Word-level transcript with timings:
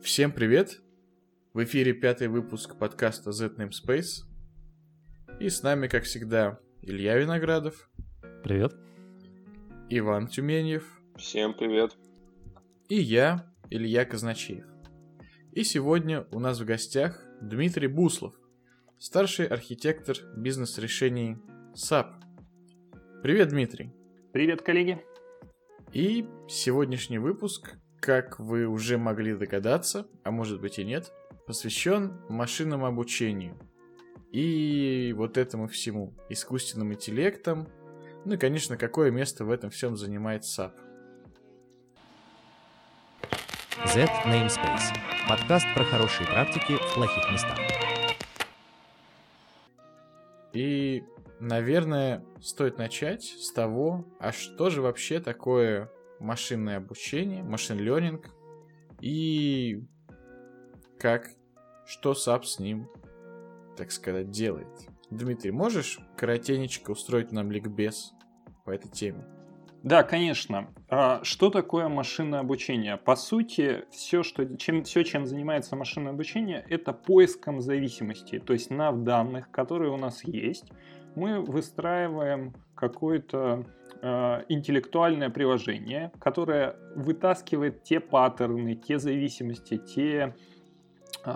Всем 0.00 0.30
привет! 0.30 0.80
В 1.52 1.64
эфире 1.64 1.92
пятый 1.92 2.28
выпуск 2.28 2.78
подкаста 2.78 3.32
Z 3.32 3.54
Namespace. 3.56 4.22
И 5.40 5.48
с 5.48 5.62
нами, 5.64 5.88
как 5.88 6.04
всегда, 6.04 6.60
Илья 6.82 7.18
Виноградов. 7.18 7.90
Привет. 8.44 8.76
Иван 9.90 10.28
Тюменьев. 10.28 10.84
Всем 11.16 11.52
привет. 11.52 11.96
И 12.88 12.94
я, 12.94 13.52
Илья 13.70 14.04
Казначеев. 14.04 14.64
И 15.52 15.64
сегодня 15.64 16.26
у 16.30 16.38
нас 16.38 16.60
в 16.60 16.64
гостях 16.64 17.20
Дмитрий 17.42 17.88
Буслов, 17.88 18.34
старший 18.98 19.46
архитектор 19.46 20.16
бизнес-решений 20.36 21.38
SAP. 21.74 22.22
Привет, 23.22 23.48
Дмитрий. 23.48 23.92
Привет, 24.32 24.62
коллеги. 24.62 25.04
И 25.92 26.24
сегодняшний 26.48 27.18
выпуск 27.18 27.74
как 28.00 28.38
вы 28.38 28.66
уже 28.66 28.98
могли 28.98 29.34
догадаться, 29.34 30.06
а 30.22 30.30
может 30.30 30.60
быть 30.60 30.78
и 30.78 30.84
нет, 30.84 31.12
посвящен 31.46 32.20
машинному 32.28 32.86
обучению. 32.86 33.56
И 34.30 35.14
вот 35.16 35.38
этому 35.38 35.66
всему, 35.68 36.14
искусственным 36.28 36.92
интеллектом, 36.92 37.68
ну 38.24 38.34
и, 38.34 38.36
конечно, 38.36 38.76
какое 38.76 39.10
место 39.10 39.44
в 39.44 39.50
этом 39.50 39.70
всем 39.70 39.96
занимает 39.96 40.42
SAP. 40.44 40.72
Z 43.86 44.06
Namespace. 44.26 44.94
Подкаст 45.28 45.66
про 45.74 45.84
хорошие 45.84 46.26
практики 46.26 46.76
в 46.76 46.94
плохих 46.94 47.32
местах. 47.32 47.58
И, 50.52 51.04
наверное, 51.40 52.24
стоит 52.40 52.76
начать 52.76 53.22
с 53.24 53.52
того, 53.52 54.04
а 54.18 54.32
что 54.32 54.70
же 54.70 54.82
вообще 54.82 55.20
такое 55.20 55.90
машинное 56.20 56.76
обучение, 56.78 57.42
машин 57.42 57.78
learning 57.78 58.24
и 59.00 59.82
как, 60.98 61.28
что 61.86 62.12
SAP 62.12 62.44
с 62.44 62.58
ним, 62.58 62.88
так 63.76 63.92
сказать, 63.92 64.30
делает. 64.30 64.68
Дмитрий, 65.10 65.52
можешь 65.52 66.00
коротенечко 66.16 66.90
устроить 66.90 67.32
нам 67.32 67.50
ликбез 67.50 68.12
по 68.64 68.70
этой 68.70 68.90
теме? 68.90 69.24
Да, 69.82 70.02
конечно. 70.02 70.68
А 70.90 71.22
что 71.22 71.50
такое 71.50 71.88
машинное 71.88 72.40
обучение? 72.40 72.96
По 72.96 73.14
сути, 73.14 73.84
все, 73.90 74.22
что, 74.22 74.44
чем, 74.56 74.82
все, 74.82 75.04
чем 75.04 75.24
занимается 75.24 75.76
машинное 75.76 76.12
обучение, 76.12 76.64
это 76.68 76.92
поиском 76.92 77.60
зависимости. 77.60 78.40
То 78.40 78.52
есть 78.52 78.70
на 78.70 78.90
данных, 78.90 79.50
которые 79.50 79.92
у 79.92 79.96
нас 79.96 80.24
есть, 80.24 80.70
мы 81.14 81.40
выстраиваем 81.40 82.54
какой-то 82.74 83.64
Э, 84.00 84.44
интеллектуальное 84.48 85.28
приложение, 85.28 86.12
которое 86.20 86.76
вытаскивает 86.94 87.82
те 87.82 87.98
паттерны, 87.98 88.76
те 88.76 89.00
зависимости, 89.00 89.76
те, 89.76 90.36
э, 91.24 91.32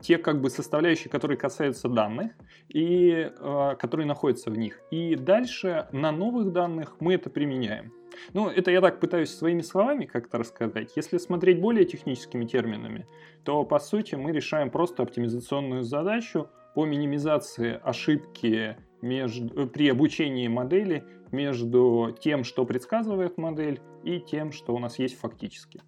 те 0.00 0.18
как 0.18 0.40
бы 0.40 0.48
составляющие, 0.48 1.10
которые 1.10 1.36
касаются 1.36 1.88
данных 1.88 2.32
и 2.68 3.32
э, 3.36 3.76
которые 3.80 4.06
находятся 4.06 4.50
в 4.50 4.58
них. 4.58 4.80
И 4.92 5.16
дальше 5.16 5.88
на 5.90 6.12
новых 6.12 6.52
данных 6.52 6.96
мы 7.00 7.14
это 7.14 7.30
применяем. 7.30 7.92
Ну, 8.32 8.48
это 8.48 8.70
я 8.70 8.80
так 8.80 9.00
пытаюсь 9.00 9.34
своими 9.34 9.62
словами 9.62 10.04
как-то 10.04 10.38
рассказать. 10.38 10.92
Если 10.94 11.18
смотреть 11.18 11.60
более 11.60 11.84
техническими 11.84 12.44
терминами, 12.44 13.08
то 13.44 13.64
по 13.64 13.80
сути 13.80 14.14
мы 14.14 14.30
решаем 14.30 14.70
просто 14.70 15.02
оптимизационную 15.02 15.82
задачу 15.82 16.48
по 16.76 16.86
минимизации 16.86 17.80
ошибки 17.82 18.76
между, 19.02 19.66
при 19.66 19.88
обучении 19.88 20.48
модели 20.48 21.04
между 21.32 22.16
тем, 22.20 22.44
что 22.44 22.64
предсказывает 22.64 23.38
модель, 23.38 23.80
и 24.02 24.20
тем, 24.20 24.52
что 24.52 24.74
у 24.74 24.78
нас 24.78 24.98
есть 24.98 25.18
фактически. 25.18 25.82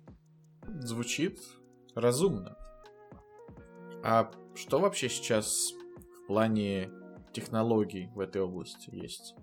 Звучит 0.80 1.38
разумно. 1.94 2.56
А 4.05 4.30
что 4.55 4.78
вообще 4.78 5.08
сейчас 5.08 5.72
в 6.22 6.27
плане 6.27 6.90
технологий 7.33 8.10
в 8.14 8.20
этой 8.20 8.42
области 8.42 8.90
есть? 8.92 9.34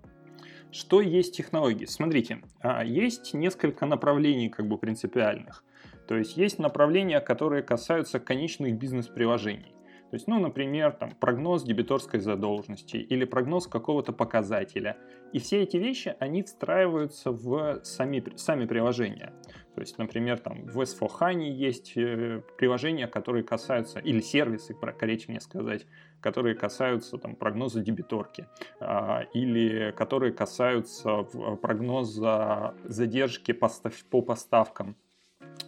Что 0.70 1.00
есть 1.00 1.36
технологии? 1.36 1.86
Смотрите, 1.86 2.42
а, 2.60 2.84
есть 2.84 3.34
несколько 3.34 3.86
направлений 3.86 4.48
как 4.48 4.68
бы 4.68 4.78
принципиальных. 4.78 5.64
То 6.06 6.16
есть 6.16 6.36
есть 6.36 6.58
направления, 6.58 7.20
которые 7.20 7.62
касаются 7.62 8.20
конечных 8.20 8.78
бизнес-приложений. 8.78 9.74
То 10.10 10.16
есть, 10.16 10.26
ну, 10.26 10.40
например, 10.40 10.90
там, 10.92 11.12
прогноз 11.12 11.62
дебиторской 11.62 12.18
задолженности 12.18 12.96
или 12.96 13.24
прогноз 13.24 13.68
какого-то 13.68 14.12
показателя. 14.12 14.96
И 15.32 15.38
все 15.38 15.62
эти 15.62 15.76
вещи, 15.76 16.16
они 16.18 16.42
встраиваются 16.42 17.30
в 17.30 17.80
сами, 17.84 18.24
сами 18.36 18.66
приложения. 18.66 19.32
То 19.76 19.80
есть, 19.80 19.98
например, 19.98 20.40
там 20.40 20.66
в 20.66 20.80
S4HANA 20.80 21.48
есть 21.48 21.96
э, 21.96 22.42
приложения, 22.58 23.06
которые 23.06 23.44
касаются, 23.44 24.00
или 24.00 24.20
сервисы, 24.20 24.74
корректнее 24.74 25.40
сказать, 25.40 25.86
которые 26.20 26.56
касаются 26.56 27.16
там, 27.16 27.36
прогноза 27.36 27.80
дебиторки, 27.80 28.48
а, 28.80 29.22
или 29.32 29.92
которые 29.96 30.32
касаются 30.32 31.22
прогноза 31.62 32.74
задержки 32.84 33.52
по 33.52 34.22
поставкам. 34.22 34.96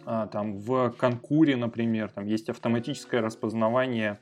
А, 0.05 0.27
там 0.27 0.57
в 0.57 0.93
Конкуре, 0.97 1.55
например, 1.55 2.09
там 2.09 2.25
есть 2.25 2.49
автоматическое 2.49 3.21
распознавание 3.21 4.19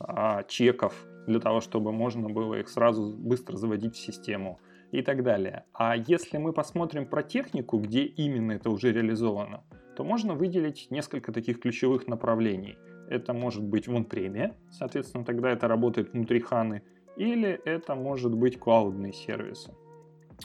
а, 0.00 0.42
чеков 0.44 0.94
для 1.26 1.40
того, 1.40 1.60
чтобы 1.60 1.92
можно 1.92 2.28
было 2.28 2.54
их 2.54 2.68
сразу 2.68 3.14
быстро 3.16 3.56
заводить 3.56 3.94
в 3.94 3.98
систему 3.98 4.58
и 4.90 5.02
так 5.02 5.22
далее. 5.22 5.64
А 5.72 5.96
если 5.96 6.38
мы 6.38 6.52
посмотрим 6.52 7.06
про 7.06 7.22
технику, 7.22 7.78
где 7.78 8.04
именно 8.04 8.52
это 8.52 8.70
уже 8.70 8.92
реализовано, 8.92 9.62
то 9.96 10.04
можно 10.04 10.34
выделить 10.34 10.88
несколько 10.90 11.32
таких 11.32 11.60
ключевых 11.60 12.08
направлений. 12.08 12.78
Это 13.08 13.32
может 13.32 13.62
быть 13.62 13.86
в 13.86 13.94
онпреме, 13.94 14.54
соответственно, 14.70 15.24
тогда 15.24 15.50
это 15.50 15.68
работает 15.68 16.12
внутри 16.12 16.40
ханы, 16.40 16.82
или 17.16 17.60
это 17.64 17.94
может 17.94 18.34
быть 18.34 18.58
клаудные 18.58 19.12
сервисы. 19.12 19.74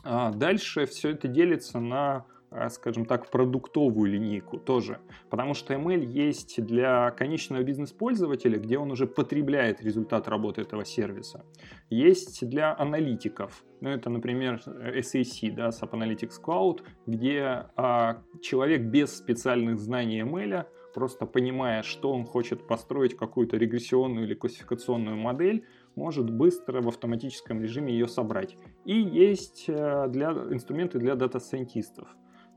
А 0.04 0.32
дальше 0.32 0.86
все 0.86 1.12
это 1.12 1.28
делится 1.28 1.80
на 1.80 2.26
скажем 2.70 3.06
так, 3.06 3.30
продуктовую 3.32 4.12
линейку 4.12 4.58
тоже. 4.58 5.00
Потому 5.30 5.54
что 5.54 5.74
ML 5.74 6.04
есть 6.06 6.64
для 6.64 7.12
конечного 7.12 7.64
бизнес-пользователя, 7.64 8.58
где 8.58 8.78
он 8.78 8.92
уже 8.92 9.08
потребляет 9.08 9.82
результат 9.82 10.28
работы 10.28 10.62
этого 10.62 10.86
сервиса. 10.86 11.44
Есть 11.90 12.48
для 12.48 12.76
аналитиков. 12.78 13.64
Ну, 13.82 13.90
это, 13.90 14.10
например, 14.10 14.62
SAC, 14.66 15.52
да, 15.54 15.70
SAP 15.70 15.92
Analytics 15.92 16.42
Cloud, 16.44 16.82
где 17.06 17.68
а, 17.76 18.22
человек 18.42 18.82
без 18.84 19.16
специальных 19.18 19.80
знаний 19.80 20.22
ML, 20.22 20.66
просто 20.94 21.26
понимая, 21.26 21.84
что 21.84 22.12
он 22.14 22.26
хочет 22.26 22.68
построить 22.68 23.18
какую-то 23.18 23.58
регрессионную 23.58 24.26
или 24.26 24.34
классификационную 24.34 25.18
модель, 25.18 25.66
может 25.96 26.30
быстро 26.30 26.82
в 26.82 26.88
автоматическом 26.88 27.62
режиме 27.62 27.92
ее 27.94 28.08
собрать. 28.08 28.58
И 28.86 28.98
есть 28.98 29.66
э, 29.68 30.08
для, 30.08 30.32
инструменты 30.32 31.00
для 31.00 31.16
дата-сайентистов. 31.16 32.08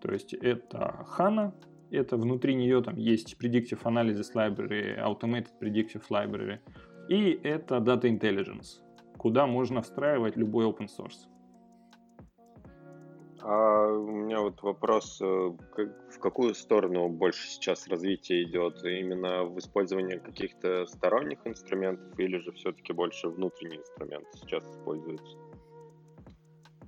То 0.00 0.12
есть 0.12 0.34
это 0.34 1.06
HANA, 1.16 1.52
это 1.90 2.16
внутри 2.16 2.54
нее 2.54 2.82
там 2.82 2.96
есть 2.96 3.36
Predictive 3.40 3.82
Analysis 3.82 4.32
Library, 4.34 4.98
Automated 4.98 5.50
Predictive 5.60 6.04
Library, 6.10 6.58
и 7.08 7.40
это 7.42 7.76
Data 7.76 8.04
Intelligence, 8.04 8.82
куда 9.16 9.46
можно 9.46 9.82
встраивать 9.82 10.36
любой 10.36 10.66
open 10.66 10.86
source. 10.86 11.28
А 13.40 13.86
у 13.86 14.10
меня 14.10 14.40
вот 14.40 14.60
вопрос, 14.62 15.20
э, 15.22 15.24
в 15.24 16.18
какую 16.20 16.54
сторону 16.54 17.08
больше 17.08 17.48
сейчас 17.48 17.88
развитие 17.88 18.42
идет? 18.42 18.84
Именно 18.84 19.44
в 19.44 19.58
использовании 19.58 20.18
каких-то 20.18 20.86
сторонних 20.86 21.38
инструментов 21.44 22.18
или 22.18 22.38
же 22.38 22.52
все-таки 22.52 22.92
больше 22.92 23.28
внутренние 23.28 23.80
инструменты 23.80 24.28
сейчас 24.34 24.64
используются? 24.64 25.38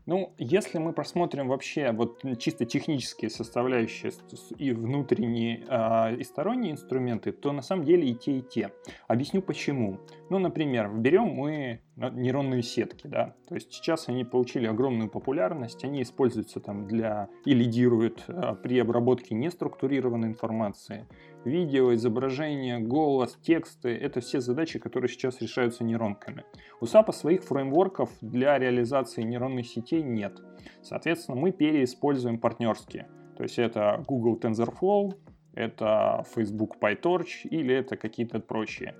Ну, 0.06 0.34
если 0.38 0.78
мы 0.78 0.92
посмотрим 0.92 1.48
вообще 1.48 1.92
вот 1.92 2.22
чисто 2.38 2.64
технические 2.64 3.30
составляющие 3.30 4.12
и 4.56 4.72
внутренние 4.72 5.64
э, 5.68 6.16
и 6.16 6.24
сторонние 6.24 6.72
инструменты, 6.72 7.32
то 7.32 7.52
на 7.52 7.62
самом 7.62 7.84
деле 7.84 8.08
и 8.08 8.14
те, 8.14 8.38
и 8.38 8.42
те. 8.42 8.72
Объясню 9.08 9.42
почему. 9.42 10.00
Ну, 10.30 10.38
например, 10.38 10.90
берем 10.90 11.26
мы 11.26 11.80
нейронные 11.96 12.62
сетки, 12.62 13.06
да, 13.06 13.34
то 13.46 13.54
есть 13.54 13.72
сейчас 13.72 14.08
они 14.08 14.24
получили 14.24 14.66
огромную 14.66 15.10
популярность, 15.10 15.84
они 15.84 16.02
используются 16.02 16.60
там 16.60 16.86
для 16.86 17.28
и 17.44 17.52
лидируют 17.52 18.24
э, 18.28 18.54
при 18.62 18.78
обработке 18.78 19.34
неструктурированной 19.34 20.28
информации, 20.28 21.06
видео, 21.44 21.94
изображение, 21.94 22.78
голос, 22.78 23.38
тексты— 23.42 23.88
это 24.00 24.20
все 24.20 24.40
задачи, 24.40 24.78
которые 24.78 25.10
сейчас 25.10 25.40
решаются 25.40 25.84
нейронками. 25.84 26.44
У 26.80 26.84
SAP 26.84 27.12
своих 27.12 27.42
фреймворков 27.44 28.10
для 28.20 28.58
реализации 28.58 29.22
нейронных 29.22 29.66
сетей 29.66 30.02
нет. 30.02 30.40
Соответственно, 30.82 31.38
мы 31.38 31.52
переиспользуем 31.52 32.38
партнерские. 32.38 33.08
То 33.36 33.42
есть 33.42 33.58
это 33.58 34.04
Google 34.06 34.38
TensorFlow, 34.38 35.14
это 35.54 36.24
Facebook 36.34 36.76
PyTorch 36.80 37.48
или 37.50 37.74
это 37.74 37.96
какие-то 37.96 38.40
прочие. 38.40 38.94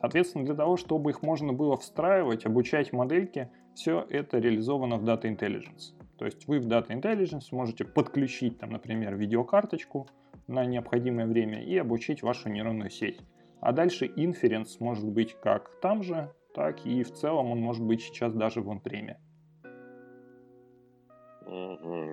Соответственно, 0.00 0.44
для 0.44 0.54
того, 0.54 0.76
чтобы 0.76 1.10
их 1.10 1.22
можно 1.22 1.52
было 1.52 1.76
встраивать, 1.76 2.46
обучать 2.46 2.92
модельки, 2.92 3.50
все 3.74 4.06
это 4.08 4.38
реализовано 4.38 4.96
в 4.96 5.04
Data 5.04 5.24
Intelligence. 5.24 5.94
То 6.18 6.24
есть 6.24 6.46
вы 6.46 6.60
в 6.60 6.66
Data 6.66 6.88
Intelligence 6.88 7.46
можете 7.50 7.84
подключить, 7.84 8.58
там, 8.58 8.70
например, 8.70 9.16
видеокарточку, 9.16 10.08
на 10.46 10.64
необходимое 10.66 11.26
время 11.26 11.62
и 11.62 11.76
обучить 11.76 12.22
вашу 12.22 12.48
нейронную 12.48 12.90
сеть. 12.90 13.20
А 13.60 13.72
дальше 13.72 14.10
инференс 14.14 14.78
может 14.78 15.08
быть 15.08 15.34
как 15.40 15.70
там 15.80 16.02
же, 16.02 16.30
так 16.54 16.84
и 16.84 17.02
в 17.02 17.12
целом 17.12 17.50
он 17.50 17.60
может 17.60 17.82
быть 17.82 18.02
сейчас 18.02 18.34
даже 18.34 18.60
в 18.60 18.70
онпреме. 18.70 19.18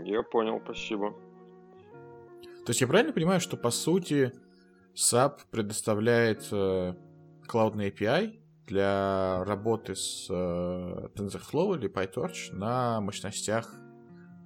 Я 0.05 0.23
понял, 0.23 0.61
спасибо. 0.63 1.13
То 2.65 2.69
есть 2.69 2.81
я 2.81 2.87
правильно 2.87 3.13
понимаю, 3.13 3.39
что 3.39 3.57
по 3.57 3.69
сути 3.69 4.31
SAP 4.93 5.39
предоставляет 5.51 6.47
э, 6.51 6.93
cloud 7.51 7.75
API 7.75 8.39
для 8.67 9.43
работы 9.45 9.95
с 9.95 10.27
э, 10.29 11.07
TensorFlow 11.15 11.77
или 11.77 11.89
PyTorch 11.89 12.53
на 12.53 13.01
мощностях, 13.01 13.75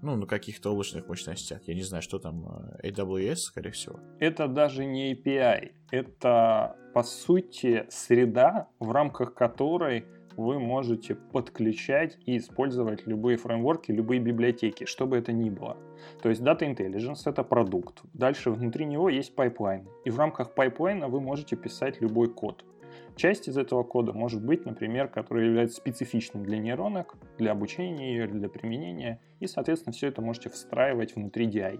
ну, 0.01 0.15
на 0.15 0.25
каких-то 0.25 0.71
облачных 0.71 1.07
мощностях. 1.07 1.61
Я 1.67 1.75
не 1.75 1.83
знаю, 1.83 2.01
что 2.01 2.19
там, 2.19 2.45
э, 2.81 2.89
AWS, 2.89 3.35
скорее 3.35 3.71
всего. 3.71 3.99
Это 4.19 4.47
даже 4.47 4.85
не 4.85 5.13
API, 5.13 5.71
это 5.91 6.75
по 6.93 7.03
сути 7.03 7.85
среда, 7.89 8.67
в 8.79 8.91
рамках 8.91 9.33
которой 9.33 10.05
вы 10.37 10.59
можете 10.59 11.15
подключать 11.15 12.17
и 12.25 12.37
использовать 12.37 13.07
любые 13.07 13.37
фреймворки, 13.37 13.91
любые 13.91 14.19
библиотеки, 14.19 14.85
что 14.85 15.05
бы 15.05 15.17
это 15.17 15.31
ни 15.31 15.49
было. 15.49 15.77
То 16.21 16.29
есть 16.29 16.41
Data 16.41 16.61
Intelligence— 16.61 17.21
это 17.25 17.43
продукт. 17.43 18.01
Дальше 18.13 18.51
внутри 18.51 18.85
него 18.85 19.09
есть 19.09 19.35
пайплайн. 19.35 19.87
И 20.03 20.09
в 20.09 20.17
рамках 20.19 20.53
пайплайна 20.53 21.07
вы 21.07 21.21
можете 21.21 21.55
писать 21.55 22.01
любой 22.01 22.29
код. 22.29 22.65
Часть 23.15 23.47
из 23.47 23.57
этого 23.57 23.83
кода 23.83 24.11
может 24.13 24.43
быть, 24.43 24.65
например, 24.65 25.07
который 25.07 25.47
является 25.47 25.77
специфичным 25.77 26.43
для 26.43 26.57
нейронок, 26.57 27.15
для 27.37 27.51
обучения 27.51 28.13
ее, 28.13 28.27
для 28.27 28.49
применения. 28.49 29.21
И, 29.39 29.47
соответственно, 29.47 29.93
все 29.93 30.07
это 30.07 30.21
можете 30.21 30.49
встраивать 30.49 31.15
внутри 31.15 31.47
DI. 31.47 31.79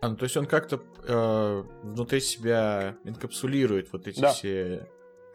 А, 0.00 0.08
ну, 0.08 0.16
то 0.16 0.24
есть 0.24 0.36
он 0.36 0.46
как-то 0.46 0.80
э, 1.06 1.64
внутри 1.82 2.20
себя 2.20 2.96
инкапсулирует 3.04 3.92
вот 3.92 4.06
эти 4.06 4.20
Да. 4.20 4.32
все... 4.32 4.86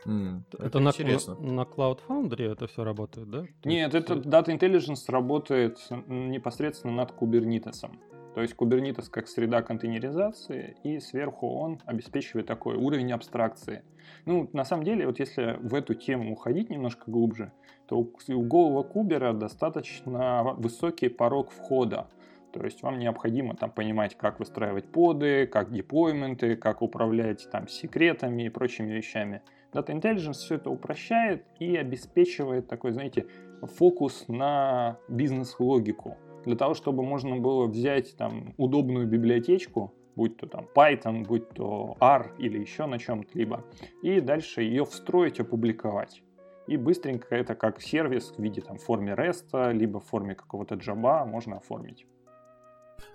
М, 0.06 0.46
Это, 0.58 0.80
на, 0.80 0.90
интересно. 0.90 1.36
на, 1.36 1.52
на 1.52 1.62
Cloud 1.62 2.00
Foundry 2.08 2.52
это 2.52 2.68
все 2.68 2.84
работает, 2.84 3.30
да? 3.30 3.42
То 3.62 3.70
Нет, 3.70 3.94
есть, 3.94 4.10
это 4.10 4.20
Data 4.20 4.48
Intelligence 4.48 5.12
работает 5.12 5.78
непосредственно 6.08 6.94
над 6.94 7.12
Kubernetes. 7.12 7.90
То 8.36 8.42
есть 8.42 8.56
Kubernetes 8.56 9.10
как 9.10 9.28
среда 9.28 9.62
контейнеризации, 9.62 10.78
и 10.84 11.00
сверху 11.00 11.48
он 11.48 11.82
обеспечивает 11.86 12.46
такой 12.48 12.76
уровень 12.76 13.12
абстракции. 13.12 13.84
Ну, 14.26 14.50
на 14.54 14.64
самом 14.64 14.84
деле, 14.84 15.08
вот 15.08 15.20
если 15.20 15.58
в 15.62 15.74
эту 15.74 15.94
тему 15.94 16.32
уходить 16.32 16.70
немножко 16.70 17.10
глубже, 17.10 17.52
то 17.88 17.98
у 17.98 18.42
голого 18.42 18.84
кубера 18.84 19.34
достаточно 19.34 20.54
высокий 20.58 21.10
порог 21.10 21.52
входа. 21.52 22.08
То 22.54 22.64
есть 22.64 22.82
вам 22.82 22.98
необходимо 22.98 23.56
там 23.56 23.72
понимать, 23.72 24.16
как 24.16 24.40
выстраивать 24.40 24.92
поды, 24.92 25.46
как 25.46 25.72
деплойменты, 25.72 26.56
как 26.56 26.82
управлять 26.82 27.48
там 27.52 27.68
секретами 27.68 28.44
и 28.44 28.50
прочими 28.50 28.92
вещами. 28.92 29.42
Data 29.72 29.90
Intelligence 29.90 30.34
все 30.34 30.56
это 30.56 30.72
упрощает 30.72 31.46
и 31.60 31.76
обеспечивает 31.76 32.68
такой, 32.68 32.92
знаете, 32.92 33.28
фокус 33.62 34.28
на 34.28 34.98
бизнес-логику. 35.08 36.18
Для 36.46 36.56
того, 36.56 36.74
чтобы 36.74 37.04
можно 37.04 37.38
было 37.38 37.68
взять 37.68 38.16
там 38.16 38.54
удобную 38.58 39.08
библиотечку, 39.08 39.94
будь 40.16 40.38
то 40.38 40.48
там 40.48 40.68
Python, 40.76 41.26
будь 41.26 41.50
то 41.50 41.96
R 42.00 42.34
или 42.38 42.60
еще 42.60 42.86
на 42.86 43.00
чем-то 43.00 43.30
либо, 43.38 43.64
и 44.02 44.20
дальше 44.20 44.62
ее 44.62 44.86
встроить, 44.86 45.40
опубликовать. 45.40 46.22
И 46.68 46.78
быстренько 46.78 47.36
это 47.36 47.56
как 47.56 47.82
сервис 47.82 48.34
в 48.38 48.42
виде 48.42 48.62
там 48.62 48.78
форме 48.78 49.14
REST, 49.14 49.74
либо 49.74 50.00
в 50.00 50.06
форме 50.06 50.36
какого-то 50.36 50.76
джаба 50.76 51.26
можно 51.26 51.58
оформить. 51.58 52.06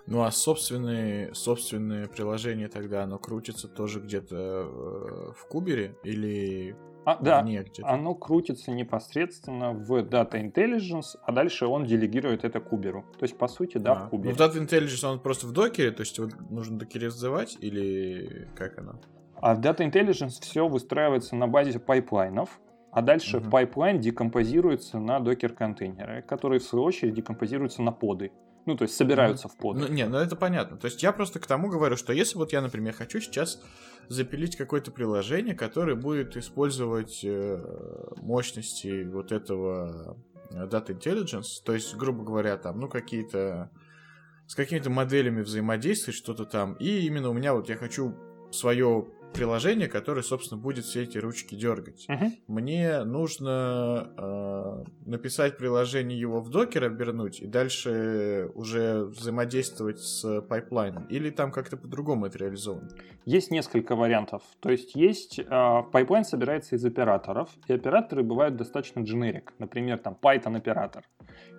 Ну 0.07 0.23
а 0.23 0.31
собственные, 0.31 1.33
собственные 1.33 2.07
приложения 2.07 2.67
тогда, 2.67 3.03
оно 3.03 3.17
крутится 3.17 3.67
тоже 3.67 3.99
где-то 3.99 4.35
э, 4.35 5.31
в 5.35 5.47
Кубере 5.47 5.95
или 6.03 6.75
А, 7.05 7.17
да, 7.21 7.41
где-то? 7.43 7.87
оно 7.87 8.15
крутится 8.15 8.71
непосредственно 8.71 9.71
в 9.73 9.91
Data 10.03 10.33
Intelligence, 10.33 11.15
а 11.23 11.31
дальше 11.31 11.67
он 11.67 11.85
делегирует 11.85 12.43
это 12.43 12.59
куберу. 12.59 13.05
То 13.19 13.23
есть, 13.25 13.37
по 13.37 13.47
сути, 13.47 13.77
да, 13.77 13.91
А, 13.93 13.95
в 13.95 14.09
кубере. 14.09 14.35
Ну, 14.37 14.43
Data 14.45 14.55
Intelligence, 14.57 15.05
он 15.07 15.19
просто 15.19 15.47
в 15.47 15.51
докере, 15.51 15.91
то 15.91 16.01
есть 16.01 16.17
его 16.17 16.29
нужно 16.49 16.79
докеризовать 16.79 17.57
или 17.59 18.47
как 18.55 18.79
оно? 18.79 18.99
А 19.41 19.53
в 19.53 19.59
Data 19.59 19.79
Intelligence 19.89 20.41
все 20.41 20.67
выстраивается 20.67 21.35
на 21.35 21.47
базе 21.47 21.79
пайплайнов, 21.79 22.59
а 22.91 23.01
дальше 23.01 23.39
Мгм. 23.39 23.51
пайплайн 23.51 23.99
декомпозируется 23.99 24.99
на 24.99 25.19
докер-контейнеры, 25.19 26.21
которые 26.23 26.59
в 26.59 26.63
свою 26.63 26.85
очередь 26.85 27.13
декомпозируются 27.13 27.81
на 27.81 27.91
поды. 27.91 28.31
Ну, 28.65 28.75
то 28.75 28.83
есть 28.83 28.95
собираются 28.95 29.47
в 29.47 29.57
поды. 29.57 29.81
Ну, 29.81 29.87
не, 29.87 30.05
ну 30.07 30.17
это 30.17 30.35
понятно. 30.35 30.77
То 30.77 30.85
есть 30.85 31.03
я 31.03 31.11
просто 31.11 31.39
к 31.39 31.47
тому 31.47 31.69
говорю, 31.69 31.97
что 31.97 32.13
если 32.13 32.37
вот 32.37 32.51
я, 32.51 32.61
например, 32.61 32.93
хочу 32.93 33.19
сейчас 33.19 33.61
запилить 34.07 34.55
какое-то 34.55 34.91
приложение, 34.91 35.55
которое 35.55 35.95
будет 35.95 36.35
использовать 36.35 37.21
э, 37.23 37.63
мощности 38.17 39.03
вот 39.03 39.31
этого 39.31 40.17
э, 40.51 40.65
Data 40.65 40.87
Intelligence, 40.87 41.63
то 41.63 41.73
есть, 41.73 41.95
грубо 41.95 42.23
говоря, 42.23 42.57
там, 42.57 42.79
ну, 42.79 42.87
какие-то 42.87 43.71
с 44.47 44.55
какими-то 44.55 44.89
моделями 44.89 45.41
взаимодействовать, 45.41 46.17
что-то 46.17 46.45
там, 46.45 46.73
и 46.75 46.99
именно 47.05 47.29
у 47.29 47.33
меня 47.33 47.53
вот 47.53 47.67
я 47.69 47.77
хочу 47.77 48.15
свое 48.51 49.07
приложение, 49.35 49.87
которое, 49.87 50.23
собственно, 50.23 50.59
будет 50.59 50.85
все 50.85 51.03
эти 51.03 51.17
ручки 51.17 51.55
дергать. 51.55 52.05
Мгм. 52.07 52.33
Мне 52.47 53.03
нужно 53.03 54.11
э, 54.17 54.83
написать 55.05 55.57
приложение, 55.57 56.19
его 56.19 56.41
в 56.41 56.49
докер 56.49 56.83
обернуть 56.85 57.41
и 57.41 57.47
дальше 57.47 58.49
уже 58.55 59.05
взаимодействовать 59.05 59.99
с 59.99 60.41
пайплайном. 60.41 61.05
Или 61.05 61.29
там 61.29 61.51
как-то 61.51 61.77
по-другому 61.77 62.25
это 62.25 62.37
реализовано? 62.37 62.89
Есть 63.25 63.51
несколько 63.51 63.95
вариантов. 63.95 64.43
То 64.59 64.71
есть 64.71 64.95
есть 64.95 65.39
а, 65.49 65.83
пайплайн 65.83 66.23
собирается 66.23 66.75
из 66.75 66.85
операторов, 66.85 67.49
и 67.67 67.73
операторы 67.73 68.23
бывают 68.23 68.55
достаточно 68.55 68.99
generic. 68.99 69.49
Например, 69.59 69.97
там 69.97 70.17
Python 70.21 70.55
оператор. 70.57 71.03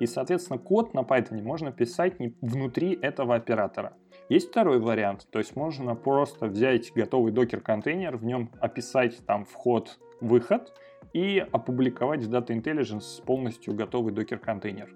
И, 0.01 0.07
соответственно, 0.07 0.59
код 0.59 0.95
на 0.95 1.01
Python 1.01 1.43
можно 1.43 1.73
писать 1.73 2.15
внутри 2.41 2.99
этого 3.01 3.35
оператора. 3.35 3.97
Есть 4.29 4.51
второй 4.51 4.81
вариант, 4.81 5.29
то 5.31 5.39
есть 5.39 5.55
можно 5.55 5.95
просто 5.95 6.47
взять 6.47 6.93
готовый 6.93 7.31
докер-контейнер, 7.31 8.17
в 8.17 8.25
нем 8.25 8.51
описать 8.61 9.25
там 9.25 9.45
вход-выход 9.45 10.73
и 11.13 11.39
опубликовать 11.39 12.25
в 12.25 12.35
Data 12.35 12.49
Intelligence 12.49 13.25
полностью 13.25 13.75
готовый 13.75 14.13
докер-контейнер. 14.13 14.93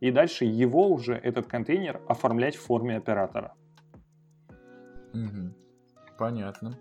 И 0.00 0.10
дальше 0.10 0.44
его 0.44 0.88
уже, 0.88 1.14
этот 1.14 1.46
контейнер, 1.46 2.02
оформлять 2.06 2.56
в 2.56 2.60
форме 2.60 2.98
оператора. 2.98 3.54
Мгм. 5.14 5.54
Понятно. 6.18 6.78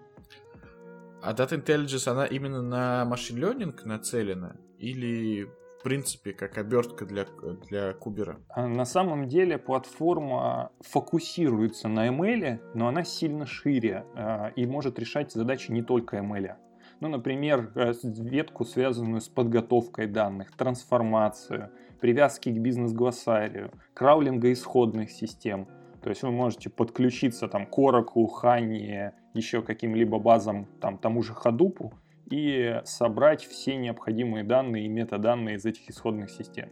А 1.21 1.33
Data 1.33 1.57
Intelligence, 1.57 2.11
она 2.11 2.25
именно 2.25 2.61
на 2.61 3.09
Machine 3.09 3.39
Learning 3.39 3.79
нацелена? 3.85 4.57
Или, 4.77 5.47
в 5.83 5.85
принципе, 5.85 6.31
как 6.31 6.57
обертка 6.57 7.05
для, 7.05 7.25
для 7.67 7.91
кубера? 7.91 8.39
А 8.47 8.65
На 8.67 8.85
самом 8.85 9.27
деле 9.27 9.57
платформа 9.57 10.71
фокусируется 10.79 11.89
на 11.89 12.07
ML, 12.07 12.61
но 12.73 12.87
она 12.87 13.03
сильно 13.03 13.45
шире 13.45 14.05
а, 14.15 14.53
и 14.55 14.65
может 14.65 14.97
решать 14.97 15.33
задачи 15.33 15.71
не 15.71 15.83
только 15.83 16.19
ML. 16.19 16.53
Ну, 17.01 17.09
например, 17.09 17.73
э, 17.75 17.91
ветку, 18.01 18.63
связанную 18.63 19.19
с 19.19 19.27
подготовкой 19.27 20.07
данных, 20.07 20.55
трансформацию, 20.55 21.69
привязки 21.99 22.49
к 22.49 22.57
бизнес-глоссарию, 22.59 23.71
краулинга 23.93 24.53
исходных 24.53 25.11
систем. 25.11 25.67
То 26.01 26.11
есть 26.11 26.23
вы 26.23 26.31
можете 26.31 26.69
подключиться 26.69 27.49
там, 27.49 27.65
к 27.65 27.77
Oracle, 27.77 28.29
Ханне, 28.29 29.11
еще 29.33 29.61
каким-либо 29.61 30.17
базам, 30.17 30.65
там, 30.79 30.97
тому 30.97 31.23
же 31.23 31.33
Hadoop, 31.33 31.91
и 32.29 32.81
собрать 32.85 33.43
все 33.43 33.75
необходимые 33.75 34.43
данные 34.43 34.85
и 34.85 34.87
метаданные 34.87 35.55
из 35.55 35.65
этих 35.65 35.89
исходных 35.89 36.29
систем. 36.29 36.69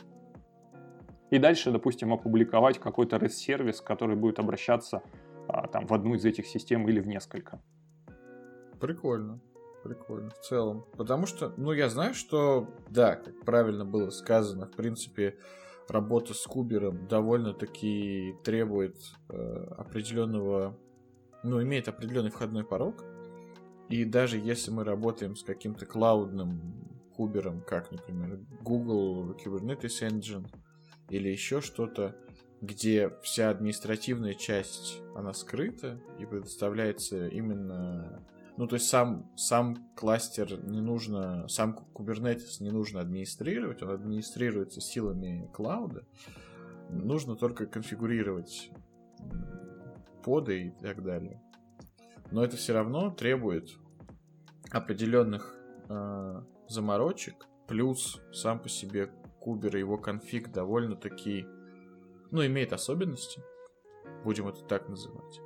И 1.30 1.40
дальше, 1.40 1.72
допустим, 1.72 2.14
опубликовать 2.14 2.80
какой-то 2.80 3.16
REST-сервис, 3.16 3.82
который 3.82 4.16
будет 4.16 4.40
обращаться 4.40 5.02
а, 5.48 5.68
там, 5.68 5.88
в 5.88 5.94
одну 5.94 6.16
из 6.16 6.26
этих 6.26 6.46
систем 6.46 6.88
или 6.90 7.00
в 7.00 7.08
несколько. 7.08 7.62
Прикольно. 8.80 9.40
Прикольно, 9.84 10.30
в 10.30 10.40
целом. 10.40 10.86
Потому 10.96 11.26
что, 11.26 11.54
ну, 11.58 11.72
я 11.72 11.90
знаю, 11.90 12.14
что, 12.14 12.68
да, 12.90 13.16
как 13.16 13.40
правильно 13.42 13.86
было 13.86 14.10
сказано, 14.10 14.68
в 14.68 14.76
принципе, 14.76 15.38
работа 15.88 16.34
с 16.34 16.46
кубером 16.46 17.08
довольно-таки 17.08 18.36
требует 18.44 18.98
э, 19.30 19.66
определенного, 19.78 20.78
ну, 21.44 21.62
имеет 21.64 21.88
определенный 21.88 22.30
входной 22.30 22.64
порог. 22.64 23.04
И 23.92 24.06
даже 24.06 24.38
если 24.38 24.72
мы 24.72 24.86
работаем 24.86 25.36
с 25.36 25.44
каким-то 25.44 25.86
клаудным 25.86 26.62
кубером, 27.14 27.62
как, 27.62 27.92
например, 27.92 28.40
Google 28.62 29.34
Kubernetes 29.34 30.02
Engine 30.02 30.48
или 31.10 31.28
еще 31.28 31.60
что-то, 31.60 32.16
где 32.62 33.12
вся 33.22 33.50
административная 33.50 34.34
часть, 34.34 35.02
она 35.14 35.34
скрыта 35.34 36.00
и 36.20 36.26
предоставляется 36.26 37.28
именно 37.28 38.26
ну, 38.58 38.68
то 38.68 38.76
есть 38.76 38.88
сам, 38.88 39.30
сам 39.36 39.90
кластер 39.96 40.62
не 40.64 40.82
нужно, 40.82 41.48
сам 41.48 41.78
Kubernetes 41.94 42.62
не 42.62 42.70
нужно 42.70 43.02
администрировать, 43.02 43.82
он 43.82 43.90
администрируется 43.90 44.80
силами 44.82 45.50
клауда. 45.54 46.06
Нужно 46.90 47.36
только 47.36 47.66
конфигурировать 47.66 48.70
поды 50.24 50.68
и 50.68 50.70
так 50.70 51.04
далее. 51.04 51.42
Но 52.32 52.44
это 52.44 52.56
все 52.56 52.74
равно 52.74 53.10
требует 53.10 53.78
определенных 54.72 55.56
э, 55.90 56.42
заморочек, 56.68 57.48
плюс 57.68 58.22
сам 58.32 58.60
по 58.60 58.70
себе 58.70 59.12
кубер 59.40 59.76
и 59.76 59.80
его 59.80 59.98
конфиг 59.98 60.52
довольно-таки, 60.52 61.46
ну, 62.32 62.46
имеет 62.46 62.74
особенности, 62.74 63.42
будем 64.24 64.48
это 64.48 64.64
так 64.64 64.88
называть. 64.88 65.42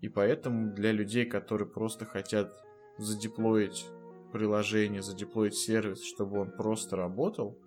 И 0.00 0.08
поэтому 0.08 0.72
для 0.72 0.92
людей, 0.92 1.26
которые 1.26 1.68
просто 1.68 2.06
хотят 2.06 2.52
задеплоить 2.98 3.86
приложение, 4.32 5.02
задеплоить 5.02 5.54
сервис, 5.54 6.02
чтобы 6.02 6.40
он 6.40 6.50
просто 6.50 6.96
работал, 6.96 7.58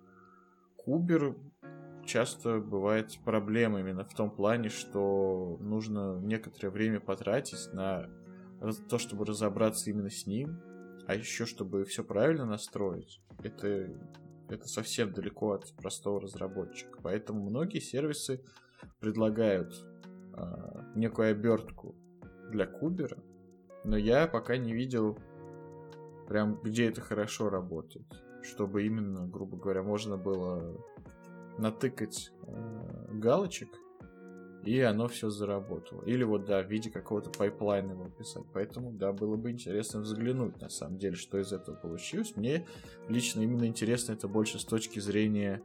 кубер 0.76 1.36
часто 2.06 2.58
бывает 2.58 3.18
проблема 3.24 3.80
именно 3.80 4.04
в 4.04 4.14
том 4.14 4.30
плане, 4.30 4.68
что 4.68 5.58
нужно 5.60 6.18
некоторое 6.20 6.70
время 6.70 7.00
потратить 7.00 7.72
на 7.72 8.08
то, 8.88 8.98
чтобы 8.98 9.24
разобраться 9.24 9.90
именно 9.90 10.10
с 10.10 10.26
ним, 10.26 10.60
а 11.06 11.14
еще 11.14 11.46
чтобы 11.46 11.84
все 11.84 12.04
правильно 12.04 12.44
настроить. 12.44 13.20
Это, 13.42 13.90
это 14.48 14.68
совсем 14.68 15.12
далеко 15.12 15.52
от 15.52 15.74
простого 15.76 16.20
разработчика. 16.20 16.98
Поэтому 17.02 17.42
многие 17.42 17.80
сервисы 17.80 18.44
предлагают 19.00 19.74
э, 20.36 20.92
некую 20.94 21.30
обертку 21.30 21.94
для 22.50 22.66
кубера, 22.66 23.18
но 23.84 23.96
я 23.96 24.26
пока 24.26 24.56
не 24.56 24.72
видел 24.72 25.18
прям 26.30 26.60
где 26.62 26.88
это 26.88 27.00
хорошо 27.00 27.50
работает, 27.50 28.06
чтобы 28.42 28.86
именно, 28.86 29.26
грубо 29.26 29.56
говоря, 29.56 29.82
можно 29.82 30.16
было 30.16 30.80
натыкать 31.58 32.30
э, 32.46 33.06
галочек, 33.14 33.68
и 34.64 34.80
оно 34.80 35.08
все 35.08 35.30
заработало. 35.30 36.02
Или 36.04 36.22
вот, 36.22 36.44
да, 36.44 36.62
в 36.62 36.70
виде 36.70 36.90
какого-то 36.90 37.30
пайплайна 37.30 37.92
его 37.92 38.08
писать. 38.08 38.44
Поэтому, 38.52 38.92
да, 38.92 39.12
было 39.12 39.36
бы 39.36 39.50
интересно 39.50 40.00
взглянуть, 40.00 40.60
на 40.60 40.68
самом 40.68 40.98
деле, 40.98 41.16
что 41.16 41.38
из 41.38 41.52
этого 41.52 41.76
получилось. 41.76 42.36
Мне 42.36 42.66
лично 43.08 43.40
именно 43.40 43.64
интересно 43.64 44.12
это 44.12 44.28
больше 44.28 44.58
с 44.58 44.64
точки 44.64 44.98
зрения 44.98 45.62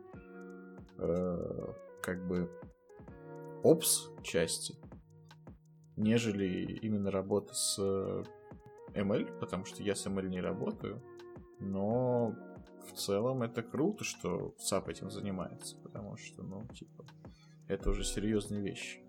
э, 0.97 1.73
как 2.01 2.25
бы 2.27 2.49
ops 3.63 4.09
части, 4.23 4.75
нежели 5.97 6.79
именно 6.81 7.11
работа 7.11 7.53
с 7.53 7.79
ML, 8.93 9.39
потому 9.39 9.65
что 9.65 9.83
я 9.83 9.95
с 9.95 10.05
ML 10.05 10.27
не 10.29 10.39
работаю. 10.39 11.01
Но 11.59 12.35
в 12.87 12.93
целом 12.93 13.43
это 13.43 13.63
круто, 13.63 14.03
что 14.03 14.53
SAP 14.59 14.91
этим 14.91 15.09
занимается, 15.09 15.75
потому 15.77 16.17
что, 16.17 16.43
ну, 16.43 16.65
типа, 16.67 17.05
это 17.67 17.89
уже 17.89 18.03
серьезные 18.03 18.61
вещи. 18.61 18.99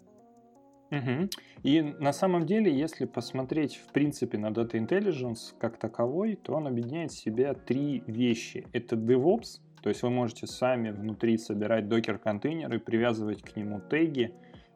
Угу. 0.91 1.29
И 1.65 1.83
на 1.83 2.13
самом 2.13 2.47
деле, 2.47 2.73
если 2.77 3.07
посмотреть 3.07 3.77
в 3.77 3.93
принципе 3.93 4.39
на 4.39 4.49
Data 4.49 4.73
Intelligence 4.73 5.53
как 5.59 5.79
таковой, 5.79 6.37
то 6.37 6.55
он 6.55 6.69
объединяет 6.69 7.11
в 7.11 7.19
себя 7.19 7.55
три 7.55 8.05
вещи. 8.07 8.67
Это 8.73 8.95
DevOps, 8.95 9.61
то 9.83 9.89
есть 9.89 10.03
вы 10.03 10.11
можете 10.11 10.47
сами 10.47 10.91
внутри 10.91 11.39
собирать 11.39 11.89
докер-контейнеры, 11.89 12.79
привязывать 12.79 13.43
к 13.43 13.57
нему 13.57 13.81
теги 13.81 14.33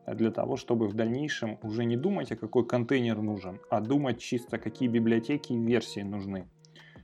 для 0.06 0.32
того, 0.32 0.56
чтобы 0.56 0.88
в 0.88 0.94
дальнейшем 0.94 1.58
уже 1.62 1.84
не 1.84 1.96
думать, 1.96 2.32
а 2.32 2.36
какой 2.36 2.66
контейнер 2.66 3.20
нужен, 3.20 3.60
а 3.70 3.80
думать 3.80 4.18
чисто, 4.18 4.58
какие 4.58 4.88
библиотеки 4.88 5.52
и 5.52 5.58
версии 5.58 6.00
нужны. 6.00 6.48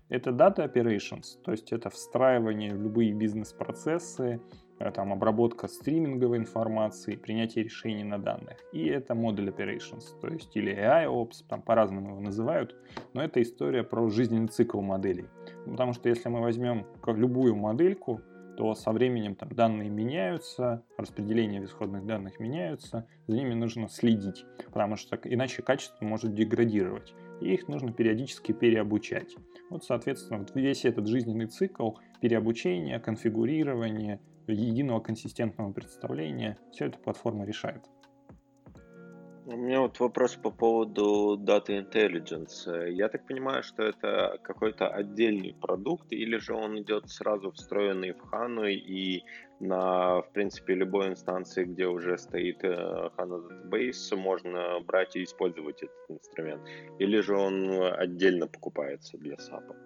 Это 0.09 0.31
Data 0.31 0.73
Operations, 0.73 1.41
то 1.45 1.53
есть 1.53 1.73
это 1.73 1.91
встраивание 1.91 2.75
в 2.75 2.83
любые 2.83 3.13
бизнес-процессы, 3.13 4.23
э, 4.25 4.39
там, 4.79 5.13
обработка 5.13 5.69
стриминговой 5.69 6.39
информации, 6.39 7.17
принятие 7.17 7.65
решений 7.65 8.05
на 8.05 8.19
данных. 8.19 8.57
И 8.73 8.87
это 8.87 9.15
Model 9.15 9.55
Operations, 9.55 10.05
то 10.21 10.29
есть 10.29 10.57
или 10.57 10.75
AI 10.75 11.07
Ops, 11.07 11.45
там 11.49 11.63
по-разному 11.63 12.11
его 12.11 12.21
называют, 12.21 12.77
но 13.15 13.23
это 13.23 13.41
история 13.43 13.83
про 13.83 14.09
жизненный 14.09 14.49
цикл 14.49 14.81
моделей. 14.81 15.27
Потому 15.65 15.93
что 15.93 16.09
если 16.09 16.29
мы 16.29 16.41
возьмем 16.41 16.87
любую 17.07 17.57
модельку, 17.57 18.21
то 18.57 18.75
со 18.75 18.91
временем 18.93 19.35
там 19.35 19.51
данные 19.51 19.91
меняются, 19.91 20.83
распределение 20.97 21.63
исходных 21.65 22.07
данных 22.07 22.41
меняются, 22.41 23.07
за 23.27 23.37
ними 23.37 23.55
нужно 23.55 23.89
следить, 23.89 24.47
потому 24.73 24.97
что 24.97 25.19
иначе 25.25 25.63
качество 25.63 26.05
может 26.05 26.35
деградировать, 26.35 27.15
и 27.41 27.53
их 27.53 27.69
нужно 27.69 27.93
периодически 27.93 28.53
переобучать. 28.53 29.37
Вот, 29.69 29.85
соответственно, 29.85 30.47
весь 30.55 30.85
этот 30.85 31.07
жизненный 31.07 31.47
цикл 31.47 31.93
переобучения, 32.21 32.99
конфигурирования, 32.99 34.21
единого 34.53 35.01
консистентного 35.01 35.73
представления, 35.73 36.59
все 36.73 36.87
эта 36.87 36.99
платформа 36.99 37.45
решает. 37.45 37.83
У 39.49 39.57
меня 39.57 39.81
вот 39.81 40.01
вопрос 40.01 40.35
по 40.35 40.51
поводу 40.51 41.39
Data 41.39 41.69
Intelligence. 41.69 42.91
Я 42.91 43.09
так 43.09 43.29
понимаю, 43.29 43.63
что 43.63 43.85
это 43.85 44.41
какой-то 44.43 44.89
отдельный 44.89 45.55
продукт, 45.55 46.07
или 46.11 46.37
же 46.39 46.53
он 46.53 46.81
идет 46.81 47.09
сразу 47.09 47.53
встроенный 47.53 48.13
в 48.13 48.25
HANA 48.33 48.73
и 48.73 49.23
на, 49.61 50.23
в 50.23 50.33
принципе, 50.33 50.75
любой 50.75 51.11
инстанции, 51.11 51.63
где 51.63 51.87
уже 51.87 52.19
стоит 52.19 52.65
э, 52.65 53.11
HANA 53.17 53.71
Database, 53.71 54.17
можно 54.17 54.81
брать 54.81 55.15
и 55.15 55.23
использовать 55.23 55.81
этот 55.81 56.11
инструмент? 56.11 56.63
Или 56.99 57.21
же 57.21 57.37
он 57.37 57.71
отдельно 57.95 58.49
покупается 58.49 59.17
для 59.17 59.37
SAP? 59.37 59.77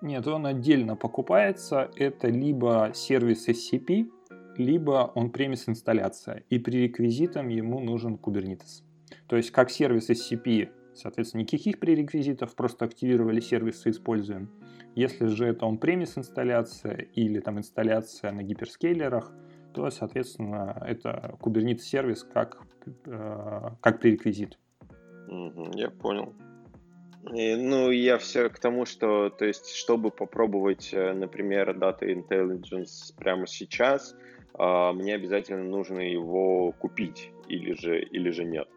Нет, 0.00 0.26
он 0.28 0.46
отдельно 0.46 0.96
покупается. 0.96 1.90
Это 1.96 2.28
либо 2.28 2.92
сервис 2.94 3.48
SCP, 3.48 4.08
либо 4.56 5.10
он 5.14 5.30
премис 5.30 5.68
инсталляция, 5.68 6.44
и 6.50 6.58
пререквизитом 6.58 7.48
ему 7.48 7.80
нужен 7.80 8.14
Kubernetes. 8.16 8.82
То 9.26 9.36
есть 9.36 9.50
как 9.50 9.70
сервис 9.70 10.10
SCP, 10.10 10.70
соответственно, 10.94 11.42
никаких 11.42 11.80
пререквизитов, 11.80 12.54
просто 12.54 12.84
активировали 12.84 13.40
сервис 13.40 13.86
и 13.86 13.90
используем. 13.90 14.50
Если 14.94 15.26
же 15.26 15.46
это 15.46 15.66
он 15.66 15.78
премис 15.78 16.16
инсталляция 16.16 16.96
или 17.14 17.40
там 17.40 17.58
инсталляция 17.58 18.32
на 18.32 18.42
гиперскейлерах, 18.42 19.32
то, 19.74 19.90
соответственно, 19.90 20.80
это 20.86 21.36
Kubernetes 21.40 21.78
сервис 21.80 22.24
как, 22.24 22.62
э, 23.06 23.70
как 23.80 24.00
пререквизит. 24.00 24.58
Я 25.74 25.90
понял. 25.90 26.34
И, 27.34 27.56
ну, 27.56 27.90
я 27.90 28.18
все 28.18 28.48
к 28.48 28.58
тому, 28.58 28.86
что, 28.86 29.28
то 29.30 29.44
есть, 29.44 29.74
чтобы 29.74 30.10
попробовать, 30.10 30.90
э, 30.92 31.12
например, 31.12 31.76
Data 31.76 32.02
Intelligence 32.02 33.14
прямо 33.18 33.46
сейчас, 33.46 34.14
а, 34.54 34.92
мне 34.92 35.14
обязательно 35.14 35.64
нужно 35.64 36.00
его 36.00 36.72
купить 36.72 37.30
или 37.48 37.72
же, 37.74 38.00
или 38.02 38.30
же 38.30 38.44
нет? 38.44 38.68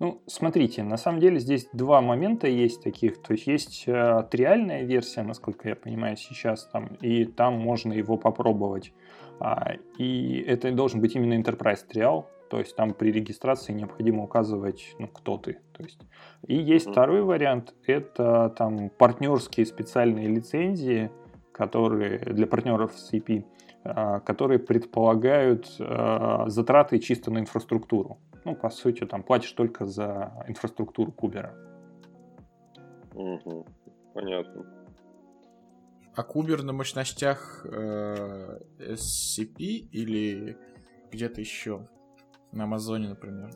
Ну, 0.00 0.22
смотрите, 0.26 0.82
на 0.82 0.96
самом 0.96 1.20
деле 1.20 1.38
здесь 1.38 1.68
два 1.72 2.00
момента 2.00 2.48
есть 2.48 2.82
таких. 2.82 3.22
То 3.22 3.32
есть 3.32 3.46
есть 3.46 3.84
э, 3.86 4.24
триальная 4.30 4.82
версия, 4.82 5.22
насколько 5.22 5.68
я 5.68 5.76
понимаю, 5.76 6.16
сейчас 6.16 6.66
там, 6.66 6.96
и 7.00 7.24
там 7.24 7.54
можно 7.54 7.92
его 7.92 8.16
попробовать. 8.16 8.92
А, 9.40 9.74
и 9.98 10.44
это 10.46 10.70
должен 10.72 11.00
быть 11.00 11.14
именно 11.14 11.40
Enterprise 11.40 11.84
Trial, 11.88 12.26
то 12.50 12.58
есть 12.58 12.76
там 12.76 12.94
при 12.94 13.10
регистрации 13.10 13.72
необходимо 13.72 14.24
указывать, 14.24 14.94
ну, 14.98 15.08
кто 15.08 15.38
ты. 15.38 15.58
То 15.72 15.82
есть. 15.82 16.00
И 16.46 16.56
есть 16.56 16.86
mm-hmm. 16.86 16.92
второй 16.92 17.22
вариант, 17.22 17.74
это 17.86 18.54
там 18.56 18.90
партнерские 18.90 19.66
специальные 19.66 20.28
лицензии, 20.28 21.10
которые 21.52 22.18
для 22.18 22.46
партнеров 22.46 22.92
CP, 22.94 23.44
а, 23.84 24.20
которые 24.20 24.58
предполагают 24.58 25.74
а, 25.78 26.48
затраты 26.48 26.98
чисто 26.98 27.30
на 27.30 27.38
инфраструктуру. 27.38 28.18
Ну, 28.44 28.54
по 28.54 28.70
сути, 28.70 29.04
там 29.06 29.22
платишь 29.22 29.52
только 29.52 29.86
за 29.86 30.44
инфраструктуру 30.46 31.12
Кубера. 31.12 31.54
Угу, 33.14 33.66
понятно. 34.12 34.66
А 36.14 36.22
Кубер 36.22 36.62
на 36.62 36.72
мощностях 36.72 37.66
э, 37.68 38.60
SCP 38.78 39.88
или 39.90 40.56
где-то 41.10 41.40
еще? 41.40 41.88
На 42.54 42.64
Амазоне, 42.64 43.08
например? 43.08 43.50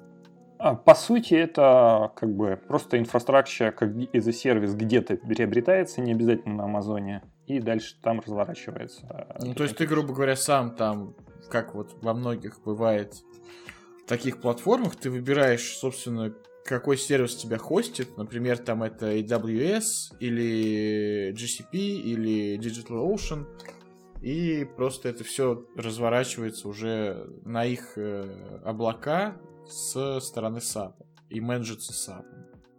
А, 0.58 0.74
по 0.74 0.94
сути, 0.94 1.34
это 1.34 2.12
как 2.16 2.34
бы 2.34 2.60
просто 2.66 2.98
инфраструктура 2.98 3.70
как 3.70 3.94
из 3.94 4.36
сервис 4.36 4.74
где-то 4.74 5.16
приобретается, 5.16 6.00
не 6.00 6.12
обязательно 6.12 6.56
на 6.56 6.64
Амазоне 6.64 7.22
и 7.46 7.60
дальше 7.60 7.96
там 8.02 8.20
разворачивается. 8.20 9.36
Ну, 9.40 9.54
то 9.54 9.62
есть 9.62 9.76
ты, 9.76 9.86
грубо 9.86 10.12
говоря, 10.12 10.36
сам 10.36 10.74
там, 10.74 11.14
как 11.48 11.74
вот 11.74 11.96
во 12.02 12.12
многих 12.12 12.60
бывает 12.64 13.14
таких 14.06 14.40
платформах, 14.40 14.96
ты 14.96 15.10
выбираешь, 15.10 15.76
собственно, 15.76 16.34
какой 16.64 16.98
сервис 16.98 17.36
тебя 17.36 17.56
хостит, 17.56 18.16
например, 18.18 18.58
там 18.58 18.82
это 18.82 19.16
AWS 19.16 20.16
или 20.18 21.32
GCP 21.32 21.72
или 21.72 22.58
DigitalOcean, 22.58 23.46
и 24.20 24.64
просто 24.64 25.08
это 25.08 25.24
все 25.24 25.64
разворачивается 25.76 26.68
уже 26.68 27.28
на 27.44 27.64
их 27.64 27.96
э, 27.96 28.60
облака 28.64 29.36
с 29.66 30.20
стороны 30.20 30.58
SAP 30.58 30.94
и 31.30 31.40
менеджится 31.40 31.92
SAP. 31.92 32.24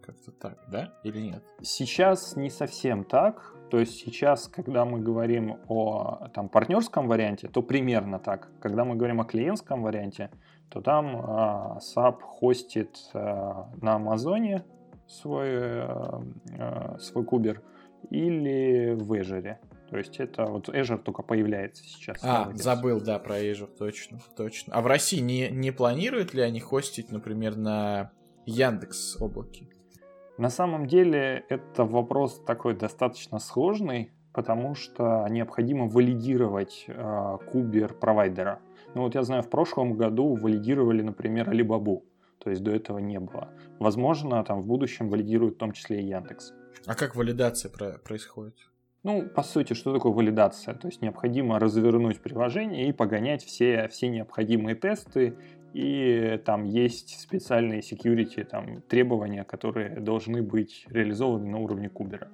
Как-то 0.01 0.31
так, 0.31 0.57
да? 0.69 0.93
Или 1.03 1.19
нет? 1.21 1.43
Сейчас 1.61 2.35
не 2.35 2.49
совсем 2.49 3.03
так. 3.03 3.55
То 3.69 3.79
есть 3.79 3.99
сейчас, 3.99 4.47
когда 4.47 4.83
мы 4.83 4.99
говорим 4.99 5.57
о 5.67 6.27
там, 6.33 6.49
партнерском 6.49 7.07
варианте, 7.07 7.47
то 7.47 7.61
примерно 7.61 8.17
так. 8.17 8.49
Когда 8.59 8.83
мы 8.83 8.95
говорим 8.95 9.21
о 9.21 9.25
клиентском 9.25 9.83
варианте, 9.83 10.31
то 10.69 10.81
там 10.81 11.15
а, 11.15 11.77
SAP 11.79 12.21
хостит 12.21 12.97
а, 13.13 13.69
на 13.81 13.95
Амазоне 13.95 14.65
свой, 15.07 15.49
а, 15.51 16.23
а, 16.57 16.97
свой 16.99 17.23
кубер 17.23 17.61
или 18.09 18.95
в 18.99 19.13
Azure. 19.13 19.57
То 19.89 19.97
есть 19.97 20.19
это 20.19 20.45
вот 20.45 20.69
Azure 20.69 20.99
только 20.99 21.23
появляется 21.23 21.83
сейчас. 21.83 22.23
А, 22.23 22.51
забыл, 22.53 23.01
да, 23.01 23.17
про 23.17 23.39
Azure, 23.39 23.69
точно, 23.77 24.19
точно. 24.37 24.73
А 24.73 24.81
в 24.81 24.87
России 24.87 25.19
не, 25.19 25.49
не 25.49 25.71
планируют 25.71 26.33
ли 26.33 26.41
они 26.41 26.59
хостить, 26.59 27.11
например, 27.11 27.55
на 27.57 28.11
Яндекс 28.45 29.19
облаке? 29.19 29.67
На 30.37 30.49
самом 30.49 30.85
деле 30.87 31.43
это 31.49 31.83
вопрос 31.85 32.41
такой 32.45 32.75
достаточно 32.75 33.39
сложный, 33.39 34.11
потому 34.31 34.75
что 34.75 35.27
необходимо 35.29 35.87
валидировать 35.87 36.85
э, 36.87 37.37
кубер 37.51 37.93
провайдера. 37.93 38.59
Ну 38.95 39.01
вот 39.01 39.15
я 39.15 39.23
знаю, 39.23 39.43
в 39.43 39.49
прошлом 39.49 39.97
году 39.97 40.35
валидировали, 40.35 41.01
например, 41.01 41.49
Alibaba, 41.49 42.01
то 42.37 42.49
есть 42.49 42.63
до 42.63 42.71
этого 42.71 42.99
не 42.99 43.19
было. 43.19 43.49
Возможно, 43.79 44.43
там 44.43 44.61
в 44.61 44.65
будущем 44.65 45.09
валидируют 45.09 45.55
в 45.55 45.57
том 45.57 45.71
числе 45.73 46.01
и 46.01 46.05
Яндекс. 46.05 46.53
А 46.85 46.95
как 46.95 47.15
валидация 47.15 47.69
про- 47.69 47.97
происходит? 47.97 48.55
Ну, 49.03 49.29
по 49.29 49.43
сути, 49.43 49.73
что 49.73 49.93
такое 49.93 50.11
валидация? 50.11 50.73
То 50.73 50.87
есть 50.87 51.01
необходимо 51.01 51.57
развернуть 51.57 52.19
приложение 52.19 52.89
и 52.89 52.91
погонять 52.91 53.43
все, 53.43 53.87
все 53.87 54.09
необходимые 54.09 54.75
тесты 54.75 55.37
и 55.73 56.41
там 56.45 56.65
есть 56.65 57.19
специальные 57.19 57.81
security 57.81 58.43
там, 58.43 58.81
требования, 58.81 59.43
которые 59.43 59.99
должны 59.99 60.41
быть 60.41 60.85
реализованы 60.89 61.49
на 61.49 61.59
уровне 61.59 61.89
кубера. 61.89 62.29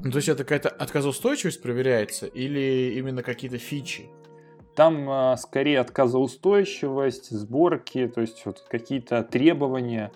Ну, 0.00 0.10
то 0.10 0.16
есть 0.16 0.28
это 0.28 0.44
какая-то 0.44 0.68
отказоустойчивость 0.68 1.62
проверяется 1.62 2.26
или 2.26 2.94
именно 2.98 3.22
какие-то 3.22 3.56
фичи? 3.56 4.04
Там 4.76 5.08
а, 5.08 5.36
скорее 5.36 5.80
отказоустойчивость, 5.80 7.30
сборки, 7.30 8.08
то 8.08 8.20
есть 8.20 8.44
вот 8.44 8.66
какие-то 8.68 9.22
требования. 9.22 10.12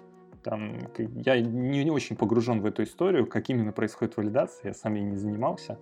Там, 0.49 0.79
я 0.97 1.39
не, 1.43 1.85
не 1.85 1.91
очень 1.91 2.17
погружен 2.17 2.63
в 2.63 2.67
эту 2.67 2.83
историю, 2.83 3.27
как 3.27 3.51
именно 3.51 3.71
происходит 3.71 4.17
валидация, 4.17 4.69
я 4.69 4.75
сам 4.75 4.95
ей 4.95 5.05
не 5.05 5.17
занимался. 5.17 5.79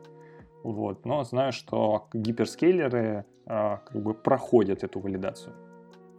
Вот, 0.65 1.05
но 1.05 1.23
знаю, 1.23 1.53
что 1.53 2.09
гиперскейлеры 2.13 3.27
а, 3.47 3.77
как 3.77 4.03
бы 4.03 4.13
проходят 4.13 4.83
эту 4.83 4.99
валидацию. 4.99 5.55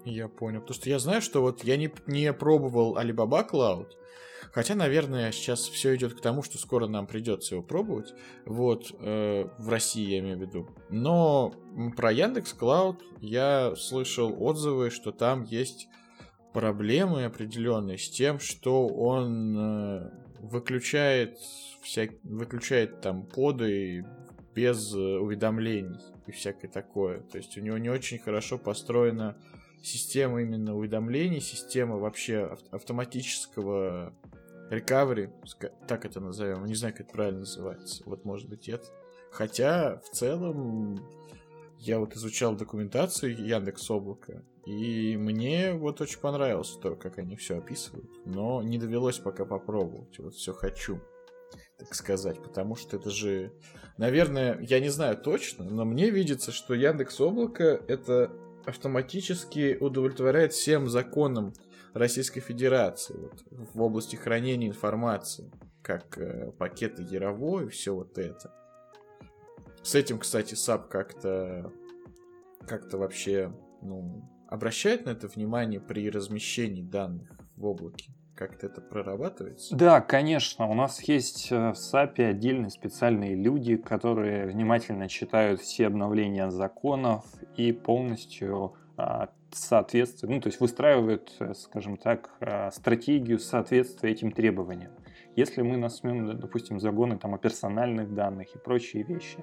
Я 0.06 0.30
понял. 0.30 0.62
Потому 0.62 0.76
что 0.76 0.90
я 0.90 1.00
знаю, 1.00 1.22
что 1.22 1.42
вот 1.42 1.66
я 1.66 1.76
не, 1.76 1.92
не 2.06 2.32
пробовал 2.32 2.98
Alibaba 2.98 3.46
Cloud, 3.46 3.88
хотя, 4.54 4.76
наверное, 4.76 5.34
сейчас 5.34 5.68
все 5.68 5.94
идет 5.98 6.14
к 6.14 6.22
тому, 6.22 6.42
что 6.42 6.58
скоро 6.58 6.88
нам 6.88 7.06
придется 7.06 7.56
его 7.56 7.64
пробовать. 7.66 8.14
Вот, 8.46 8.96
э, 9.02 9.50
в 9.58 9.68
России 9.68 10.10
я 10.10 10.20
имею 10.20 10.38
в 10.38 10.42
виду. 10.42 10.70
Но 10.90 11.54
про 11.98 12.14
Яндекс 12.14 12.56
Cloud 12.58 13.00
я 13.20 13.76
слышал 13.76 14.34
отзывы, 14.42 14.90
что 14.90 15.12
там 15.12 15.44
есть 15.44 15.90
проблемы 16.58 17.24
определенные 17.26 18.00
с 18.00 18.10
тем, 18.10 18.40
что 18.40 18.88
он 18.88 19.56
э, 19.56 20.10
выключает 20.40 21.38
вся... 21.84 22.08
выключает 22.24 23.00
там 23.00 23.28
поды 23.28 24.04
без 24.56 24.92
э, 24.96 24.98
уведомлений 24.98 26.00
и 26.26 26.32
всякое 26.32 26.68
такое. 26.68 27.20
То 27.20 27.38
есть 27.38 27.56
у 27.60 27.62
него 27.62 27.78
не 27.78 27.90
очень 27.90 28.18
хорошо 28.18 28.58
построена 28.58 29.38
система 29.84 30.42
именно 30.42 30.76
уведомлений, 30.76 31.42
система 31.42 31.98
вообще 31.98 32.58
автоматического 32.72 34.16
recovery, 34.72 35.32
так 35.88 36.06
это 36.06 36.20
назовем, 36.20 36.66
не 36.66 36.74
знаю, 36.74 36.96
как 36.96 37.06
это 37.06 37.14
правильно 37.14 37.40
называется, 37.42 38.02
вот 38.08 38.26
может 38.26 38.50
быть 38.50 38.68
это. 38.68 38.88
Хотя 39.32 39.98
в 40.00 40.10
целом 40.10 41.08
я 41.80 42.00
вот 42.00 42.16
изучал 42.16 42.56
документацию 42.56 43.36
Яндекс 43.36 43.90
Облака, 43.90 44.44
и 44.66 45.16
мне 45.18 45.74
вот 45.74 46.02
очень 46.02 46.20
понравилось 46.20 46.78
то, 46.82 46.96
как 46.96 47.18
они 47.18 47.36
все 47.36 47.58
описывают, 47.58 48.10
но 48.26 48.62
не 48.62 48.78
довелось 48.78 49.20
пока 49.20 49.46
попробовать, 49.46 50.20
вот 50.20 50.36
все 50.36 50.54
хочу 50.54 51.00
так 51.78 51.94
сказать, 51.94 52.42
потому 52.42 52.76
что 52.76 52.98
это 52.98 53.10
же, 53.10 53.54
наверное, 53.98 54.60
я 54.62 54.80
не 54.80 54.90
знаю 54.90 55.16
точно, 55.18 55.66
но 55.66 55.86
мне 55.86 56.10
видится, 56.10 56.52
что 56.52 56.74
Яндекс 56.74 57.22
Облако 57.22 57.82
это 57.88 58.32
автоматически 58.66 59.78
удовлетворяет 59.80 60.54
всем 60.54 60.90
законам 60.90 61.54
Российской 61.94 62.42
Федерации 62.42 63.16
вот, 63.16 63.44
в 63.50 63.82
области 63.82 64.16
хранения 64.16 64.68
информации, 64.68 65.52
как 65.82 66.18
э, 66.18 66.52
пакеты 66.58 67.04
Яровой 67.04 67.66
и 67.66 67.70
все 67.70 67.94
вот 67.94 68.18
это. 68.18 68.54
С 69.88 69.96
этим, 69.96 70.20
кстати, 70.20 70.54
SAP 70.54 70.90
как-то 70.90 71.72
как-то 72.68 72.98
вообще 72.98 73.54
ну, 73.82 74.30
обращает 74.50 75.06
на 75.06 75.12
это 75.12 75.30
внимание 75.30 75.80
при 75.80 76.10
размещении 76.10 76.82
данных 76.82 77.32
в 77.56 77.66
облаке. 77.66 78.12
Как-то 78.36 78.66
это 78.66 78.82
прорабатывается? 78.82 79.74
Да, 79.74 80.02
конечно. 80.02 80.68
У 80.68 80.74
нас 80.74 81.02
есть 81.04 81.54
э, 81.54 81.72
в 81.72 81.76
SAP 81.76 82.13
е 82.13 82.26
отдельные 82.26 82.70
специальные 82.70 83.36
люди, 83.36 83.78
которые 83.78 84.48
внимательно 84.48 85.08
читают 85.08 85.62
все 85.62 85.88
обновления 85.88 86.52
законов 86.52 87.24
и 87.56 87.72
полностью 87.72 88.76
а, 88.98 89.30
соответствуют, 89.52 90.36
ну, 90.36 90.42
то 90.42 90.48
есть 90.48 90.60
выстраивают, 90.60 91.34
э, 91.40 91.54
скажем 91.54 91.96
так, 91.96 92.32
а, 92.42 92.72
стратегию 92.72 93.40
соответствия 93.40 94.12
этим 94.12 94.34
требованиям. 94.34 94.92
Если 95.38 95.62
мы 95.62 95.78
насмем, 95.78 96.40
допустим, 96.40 96.80
загоны 96.80 97.20
там, 97.20 97.36
о 97.36 97.38
персональных 97.38 98.12
данных 98.14 98.56
и 98.56 98.58
прочие 98.58 99.04
вещи, 99.04 99.38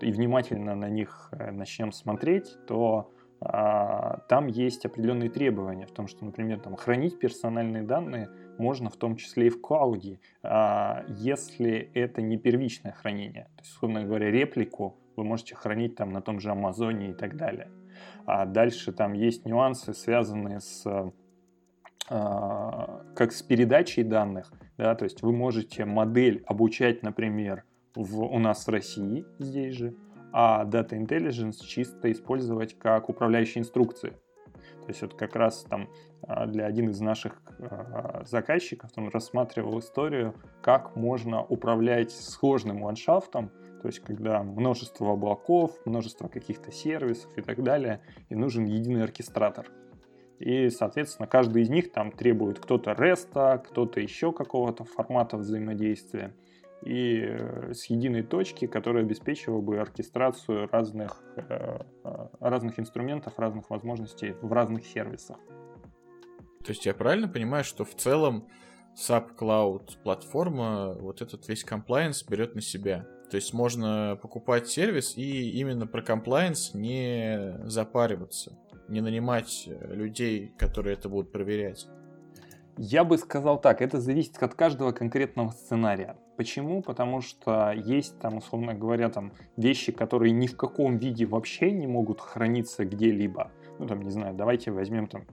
и 0.00 0.12
внимательно 0.12 0.74
на 0.74 0.88
них 0.88 1.28
э, 1.32 1.50
начнем 1.50 1.92
смотреть, 1.92 2.56
то 2.66 3.12
а, 3.40 4.20
там 4.28 4.46
есть 4.46 4.86
определенные 4.86 5.28
требования 5.28 5.86
в 5.86 5.92
том, 5.92 6.08
что, 6.08 6.24
например, 6.24 6.60
там, 6.60 6.74
хранить 6.76 7.18
персональные 7.18 7.82
данные 7.82 8.30
можно 8.58 8.88
в 8.88 8.96
том 8.96 9.16
числе 9.16 9.48
и 9.48 9.50
в 9.50 9.60
клауде, 9.60 10.20
а, 10.42 11.04
если 11.08 11.90
это 11.94 12.22
не 12.22 12.38
первичное 12.38 12.92
хранение. 12.92 13.44
То 13.56 13.62
есть, 13.62 13.72
условно 13.74 14.04
говоря, 14.04 14.30
реплику 14.30 14.98
вы 15.16 15.24
можете 15.24 15.54
хранить 15.54 15.96
там 15.96 16.10
на 16.10 16.22
том 16.22 16.40
же 16.40 16.50
Амазоне 16.50 17.10
и 17.10 17.14
так 17.14 17.36
далее. 17.36 17.70
А 18.24 18.46
дальше 18.46 18.92
там 18.92 19.12
есть 19.12 19.44
нюансы, 19.44 19.92
связанные 19.92 20.60
с 20.60 21.12
а, 22.08 23.02
как 23.14 23.32
с 23.32 23.42
передачей 23.42 24.02
данных, 24.02 24.52
да, 24.78 24.94
то 24.94 25.04
есть 25.04 25.22
вы 25.22 25.32
можете 25.32 25.84
модель 25.84 26.42
обучать, 26.46 27.02
например, 27.02 27.64
в, 27.96 28.22
у 28.22 28.38
нас 28.38 28.66
в 28.66 28.70
России 28.70 29.24
здесь 29.38 29.74
же, 29.74 29.94
а 30.32 30.64
Data 30.64 30.90
Intelligence 30.90 31.64
чисто 31.64 32.12
использовать 32.12 32.78
как 32.78 33.08
управляющие 33.08 33.62
инструкции. 33.62 34.10
То 34.82 34.88
есть 34.88 35.02
вот 35.02 35.14
как 35.14 35.34
раз 35.34 35.64
там 35.64 35.88
а, 36.22 36.46
для 36.46 36.66
один 36.66 36.90
из 36.90 37.00
наших 37.00 37.40
а, 37.58 38.22
заказчиков 38.24 38.92
там 38.92 39.08
рассматривал 39.08 39.78
историю, 39.78 40.34
как 40.62 40.94
можно 40.94 41.42
управлять 41.42 42.12
сложным 42.12 42.84
ландшафтом, 42.84 43.50
то 43.82 43.88
есть 43.88 44.00
когда 44.00 44.42
множество 44.42 45.12
облаков, 45.12 45.72
множество 45.84 46.28
каких-то 46.28 46.70
сервисов 46.70 47.36
и 47.36 47.42
так 47.42 47.62
далее, 47.62 48.00
и 48.28 48.34
нужен 48.34 48.64
единый 48.64 49.02
оркестратор. 49.02 49.66
И, 50.38 50.68
соответственно, 50.68 51.26
каждый 51.26 51.62
из 51.62 51.70
них 51.70 51.92
там 51.92 52.12
требует 52.12 52.58
кто-то 52.58 52.92
REST, 52.92 53.58
кто-то 53.66 54.00
еще 54.00 54.32
какого-то 54.32 54.84
формата 54.84 55.36
взаимодействия 55.36 56.34
и 56.86 57.20
э, 57.20 57.74
с 57.74 57.86
единой 57.86 58.22
точки, 58.22 58.66
которая 58.66 59.02
обеспечивала 59.02 59.60
бы 59.60 59.78
оркестрацию 59.78 60.68
разных, 60.70 61.22
э, 61.36 61.80
э, 62.04 62.28
разных 62.38 62.78
инструментов, 62.78 63.38
разных 63.38 63.68
возможностей 63.70 64.36
в 64.40 64.52
разных 64.52 64.86
сервисах. 64.86 65.36
То 66.64 66.70
есть 66.70 66.86
я 66.86 66.94
правильно 66.94 67.28
понимаю, 67.28 67.64
что 67.64 67.84
в 67.84 67.94
целом 67.94 68.48
SAP 68.94 69.36
Cloud 69.36 69.98
платформа 70.02 70.94
вот 70.94 71.22
этот 71.22 71.48
весь 71.48 71.64
комплайенс 71.64 72.22
берет 72.24 72.54
на 72.54 72.60
себя? 72.60 73.06
То 73.30 73.36
есть 73.36 73.52
можно 73.52 74.16
покупать 74.22 74.68
сервис 74.68 75.16
и 75.16 75.50
именно 75.58 75.88
про 75.88 76.02
комплайенс 76.02 76.74
не 76.74 77.58
запариваться, 77.64 78.56
не 78.88 79.00
нанимать 79.00 79.64
людей, 79.66 80.52
которые 80.56 80.94
это 80.94 81.08
будут 81.08 81.32
проверять. 81.32 81.88
Я 82.78 83.04
бы 83.04 83.16
сказал 83.16 83.58
так, 83.58 83.80
это 83.80 84.00
зависит 84.00 84.42
от 84.42 84.54
каждого 84.54 84.92
конкретного 84.92 85.50
сценария. 85.50 86.16
Почему? 86.36 86.82
Потому 86.82 87.22
что 87.22 87.72
есть 87.72 88.18
там, 88.18 88.36
условно 88.36 88.74
говоря, 88.74 89.08
там 89.08 89.32
вещи, 89.56 89.92
которые 89.92 90.32
ни 90.32 90.46
в 90.46 90.56
каком 90.56 90.98
виде 90.98 91.24
вообще 91.24 91.70
не 91.70 91.86
могут 91.86 92.20
храниться 92.20 92.84
где-либо. 92.84 93.50
Ну, 93.78 93.86
там, 93.86 94.02
не 94.02 94.10
знаю, 94.10 94.34
давайте 94.34 94.72
возьмем 94.72 95.06
там 95.06 95.24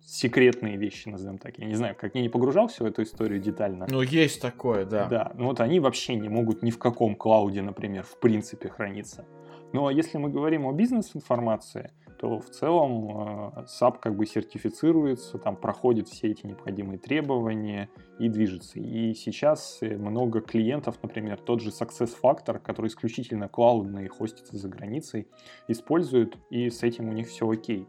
секретные 0.00 0.76
вещи, 0.76 1.08
назовем 1.08 1.38
так. 1.38 1.58
Я 1.58 1.66
не 1.66 1.74
знаю, 1.74 1.94
как 1.96 2.14
я 2.14 2.22
не 2.22 2.28
погружался 2.28 2.82
в 2.82 2.86
эту 2.86 3.02
историю 3.02 3.40
детально. 3.40 3.86
Ну, 3.88 4.02
есть 4.02 4.40
такое, 4.40 4.84
да. 4.84 5.06
Да, 5.06 5.32
ну 5.34 5.46
вот 5.46 5.60
они 5.60 5.78
вообще 5.78 6.16
не 6.16 6.28
могут 6.28 6.62
ни 6.62 6.70
в 6.70 6.78
каком 6.78 7.14
клауде, 7.14 7.62
например, 7.62 8.02
в 8.02 8.18
принципе 8.18 8.68
храниться. 8.68 9.24
Ну, 9.72 9.86
а 9.86 9.92
если 9.92 10.18
мы 10.18 10.30
говорим 10.30 10.66
о 10.66 10.72
бизнес-информации, 10.72 11.90
то 12.18 12.38
в 12.38 12.48
целом 12.50 13.10
э, 13.58 13.64
SAP 13.64 13.98
как 14.00 14.16
бы 14.16 14.26
сертифицируется, 14.26 15.38
там 15.38 15.56
проходит 15.56 16.08
все 16.08 16.28
эти 16.28 16.46
необходимые 16.46 16.98
требования 16.98 17.90
и 18.18 18.28
движется. 18.28 18.78
И 18.80 19.14
сейчас 19.14 19.78
э, 19.82 19.96
много 19.96 20.40
клиентов, 20.40 20.98
например, 21.02 21.38
тот 21.38 21.60
же 21.60 21.70
SuccessFactor, 21.70 22.58
который 22.58 22.88
исключительно 22.88 23.48
клаудный 23.48 24.08
хостится 24.08 24.56
за 24.56 24.68
границей, 24.68 25.28
используют, 25.68 26.38
и 26.50 26.70
с 26.70 26.82
этим 26.82 27.08
у 27.08 27.12
них 27.12 27.28
все 27.28 27.48
окей. 27.48 27.86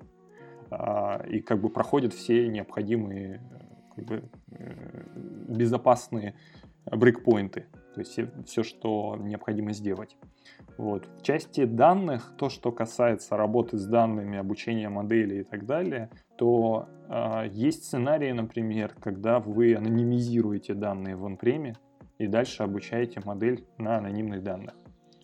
а, 0.70 1.24
и 1.30 1.40
как 1.40 1.62
бы 1.62 1.70
проходит 1.70 2.14
все 2.14 2.48
необходимые 2.50 3.42
как 3.96 4.06
бы, 4.06 4.30
э, 4.52 5.04
безопасные 5.48 6.36
брейкпоинты, 6.86 7.68
то 7.94 8.02
есть 8.02 8.20
все, 8.46 8.64
что 8.64 9.18
необходимо 9.20 9.74
сделать. 9.74 10.18
Вот. 10.78 11.08
В 11.18 11.24
части 11.24 11.66
данных, 11.66 12.34
то, 12.38 12.50
что 12.50 12.72
касается 12.72 13.36
работы 13.36 13.78
с 13.78 13.86
данными, 13.86 14.38
обучения 14.38 14.90
модели 14.90 15.40
и 15.40 15.44
так 15.44 15.66
далее, 15.66 16.10
то 16.38 16.88
э, 17.10 17.48
есть 17.52 17.86
сценарии, 17.86 18.32
например, 18.32 18.94
когда 19.00 19.40
вы 19.40 19.76
анонимизируете 19.76 20.76
данные 20.76 21.16
в 21.16 21.26
онпреме 21.26 21.76
и 22.20 22.28
дальше 22.28 22.62
обучаете 22.62 23.22
модель 23.26 23.66
на 23.80 23.98
анонимных 23.98 24.44
данных. 24.44 24.76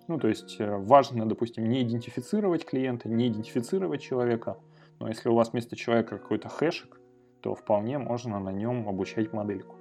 Ну, 0.07 0.17
то 0.17 0.27
есть 0.27 0.59
э, 0.59 0.77
важно, 0.77 1.29
допустим, 1.29 1.69
не 1.69 1.83
идентифицировать 1.83 2.65
клиента, 2.65 3.07
не 3.07 3.27
идентифицировать 3.27 4.01
человека, 4.01 4.57
но 4.99 5.07
если 5.07 5.29
у 5.29 5.35
вас 5.35 5.51
вместо 5.51 5.75
человека 5.75 6.17
какой-то 6.17 6.49
хэшек, 6.49 6.99
то 7.41 7.53
вполне 7.53 7.99
можно 7.99 8.39
на 8.39 8.49
нем 8.49 8.89
обучать 8.89 9.33
модельку. 9.33 9.75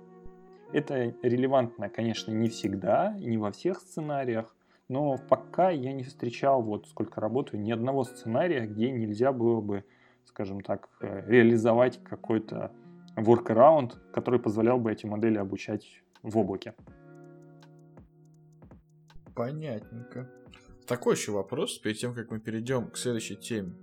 Это 0.72 1.14
релевантно, 1.22 1.88
конечно, 1.88 2.30
не 2.30 2.48
всегда, 2.48 3.14
не 3.18 3.38
во 3.38 3.52
всех 3.52 3.80
сценариях, 3.80 4.54
но 4.92 5.16
пока 5.16 5.70
я 5.70 5.94
не 5.94 6.02
встречал, 6.02 6.62
вот 6.62 6.86
сколько 6.86 7.18
работаю, 7.18 7.62
ни 7.62 7.72
одного 7.72 8.04
сценария, 8.04 8.66
где 8.66 8.90
нельзя 8.90 9.32
было 9.32 9.62
бы, 9.62 9.84
скажем 10.26 10.60
так, 10.60 10.90
э, 11.00 11.24
реализовать 11.26 12.04
какой-то 12.04 12.70
workaround, 13.16 13.94
который 14.12 14.38
позволял 14.38 14.78
бы 14.78 14.92
эти 14.92 15.06
модели 15.06 15.38
обучать 15.38 16.02
в 16.22 16.36
облаке. 16.36 16.74
Понятненько. 19.34 20.30
Такой 20.86 21.14
еще 21.14 21.32
вопрос, 21.32 21.78
перед 21.78 21.96
тем, 21.96 22.14
как 22.14 22.30
мы 22.30 22.38
перейдем 22.38 22.90
к 22.90 22.98
следующей 22.98 23.36
теме. 23.36 23.74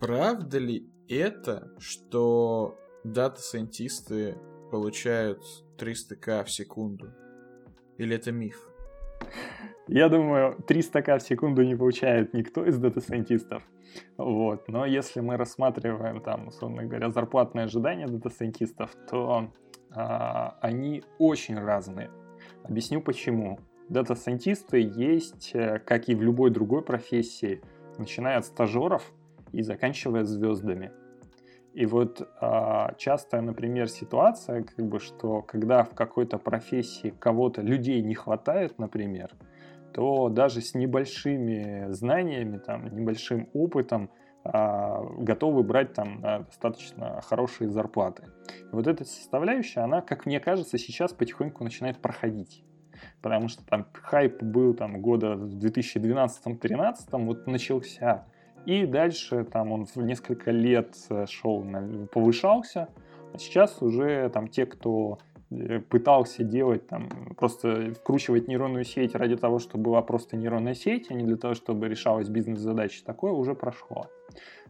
Правда 0.00 0.58
ли 0.58 0.90
это, 1.08 1.70
что 1.78 2.76
дата-сайентисты 3.04 4.36
получают 4.72 5.44
300к 5.78 6.44
в 6.44 6.50
секунду? 6.50 7.12
Или 7.98 8.16
это 8.16 8.32
миф? 8.32 8.73
Я 9.86 10.08
думаю, 10.08 10.56
300к 10.66 11.18
в 11.18 11.22
секунду 11.22 11.62
не 11.62 11.74
получает 11.74 12.32
никто 12.32 12.64
из 12.64 12.78
дата-сайентистов. 12.78 13.62
Вот. 14.16 14.68
Но 14.68 14.86
если 14.86 15.20
мы 15.20 15.36
рассматриваем 15.36 16.20
там, 16.20 16.48
условно 16.48 16.84
говоря, 16.84 17.10
зарплатные 17.10 17.64
ожидания 17.64 18.06
дата-сайентистов, 18.06 18.94
то 19.10 19.52
а, 19.90 20.56
они 20.60 21.02
очень 21.18 21.58
разные. 21.58 22.10
Объясню 22.62 23.02
почему. 23.02 23.58
Дата-сайентисты 23.90 24.80
есть, 24.80 25.50
э, 25.54 25.78
как 25.78 26.08
и 26.08 26.14
в 26.14 26.22
любой 26.22 26.50
другой 26.50 26.82
профессии, 26.82 27.60
начиная 27.98 28.38
от 28.38 28.46
стажеров 28.46 29.12
и 29.52 29.60
заканчивая 29.60 30.24
звездами. 30.24 30.90
И 31.74 31.86
вот 31.86 32.28
а, 32.40 32.94
частая, 32.98 33.40
например, 33.40 33.88
ситуация, 33.88 34.62
как 34.62 34.86
бы, 34.86 35.00
что 35.00 35.42
когда 35.42 35.82
в 35.82 35.90
какой-то 35.90 36.38
профессии 36.38 37.12
кого-то 37.18 37.62
людей 37.62 38.00
не 38.00 38.14
хватает, 38.14 38.78
например, 38.78 39.32
то 39.92 40.28
даже 40.28 40.60
с 40.60 40.74
небольшими 40.74 41.86
знаниями, 41.90 42.58
там, 42.58 42.86
небольшим 42.94 43.48
опытом 43.52 44.08
а, 44.44 45.02
готовы 45.18 45.64
брать 45.64 45.94
там 45.94 46.20
достаточно 46.20 47.20
хорошие 47.22 47.68
зарплаты. 47.68 48.28
И 48.70 48.74
вот 48.74 48.86
эта 48.86 49.04
составляющая, 49.04 49.80
она, 49.80 50.00
как 50.00 50.26
мне 50.26 50.38
кажется, 50.38 50.78
сейчас 50.78 51.12
потихоньку 51.12 51.64
начинает 51.64 51.98
проходить. 51.98 52.62
Потому 53.20 53.48
что 53.48 53.66
там 53.66 53.86
хайп 53.92 54.44
был 54.44 54.74
там 54.74 55.02
года 55.02 55.34
в 55.34 55.58
2012-2013, 55.58 57.24
вот 57.24 57.48
начался 57.48 58.26
и 58.66 58.86
дальше 58.86 59.44
там 59.44 59.72
он 59.72 59.86
в 59.86 59.96
несколько 59.96 60.50
лет 60.50 60.94
э, 61.10 61.26
шел, 61.26 61.64
повышался. 62.12 62.88
А 63.32 63.38
сейчас 63.38 63.82
уже 63.82 64.28
там 64.30 64.48
те, 64.48 64.66
кто 64.66 65.18
э, 65.50 65.80
пытался 65.80 66.44
делать, 66.44 66.86
там, 66.86 67.08
просто 67.36 67.92
вкручивать 67.94 68.48
нейронную 68.48 68.84
сеть 68.84 69.14
ради 69.14 69.36
того, 69.36 69.58
чтобы 69.58 69.84
была 69.84 70.02
просто 70.02 70.36
нейронная 70.36 70.74
сеть, 70.74 71.10
а 71.10 71.14
не 71.14 71.24
для 71.24 71.36
того, 71.36 71.54
чтобы 71.54 71.88
решалась 71.88 72.28
бизнес-задача, 72.28 73.04
такое 73.04 73.32
уже 73.32 73.54
прошло. 73.54 74.06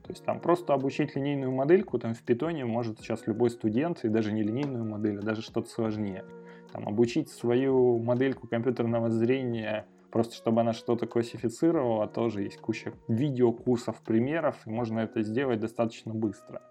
То 0.03 0.11
есть 0.11 0.25
там 0.25 0.41
просто 0.41 0.75
обучить 0.75 1.17
линейную 1.17 1.51
модельку 1.51 1.99
там 1.99 2.13
в 2.15 2.23
питоне 2.23 2.67
может 2.67 3.01
сейчас 3.01 3.27
любой 3.27 3.51
студент, 3.51 4.05
и 4.05 4.09
даже 4.09 4.33
не 4.33 4.43
линейную 4.43 4.85
модель, 4.85 5.19
а 5.19 5.23
даже 5.23 5.41
что-то 5.41 5.69
сложнее. 5.69 6.25
Там 6.73 6.89
обучить 6.89 7.31
свою 7.31 7.99
модельку 7.99 8.49
компьютерного 8.49 9.09
зрения 9.09 9.87
Просто 10.15 10.37
чтобы 10.37 10.61
она 10.61 10.73
что-то 10.75 11.09
классифицировала, 11.09 12.07
тоже 12.07 12.43
есть 12.43 12.59
куча 12.59 12.93
видеокурсов, 13.09 14.01
примеров, 14.01 14.57
и 14.65 14.71
можно 14.71 15.01
это 15.01 15.25
сделать 15.25 15.59
достаточно 15.59 16.15
быстро. 16.15 16.63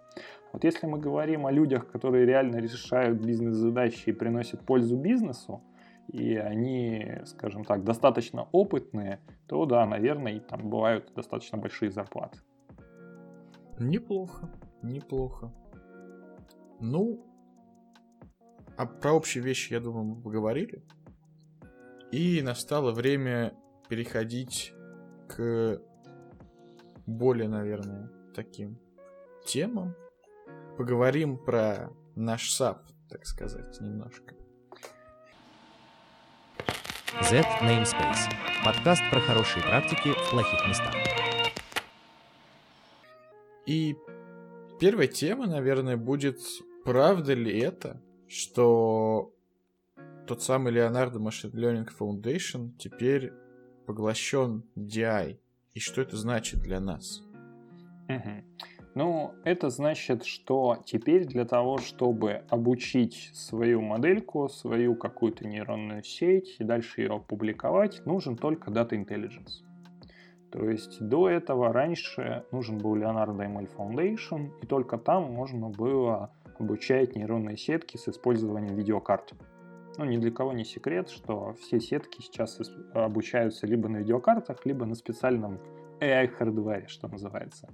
Вот 0.53 0.63
если 0.63 0.88
мы 0.88 0.97
говорим 0.97 1.45
о 1.45 1.51
людях, 1.51 1.91
которые 1.91 2.25
реально 2.25 2.62
решают 2.62 3.19
бизнес-задачи 3.19 4.12
и 4.12 4.13
приносят 4.13 4.62
пользу 4.62 4.95
бизнесу, 4.95 5.62
и 6.08 6.38
они, 6.38 7.17
скажем 7.25 7.65
так, 7.65 7.84
достаточно 7.84 8.47
опытные, 8.53 9.19
то 9.49 9.65
да, 9.65 9.86
наверное, 9.86 10.36
и 10.36 10.39
там 10.39 10.69
бывают 10.69 11.12
достаточно 11.13 11.58
большие 11.58 11.91
зарплаты. 11.91 12.39
Неплохо, 13.77 14.49
неплохо. 14.82 15.51
Ну, 16.79 17.19
а 18.77 18.86
про 18.86 19.12
общие 19.12 19.43
вещи, 19.43 19.73
я 19.73 19.82
думаю, 19.82 20.06
мы 20.06 20.21
поговорили. 20.21 20.82
И 22.13 22.43
настало 22.43 22.91
время 22.91 23.56
переходить 23.89 24.71
к 25.28 25.82
более, 27.08 27.49
наверное, 27.49 28.12
таким 28.36 28.80
темам. 29.47 29.95
Поговорим 30.78 31.39
про 31.43 31.89
наш 32.15 32.52
SAP, 32.52 32.82
так 33.10 33.26
сказать, 33.26 33.82
немножко. 33.82 34.36
Z 37.23 37.41
Namespace. 37.63 38.30
Подкаст 38.63 39.02
про 39.10 39.19
хорошие 39.19 39.63
практики 39.63 40.10
в 40.10 40.30
плохих 40.30 40.67
местах. 40.67 40.93
И 43.65 43.97
первая 44.80 45.08
тема, 45.08 45.47
наверное, 45.47 45.97
будет, 45.97 46.38
правда 46.86 47.34
ли 47.34 47.60
это, 47.60 47.99
что 48.28 49.34
тот 50.28 50.42
самый 50.42 50.74
Leonardo 50.74 51.20
Machine 51.20 51.52
Learning 51.52 51.90
Foundation 52.00 52.72
теперь 52.78 53.34
поглощен 53.86 54.64
DI. 54.78 55.38
И 55.74 55.80
что 55.80 56.02
это 56.02 56.18
значит 56.18 56.62
для 56.62 56.80
нас? 56.80 57.22
Угу. 58.08 58.70
Ну, 58.96 59.34
это 59.44 59.70
значит, 59.70 60.24
что 60.24 60.78
теперь 60.86 61.26
для 61.26 61.46
того, 61.46 61.80
чтобы 61.80 62.44
обучить 62.50 63.32
свою 63.34 63.82
модельку, 63.82 64.48
свою 64.50 64.96
какую-то 64.96 65.48
нейронную 65.48 66.04
сеть 66.04 66.58
и 66.60 66.64
дальше 66.64 67.02
ее 67.02 67.16
опубликовать, 67.16 68.06
нужен 68.06 68.38
только 68.38 68.70
Data 68.70 68.92
Intelligence. 68.92 69.64
То 70.52 70.70
есть 70.70 71.02
до 71.02 71.28
этого 71.28 71.74
раньше 71.74 72.46
нужен 72.52 72.78
был 72.78 72.96
Leonardo 72.96 73.38
ML 73.38 73.68
Foundation, 73.76 74.52
и 74.62 74.68
только 74.68 75.00
там 75.00 75.24
можно 75.24 75.70
было 75.70 76.32
обучать 76.60 77.16
нейронные 77.16 77.58
сетки 77.58 77.98
с 77.98 78.08
использованием 78.08 78.76
видеокарт. 78.76 79.34
Ну, 79.97 80.06
ни 80.06 80.17
для 80.17 80.32
кого 80.32 80.53
не 80.53 80.65
секрет, 80.65 81.10
что 81.10 81.53
все 81.53 81.79
сетки 81.79 82.21
сейчас 82.21 82.60
обучаются 82.93 83.67
либо 83.67 83.89
на 83.89 83.97
видеокартах, 83.97 84.65
либо 84.65 84.86
на 84.86 84.95
специальном 84.95 85.60
AI-хардваре, 85.99 86.88
что 86.88 87.08
называется. 87.08 87.69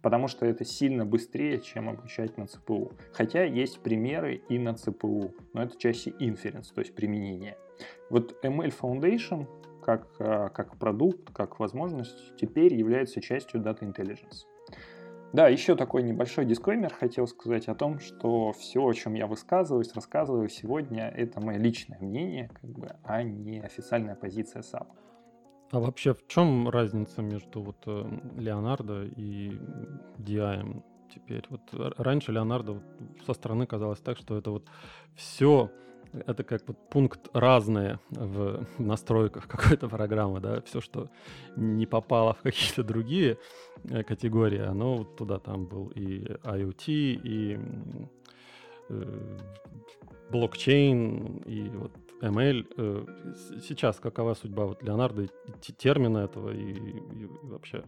Потому 0.00 0.28
что 0.28 0.46
это 0.46 0.64
сильно 0.64 1.04
быстрее, 1.04 1.60
чем 1.60 1.88
обучать 1.88 2.36
на 2.36 2.46
ЦПУ. 2.46 2.92
Хотя 3.12 3.44
есть 3.44 3.80
примеры 3.80 4.42
и 4.48 4.58
на 4.58 4.74
ЦПУ, 4.74 5.34
но 5.52 5.62
это 5.62 5.76
чаще 5.78 6.10
inference, 6.10 6.72
то 6.74 6.80
есть 6.80 6.94
применение. 6.94 7.56
Вот 8.10 8.36
ML 8.44 8.72
Foundation 8.80 9.46
как, 9.82 10.06
э, 10.18 10.48
как 10.50 10.76
продукт, 10.78 11.30
как 11.32 11.58
возможность 11.58 12.36
теперь 12.36 12.74
является 12.74 13.20
частью 13.20 13.60
Data 13.60 13.80
Intelligence. 13.80 14.46
Да, 15.34 15.48
еще 15.48 15.74
такой 15.74 16.04
небольшой 16.04 16.44
дисклеймер 16.44 16.94
хотел 16.94 17.26
сказать 17.26 17.66
о 17.66 17.74
том, 17.74 17.98
что 17.98 18.52
все, 18.52 18.86
о 18.86 18.92
чем 18.92 19.14
я 19.14 19.26
высказываюсь, 19.26 19.92
рассказываю 19.92 20.48
сегодня, 20.48 21.08
это 21.08 21.40
мое 21.40 21.58
личное 21.58 21.98
мнение, 21.98 22.50
как 22.60 22.70
бы, 22.70 22.94
а 23.02 23.24
не 23.24 23.58
официальная 23.58 24.14
позиция 24.14 24.62
SAP. 24.62 24.92
А 25.72 25.80
вообще 25.80 26.14
в 26.14 26.24
чем 26.28 26.68
разница 26.68 27.20
между 27.20 27.62
вот 27.62 27.82
э, 27.86 28.04
Leonardo 28.36 29.06
и 29.06 29.58
DI 30.18 30.84
теперь? 31.12 31.44
Вот 31.50 31.62
раньше 31.98 32.30
Leonardo 32.30 32.80
со 33.26 33.34
стороны 33.34 33.66
казалось 33.66 33.98
так, 33.98 34.16
что 34.18 34.38
это 34.38 34.52
вот 34.52 34.68
все 35.16 35.68
это 36.26 36.44
как 36.44 36.62
вот 36.66 36.76
пункт 36.90 37.28
разное 37.32 38.00
в 38.10 38.66
настройках 38.78 39.48
какой-то 39.48 39.88
программы, 39.88 40.40
да, 40.40 40.60
все, 40.62 40.80
что 40.80 41.10
не 41.56 41.86
попало 41.86 42.34
в 42.34 42.42
какие-то 42.42 42.82
другие 42.82 43.38
э, 43.90 44.02
категории, 44.02 44.60
оно 44.60 44.98
вот 44.98 45.16
туда 45.16 45.38
там 45.38 45.66
был 45.66 45.88
и 45.88 46.24
IoT, 46.42 46.86
и 46.86 47.58
э, 48.88 49.38
блокчейн, 50.30 51.38
и 51.46 51.68
вот 51.70 51.92
ML. 52.20 52.66
Э, 52.76 53.06
сейчас 53.60 54.00
какова 54.00 54.34
судьба 54.34 54.66
вот 54.66 54.82
Леонардо, 54.82 55.26
термина 55.76 56.18
этого 56.18 56.50
и, 56.50 56.72
и 56.72 57.26
вообще? 57.42 57.84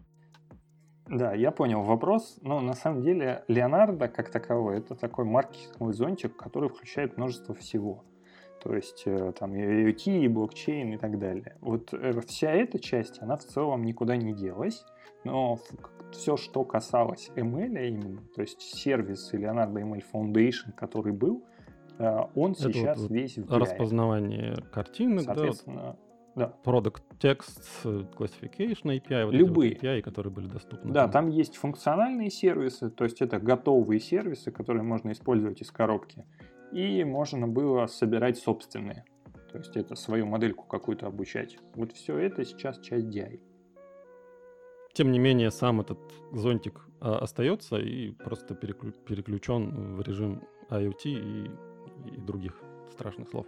Да, 1.09 1.35
я 1.35 1.53
понял 1.53 1.83
вопрос, 1.83 2.39
но 2.43 2.61
на 2.61 2.75
самом 2.75 3.03
деле 3.03 3.45
Леонардо 3.47 4.09
как 4.09 4.31
таковой 4.31 4.79
это 4.79 4.97
такой 4.97 5.25
маркетинговый 5.25 5.95
зонтик, 5.95 6.37
который 6.37 6.69
включает 6.69 7.17
множество 7.17 7.55
всего. 7.55 8.05
То 8.63 8.75
есть 8.75 9.03
э, 9.07 9.33
там 9.39 9.53
IoT, 9.53 10.25
и 10.25 10.29
блокчейн 10.29 10.95
и 10.95 10.97
так 10.97 11.19
далее. 11.19 11.57
Вот 11.61 11.93
э, 11.93 12.21
вся 12.27 12.51
эта 12.51 12.79
часть, 12.79 13.23
она 13.23 13.37
в 13.37 13.45
целом 13.45 13.85
никуда 13.85 14.17
не 14.17 14.33
делась, 14.33 14.85
но 15.25 15.59
все, 16.13 16.37
что 16.37 16.65
касалось 16.65 17.31
ML 17.37 17.89
именно, 17.89 18.23
то 18.35 18.43
есть 18.43 18.61
сервис 18.63 19.33
Leonardo 19.33 19.75
ML 19.75 20.03
Foundation, 20.13 20.73
который 20.75 21.13
был, 21.13 21.45
э, 21.99 22.21
он 22.35 22.53
это 22.53 22.73
сейчас 22.73 22.99
вот, 22.99 23.11
весь 23.11 23.37
в 23.37 23.53
Распознавание 23.53 24.57
картинок, 24.73 25.25
Соответственно, 25.25 25.87
вот 25.87 25.97
да. 26.37 26.53
Product 26.65 27.03
Text 27.19 27.63
Classification 27.85 29.01
API, 29.01 29.25
вот 29.25 29.35
Любые. 29.35 29.75
вот 29.75 29.83
API, 29.83 30.03
которые 30.03 30.33
были 30.33 30.47
доступны. 30.49 30.93
Да, 30.93 31.09
там 31.09 31.29
есть 31.29 31.57
функциональные 31.57 32.31
сервисы, 32.31 32.91
то 32.91 33.05
есть 33.05 33.23
это 33.23 33.39
готовые 33.39 34.01
сервисы, 34.01 34.51
которые 34.51 34.83
можно 34.83 35.13
использовать 35.13 35.63
из 35.63 35.71
коробки. 35.71 36.25
И 36.73 37.05
можно 37.05 37.49
было 37.49 37.87
собирать 37.87 38.39
собственные. 38.39 39.05
То 39.51 39.59
есть 39.59 39.77
это 39.77 39.95
свою 39.95 40.27
модельку 40.27 40.65
какую-то 40.65 41.07
обучать. 41.07 41.59
Вот 41.75 41.93
все 41.93 42.19
это 42.19 42.45
сейчас 42.45 42.79
часть 42.81 43.07
DI. 43.07 43.41
Тем 44.93 45.13
не 45.13 45.19
менее, 45.19 45.51
сам 45.51 45.81
этот 45.81 45.99
зонтик 46.33 46.87
а, 47.01 47.19
остается 47.19 47.77
и 47.77 48.11
просто 48.13 48.55
переклю- 48.55 48.95
переключен 49.05 49.95
в 49.95 50.03
режим 50.03 50.43
IoT 50.71 51.05
и, 51.05 51.51
и 52.15 52.17
других 52.19 52.61
страшных 52.91 53.29
слов. 53.29 53.47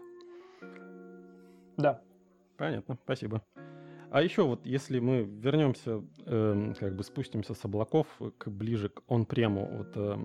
Да, 1.77 2.03
Понятно, 2.59 2.99
спасибо. 3.05 3.43
А 4.11 4.21
еще 4.21 4.43
вот, 4.43 4.67
если 4.67 4.99
мы 4.99 5.23
вернемся, 5.23 6.03
э, 6.27 6.73
как 6.79 6.97
бы 6.97 7.05
спустимся 7.05 7.55
с 7.55 7.65
облаков 7.65 8.07
к 8.39 8.49
ближе 8.49 8.89
к 8.89 9.03
он-прему, 9.07 9.69
вот 9.71 9.93
э, 9.95 10.17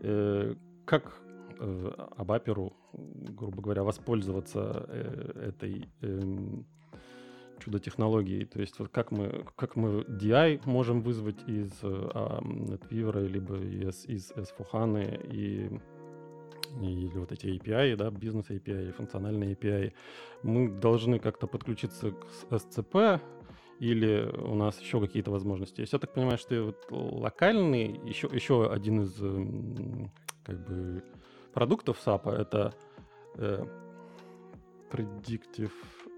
э, 0.00 0.54
как 0.84 1.18
э, 1.58 1.92
Абаперу, 2.16 2.72
грубо 2.92 3.62
говоря, 3.62 3.82
воспользоваться 3.82 4.86
э, 4.88 5.48
этой 5.48 5.88
э, 6.02 6.20
чудо-технологией? 7.58 8.44
То 8.44 8.60
есть 8.60 8.78
вот 8.78 8.88
как 8.90 9.10
мы, 9.10 9.44
как 9.56 9.76
мы 9.76 10.02
DI 10.02 10.60
можем 10.64 11.02
вызвать 11.02 11.42
из 11.48 11.72
э, 11.82 11.86
NetWeaver, 11.86 13.26
либо 13.26 13.56
из, 13.56 14.04
из 14.06 14.32
S4HANA 14.32 15.30
и 15.32 15.80
или 16.80 17.18
вот 17.18 17.30
эти 17.30 17.46
API, 17.46 17.94
да, 17.94 18.10
бизнес 18.10 18.50
API, 18.50 18.90
функциональные 18.92 19.54
API, 19.54 19.92
мы 20.42 20.68
должны 20.68 21.20
как-то 21.20 21.46
подключиться 21.46 22.10
к 22.10 22.26
SCP, 22.50 23.20
или 23.80 24.30
у 24.38 24.54
нас 24.54 24.80
еще 24.80 25.00
какие-то 25.00 25.30
возможности 25.30 25.80
есть. 25.80 25.92
Я 25.92 25.98
так 25.98 26.12
понимаю, 26.12 26.38
что 26.38 26.62
вот 26.64 26.86
локальный, 26.90 28.00
еще, 28.04 28.28
еще 28.32 28.70
один 28.70 29.02
из 29.02 29.14
как 30.44 30.64
бы 30.66 31.02
продуктов 31.54 31.98
SAP 32.04 32.30
это 32.30 32.74
э, 33.36 33.64
Predictive 34.90 35.72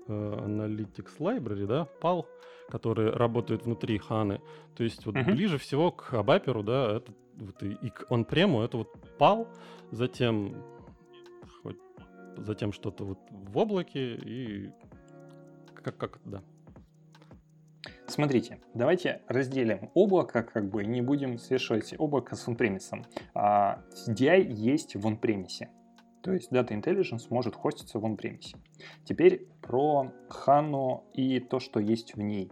э, 0.08 0.12
Analytics 0.12 1.18
Library, 1.18 1.66
да, 1.66 1.88
PAL, 2.00 2.26
который 2.68 3.10
работает 3.10 3.64
внутри 3.64 3.98
Ханы. 3.98 4.40
То 4.74 4.84
есть 4.84 5.06
вот 5.06 5.14
uh-huh. 5.14 5.24
ближе 5.24 5.58
всего 5.58 5.92
к 5.92 6.14
Абаперу, 6.14 6.62
да, 6.62 6.96
это 6.96 7.12
вот 7.36 7.62
и, 7.62 7.72
и 7.86 7.90
к 7.90 8.06
он-прему 8.10 8.62
это 8.62 8.78
вот 8.78 8.96
PAL, 9.18 9.46
затем 9.92 10.56
хоть, 11.62 11.78
затем 12.36 12.72
что-то 12.72 13.04
вот 13.04 13.18
в 13.30 13.56
облаке 13.58 14.16
и 14.16 14.70
как, 15.74 15.96
как, 15.96 16.18
да. 16.24 16.42
Смотрите, 18.08 18.60
давайте 18.72 19.22
разделим 19.26 19.90
облако, 19.94 20.42
как 20.42 20.70
бы 20.70 20.84
не 20.84 21.02
будем 21.02 21.38
смешивать 21.38 21.94
облако 21.98 22.36
с 22.36 22.46
он-премисом. 22.46 23.04
А, 23.34 23.82
DI 24.08 24.46
есть 24.48 24.94
в 24.94 25.06
он-премисе. 25.06 25.70
То 26.22 26.32
есть 26.32 26.52
Data 26.52 26.70
Intelligence 26.70 27.26
может 27.30 27.54
хоститься 27.54 27.98
в 27.98 28.04
он-премисе. 28.04 28.56
Теперь 29.04 29.48
про 29.60 30.12
HANA 30.28 31.02
и 31.14 31.40
то, 31.40 31.60
что 31.60 31.80
есть 31.80 32.16
в 32.16 32.20
ней. 32.20 32.50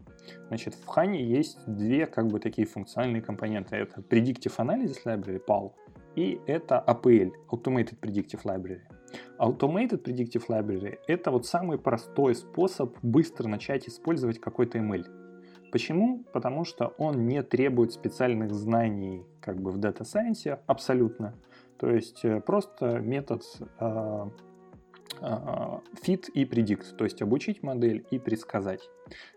Значит, 0.48 0.74
в 0.74 0.88
HANA 0.88 1.16
есть 1.16 1.58
две 1.66 2.06
как 2.06 2.28
бы 2.28 2.40
такие 2.40 2.66
функциональные 2.66 3.22
компоненты. 3.22 3.76
Это 3.76 4.00
Predictive 4.00 4.56
Analysis 4.58 4.98
Library, 5.04 5.40
PAL, 5.44 5.72
и 6.16 6.40
это 6.46 6.82
APL, 6.86 7.32
Automated 7.50 7.98
Predictive 8.00 8.42
Library. 8.44 8.82
Automated 9.38 10.02
Predictive 10.02 10.46
Library— 10.48 10.98
это 11.08 11.30
вот 11.30 11.46
самый 11.46 11.78
простой 11.78 12.34
способ 12.34 12.96
быстро 13.02 13.48
начать 13.48 13.88
использовать 13.88 14.40
какой-то 14.40 14.78
ML. 14.78 15.23
Почему? 15.74 16.22
Потому 16.32 16.64
что 16.64 16.94
он 16.98 17.26
не 17.26 17.42
требует 17.42 17.92
специальных 17.92 18.54
знаний 18.54 19.26
как 19.40 19.60
бы 19.60 19.72
в 19.72 19.78
Data 19.80 20.02
Science 20.02 20.56
абсолютно. 20.68 21.34
То 21.78 21.90
есть 21.90 22.24
э, 22.24 22.40
просто 22.40 23.00
метод 23.00 23.42
э, 23.80 24.30
э, 25.20 25.26
fit 26.00 26.30
и 26.32 26.44
predict, 26.44 26.94
то 26.96 27.02
есть 27.02 27.22
обучить 27.22 27.64
модель 27.64 28.06
и 28.12 28.20
предсказать. 28.20 28.88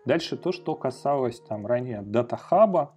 Дальше 0.06 0.38
то, 0.38 0.52
что 0.52 0.76
касалось 0.76 1.40
там 1.40 1.66
ранее 1.66 2.04
Data 2.04 2.38
Hub, 2.52 2.90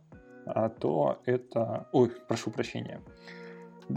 то 0.78 1.22
это... 1.24 1.88
Ой, 1.92 2.12
прошу 2.28 2.50
прощения. 2.50 3.00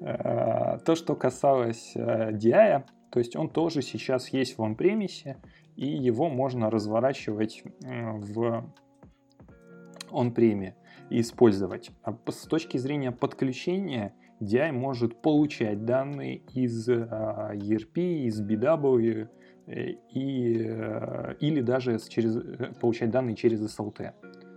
То, 0.00 0.94
что 0.94 1.16
касалось 1.16 1.96
DI, 1.96 2.84
то 3.10 3.18
есть 3.18 3.36
он 3.36 3.48
тоже 3.48 3.80
сейчас 3.80 4.28
есть 4.28 4.58
в 4.58 4.60
он-премисе, 4.60 5.38
и 5.76 5.86
его 5.86 6.28
можно 6.28 6.70
разворачивать 6.70 7.62
в 7.80 8.64
он-преме 10.10 10.76
и 11.10 11.20
использовать. 11.20 11.90
А 12.02 12.16
с 12.30 12.46
точки 12.46 12.78
зрения 12.78 13.12
подключения, 13.12 14.14
DI 14.40 14.72
может 14.72 15.20
получать 15.20 15.84
данные 15.84 16.42
из 16.54 16.88
а, 16.88 17.52
ERP, 17.54 18.26
из 18.26 18.40
BW 18.42 19.28
э, 19.66 19.90
и, 20.12 20.58
э, 20.60 21.34
или 21.40 21.60
даже 21.60 21.98
через, 22.08 22.36
э, 22.36 22.72
получать 22.80 23.10
данные 23.10 23.36
через 23.36 23.60
SLT 23.60 24.12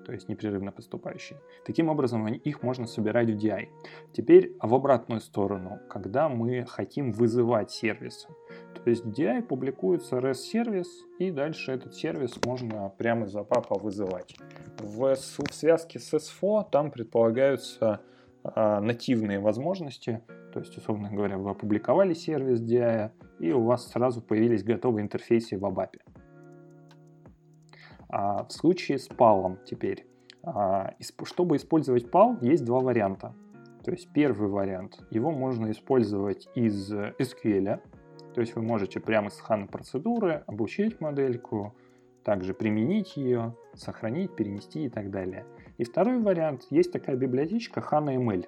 то 0.08 0.14
есть 0.14 0.30
непрерывно 0.30 0.72
поступающие. 0.72 1.38
Таким 1.66 1.90
образом, 1.90 2.28
их 2.28 2.64
можно 2.64 2.88
собирать 2.88 3.30
в 3.30 3.36
DI. 3.36 3.68
Теперь 4.14 4.56
в 4.62 4.74
обратную 4.74 5.20
сторону, 5.20 5.80
когда 5.90 6.30
мы 6.30 6.66
хотим 6.66 7.12
вызывать 7.12 7.72
сервисы. 7.72 8.30
То 8.84 8.90
есть 8.90 9.04
в 9.04 9.10
DI 9.10 9.42
публикуется 9.42 10.20
REST-сервис, 10.20 10.88
и 11.20 11.30
дальше 11.30 11.74
этот 11.74 11.94
сервис 11.94 12.40
можно 12.46 12.90
прямо 12.98 13.26
из 13.26 13.34
папа 13.34 13.78
вызывать. 13.78 14.34
В, 14.80 15.14
в 15.14 15.54
связке 15.54 16.00
с 16.00 16.14
S4 16.14 16.70
там 16.72 16.90
предполагаются 16.90 18.00
а, 18.44 18.80
нативные 18.80 19.42
возможности, 19.42 20.22
то 20.54 20.62
есть, 20.62 20.78
условно 20.78 21.10
говоря, 21.12 21.38
вы 21.38 21.50
опубликовали 21.50 22.14
сервис 22.14 22.62
DI, 22.62 23.12
и 23.40 23.52
у 23.52 23.64
вас 23.66 23.92
сразу 23.92 24.22
появились 24.22 24.64
готовые 24.64 25.04
интерфейсы 25.04 25.58
в 25.58 25.66
ABAP. 25.66 25.98
А 28.10 28.44
в 28.46 28.52
случае 28.52 29.00
с 29.00 29.10
PAL 29.10 29.58
теперь, 29.66 30.06
а, 30.44 30.94
чтобы 31.24 31.58
использовать 31.58 32.06
PAL, 32.06 32.38
есть 32.42 32.64
два 32.66 32.80
варианта. 32.80 33.34
То 33.84 33.92
есть 33.92 34.12
первый 34.14 34.50
вариант, 34.50 35.00
его 35.12 35.32
можно 35.32 35.72
использовать 35.72 36.48
из 36.56 36.92
SQL, 36.92 37.80
то 38.38 38.42
есть 38.42 38.56
вы 38.56 38.62
можете 38.62 39.00
прямо 39.00 39.32
с 39.32 39.42
HANA 39.42 39.68
процедуры 39.68 40.44
обучить 40.46 41.02
модельку, 41.02 41.74
также 42.24 42.54
применить 42.54 43.18
ее, 43.18 43.56
сохранить, 43.74 44.36
перенести 44.36 44.86
и 44.86 44.90
так 44.90 45.10
далее. 45.10 45.46
И 45.78 45.84
второй 45.84 46.20
вариант, 46.20 46.68
есть 46.70 46.92
такая 46.92 47.16
библиотечка 47.16 47.80
HANA 47.80 48.16
ML. 48.18 48.46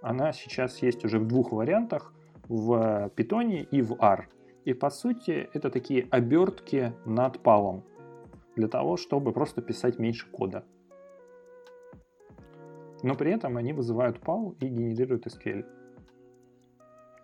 Она 0.00 0.32
сейчас 0.32 0.80
есть 0.82 1.04
уже 1.04 1.18
в 1.18 1.26
двух 1.26 1.50
вариантах, 1.50 2.12
в 2.48 3.10
Python 3.16 3.66
и 3.68 3.82
в 3.82 4.00
R. 4.00 4.28
И 4.64 4.74
по 4.74 4.90
сути 4.90 5.48
это 5.52 5.70
такие 5.70 6.06
обертки 6.10 6.92
над 7.04 7.40
палом 7.40 7.82
для 8.56 8.68
того, 8.68 8.96
чтобы 8.96 9.32
просто 9.32 9.62
писать 9.62 9.98
меньше 9.98 10.28
кода. 10.30 10.64
Но 13.02 13.14
при 13.14 13.32
этом 13.32 13.56
они 13.56 13.72
вызывают 13.72 14.18
PAL 14.18 14.56
и 14.58 14.66
генерируют 14.66 15.26
SQL. 15.26 15.64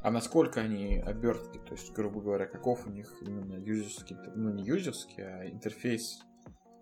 А 0.02 0.10
насколько 0.10 0.60
они 0.60 0.96
обертки, 0.98 1.58
то 1.58 1.72
есть, 1.72 1.92
грубо 1.92 2.20
говоря, 2.20 2.46
каков 2.46 2.86
у 2.86 2.90
них 2.90 3.12
именно 3.22 3.54
юзерский, 3.54 4.16
ну 4.34 4.50
не 4.50 4.64
юзерский, 4.64 5.22
а 5.24 5.48
интерфейс 5.48 6.20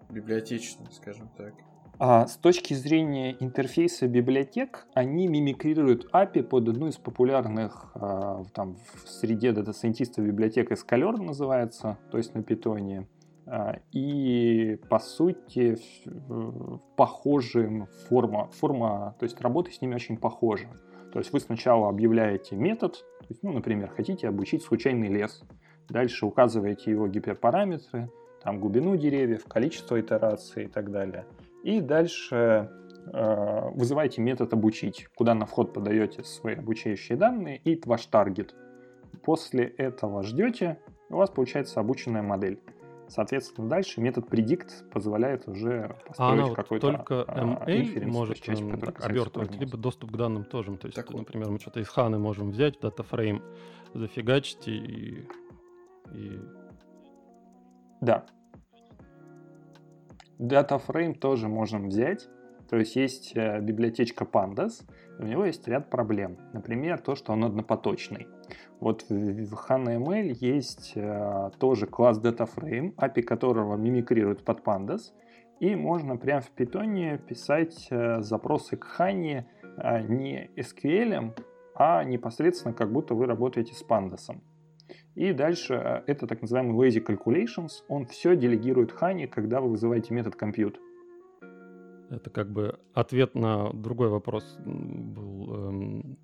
библиотечный, 0.09 0.91
скажем 0.91 1.31
так? 1.37 1.55
А 1.99 2.27
с 2.27 2.39
точки 2.39 2.73
зрения 2.73 3.37
интерфейса 3.39 4.09
библиотек, 4.09 4.87
они 4.95 5.29
мимикрируют 5.29 6.09
API 6.15 6.43
под 6.43 6.71
одну 6.71 6.87
из 6.87 6.97
популярных 6.97 7.93
а, 7.95 8.43
там, 8.55 8.79
в 9.05 9.07
среде 9.07 9.53
дата-сайентистов 9.53 10.25
библиотек 10.25 10.73
sklearn 10.73 11.19
называется, 11.19 11.99
то 12.11 12.17
есть 12.17 12.35
на 12.35 12.43
питоне. 12.43 13.07
А, 13.53 13.81
и 13.91 14.79
по 14.89 15.01
сути 15.01 15.77
похожим 16.97 17.89
форма, 18.09 18.49
форма, 18.53 19.17
то 19.19 19.25
есть 19.25 19.41
работы 19.41 19.73
с 19.73 19.81
ними 19.81 19.97
очень 19.97 20.17
похожа. 20.17 20.69
То 21.13 21.19
есть 21.19 21.33
вы 21.33 21.41
сначала 21.41 21.89
объявляете 21.89 22.55
метод, 22.55 22.93
то 23.19 23.27
есть, 23.29 23.43
ну, 23.43 23.53
например, 23.53 23.91
хотите 23.91 24.29
обучить 24.29 24.63
случайный 24.63 25.09
лес, 25.09 25.43
дальше 25.89 26.27
указываете 26.27 26.93
его 26.93 27.09
гиперпараметры, 27.09 28.09
там 28.41 28.61
глубину 28.61 28.97
деревьев, 28.97 29.45
количество 29.47 30.01
итераций 30.01 30.67
и 30.67 30.69
так 30.69 30.93
далее. 30.93 31.27
И 31.65 31.81
дальше 31.81 32.71
э, 33.13 33.71
вызываете 33.75 34.23
метод 34.23 34.53
обучить, 34.53 35.09
куда 35.17 35.35
на 35.35 35.47
вход 35.47 35.73
подаете 35.73 36.23
свои 36.23 36.55
обучающие 36.55 37.19
данные 37.19 37.57
и 37.65 37.81
ваш 37.85 38.07
таргет. 38.07 38.55
После 39.25 39.65
этого 39.65 40.23
ждете, 40.23 40.79
у 41.09 41.17
вас 41.17 41.31
получается 41.31 41.81
обученная 41.81 42.23
модель. 42.23 42.61
Соответственно, 43.11 43.69
дальше 43.69 44.01
метод 44.01 44.29
predict 44.29 44.89
позволяет 44.93 45.49
уже 45.49 45.97
А 46.05 46.07
построить 46.07 46.33
она 46.33 46.47
вот 46.47 46.57
какой-то 46.57 46.93
только 46.93 47.23
а, 47.23 47.41
ML 47.41 47.67
inference, 47.67 48.01
то 48.01 48.09
может 48.09 48.41
часть, 48.41 48.61
эм, 48.61 48.73
обертывать, 49.03 49.55
либо 49.57 49.77
доступ 49.77 50.13
к 50.13 50.17
данным 50.17 50.45
тоже. 50.45 50.77
То 50.77 50.87
есть, 50.87 50.95
Так 50.95 51.11
например, 51.11 51.51
мы 51.51 51.59
что-то 51.59 51.81
из 51.81 51.89
Ханы 51.89 52.19
можем 52.19 52.51
взять 52.51 52.79
датафрейм, 52.81 53.43
зафигачить 53.95 54.69
и, 54.69 55.27
и 56.13 56.41
Да. 58.01 58.27
DataFrame 60.39 61.15
тоже 61.15 61.49
можем 61.49 61.89
взять. 61.89 62.29
То 62.71 62.77
есть 62.77 62.95
есть 62.95 63.33
э, 63.35 63.61
библиотечка 63.61 64.25
Pandas, 64.25 64.85
у 65.19 65.25
него 65.25 65.45
есть 65.45 65.67
ряд 65.67 65.91
проблем. 65.91 66.39
Например, 66.53 67.01
то, 67.01 67.17
что 67.17 67.33
он 67.33 67.45
однопоточный. 67.45 68.29
Вот 68.81 69.05
в 69.11 69.55
HANA-ML 69.69 70.37
есть 70.41 70.93
э, 70.95 71.51
тоже 71.59 71.87
класс 71.87 72.19
DataFrame, 72.19 72.95
API 72.95 73.23
которого 73.23 73.77
мимикрирует 73.77 74.43
под 74.43 74.61
Pandas, 74.61 75.13
и 75.61 75.77
можно 75.77 76.17
прямо 76.17 76.41
в 76.41 76.51
питоне 76.51 77.19
писать 77.19 77.89
э, 77.91 78.23
запросы 78.23 78.79
к 78.79 78.87
HANA 78.99 79.45
э, 79.77 80.03
не 80.09 80.51
SQL, 80.57 81.39
а 81.75 82.03
непосредственно 82.05 82.73
как 82.73 82.91
будто 82.91 83.15
вы 83.15 83.27
работаете 83.27 83.75
с 83.75 83.85
Pandas. 83.87 84.35
И 85.15 85.35
дальше 85.35 86.03
это 86.07 86.27
так 86.27 86.41
называемый 86.41 86.89
lazy 86.89 87.05
calculations. 87.05 87.85
Он 87.89 88.07
все 88.07 88.35
делегирует 88.35 88.93
Хане, 88.93 89.29
когда 89.29 89.61
вы 89.61 89.71
вызываете 89.71 90.15
метод 90.15 90.37
compute. 90.41 90.77
Это 92.11 92.31
как 92.31 92.51
бы 92.51 92.79
ответ 92.95 93.35
на 93.35 93.71
другой 93.73 94.09
вопрос 94.09 94.59
был. 94.65 95.55
эм, 95.55 96.19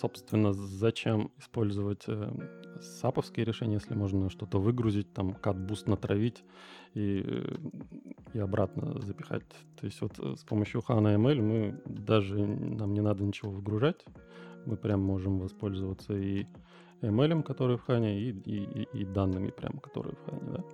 Собственно, 0.00 0.52
зачем 0.52 1.30
использовать 1.38 2.02
э, 2.08 2.30
саповские 2.80 3.46
решения, 3.46 3.74
если 3.74 3.94
можно 3.94 4.28
что-то 4.28 4.58
выгрузить, 4.58 5.12
там 5.12 5.32
CatBoost 5.34 5.86
натравить 5.86 6.42
и, 6.94 7.24
и 8.32 8.38
обратно 8.38 9.00
запихать. 9.00 9.44
То 9.80 9.86
есть 9.86 10.00
вот 10.00 10.18
э, 10.18 10.34
с 10.36 10.42
помощью 10.42 10.80
HANA 10.80 11.16
ML 11.16 11.40
мы 11.40 11.80
даже 11.86 12.44
нам 12.44 12.92
не 12.92 13.00
надо 13.00 13.22
ничего 13.22 13.52
выгружать. 13.52 14.04
Мы 14.66 14.76
прям 14.76 15.00
можем 15.00 15.38
воспользоваться 15.38 16.14
и 16.14 16.46
ML, 17.00 17.42
который 17.42 17.76
в 17.76 17.88
HANA, 17.88 18.18
и, 18.18 18.30
и, 18.30 18.88
и- 18.92 19.04
данными 19.04 19.50
прям, 19.50 19.78
которые 19.78 20.16
в 20.16 20.28
HANA, 20.28 20.56
да? 20.56 20.64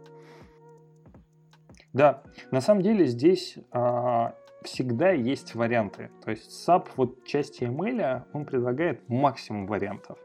Да, 1.93 2.23
на 2.53 2.61
самом 2.61 2.83
деле 2.83 3.07
здесь 3.07 3.59
а, 3.73 4.35
всегда 4.63 5.11
есть 5.11 5.55
варианты. 5.55 6.11
То 6.25 6.31
есть 6.31 6.69
SAP 6.69 6.89
вот 6.97 7.25
части 7.25 7.65
ML, 7.65 8.23
он 8.33 8.45
предлагает 8.45 9.09
максимум 9.09 9.67
вариантов. 9.67 10.19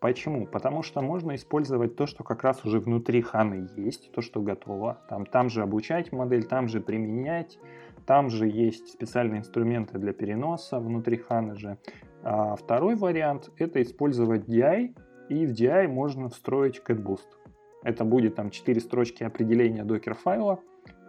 Почему? 0.00 0.46
Потому 0.46 0.82
что 0.82 1.00
можно 1.00 1.34
использовать 1.34 1.96
то, 1.96 2.06
что 2.06 2.24
как 2.24 2.42
раз 2.42 2.64
уже 2.64 2.80
внутри 2.80 3.22
Ханы 3.22 3.68
есть, 3.76 4.12
то, 4.12 4.20
что 4.20 4.40
готово. 4.40 4.98
Там, 5.08 5.26
там 5.26 5.48
же 5.48 5.62
обучать 5.62 6.12
модель, 6.12 6.44
там 6.44 6.68
же 6.68 6.80
применять, 6.80 7.58
там 8.06 8.30
же 8.30 8.46
есть 8.48 8.88
специальные 8.88 9.40
инструменты 9.40 9.98
для 9.98 10.12
переноса 10.12 10.78
внутри 10.78 11.16
Ханы 11.16 11.56
же. 11.56 11.78
А 12.22 12.56
второй 12.56 12.96
вариант– 12.96 13.50
это 13.58 13.82
использовать 13.82 14.48
DI, 14.48 14.94
и 15.28 15.46
в 15.46 15.50
DI 15.52 15.88
можно 15.88 16.28
встроить 16.28 16.80
CatBoost. 16.86 17.26
Это 17.82 18.04
будет 18.04 18.34
там 18.34 18.50
4 18.50 18.80
строчки 18.80 19.22
определения 19.22 19.84
докер-файла, 19.84 20.58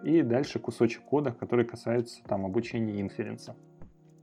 и 0.04 0.22
дальше 0.22 0.60
кусочек 0.60 1.04
кода, 1.04 1.32
который 1.32 1.66
касается 1.66 2.22
там 2.24 2.46
обучения 2.46 3.02
инференса. 3.02 3.56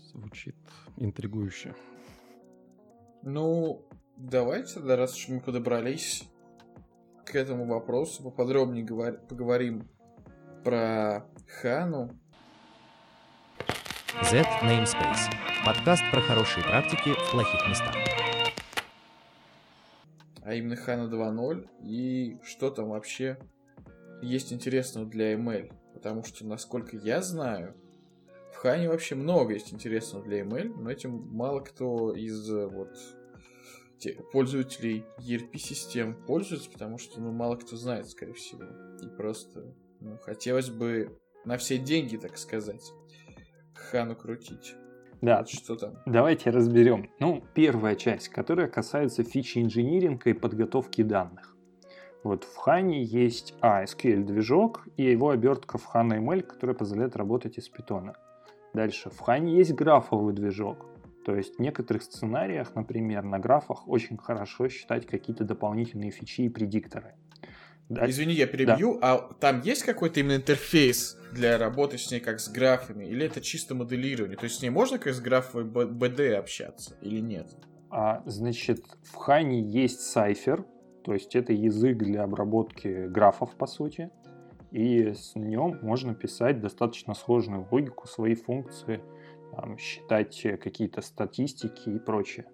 Звучит 0.01 0.57
интригующе. 0.97 1.75
Ну, 3.23 3.83
давайте, 4.17 4.81
да, 4.81 4.97
раз 4.97 5.17
уж 5.17 5.29
мы 5.29 5.41
подобрались 5.41 6.29
к 7.25 7.35
этому 7.35 7.65
вопросу, 7.67 8.23
поподробнее 8.23 8.85
говор- 8.85 9.19
поговорим 9.27 9.89
про 10.63 11.27
Хану. 11.61 12.11
Z 14.23 14.43
Namespace. 14.63 15.33
Подкаст 15.67 16.03
про 16.13 16.21
хорошие 16.21 16.63
практики 16.65 17.13
в 17.13 17.31
плохих 17.33 17.69
местах. 17.69 17.95
а 20.47 20.53
именно 20.53 20.75
HANA 20.75 21.09
2.0, 21.09 21.67
и 21.83 22.39
что 22.45 22.71
там 22.71 22.91
вообще 22.91 23.39
есть 24.23 24.53
интересного 24.53 25.07
для 25.07 25.35
ML. 25.35 25.73
Потому 25.95 26.25
что, 26.25 26.47
насколько 26.47 26.97
я 26.97 27.23
знаю, 27.23 27.75
в 28.53 28.65
HANA 28.65 28.89
вообще 28.89 29.15
много 29.15 29.55
есть 29.55 29.73
интересного 29.73 30.25
для 30.25 30.41
ML, 30.41 30.75
но 30.79 30.91
этим 30.91 31.29
мало 31.33 31.61
кто 31.61 32.13
из 32.15 32.51
э, 32.51 32.67
вот 32.67 32.91
те- 33.99 34.15
пользователей 34.33 35.05
ERP-систем 35.19 36.15
пользуется, 36.27 36.71
потому 36.71 36.99
что 36.99 37.21
ну, 37.21 37.33
мало 37.33 37.57
кто 37.57 37.77
знает, 37.77 38.09
скорее 38.09 38.35
всего. 38.35 38.65
И 39.03 39.09
просто 39.17 39.75
ну, 40.01 40.19
хотелось 40.19 40.71
бы 40.71 41.19
на 41.45 41.57
все 41.59 41.79
деньги, 41.79 42.17
так 42.17 42.37
сказать, 42.39 42.83
Хану 43.75 44.17
крутить. 44.17 44.75
Да, 45.21 45.39
Вот 45.39 45.49
что 45.49 45.77
там. 45.77 45.95
давайте 46.07 46.51
разберем. 46.51 47.11
Ну, 47.19 47.43
первая 47.55 47.97
часть, 47.97 48.29
которая 48.29 48.69
касается 48.69 49.23
фичи 49.25 49.59
инжиниринга 49.59 50.31
и 50.31 50.35
подготовки 50.35 51.03
данных. 51.03 51.54
Вот 52.25 52.45
в 52.45 52.57
Хане 52.57 53.05
есть 53.05 53.55
а, 53.61 53.85
SQL-движок 53.85 54.89
и 54.97 55.05
его 55.05 55.31
обертка 55.31 55.79
в 55.79 55.95
HANA 55.95 56.19
ML, 56.19 56.43
которая 56.43 56.75
позволяет 56.75 57.17
работать 57.17 57.59
из 57.59 57.69
питона. 57.69 58.15
Дальше 58.73 59.11
в 59.11 59.21
Хане 59.21 59.57
есть 59.57 59.73
графовый 59.75 60.35
движок. 60.35 60.87
То 61.25 61.37
есть 61.37 61.57
в 61.57 61.59
некоторых 61.61 62.03
сценариях, 62.03 62.75
например, 62.75 63.23
на 63.25 63.39
графах 63.39 63.87
очень 63.89 64.17
хорошо 64.17 64.69
считать 64.69 65.07
какие-то 65.07 65.45
дополнительные 65.45 66.11
фичи 66.11 66.43
и 66.43 66.49
предикторы. 66.49 67.15
Да- 67.91 68.09
Извини, 68.09 68.33
я 68.33 68.47
перебью, 68.47 68.99
а 69.03 69.19
там 69.41 69.61
есть 69.61 69.83
какой-то 69.85 70.21
именно 70.21 70.37
интерфейс 70.37 71.19
для 71.33 71.59
работы 71.59 71.99
с 71.99 72.11
ней 72.11 72.21
как 72.21 72.41
с 72.41 72.49
графами? 72.49 73.05
Или 73.05 73.27
это 73.27 73.43
чисто 73.43 73.75
моделирование? 73.75 74.39
То 74.39 74.45
есть 74.45 74.57
с 74.59 74.63
ней 74.63 74.71
можно 74.71 74.99
как 74.99 75.13
с 75.13 75.21
графой 75.21 75.65
Б- 75.65 75.85
BD 75.85 76.33
общаться 76.33 76.97
или 77.03 77.21
нет? 77.21 77.49
А, 77.91 78.23
значит, 78.25 78.83
в 79.03 79.15
Хане 79.15 79.61
есть 79.61 80.01
сайфер, 80.01 80.65
то 81.05 81.13
есть 81.13 81.37
это 81.37 81.53
язык 81.53 81.99
для 81.99 82.25
обработки 82.25 83.07
графов, 83.07 83.55
по 83.57 83.67
сути. 83.67 84.11
И 84.71 85.13
с 85.13 85.37
нем 85.37 85.79
можно 85.83 86.15
писать 86.15 86.61
достаточно 86.61 87.15
сложную 87.15 87.69
логику, 87.71 88.09
свои 88.09 88.35
функции, 88.35 89.01
там, 89.55 89.79
считать 89.79 90.41
какие-то 90.61 91.01
статистики 91.03 91.91
и 91.91 91.99
прочее. 91.99 92.47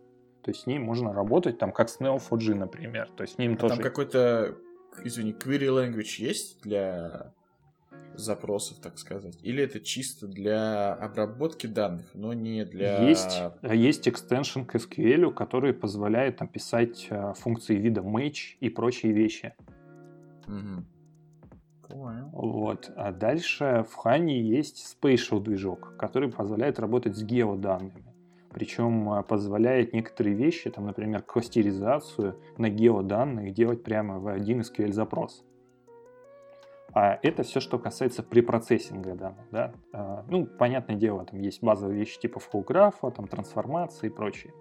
То 0.43 0.51
есть 0.51 0.63
с 0.63 0.67
ней 0.67 0.79
можно 0.79 1.13
работать 1.13 1.59
там 1.59 1.73
как 1.73 1.89
с 1.89 2.01
Neo4j, 2.01 2.55
например. 2.55 3.11
То 3.17 3.23
есть 3.23 3.37
с 3.37 3.39
ним 3.39 3.55
А 3.55 3.57
тоже... 3.57 3.75
там 3.75 3.83
какой-то, 3.83 4.57
извини, 5.05 5.33
query 5.33 5.69
language 5.69 6.17
есть 6.19 6.61
для 6.63 7.33
запросов, 8.21 8.79
так 8.79 8.99
сказать? 8.99 9.39
Или 9.43 9.63
это 9.63 9.81
чисто 9.81 10.27
для 10.27 10.95
обработки 10.95 11.67
данных, 11.67 12.07
но 12.15 12.33
не 12.33 12.65
для... 12.65 13.03
Есть, 13.09 13.43
э, 13.63 13.77
есть 13.77 14.09
экстеншн 14.09 14.63
к 14.63 14.75
SQL, 14.77 15.33
который 15.33 15.73
позволяет 15.73 16.41
написать 16.41 17.07
э, 17.11 17.33
функции 17.37 17.77
вида 17.77 18.01
match 18.01 18.57
и 18.61 18.69
прочие 18.69 19.13
вещи. 19.13 19.55
Мгм. 20.47 20.87
Понял. 21.89 22.29
Вот. 22.33 22.91
А 22.97 23.13
дальше 23.13 23.85
в 23.91 23.95
Хане 23.95 24.41
есть 24.41 24.97
Spatial 24.97 25.41
движок, 25.41 25.97
который 25.99 26.31
позволяет 26.31 26.79
работать 26.79 27.17
с 27.17 27.23
геоданными. 27.23 28.15
Причем 28.53 29.13
э, 29.13 29.23
позволяет 29.23 29.93
некоторые 29.93 30.35
вещи, 30.35 30.71
там, 30.71 30.87
например, 30.87 31.23
кластеризацию 31.23 32.39
на 32.59 32.69
геоданных 32.69 33.53
делать 33.53 33.83
прямо 33.83 34.19
в 34.19 34.29
один 34.29 34.61
SQL 34.61 34.93
запрос. 34.93 35.45
А 36.93 37.19
это 37.23 37.43
все, 37.43 37.61
что 37.61 37.79
касается 37.79 38.23
препроцессинга 38.23 39.15
данных. 39.15 39.47
Да? 39.51 39.73
А, 39.93 40.25
Ну, 40.29 40.47
понятное 40.47 40.97
дело, 40.97 41.25
там 41.25 41.41
есть 41.41 41.63
базовые 41.63 41.99
вещи 41.99 42.19
типа 42.19 42.41
флоу-графа, 42.41 43.11
там 43.11 43.29
трансформации 43.29 44.09
и 44.09 44.11
прочее. 44.11 44.53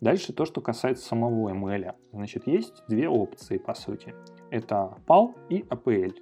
Дальше 0.00 0.32
то, 0.32 0.44
что 0.44 0.60
касается 0.60 1.06
самого 1.06 1.48
ML. 1.50 1.94
Значит, 2.12 2.46
есть 2.46 2.82
две 2.88 3.08
опции, 3.08 3.58
по 3.58 3.74
сути. 3.74 4.14
Это 4.50 4.98
PAL 5.06 5.34
и 5.48 5.60
APL. 5.62 6.14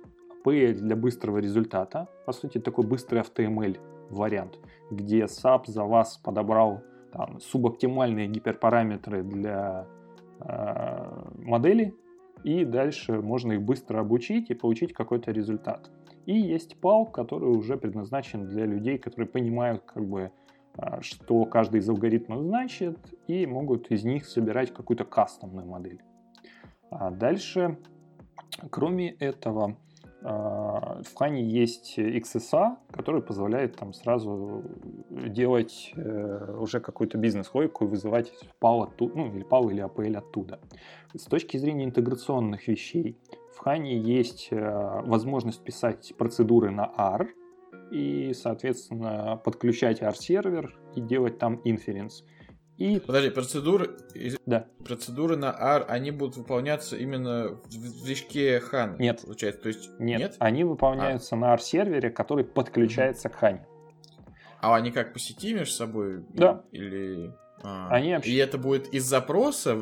APL 0.44 0.74
для 0.74 0.96
быстрого 0.96 1.38
результата, 1.38 2.08
по 2.24 2.32
сути, 2.32 2.58
такой 2.58 2.86
быстрый 2.86 3.22
AutoML 3.22 3.78
вариант, 4.10 4.58
где 4.90 5.24
SAP 5.24 5.64
за 5.66 5.84
вас 5.84 6.18
подобрал 6.18 6.82
там, 7.12 7.40
субоптимальные 7.40 8.28
гиперпараметры 8.28 9.22
для 9.22 9.86
э, 10.40 11.32
модели, 11.38 11.94
и 12.44 12.64
дальше 12.64 13.20
можно 13.20 13.52
их 13.52 13.62
быстро 13.62 14.00
обучить 14.00 14.50
и 14.50 14.54
получить 14.54 14.92
какой-то 14.92 15.30
результат. 15.30 15.90
И 16.26 16.38
есть 16.38 16.76
PAL, 16.80 17.10
который 17.10 17.50
уже 17.50 17.76
предназначен 17.76 18.46
для 18.46 18.64
людей, 18.66 18.98
которые 18.98 19.28
понимают, 19.28 19.82
как 19.84 20.04
бы, 20.04 20.30
а, 20.76 21.00
что 21.02 21.44
каждый 21.44 21.80
из 21.80 21.88
алгоритмов 21.88 22.42
значит, 22.42 22.98
и 23.26 23.46
могут 23.46 23.90
из 23.90 24.04
них 24.04 24.26
собирать 24.26 24.72
какую-то 24.72 25.04
кастомную 25.04 25.66
модель. 25.66 26.00
А 26.90 27.10
дальше, 27.10 27.78
кроме 28.70 29.10
этого, 29.10 29.76
в 30.22 31.14
Хане 31.16 31.42
есть 31.42 31.98
XSA, 31.98 32.76
который 32.92 33.22
позволяет 33.22 33.76
там 33.76 33.92
сразу 33.92 34.62
делать 35.10 35.92
э, 35.96 36.56
уже 36.58 36.80
какую-то 36.80 37.18
бизнес-логику 37.18 37.84
и 37.84 37.88
вызывать 37.88 38.32
PAL 38.60 38.84
оттуда, 38.84 39.16
ну 39.16 39.34
или 39.34 39.44
PAL 39.44 39.70
или 39.72 39.84
APL 39.84 40.16
оттуда. 40.16 40.60
С 41.14 41.24
точки 41.24 41.56
зрения 41.56 41.84
интеграционных 41.84 42.68
вещей, 42.68 43.18
в 43.52 43.58
Хане 43.58 43.98
есть 43.98 44.48
э, 44.50 45.00
возможность 45.04 45.62
писать 45.64 46.14
процедуры 46.16 46.70
на 46.70 46.92
R 46.96 47.28
и, 47.90 48.32
соответственно, 48.34 49.40
подключать 49.44 50.02
R-сервер 50.02 50.78
и 50.94 51.00
делать 51.00 51.38
там 51.38 51.60
инференс. 51.64 52.24
И... 52.78 52.98
Подожди, 53.00 53.30
процедуры, 53.30 53.90
да. 54.46 54.66
процедуры 54.84 55.36
на 55.36 55.52
R, 55.52 55.84
они 55.88 56.10
будут 56.10 56.36
выполняться 56.36 56.96
именно 56.96 57.58
в 57.64 58.04
движке 58.04 58.58
HAN? 58.60 58.96
Нет. 58.98 59.22
Получается, 59.24 59.62
то 59.62 59.68
есть... 59.68 59.90
Нет, 59.98 60.20
нет? 60.20 60.36
они 60.38 60.64
выполняются 60.64 61.36
а. 61.36 61.38
на 61.38 61.52
R-сервере, 61.52 62.10
который 62.10 62.44
подключается 62.44 63.28
mm-hmm. 63.28 63.38
к 63.38 63.42
HAN. 63.42 63.60
А 64.60 64.74
они 64.74 64.90
как 64.90 65.12
по 65.12 65.18
сети 65.18 65.52
между 65.54 65.74
собой? 65.74 66.24
Да. 66.34 66.64
Или... 66.72 67.32
А, 67.62 67.88
они 67.90 68.14
общ... 68.14 68.26
И 68.26 68.34
это 68.36 68.58
будет 68.58 68.92
из 68.92 69.04
запроса 69.04 69.78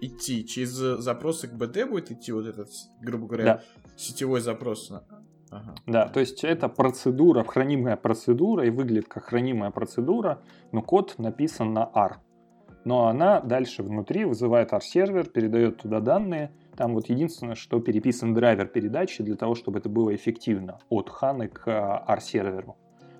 идти, 0.00 0.46
через 0.46 0.70
запросы 0.70 1.48
к 1.48 1.54
БД 1.54 1.88
будет 1.88 2.10
идти 2.12 2.32
вот 2.32 2.46
этот, 2.46 2.68
грубо 3.00 3.26
говоря, 3.26 3.44
да. 3.44 3.62
сетевой 3.96 4.40
запрос. 4.40 4.92
Ага. 5.50 5.74
Да, 5.86 6.08
то 6.08 6.20
есть 6.20 6.44
это 6.44 6.68
процедура, 6.68 7.42
хранимая 7.44 7.96
процедура, 7.96 8.64
и 8.64 8.70
выглядит 8.70 9.08
как 9.08 9.24
хранимая 9.24 9.70
процедура, 9.70 10.42
но 10.70 10.82
код 10.82 11.14
написан 11.18 11.72
на 11.72 11.90
R 11.92 12.20
но 12.86 13.08
она 13.08 13.40
дальше 13.40 13.82
внутри 13.82 14.24
вызывает 14.24 14.72
R-сервер, 14.72 15.26
передает 15.26 15.78
туда 15.78 15.98
данные. 15.98 16.52
Там 16.76 16.94
вот 16.94 17.08
единственное, 17.08 17.56
что 17.56 17.80
переписан 17.80 18.32
драйвер 18.32 18.68
передачи 18.68 19.24
для 19.24 19.34
того, 19.34 19.56
чтобы 19.56 19.80
это 19.80 19.88
было 19.88 20.14
эффективно 20.14 20.78
от 20.88 21.10
ханы 21.10 21.48
к 21.48 21.66
R-серверу. 21.66 22.76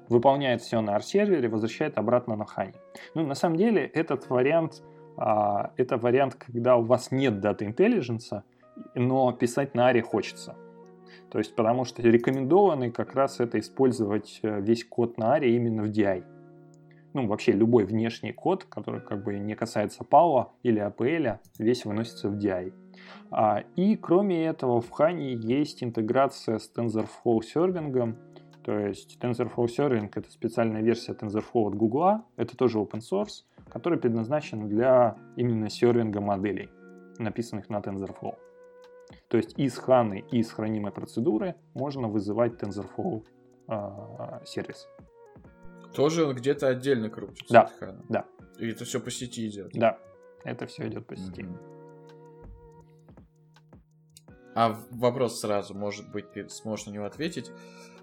Выполняет 0.09 0.63
все 0.63 0.81
на 0.81 0.95
R-сервере, 0.95 1.49
возвращает 1.49 1.99
обратно 1.99 2.37
на 2.37 2.45
хане. 2.45 2.75
Ну, 3.17 3.27
на 3.27 3.35
самом 3.35 3.57
деле, 3.57 3.85
этот 3.87 4.31
вариант, 4.31 4.85
а, 5.17 5.73
это 5.77 5.97
вариант, 5.97 6.37
когда 6.37 6.77
у 6.77 6.83
вас 6.83 7.11
нет 7.11 7.41
дата 7.41 7.65
intelligence, 7.65 8.43
но 8.95 9.33
писать 9.33 9.75
на 9.75 9.91
ARE 9.91 10.01
хочется. 10.01 10.55
То 11.29 11.39
есть, 11.39 11.57
потому 11.57 11.85
что 11.85 12.03
рекомендованный 12.03 12.93
как 12.93 13.17
раз 13.17 13.41
это 13.41 13.59
использовать 13.59 14.39
э, 14.45 14.61
весь 14.61 14.85
код 14.85 15.19
на 15.19 15.37
ARE 15.37 15.49
именно 15.49 15.83
в 15.83 15.87
DI 15.87 16.36
ну, 17.17 17.27
вообще 17.27 17.53
любой 17.53 17.85
внешний 17.85 18.33
код, 18.33 18.65
который 18.65 19.01
как 19.01 19.25
бы 19.25 19.39
не 19.39 19.55
касается 19.55 20.05
PAO 20.05 20.49
или 20.63 20.87
APL, 20.87 21.39
весь 21.59 21.87
выносится 21.87 22.29
в 22.29 22.37
DI. 22.37 22.75
А, 23.31 23.65
и 23.75 23.97
кроме 23.97 24.45
этого 24.45 24.83
в 24.83 24.91
Хане 24.91 25.33
есть 25.33 25.83
интеграция 25.83 26.59
с 26.59 26.71
TensorFlow 26.77 27.43
сервингом, 27.43 28.17
то 28.65 28.79
есть 28.79 29.19
TensorFlow 29.19 29.67
Serving 29.67 30.11
это 30.15 30.31
специальная 30.31 30.83
версия 30.83 31.13
TensorFlow 31.13 31.69
от 31.69 31.75
Google, 31.75 32.25
это 32.37 32.55
тоже 32.57 32.79
open 32.79 33.01
source, 33.01 33.45
который 33.71 33.99
предназначен 33.99 34.69
для 34.69 35.17
именно 35.37 35.71
сервинга 35.71 36.21
моделей, 36.21 36.69
написанных 37.19 37.71
на 37.71 37.79
TensorFlow. 37.79 38.35
То 39.29 39.39
есть 39.39 39.59
из 39.59 39.79
ханы 39.79 40.25
из 40.31 40.51
хранимой 40.51 40.93
процедуры 40.93 41.55
можно 41.73 42.09
вызывать 42.09 42.61
TensorFlow 42.61 43.25
э, 43.69 44.45
сервис. 44.45 44.87
Тоже 45.97 46.25
он 46.27 46.35
где-то 46.35 46.69
отдельно 46.69 47.09
крутится. 47.09 47.53
Да, 47.53 47.71
да. 48.09 48.27
И 48.59 48.69
это 48.69 48.85
все 48.85 49.01
по 49.01 49.11
сети 49.11 49.49
идет. 49.49 49.71
Да, 49.73 49.99
это 50.45 50.67
все 50.67 50.87
идет 50.87 51.07
по 51.07 51.17
сети. 51.17 51.41
Mm-hmm. 51.43 51.77
А 54.55 54.79
вопрос 54.91 55.41
сразу, 55.41 55.75
может 55.75 56.11
быть, 56.13 56.31
ты 56.33 56.49
сможешь 56.51 56.87
на 56.87 56.91
него 56.91 57.07
ответить. 57.07 57.51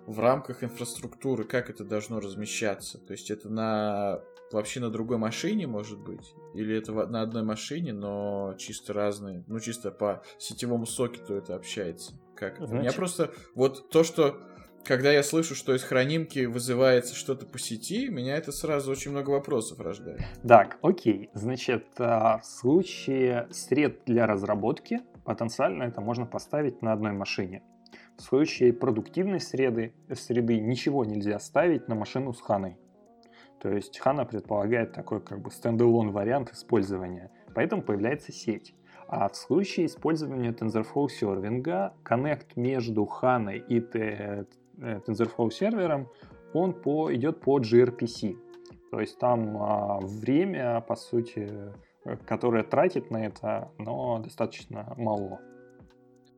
В 0.08 0.20
рамках 0.20 0.64
инфраструктуры 0.64 1.44
как 1.46 1.70
это 1.70 1.84
должно 1.86 2.20
размещаться? 2.20 2.98
То 2.98 3.14
есть 3.14 3.32
это 3.32 3.50
на 3.50 4.22
вообще 4.52 4.80
на 4.80 4.90
другой 4.90 5.18
машине, 5.18 5.68
может 5.68 6.00
быть? 6.00 6.34
Или 6.54 6.76
это 6.78 6.94
на 6.94 7.22
одной 7.22 7.44
машине, 7.44 7.94
но 7.94 8.56
чисто 8.58 8.94
разные, 8.94 9.44
ну 9.48 9.60
чисто 9.60 9.92
по 9.92 10.24
сетевому 10.38 10.86
сокету 10.86 11.36
это 11.36 11.56
общается? 11.56 12.14
Как? 12.36 12.58
Значит... 12.58 12.74
У 12.74 12.78
меня 12.78 12.92
просто 12.92 13.34
вот 13.56 13.90
то, 13.90 14.04
что 14.04 14.40
когда 14.86 15.12
я 15.12 15.24
слышу, 15.24 15.56
что 15.56 15.74
из 15.76 15.84
хранимки 15.84 16.46
вызывается 16.46 17.16
что-то 17.16 17.46
по 17.46 17.58
сети, 17.58 18.10
меня 18.10 18.38
это 18.38 18.52
сразу 18.52 18.92
очень 18.92 19.12
много 19.12 19.30
вопросов 19.32 19.80
рождает. 19.80 20.22
Так, 20.48 20.78
окей. 20.82 21.30
Значит, 21.34 21.88
а, 22.00 22.40
в 22.40 22.46
случае 22.46 23.48
сред 23.52 24.02
для 24.06 24.28
разработки 24.28 25.02
потенциально 25.24 25.84
это 25.84 26.02
можно 26.02 26.26
поставить 26.26 26.82
на 26.82 26.94
одной 26.94 27.14
машине. 27.14 27.64
В 28.18 28.22
случае 28.22 28.74
продуктивной 28.74 29.40
среды, 29.40 29.94
среды 30.14 30.60
ничего 30.60 31.06
нельзя 31.06 31.40
ставить 31.40 31.88
на 31.88 31.96
машину 31.96 32.34
с 32.34 32.42
ханой. 32.42 32.78
То 33.62 33.70
есть 33.70 33.98
хана 34.00 34.26
предполагает 34.26 34.92
такой 34.92 35.22
как 35.22 35.42
бы 35.42 35.50
стендалон 35.50 36.12
вариант 36.12 36.52
использования. 36.52 37.32
Поэтому 37.56 37.82
появляется 37.82 38.32
сеть. 38.32 38.76
А 39.08 39.30
в 39.30 39.36
случае 39.36 39.86
использования 39.86 40.52
TensorFlow 40.52 41.08
сервинга, 41.08 41.94
коннект 42.04 42.56
между 42.56 43.06
ханой 43.06 43.60
и 43.60 43.80
TensorFlow 44.78 45.52
сервером, 45.52 46.10
он 46.54 46.74
по, 46.74 47.14
идет 47.14 47.42
по 47.42 47.60
gRPC. 47.60 48.38
То 48.92 49.00
есть 49.00 49.18
там 49.18 49.58
а, 49.58 50.00
время, 50.02 50.80
по 50.82 50.96
сути, 50.96 51.50
э, 52.06 52.18
которое 52.28 52.64
тратит 52.64 53.10
на 53.10 53.26
это, 53.26 53.72
но 53.80 54.20
достаточно 54.20 54.94
мало. 54.98 55.40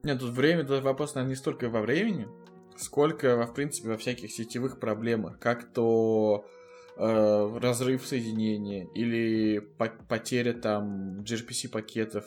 Нет, 0.04 0.20
тут 0.20 0.32
время, 0.32 0.62
это 0.62 0.80
вопрос, 0.82 1.16
наверное, 1.16 1.32
не 1.32 1.36
столько 1.36 1.70
во 1.70 1.82
времени, 1.82 2.28
сколько, 2.78 3.46
в 3.46 3.54
принципе, 3.54 3.90
во 3.90 3.98
всяких 3.98 4.32
сетевых 4.32 4.80
проблемах. 4.80 5.38
Как 5.40 5.66
то 5.74 6.46
э, 6.98 7.60
разрыв 7.62 8.06
соединения 8.06 8.88
или 8.94 9.60
потеря 10.08 10.54
там 10.54 11.22
gRPC 11.22 11.70
пакетов 11.70 12.26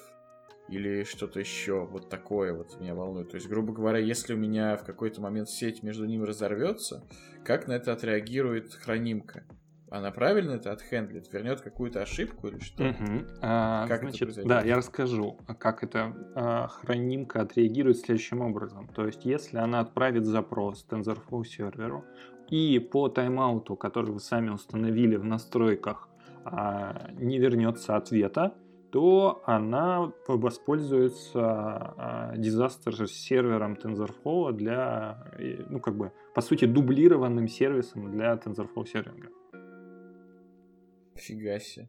или 0.69 1.05
что-то 1.05 1.41
еще 1.41 1.87
вот 1.87 2.09
такое 2.09 2.53
вот 2.53 2.79
меня 2.81 2.95
волнует. 2.95 3.31
То 3.31 3.37
есть, 3.37 3.49
грубо 3.49 3.73
говоря, 3.73 3.99
если 3.99 4.35
у 4.35 4.37
меня 4.37 4.77
в 4.77 4.85
какой-то 4.85 5.21
момент 5.21 5.49
сеть 5.49 5.83
между 5.83 6.05
ними 6.05 6.25
разорвется, 6.25 7.05
как 7.45 7.67
на 7.67 7.73
это 7.73 7.93
отреагирует 7.93 8.75
хранимка? 8.75 9.45
Она 9.91 10.11
правильно 10.11 10.53
это 10.53 10.71
отхендлит? 10.73 11.33
Вернет 11.33 11.63
какую-то 11.63 12.03
ошибку 12.03 12.49
или 12.49 12.59
что? 12.59 12.85
Угу. 12.85 13.25
А, 13.41 13.87
как 13.87 14.03
значит, 14.03 14.29
это 14.29 14.47
Да, 14.47 14.61
я 14.61 14.77
расскажу, 14.77 15.39
как 15.59 15.83
это 15.83 16.15
а, 16.35 16.69
хранимка 16.69 17.41
отреагирует 17.41 17.99
следующим 17.99 18.43
образом. 18.43 18.89
То 18.89 19.07
есть, 19.07 19.25
если 19.25 19.57
она 19.57 19.81
отправит 19.81 20.27
запрос 20.27 20.87
TensorFlow 20.89 21.45
серверу, 21.45 22.05
и 22.51 22.79
по 22.79 23.09
тайм-ауту, 23.09 23.77
который 23.77 24.11
вы 24.11 24.21
сами 24.21 24.51
установили 24.51 25.17
в 25.17 25.25
настройках, 25.25 26.09
а, 26.45 27.11
не 27.13 27.39
вернется 27.39 27.97
ответа, 27.97 28.55
то 28.91 29.43
она 29.45 30.13
воспользуется 30.27 31.41
а, 31.41 32.35
дизастер 32.37 33.07
сервером 33.09 33.75
TensorFlow 33.75 34.53
для, 34.53 35.31
ну, 35.69 35.81
как 35.81 35.97
бы, 35.97 36.13
по 36.35 36.41
сути, 36.41 36.65
дублированным 36.65 37.49
сервисом 37.49 38.11
для 38.11 38.35
TensorFlow 38.35 38.87
сервинга. 38.87 39.29
Фига 41.17 41.59
себе. 41.61 41.89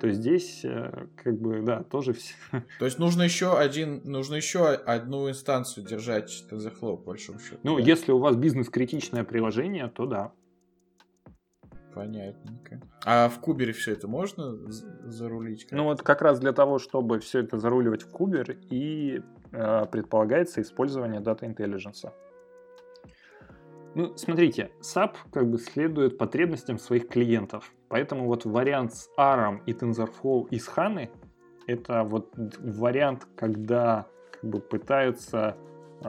То 0.00 0.08
есть 0.08 0.20
здесь, 0.20 0.64
э, 0.64 1.06
как 1.16 1.40
бы, 1.40 1.62
да, 1.62 1.82
тоже 1.82 2.12
все. 2.12 2.34
То 2.78 2.84
есть 2.84 2.98
нужно 2.98 3.22
еще 3.22 3.56
один, 3.56 4.02
нужно 4.04 4.34
еще 4.34 4.68
одну 4.68 5.30
инстанцию 5.30 5.86
держать 5.86 6.44
TensorFlow, 6.50 6.98
по 6.98 7.12
большому 7.12 7.38
счету. 7.38 7.58
Ну, 7.62 7.78
да? 7.78 7.82
если 7.82 8.12
у 8.12 8.18
вас 8.18 8.36
бизнес-критичное 8.36 9.24
приложение, 9.24 9.88
то 9.88 10.04
да. 10.04 10.32
Понятненько. 11.96 12.78
А 13.06 13.30
в 13.30 13.40
кубере 13.40 13.72
все 13.72 13.92
это 13.92 14.06
можно 14.06 14.54
зарулить? 15.06 15.66
Ну 15.70 15.84
вот 15.84 16.02
как 16.02 16.20
раз 16.20 16.38
для 16.38 16.52
того, 16.52 16.78
чтобы 16.78 17.20
все 17.20 17.38
это 17.40 17.56
заруливать 17.56 18.02
в 18.02 18.10
кубер 18.10 18.58
и 18.68 19.22
э, 19.52 19.86
предполагается 19.86 20.60
использование 20.60 21.22
Data 21.22 21.40
Intelligence. 21.40 22.12
Ну, 23.94 24.14
смотрите, 24.14 24.72
SAP 24.82 25.14
как 25.32 25.50
бы 25.50 25.56
следует 25.56 26.18
потребностям 26.18 26.76
своих 26.78 27.08
клиентов. 27.08 27.72
Поэтому 27.88 28.26
вот 28.26 28.44
вариант 28.44 28.92
с 28.92 29.08
ARM 29.18 29.62
и 29.64 29.72
TensorFlow 29.72 30.48
из 30.50 30.68
HANA 30.68 31.08
это 31.66 32.02
вот 32.02 32.30
вариант, 32.36 33.26
когда 33.36 34.06
как 34.32 34.50
бы 34.50 34.60
пытаются 34.60 35.56
э, 36.04 36.08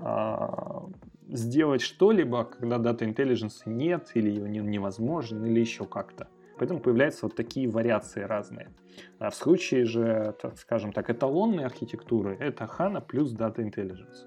сделать 1.30 1.82
что-либо, 1.82 2.46
когда 2.46 2.78
Data 2.78 3.00
Intelligence 3.00 3.62
нет, 3.66 4.12
или 4.14 4.30
ее 4.30 4.50
невозможно, 4.50 5.46
или 5.46 5.60
еще 5.60 5.86
как-то. 5.86 6.28
Поэтому 6.58 6.80
появляются 6.80 7.26
вот 7.26 7.36
такие 7.36 7.70
вариации 7.70 8.22
разные. 8.22 8.74
А 9.20 9.30
в 9.30 9.36
случае 9.36 9.86
же, 9.86 10.36
так, 10.42 10.58
скажем 10.58 10.92
так, 10.92 11.10
эталонной 11.10 11.66
архитектуры, 11.66 12.36
это 12.40 12.66
HANA 12.66 13.02
плюс 13.06 13.34
Data 13.34 13.58
Intelligence. 13.58 14.26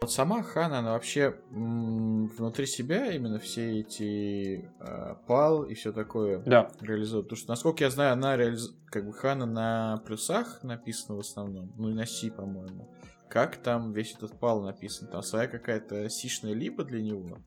Вот 0.00 0.10
сама 0.10 0.40
HANA, 0.40 0.78
она 0.78 0.92
вообще 0.92 1.36
внутри 1.50 2.66
себя 2.66 3.12
именно 3.12 3.38
все 3.38 3.80
эти 3.80 4.68
э, 4.80 5.14
PAL 5.26 5.68
и 5.68 5.74
все 5.74 5.92
такое 5.92 6.40
да. 6.40 6.70
реализует. 6.80 7.26
Потому 7.26 7.38
что, 7.38 7.50
насколько 7.50 7.84
я 7.84 7.90
знаю, 7.90 8.12
она 8.12 8.36
реализ... 8.36 8.76
как 8.86 9.06
бы 9.06 9.12
HANA 9.12 9.46
на 9.46 10.02
плюсах 10.04 10.62
написана 10.62 11.16
в 11.16 11.20
основном, 11.20 11.72
ну 11.76 11.90
и 11.90 11.94
на 11.94 12.06
C, 12.06 12.30
по-моему. 12.30 12.88
Как 13.28 13.56
там 13.56 13.92
весь 13.92 14.14
этот 14.14 14.38
пал 14.38 14.62
написан? 14.62 15.08
Там 15.08 15.22
своя 15.22 15.48
какая-то 15.48 16.08
сишная 16.08 16.52
либо 16.52 16.84
для 16.84 17.02
него? 17.02 17.38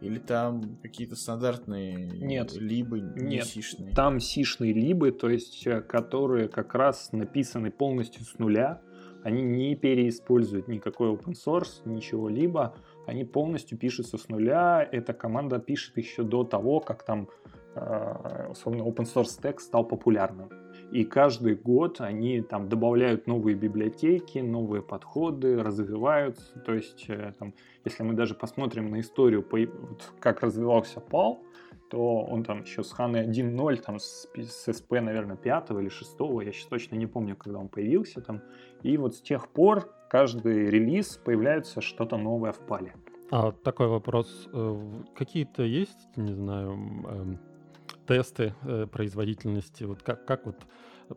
Или 0.00 0.18
там 0.18 0.78
какие-то 0.82 1.14
стандартные 1.14 1.94
Нет. 1.94 2.52
либо 2.54 2.98
не 2.98 3.36
Нет, 3.36 3.46
сишные? 3.46 3.94
Там 3.94 4.18
сишные 4.18 4.72
либы, 4.72 5.12
то 5.12 5.30
есть 5.30 5.64
э, 5.66 5.80
которые 5.80 6.48
как 6.48 6.74
раз 6.74 7.12
написаны 7.12 7.70
полностью 7.70 8.24
с 8.24 8.36
нуля. 8.38 8.80
Они 9.22 9.42
не 9.42 9.76
переиспользуют 9.76 10.66
никакой 10.66 11.10
open 11.10 11.34
source, 11.34 11.82
ничего 11.84 12.28
либо. 12.28 12.74
Они 13.06 13.24
полностью 13.24 13.78
пишутся 13.78 14.18
с 14.18 14.28
нуля. 14.28 14.86
Эта 14.90 15.12
команда 15.12 15.60
пишет 15.60 15.96
еще 15.96 16.24
до 16.24 16.42
того, 16.42 16.80
как 16.80 17.04
там 17.04 17.28
э, 17.76 18.48
условно 18.50 18.82
open 18.82 19.04
source 19.04 19.40
stack 19.40 19.60
стал 19.60 19.84
популярным. 19.84 20.50
И 20.92 21.04
каждый 21.04 21.54
год 21.54 22.02
они 22.02 22.42
там 22.42 22.68
добавляют 22.68 23.26
новые 23.26 23.56
библиотеки, 23.56 24.40
новые 24.40 24.82
подходы, 24.82 25.62
развиваются. 25.62 26.60
То 26.60 26.74
есть, 26.74 27.06
э, 27.08 27.32
там, 27.38 27.54
если 27.86 28.02
мы 28.02 28.12
даже 28.12 28.34
посмотрим 28.34 28.90
на 28.90 29.00
историю, 29.00 29.42
как 30.20 30.42
развивался 30.42 31.00
PAL, 31.00 31.38
то 31.88 32.22
он 32.22 32.44
там 32.44 32.62
еще 32.62 32.82
с 32.82 32.94
HANA 32.94 33.24
1.0, 33.26 33.76
там 33.76 33.98
с, 33.98 34.28
с 34.36 34.68
SP, 34.68 35.00
наверное, 35.00 35.36
5 35.36 35.70
или 35.70 35.88
6, 35.88 36.16
я 36.44 36.52
сейчас 36.52 36.66
точно 36.66 36.96
не 36.96 37.06
помню, 37.06 37.36
когда 37.36 37.58
он 37.58 37.68
появился 37.68 38.20
там. 38.20 38.42
И 38.82 38.98
вот 38.98 39.14
с 39.14 39.22
тех 39.22 39.48
пор 39.48 39.88
каждый 40.10 40.70
релиз 40.70 41.16
появляется 41.24 41.80
что-то 41.80 42.18
новое 42.18 42.52
в 42.52 42.60
пале. 42.60 42.94
А 43.30 43.52
такой 43.52 43.88
вопрос. 43.88 44.46
э, 44.52 45.02
Какие-то 45.14 45.62
есть, 45.62 46.08
не 46.16 46.34
знаю, 46.34 46.72
эм, 46.72 47.38
тесты 48.12 48.54
э, 48.62 48.86
производительности? 48.86 49.84
Вот 49.84 50.02
как, 50.02 50.24
как 50.26 50.46
вот 50.46 50.56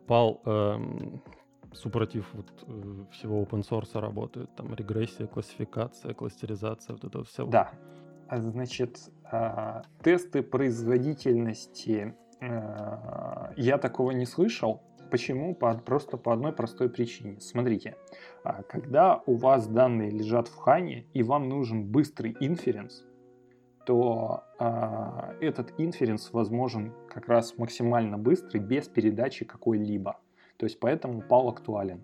PAL 0.06 0.40
эм, 0.44 1.22
супротив 1.72 2.26
вот 2.32 2.46
э, 2.66 3.04
всего 3.12 3.42
open 3.42 3.62
source 3.68 3.98
работает? 4.00 4.54
Там 4.56 4.74
регрессия, 4.74 5.26
классификация, 5.26 6.14
кластеризация, 6.14 6.94
вот 6.94 7.04
это 7.04 7.24
все. 7.24 7.46
Да. 7.46 7.70
А, 8.28 8.40
Значит, 8.40 8.98
а, 9.30 9.82
тесты 10.02 10.42
производительности 10.42 12.14
а, 12.40 13.52
я 13.56 13.78
такого 13.78 14.10
не 14.10 14.26
слышал. 14.26 14.82
Почему? 15.10 15.54
По- 15.54 15.78
просто 15.78 16.16
по 16.16 16.32
одной 16.32 16.52
простой 16.52 16.88
причине. 16.88 17.40
Смотрите, 17.40 17.96
а, 18.42 18.62
когда 18.64 19.22
у 19.26 19.36
вас 19.36 19.68
данные 19.68 20.10
лежат 20.10 20.48
в 20.48 20.56
хане 20.56 21.06
и 21.14 21.22
вам 21.22 21.48
нужен 21.48 21.84
быстрый 21.84 22.36
инференс, 22.40 23.04
то 23.86 24.42
а, 24.58 25.34
этот 25.40 25.72
инференс 25.78 26.32
возможен 26.32 26.92
как 27.08 27.28
раз 27.28 27.56
максимально 27.56 28.18
быстрый, 28.18 28.58
без 28.58 28.88
передачи 28.88 29.44
какой-либо. 29.44 30.18
То 30.56 30.66
есть 30.66 30.80
поэтому 30.80 31.22
PAL 31.22 31.48
актуален. 31.48 32.02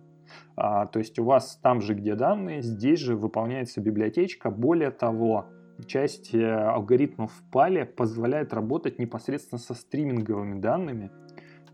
А, 0.56 0.86
то 0.86 1.00
есть 1.00 1.18
у 1.18 1.24
вас 1.24 1.58
там 1.60 1.80
же, 1.80 1.94
где 1.94 2.14
данные, 2.14 2.62
здесь 2.62 3.00
же 3.00 3.16
выполняется 3.16 3.80
библиотечка. 3.80 4.50
Более 4.50 4.92
того, 4.92 5.46
часть 5.86 6.32
э, 6.34 6.48
алгоритмов 6.48 7.32
в 7.32 7.54
PAL 7.54 7.84
позволяет 7.84 8.52
работать 8.52 9.00
непосредственно 9.00 9.58
со 9.58 9.74
стриминговыми 9.74 10.60
данными, 10.60 11.10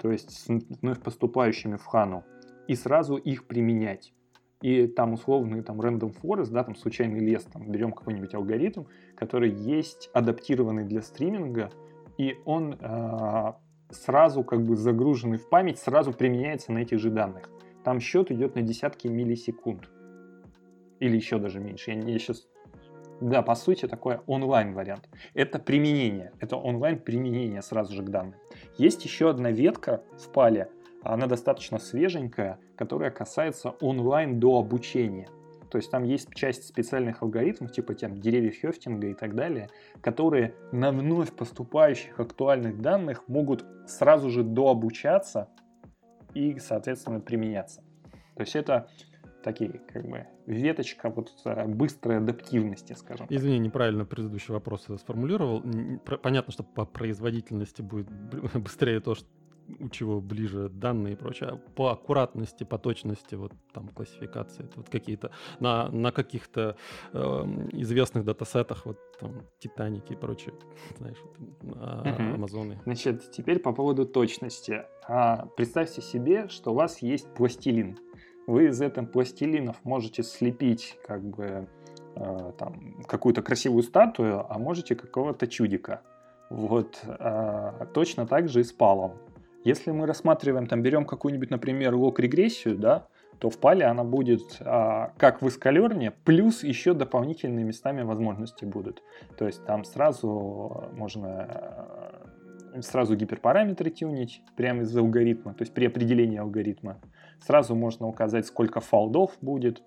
то 0.01 0.11
есть 0.11 0.31
с 0.31 0.49
вновь 0.49 1.01
поступающими 1.01 1.77
в 1.77 1.85
хану, 1.85 2.25
и 2.67 2.75
сразу 2.75 3.17
их 3.17 3.47
применять. 3.47 4.15
И 4.61 4.89
там 4.89 5.13
условный 5.13 5.63
там 5.63 5.81
random 5.81 6.15
forest, 6.21 6.51
да, 6.51 6.65
там 6.65 6.75
случайный 6.75 7.21
лес, 7.21 7.45
там 7.45 7.71
берем 7.71 7.93
какой-нибудь 7.93 8.35
алгоритм, 8.35 8.85
который 9.19 9.51
есть 9.51 10.11
адаптированный 10.13 10.85
для 10.85 11.03
стриминга, 11.03 11.71
и 12.19 12.37
он 12.45 12.79
э, 12.81 13.53
сразу 13.91 14.45
как 14.45 14.63
бы 14.65 14.77
загруженный 14.77 15.39
в 15.39 15.49
память, 15.49 15.81
сразу 15.81 16.13
применяется 16.13 16.71
на 16.73 16.79
этих 16.79 17.01
же 17.01 17.11
данных. 17.11 17.51
Там 17.83 17.99
счет 17.99 18.31
идет 18.31 18.55
на 18.55 18.63
десятки 18.63 19.09
миллисекунд. 19.09 19.91
Или 21.01 21.17
еще 21.17 21.39
даже 21.39 21.59
меньше. 21.59 21.91
Я, 21.91 22.01
я 22.01 22.19
сейчас... 22.19 22.47
Да, 23.21 23.43
по 23.43 23.57
сути, 23.57 23.89
такой 23.89 24.21
онлайн 24.27 24.73
вариант. 24.73 25.09
Это 25.35 25.59
применение. 25.59 26.31
Это 26.39 26.57
онлайн 26.57 27.01
применение 27.01 27.63
сразу 27.63 27.95
же 27.95 28.05
к 28.05 28.11
данным. 28.11 28.37
Есть 28.77 29.05
еще 29.05 29.31
одна 29.31 29.51
ветка 29.51 30.05
в 30.17 30.31
пале, 30.31 30.69
она 31.03 31.27
достаточно 31.27 31.79
свеженькая, 31.79 32.59
которая 32.77 33.11
касается 33.11 33.71
онлайн 33.81 34.39
до 34.39 34.59
обучения. 34.59 35.29
То 35.71 35.79
есть 35.79 35.91
там 35.91 36.05
есть 36.05 36.35
часть 36.35 36.65
специальных 36.67 37.23
алгоритмов, 37.23 37.73
типа 37.73 37.95
там 37.95 38.17
деревьев 38.17 38.61
Хёфтинга 38.61 39.09
и 39.09 39.15
так 39.15 39.35
далее, 39.35 39.69
которые 40.01 40.55
на 40.73 40.91
вновь 40.91 41.33
поступающих 41.33 42.19
актуальных 42.19 42.81
данных 42.81 43.27
могут 43.29 43.65
сразу 43.87 44.31
же 44.31 44.43
дообучаться 44.43 45.49
и, 46.35 46.59
соответственно, 46.59 47.21
применяться. 47.21 47.83
То 48.35 48.43
есть 48.43 48.57
это 48.57 48.89
такие, 49.43 49.81
как 49.93 50.07
бы, 50.07 50.27
веточка 50.47 51.11
вот 51.11 51.33
быстрой 51.67 52.19
адаптивности, 52.19 52.93
скажем. 52.95 53.27
Извини, 53.31 53.59
неправильно 53.59 54.05
предыдущий 54.05 54.53
вопрос 54.53 54.87
сформулировал. 54.99 55.63
Понятно, 56.23 56.53
что 56.53 56.63
по 56.63 56.85
производительности 56.85 57.83
будет 57.83 58.09
быстрее 58.55 59.01
то, 59.01 59.15
что 59.15 59.27
у 59.81 59.89
чего 59.89 60.21
ближе 60.21 60.69
данные 60.69 61.15
и 61.15 61.17
прочее. 61.17 61.51
А 61.51 61.57
по 61.57 61.89
аккуратности, 61.91 62.65
по 62.65 62.79
точности, 62.79 63.35
вот 63.35 63.53
там 63.73 63.89
классификации, 63.89 64.65
это 64.65 64.73
вот 64.77 64.89
какие-то 64.89 65.31
на, 65.61 65.89
на 65.91 66.13
каких-то 66.13 66.77
эм, 67.13 67.69
известных 67.73 68.25
датасетах, 68.25 68.87
вот 68.87 68.99
там 69.19 69.47
Титаники 69.59 70.13
и 70.13 70.17
прочее, 70.17 70.55
знаешь, 70.99 71.19
вот, 71.23 71.77
а. 71.77 72.35
Амазоны. 72.35 72.81
Значит, 72.85 73.31
теперь 73.31 73.59
по 73.59 73.73
поводу 73.73 74.07
точности. 74.07 74.85
А, 75.07 75.47
представьте 75.57 76.03
себе, 76.03 76.49
что 76.49 76.73
у 76.73 76.75
вас 76.75 77.03
есть 77.03 77.29
пластилин. 77.35 77.99
Вы 78.47 78.69
из 78.69 78.81
этого 78.81 79.05
пластилинов 79.05 79.77
можете 79.85 80.23
слепить 80.23 80.99
как 81.07 81.23
бы 81.23 81.69
э, 82.17 82.53
там 82.57 83.03
какую-то 83.07 83.43
красивую 83.43 83.83
статую, 83.83 84.51
а 84.51 84.59
можете 84.59 84.95
какого-то 84.97 85.47
чудика. 85.47 86.01
Вот 86.51 86.99
а, 87.07 87.87
точно 87.93 88.27
так 88.27 88.49
же 88.49 88.61
и 88.61 88.65
с 88.65 88.73
палом. 88.73 89.19
Если 89.69 89.91
мы 89.91 90.07
рассматриваем, 90.07 90.67
там 90.67 90.81
берем 90.81 91.05
какую-нибудь, 91.05 91.51
например, 91.51 91.95
лог-регрессию, 91.95 92.79
да, 92.79 93.07
то 93.39 93.51
в 93.51 93.59
пале 93.59 93.85
она 93.85 94.03
будет 94.03 94.57
а, 94.61 95.13
как 95.19 95.43
в 95.43 95.49
эскалерне, 95.49 96.11
плюс 96.25 96.65
еще 96.65 96.95
дополнительные 96.95 97.67
местами 97.67 98.01
возможности 98.01 98.65
будут. 98.65 99.03
То 99.37 99.47
есть 99.47 99.63
там 99.67 99.85
сразу 99.85 100.89
можно 100.95 102.23
э, 102.73 102.81
сразу 102.81 103.15
гиперпараметры 103.15 103.91
тюнить 103.91 104.43
прямо 104.57 104.85
из 104.85 104.97
алгоритма, 104.97 105.53
то 105.53 105.61
есть 105.65 105.75
при 105.75 105.85
определении 105.85 106.39
алгоритма. 106.39 106.97
Сразу 107.47 107.75
можно 107.75 108.09
указать, 108.09 108.47
сколько 108.47 108.81
фолдов 108.81 109.37
будет, 109.43 109.83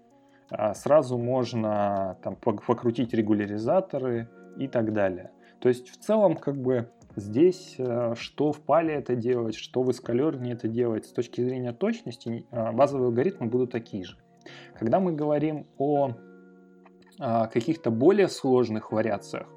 а 0.52 0.76
сразу 0.76 1.18
можно 1.18 2.20
там 2.22 2.38
пок- 2.40 2.64
покрутить 2.68 3.16
регуляризаторы 3.16 4.30
и 4.58 4.68
так 4.68 4.94
далее. 4.94 5.32
То 5.60 5.70
есть 5.70 5.90
в 5.90 5.98
целом 5.98 6.36
как 6.36 6.56
бы 6.56 6.92
здесь 7.16 7.76
э, 7.78 8.16
что 8.16 8.52
в 8.52 8.62
PAL 8.62 8.86
е 8.86 8.94
это 8.96 9.16
делать, 9.16 9.56
что 9.56 9.84
в 9.84 9.92
sklearn 9.92 10.46
е 10.46 10.54
это 10.54 10.68
делать, 10.68 11.06
с 11.06 11.12
точки 11.12 11.42
зрения 11.42 11.74
точности 11.74 12.46
э, 12.52 12.72
базовые 12.72 13.08
алгоритмы 13.08 13.48
будут 13.48 13.72
такие 13.72 14.04
же. 14.04 14.18
Когда 14.78 15.00
мы 15.00 15.14
говорим 15.14 15.68
о 15.78 16.16
а, 17.20 17.46
каких-то 17.46 17.92
более 17.92 18.28
сложных 18.28 18.92
вариациях, 18.92 19.48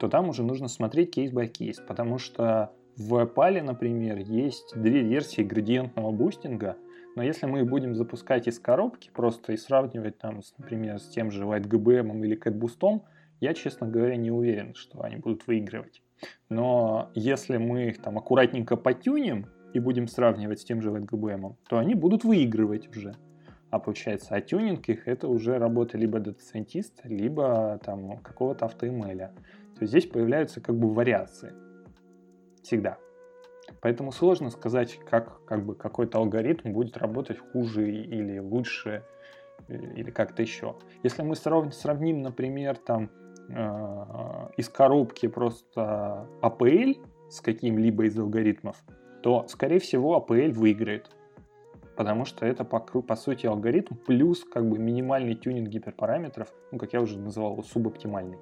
то 0.00 0.08
там 0.08 0.28
уже 0.28 0.42
нужно 0.42 0.66
смотреть 0.66 1.12
case 1.12 1.30
by 1.30 1.46
case, 1.46 1.78
потому 1.78 2.18
что 2.18 2.72
в 2.96 3.24
PAL 3.26 3.48
е, 3.48 3.62
например, 3.62 4.18
есть 4.18 4.72
две 4.74 5.02
версии 5.02 5.42
градиентного 5.42 6.10
бустинга, 6.10 6.76
но 7.14 7.22
если 7.22 7.46
мы 7.46 7.64
будем 7.64 7.94
запускать 7.94 8.48
из 8.48 8.58
коробки 8.58 9.10
просто 9.14 9.52
и 9.52 9.56
сравнивать 9.56 10.18
там, 10.18 10.40
например, 10.58 10.98
с 10.98 11.08
тем 11.08 11.30
же 11.30 11.44
LightGBM 11.44 12.24
или 12.24 12.36
CatBoost, 12.36 13.02
я, 13.40 13.54
честно 13.54 13.86
говоря, 13.86 14.16
не 14.16 14.32
уверен, 14.32 14.74
что 14.74 15.02
они 15.02 15.16
будут 15.16 15.46
выигрывать. 15.46 16.02
Но 16.48 17.10
если 17.14 17.56
мы 17.56 17.88
их 17.88 18.00
там 18.00 18.18
аккуратненько 18.18 18.76
потюним 18.76 19.46
и 19.72 19.80
будем 19.80 20.06
сравнивать 20.06 20.60
с 20.60 20.64
тем 20.64 20.80
же 20.80 20.90
LightGBM, 20.90 21.56
то 21.68 21.78
они 21.78 21.94
будут 21.94 22.24
выигрывать 22.24 22.88
уже. 22.88 23.14
А 23.70 23.80
получается, 23.80 24.36
а 24.36 24.40
тюнинг 24.40 24.88
их 24.88 25.08
это 25.08 25.26
уже 25.26 25.58
работа 25.58 25.98
либо 25.98 26.20
дата-сайентиста, 26.20 27.08
либо 27.08 27.80
там 27.84 28.18
какого-то 28.18 28.66
AutoML 28.66 29.11
я. 29.11 29.34
То 29.74 29.80
есть 29.80 29.90
здесь 29.90 30.06
появляются 30.06 30.60
как 30.60 30.76
бы 30.76 30.92
вариации. 30.94 31.52
Всегда. 32.62 32.98
Поэтому 33.80 34.12
сложно 34.12 34.50
сказать, 34.50 35.00
как, 35.10 35.44
как 35.44 35.66
бы 35.66 35.74
какой-то 35.74 36.18
алгоритм 36.18 36.72
будет 36.72 36.96
работать 36.96 37.38
хуже 37.38 37.90
или 37.90 38.38
лучше, 38.38 39.02
э, 39.66 39.74
или 39.74 40.10
как-то 40.12 40.42
еще. 40.42 40.76
Если 41.02 41.22
мы 41.22 41.34
срав- 41.34 41.74
сравним, 41.74 42.22
например, 42.22 42.76
там 42.76 43.10
э, 43.48 44.48
из 44.56 44.68
коробки 44.68 45.28
просто 45.28 46.28
APL 46.42 46.96
с 47.28 47.40
каким-либо 47.40 48.04
из 48.04 48.18
алгоритмов, 48.18 48.76
то, 49.22 49.46
скорее 49.48 49.78
всего, 49.78 50.16
APL 50.18 50.52
выиграет. 50.52 51.10
Потому 51.96 52.24
что 52.24 52.44
это, 52.44 52.64
по, 52.64 52.80
по 52.80 53.16
сути, 53.16 53.46
алгоритм 53.46 53.94
плюс 53.94 54.44
как 54.44 54.68
бы 54.68 54.78
минимальный 54.78 55.34
тюнинг 55.34 55.68
гиперпараметров, 55.68 56.52
ну, 56.72 56.78
как 56.78 56.92
я 56.92 57.00
уже 57.00 57.18
называл, 57.18 57.52
его, 57.52 57.62
субоптимальный. 57.62 58.38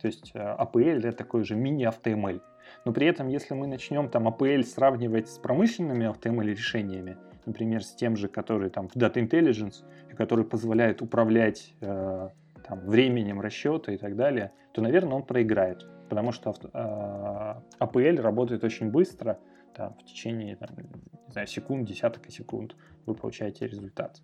То 0.00 0.06
есть 0.06 0.30
э, 0.34 0.38
APL 0.38 0.98
это 0.98 1.12
такой 1.12 1.44
же 1.44 1.56
мини-автомл. 1.56 2.40
Но 2.84 2.92
при 2.92 3.06
этом, 3.06 3.28
если 3.28 3.54
мы 3.54 3.66
начнем 3.66 4.08
там 4.08 4.28
APL 4.28 4.62
сравнивать 4.62 5.28
с 5.28 5.38
промышленными 5.38 6.06
автомл 6.06 6.42
решениями, 6.42 7.16
например, 7.44 7.82
с 7.82 7.94
тем 7.94 8.16
же, 8.16 8.28
который 8.28 8.70
там 8.70 8.88
в 8.88 8.96
Data 8.96 9.14
Intelligence, 9.14 9.84
который 10.16 10.44
позволяет 10.44 11.02
управлять 11.02 11.74
э, 11.80 12.28
там, 12.66 12.80
временем 12.86 13.40
расчета 13.40 13.92
и 13.92 13.96
так 13.96 14.16
далее, 14.16 14.52
то, 14.72 14.82
наверное, 14.82 15.14
он 15.14 15.22
проиграет, 15.24 15.86
потому 16.08 16.32
что 16.32 16.50
э, 16.50 17.84
APL 17.84 18.20
работает 18.20 18.64
очень 18.64 18.90
быстро, 18.90 19.38
там, 19.74 19.94
в 19.94 20.04
течение 20.04 20.56
там, 20.56 20.70
не 20.76 21.32
знаю, 21.32 21.46
секунд, 21.46 21.86
десяток 21.86 22.30
секунд 22.30 22.74
вы 23.04 23.14
получаете 23.14 23.66
результат. 23.66 24.20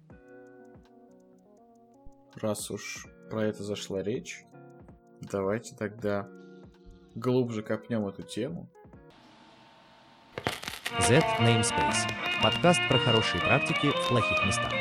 Раз 2.40 2.70
уж 2.70 3.06
про 3.30 3.44
это 3.44 3.62
зашла 3.62 4.02
речь, 4.02 4.44
давайте 5.20 5.76
тогда 5.76 6.26
глубже 7.14 7.62
копнем 7.62 8.06
эту 8.06 8.22
тему. 8.22 8.68
Z 11.00 11.20
Namespace. 11.40 12.10
Подкаст 12.42 12.80
про 12.88 12.98
хорошие 12.98 13.40
практики 13.40 13.90
в 13.90 14.08
плохих 14.08 14.46
местах. 14.46 14.72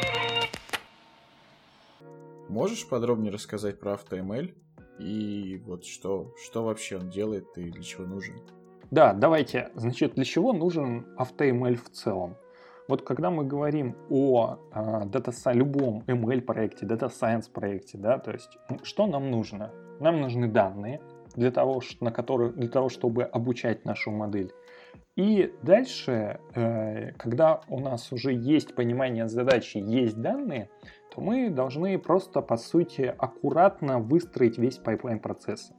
Можешь 2.51 2.85
подробнее 2.85 3.31
рассказать 3.31 3.79
про 3.79 3.93
AutoML 3.93 4.53
и 4.99 5.63
вот 5.65 5.85
что, 5.85 6.35
что 6.43 6.65
вообще 6.65 6.97
он 6.97 7.09
делает 7.09 7.45
и 7.55 7.71
для 7.71 7.81
чего 7.81 8.05
нужен? 8.05 8.41
Да, 8.91 9.13
давайте. 9.13 9.69
Значит, 9.75 10.15
для 10.15 10.25
чего 10.25 10.51
нужен 10.51 11.07
AutoML 11.17 11.75
в 11.75 11.89
целом? 11.91 12.35
Вот 12.89 13.03
когда 13.03 13.31
мы 13.31 13.45
говорим 13.45 13.95
о 14.09 14.59
а, 14.73 15.05
data, 15.05 15.53
любом 15.53 16.03
ML 16.07 16.41
проекте, 16.41 16.85
Data 16.85 17.09
Science 17.09 17.49
проекте, 17.49 17.97
да, 17.97 18.17
то 18.17 18.31
есть 18.31 18.57
что 18.83 19.07
нам 19.07 19.31
нужно? 19.31 19.71
Нам 20.01 20.19
нужны 20.19 20.49
данные 20.49 20.99
для 21.37 21.51
того, 21.51 21.81
на 22.01 22.11
которые, 22.11 22.51
для 22.51 22.67
того 22.67 22.89
чтобы 22.89 23.23
обучать 23.23 23.85
нашу 23.85 24.11
модель. 24.11 24.51
И 25.15 25.53
дальше, 25.61 26.41
э, 26.55 27.13
когда 27.13 27.61
у 27.69 27.79
нас 27.79 28.11
уже 28.11 28.33
есть 28.33 28.75
понимание 28.75 29.29
задачи, 29.29 29.77
есть 29.77 30.19
данные, 30.19 30.69
то 31.13 31.19
мы 31.19 31.49
должны 31.49 31.99
просто, 31.99 32.41
по 32.41 32.55
сути, 32.55 33.13
аккуратно 33.17 33.99
выстроить 33.99 34.57
весь 34.57 34.77
пайплайн 34.77 35.19
процесса. 35.19 35.75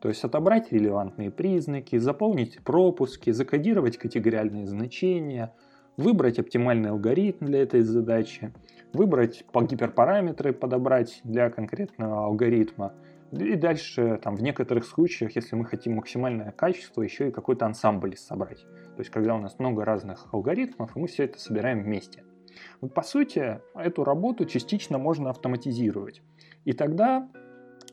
То 0.00 0.10
есть 0.10 0.22
отобрать 0.22 0.70
релевантные 0.70 1.30
признаки, 1.30 1.96
заполнить 1.96 2.62
пропуски, 2.62 3.30
закодировать 3.30 3.96
категориальные 3.96 4.66
значения, 4.66 5.54
выбрать 5.96 6.38
оптимальный 6.38 6.90
алгоритм 6.90 7.46
для 7.46 7.62
этой 7.62 7.80
задачи, 7.80 8.52
выбрать 8.92 9.46
по 9.50 9.62
гиперпараметры, 9.62 10.52
подобрать 10.52 11.20
для 11.24 11.48
конкретного 11.48 12.26
алгоритма, 12.26 12.92
и 13.32 13.56
дальше, 13.56 14.20
там, 14.22 14.36
в 14.36 14.42
некоторых 14.42 14.84
случаях, 14.84 15.34
если 15.34 15.56
мы 15.56 15.64
хотим 15.64 15.96
максимальное 15.96 16.52
качество, 16.52 17.02
еще 17.02 17.28
и 17.28 17.32
какой-то 17.32 17.66
ансамбль 17.66 18.16
собрать. 18.16 18.62
То 18.94 19.00
есть, 19.00 19.10
когда 19.10 19.34
у 19.34 19.38
нас 19.38 19.58
много 19.58 19.84
разных 19.84 20.32
алгоритмов, 20.32 20.96
и 20.96 21.00
мы 21.00 21.08
все 21.08 21.24
это 21.24 21.40
собираем 21.40 21.82
вместе. 21.82 22.22
Вот, 22.80 22.94
по 22.94 23.02
сути, 23.02 23.60
эту 23.74 24.04
работу 24.04 24.44
частично 24.44 24.98
можно 24.98 25.30
автоматизировать. 25.30 26.22
И 26.64 26.72
тогда 26.72 27.28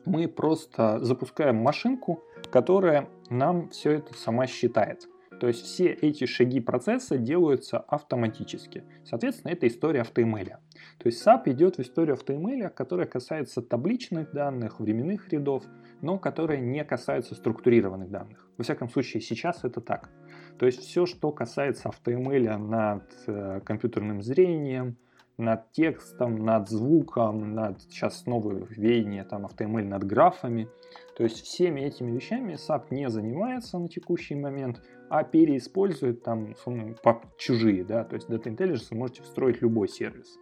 мы 0.06 0.28
просто 0.28 1.00
запускаем 1.00 1.58
машинку, 1.58 2.24
которая 2.52 3.08
нам 3.30 3.70
все 3.70 3.92
это 3.92 4.14
сама 4.16 4.48
считает. 4.48 5.08
То 5.40 5.48
есть 5.48 5.66
все 5.66 5.88
эти 5.88 6.26
шаги 6.26 6.62
процесса 6.62 7.18
делаются 7.18 7.80
автоматически. 7.80 8.84
Соответственно, 9.04 9.52
это 9.52 9.68
история 9.68 10.02
автоэмэля. 10.02 10.60
То 11.00 11.08
есть 11.08 11.26
SAP 11.26 11.52
идет 11.52 11.78
в 11.78 11.82
историю 11.82 12.14
автоэмэля, 12.14 12.70
которая 12.70 13.08
касается 13.08 13.62
табличных 13.62 14.32
данных, 14.32 14.80
временных 14.80 15.28
рядов, 15.34 15.66
но 16.02 16.18
которая 16.18 16.60
не 16.60 16.84
касается 16.86 17.36
структурированных 17.36 18.10
данных. 18.10 18.48
Во 18.58 18.64
всяком 18.64 18.90
случае, 18.90 19.22
сейчас 19.22 19.64
это 19.64 19.82
так. 19.82 20.10
То 20.60 20.66
есть 20.66 20.82
все, 20.82 21.06
что 21.06 21.32
касается 21.32 21.90
автоэмэля 21.90 22.58
над 22.58 23.04
э, 23.28 23.62
компьютерным 23.66 24.22
зрением, 24.22 24.98
над 25.38 25.72
текстом, 25.72 26.46
над 26.46 26.70
звуком, 26.70 27.56
над 27.56 27.82
сейчас 27.82 28.26
новое 28.26 28.66
веяние 28.70 29.24
там 29.24 29.46
HTML 29.46 29.84
над 29.84 30.04
графами. 30.04 30.70
То 31.18 31.24
есть 31.24 31.44
всеми 31.44 31.82
этими 31.82 32.12
вещами 32.12 32.54
SAP 32.54 32.88
не 32.92 33.10
занимается 33.10 33.80
на 33.80 33.88
текущий 33.88 34.36
момент, 34.36 34.82
а 35.10 35.24
переиспользует 35.24 36.24
там 36.24 36.56
чужие, 37.38 37.84
да, 37.84 38.04
то 38.04 38.16
есть 38.16 38.30
Data 38.30 38.46
Intelligence 38.46 38.88
вы 38.92 38.98
можете 38.98 39.24
встроить 39.24 39.62
любой 39.62 39.88
сервис. 39.88 40.38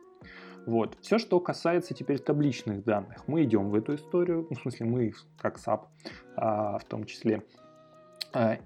Вот. 0.65 0.95
Все, 1.01 1.17
что 1.17 1.39
касается 1.39 1.93
теперь 1.93 2.19
табличных 2.19 2.83
данных, 2.83 3.27
мы 3.27 3.43
идем 3.43 3.71
в 3.71 3.75
эту 3.75 3.95
историю, 3.95 4.45
ну, 4.49 4.55
в 4.55 4.61
смысле 4.61 4.85
мы 4.85 5.13
как 5.37 5.57
SAP 5.57 5.85
а, 6.35 6.77
в 6.77 6.85
том 6.85 7.05
числе, 7.05 7.43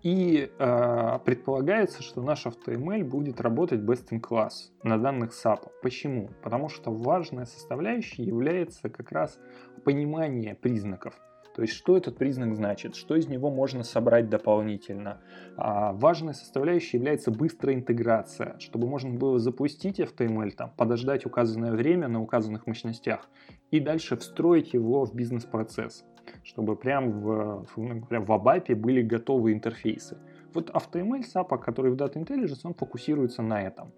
и 0.04 0.52
э, 0.58 1.20
предполагается, 1.26 2.04
что 2.04 2.22
наш 2.22 2.46
AutoML 2.46 3.04
будет 3.04 3.42
работать 3.42 3.82
best 3.82 4.10
in 4.12 4.22
class 4.22 4.72
на 4.84 4.98
данных 4.98 5.32
SAP. 5.32 5.70
Почему? 5.82 6.30
Потому 6.44 6.70
что 6.70 6.92
важная 6.92 7.46
составляющая 7.46 8.24
является 8.24 8.90
как 8.90 9.12
раз 9.12 9.40
понимание 9.84 10.56
признаков. 10.56 11.16
То 11.56 11.62
есть, 11.62 11.74
что 11.74 11.96
этот 11.96 12.18
признак 12.18 12.54
значит, 12.54 12.96
что 12.96 13.16
из 13.16 13.28
него 13.28 13.50
можно 13.50 13.84
собрать 13.84 14.30
дополнительно. 14.30 15.22
А 15.56 15.94
важной 15.94 16.34
составляющей 16.34 16.98
является 16.98 17.32
быстрая 17.32 17.76
интеграция, 17.76 18.60
чтобы 18.60 18.88
можно 18.88 19.18
было 19.18 19.40
запустить 19.40 20.02
FTML, 20.02 20.52
там, 20.52 20.74
подождать 20.76 21.26
указанное 21.26 21.72
время 21.72 22.10
на 22.10 22.22
указанных 22.22 22.68
мощностях 22.68 23.30
и 23.72 23.80
дальше 23.80 24.18
встроить 24.18 24.74
его 24.74 25.06
в 25.06 25.16
бизнес-процесс 25.16 26.04
чтобы 26.44 26.76
прям 26.76 27.12
в, 27.12 27.66
прям 28.10 28.26
в 28.26 28.32
ABAP 28.32 28.76
были 28.76 29.02
готовы 29.02 29.54
интерфейсы. 29.54 30.18
Вот 30.54 30.70
AutoML 30.70 31.22
SAP, 31.22 31.60
который 31.60 31.92
в 31.92 31.96
Data 31.96 32.14
Intelligence, 32.16 32.62
он 32.64 32.74
фокусируется 32.74 33.42
на 33.42 33.62
этом. 33.62 33.92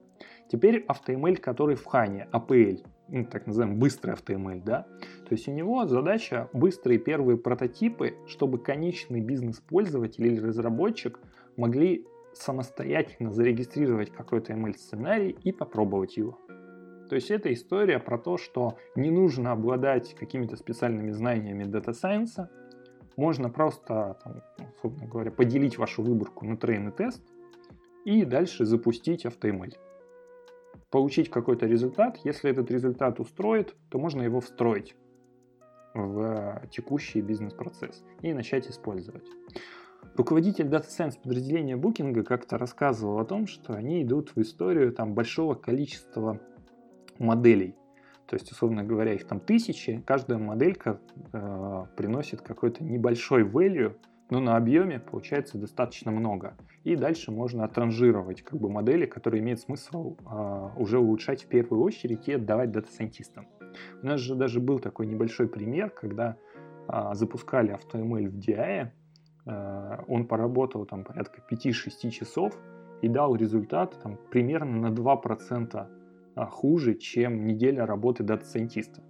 Теперь 0.49 0.85
AutoML, 0.87 1.37
который 1.37 1.75
в 1.75 1.85
HANE, 1.85 2.29
APL, 2.31 2.85
ну, 3.09 3.25
так 3.25 3.45
называемый 3.47 3.77
быстрый 3.77 4.15
AutoML, 4.15 4.63
да, 4.63 4.87
то 5.27 5.35
есть 5.35 5.47
у 5.47 5.51
него 5.51 5.85
задача 5.85 6.49
быстрые 6.53 6.99
первые 6.99 7.37
прототипы, 7.37 8.15
чтобы 8.27 8.57
конечный 8.57 9.21
бизнес-пользователь 9.21 10.25
или 10.25 10.39
разработчик 10.39 11.19
могли 11.57 12.05
самостоятельно 12.33 13.31
зарегистрировать 13.31 14.11
какой-то 14.11 14.53
ML-сценарий 14.53 15.35
и 15.43 15.51
попробовать 15.51 16.17
его. 16.17 16.39
То 17.09 17.15
есть 17.15 17.31
это 17.31 17.53
история 17.53 17.99
про 17.99 18.17
то, 18.17 18.37
что 18.37 18.77
не 18.95 19.09
нужно 19.09 19.51
обладать 19.51 20.13
какими-то 20.15 20.55
специальными 20.57 21.11
знаниями 21.11 21.63
Data 21.63 21.93
Science, 21.93 22.47
можно 23.15 23.49
просто, 23.49 24.17
там, 24.23 24.41
условно 24.75 25.07
говоря, 25.07 25.31
поделить 25.31 25.77
вашу 25.77 26.03
выборку 26.03 26.45
на 26.45 26.53
train 26.53 26.89
и 26.89 26.91
тест 26.91 27.23
и 28.05 28.25
дальше 28.25 28.65
запустить 28.65 29.25
AutoML. 29.25 29.75
Получить 30.91 31.29
какой-то 31.29 31.65
результат. 31.65 32.19
Если 32.23 32.49
этот 32.51 32.71
результат 32.71 33.19
устроит, 33.19 33.75
то 33.89 33.99
можно 33.99 34.21
его 34.21 34.39
встроить 34.39 34.95
в 35.93 36.61
текущий 36.71 37.21
бизнес-процесс 37.21 38.03
и 38.21 38.33
начать 38.33 38.69
использовать. 38.69 39.25
Руководитель 40.15 40.65
Data 40.65 40.87
Science 40.87 41.19
подразделения 41.21 41.75
Букинга 41.75 42.23
как-то 42.23 42.57
рассказывал 42.57 43.19
о 43.19 43.25
том, 43.25 43.47
что 43.47 43.73
они 43.73 44.03
идут 44.03 44.31
в 44.35 44.41
историю 44.41 44.93
там, 44.93 45.13
большого 45.13 45.55
количества 45.55 46.39
моделей. 47.19 47.75
То 48.27 48.35
есть, 48.35 48.51
условно 48.51 48.83
говоря, 48.83 49.13
их 49.13 49.25
там 49.25 49.39
тысячи, 49.39 50.03
каждая 50.05 50.37
моделька 50.37 50.99
э, 51.31 51.85
приносит 51.95 52.41
какой-то 52.41 52.83
небольшой 52.83 53.43
value, 53.43 53.95
но 54.29 54.41
на 54.41 54.57
объеме 54.57 54.99
получается 54.99 55.57
достаточно 55.57 56.11
много. 56.11 56.57
И 56.83 56.95
дальше 56.95 57.31
можно 57.31 57.63
отранжировать 57.63 58.41
как 58.41 58.59
бы 58.59 58.69
модели, 58.69 59.05
которые 59.05 59.41
имеют 59.41 59.61
смысл 59.61 60.17
э, 60.19 60.69
уже 60.77 60.99
улучшать 60.99 61.45
в 61.45 61.47
первую 61.47 61.81
очередь 61.81 62.27
и 62.27 62.33
отдавать 62.33 62.71
дата-сайентистам. 62.71 63.47
У 64.01 64.05
нас 64.05 64.19
же 64.19 64.35
даже 64.35 64.59
был 64.59 64.79
такой 64.79 65.07
небольшой 65.07 65.47
пример, 65.47 65.89
когда 65.89 66.35
э, 66.87 67.09
запускали 67.13 67.73
AutoML 67.73 68.27
в 68.27 68.37
DI, 68.37 68.89
э, 69.45 69.97
он 70.07 70.27
поработал 70.27 70.85
там 70.85 71.05
порядка 71.05 71.41
5-6 71.49 72.09
часов 72.09 72.57
и 73.01 73.07
дал 73.07 73.35
результат 73.35 73.97
там, 74.01 74.17
примерно 74.31 74.89
на 74.89 74.93
2% 74.93 75.69
а, 75.75 75.89
хуже, 76.45 76.95
чем 76.95 77.45
неделя 77.45 77.85
работы 77.85 78.23
дата-сайентиста. 78.23 79.03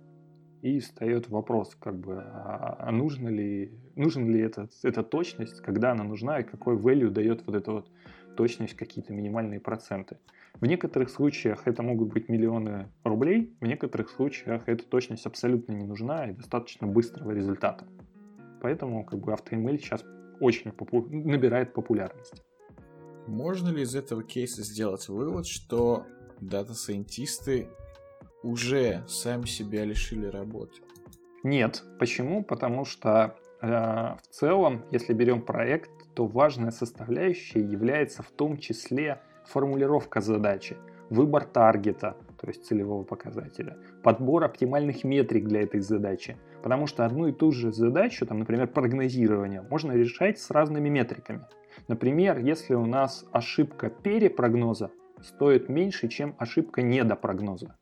И 0.61 0.79
встает 0.79 1.29
вопрос, 1.29 1.75
как 1.75 1.99
бы, 1.99 2.15
а, 2.17 2.77
а 2.79 2.91
нужно 2.91 3.27
ли, 3.27 3.71
нужен 3.95 4.29
ли 4.29 4.39
это, 4.39 4.69
эта 4.83 5.03
точность, 5.03 5.61
когда 5.61 5.91
она 5.91 6.03
нужна, 6.03 6.39
и 6.39 6.43
какой 6.43 6.75
value 6.77 7.09
дает 7.09 7.45
вот 7.45 7.55
эта 7.55 7.71
вот 7.71 7.91
точность, 8.35 8.75
какие-то 8.75 9.13
минимальные 9.13 9.59
проценты. 9.59 10.17
В 10.59 10.65
некоторых 10.65 11.09
случаях 11.09 11.67
это 11.67 11.83
могут 11.83 12.13
быть 12.13 12.29
миллионы 12.29 12.87
рублей, 13.03 13.55
в 13.61 13.65
некоторых 13.65 14.09
случаях 14.09 14.63
эта 14.67 14.83
точность 14.85 15.25
абсолютно 15.25 15.73
не 15.73 15.85
нужна 15.85 16.29
и 16.29 16.33
достаточно 16.33 16.87
быстрого 16.87 17.31
результата. 17.31 17.85
Поэтому 18.61 19.05
как 19.05 19.19
бы 19.19 19.31
AutoML 19.31 19.77
сейчас 19.77 20.03
очень 20.39 20.71
попу- 20.71 21.07
набирает 21.09 21.73
популярность. 21.73 22.43
Можно 23.27 23.69
ли 23.69 23.83
из 23.83 23.93
этого 23.95 24.23
кейса 24.23 24.63
сделать 24.63 25.09
вывод, 25.09 25.45
что 25.45 26.05
дата-сайентисты 26.41 27.67
уже 28.43 29.03
сами 29.07 29.45
себя 29.45 29.85
лишили 29.85 30.27
работы? 30.27 30.81
Нет. 31.43 31.83
Почему? 31.99 32.43
Потому 32.43 32.85
что 32.85 33.35
э, 33.61 33.67
в 33.67 34.27
целом, 34.29 34.83
если 34.91 35.13
берем 35.13 35.41
проект, 35.41 35.91
то 36.13 36.25
важная 36.25 36.71
составляющая 36.71 37.61
является 37.61 38.23
в 38.23 38.31
том 38.31 38.57
числе 38.57 39.21
формулировка 39.45 40.21
задачи. 40.21 40.77
выбор 41.09 41.45
таргета, 41.45 42.17
то 42.39 42.47
есть 42.47 42.65
целевого 42.65 43.03
показателя, 43.03 43.77
подбор 44.03 44.43
оптимальных 44.43 45.03
метрик 45.03 45.45
для 45.45 45.61
этой 45.61 45.79
задачи. 45.79 46.37
Потому 46.63 46.87
что 46.87 47.05
одну 47.05 47.27
и 47.27 47.31
ту 47.31 47.51
же 47.51 47.71
задачу, 47.71 48.25
там, 48.25 48.39
например, 48.39 48.67
прогнозирование, 48.67 49.61
можно 49.69 49.93
решать 49.93 50.39
с 50.39 50.51
разными 50.51 50.89
метриками. 50.89 51.45
Например, 51.87 52.39
если 52.39 52.73
у 52.73 52.85
нас 52.85 53.25
ошибка 53.31 53.89
перепрогноза 53.89 54.91
стоит 55.21 55.69
меньше, 55.69 56.07
чем 56.07 56.35
ошибка 56.37 56.81
недопрогноза. 56.81 57.75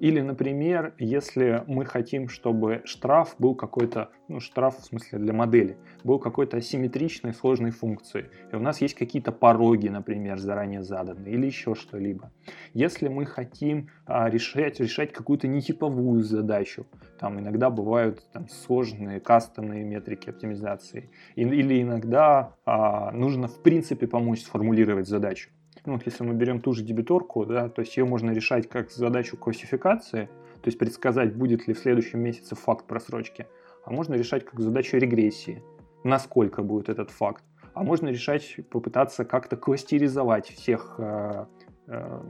Или, 0.00 0.22
например, 0.22 0.94
если 0.98 1.62
мы 1.66 1.84
хотим, 1.84 2.28
чтобы 2.28 2.80
штраф 2.86 3.34
был 3.38 3.54
какой-то, 3.54 4.10
ну, 4.28 4.40
штраф 4.40 4.78
в 4.78 4.84
смысле 4.84 5.18
для 5.18 5.34
модели, 5.34 5.76
был 6.04 6.18
какой-то 6.18 6.56
асимметричной 6.56 7.34
сложной 7.34 7.70
функцией, 7.70 8.30
и 8.50 8.56
у 8.56 8.60
нас 8.60 8.80
есть 8.80 8.94
какие-то 8.94 9.30
пороги, 9.30 9.88
например, 9.88 10.38
заранее 10.38 10.82
заданные, 10.82 11.34
или 11.34 11.44
еще 11.44 11.74
что-либо. 11.74 12.32
Если 12.72 13.08
мы 13.08 13.26
хотим 13.26 13.90
а, 14.06 14.30
решать, 14.30 14.80
решать 14.80 15.12
какую-то 15.12 15.46
нетиповую 15.48 16.22
задачу, 16.22 16.86
там 17.18 17.38
иногда 17.38 17.68
бывают 17.68 18.24
там, 18.32 18.48
сложные 18.48 19.20
кастомные 19.20 19.84
метрики 19.84 20.30
оптимизации, 20.30 21.10
или 21.34 21.82
иногда 21.82 22.54
а, 22.64 23.10
нужно 23.12 23.48
в 23.48 23.62
принципе 23.62 24.06
помочь 24.06 24.40
сформулировать 24.40 25.06
задачу. 25.06 25.50
Ну, 25.86 25.94
вот 25.94 26.04
если 26.04 26.24
мы 26.24 26.34
берем 26.34 26.60
ту 26.60 26.72
же 26.72 26.82
дебиторку, 26.82 27.46
да, 27.46 27.68
то 27.68 27.80
есть 27.80 27.96
ее 27.96 28.04
можно 28.04 28.30
решать 28.30 28.68
как 28.68 28.90
задачу 28.90 29.36
классификации, 29.36 30.26
то 30.62 30.68
есть 30.68 30.78
предсказать, 30.78 31.34
будет 31.34 31.66
ли 31.66 31.74
в 31.74 31.78
следующем 31.78 32.20
месяце 32.20 32.54
факт 32.54 32.86
просрочки, 32.86 33.46
а 33.84 33.90
можно 33.90 34.14
решать 34.14 34.44
как 34.44 34.60
задачу 34.60 34.98
регрессии, 34.98 35.62
насколько 36.04 36.62
будет 36.62 36.90
этот 36.90 37.10
факт. 37.10 37.42
А 37.72 37.82
можно 37.82 38.08
решать, 38.08 38.56
попытаться 38.68 39.24
как-то 39.24 39.56
кластеризовать 39.56 40.48
всех, 40.48 40.96
э, 40.98 41.46
э, 41.86 42.22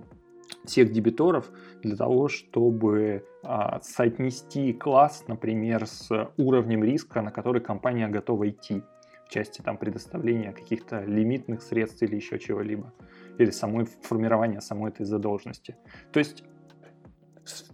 всех 0.65 0.93
дебиторов 0.93 1.51
для 1.83 1.97
того, 1.97 2.29
чтобы 2.29 3.25
а, 3.43 3.81
соотнести 3.81 4.73
класс, 4.73 5.25
например, 5.27 5.87
с 5.87 6.31
уровнем 6.37 6.85
риска, 6.85 7.23
на 7.23 7.31
который 7.31 7.63
компания 7.63 8.07
готова 8.09 8.51
идти 8.51 8.83
в 9.25 9.31
части 9.31 9.63
там, 9.63 9.79
предоставления 9.79 10.53
каких-то 10.53 11.03
лимитных 11.05 11.63
средств 11.63 12.03
или 12.03 12.17
еще 12.17 12.39
чего-либо 12.39 12.93
или 13.41 13.51
самой 13.51 13.87
формирования 14.03 14.61
самой 14.61 14.91
этой 14.91 15.05
задолженности. 15.07 15.77
То 16.13 16.19
есть 16.19 16.45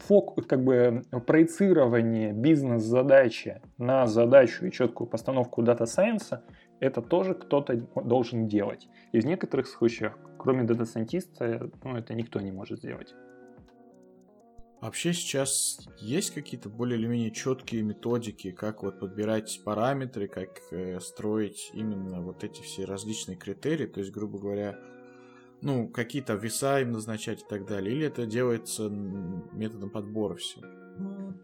фок, 0.07 0.47
как 0.47 0.65
бы 0.65 1.03
проецирование 1.27 2.33
бизнес-задачи 2.33 3.61
на 3.79 4.07
задачу 4.07 4.67
и 4.67 4.73
четкую 4.73 5.09
постановку 5.09 5.63
data 5.63 5.87
science 5.87 6.38
а 6.38 6.45
это 6.81 7.01
тоже 7.01 7.35
кто-то 7.35 7.75
должен 7.97 8.49
делать. 8.49 8.89
И 9.13 9.21
в 9.21 9.27
некоторых 9.27 9.67
случаях, 9.67 10.19
кроме 10.39 10.65
дата-сайентиста, 10.65 11.71
ну, 11.83 11.97
это 11.97 12.15
никто 12.15 12.41
не 12.41 12.53
может 12.53 12.81
сделать. 12.81 13.15
Вообще 14.83 15.15
сейчас 15.15 15.81
есть 15.99 16.35
какие-то 16.35 16.69
более 16.69 16.99
или 16.99 17.07
менее 17.07 17.31
четкие 17.31 17.83
методики, 17.83 18.51
как 18.51 18.83
вот 18.83 19.01
подбирать 19.01 19.61
параметры, 19.65 20.29
как 20.29 20.61
э, 20.71 21.01
строить 21.01 21.71
именно 21.73 22.21
вот 22.21 22.45
эти 22.45 22.61
все 22.61 22.85
различные 22.85 23.39
критерии, 23.39 23.87
то 23.87 24.01
есть, 24.01 24.13
грубо 24.13 24.39
говоря, 24.39 24.79
ну, 25.63 25.89
какие-то 25.89 26.35
веса 26.35 26.81
им 26.81 26.93
назначать 26.93 27.43
и 27.43 27.47
так 27.49 27.67
далее, 27.67 27.95
или 27.95 28.07
это 28.07 28.27
делается 28.27 28.89
методом 28.89 29.91
подбора 29.91 30.37
все? 30.37 30.61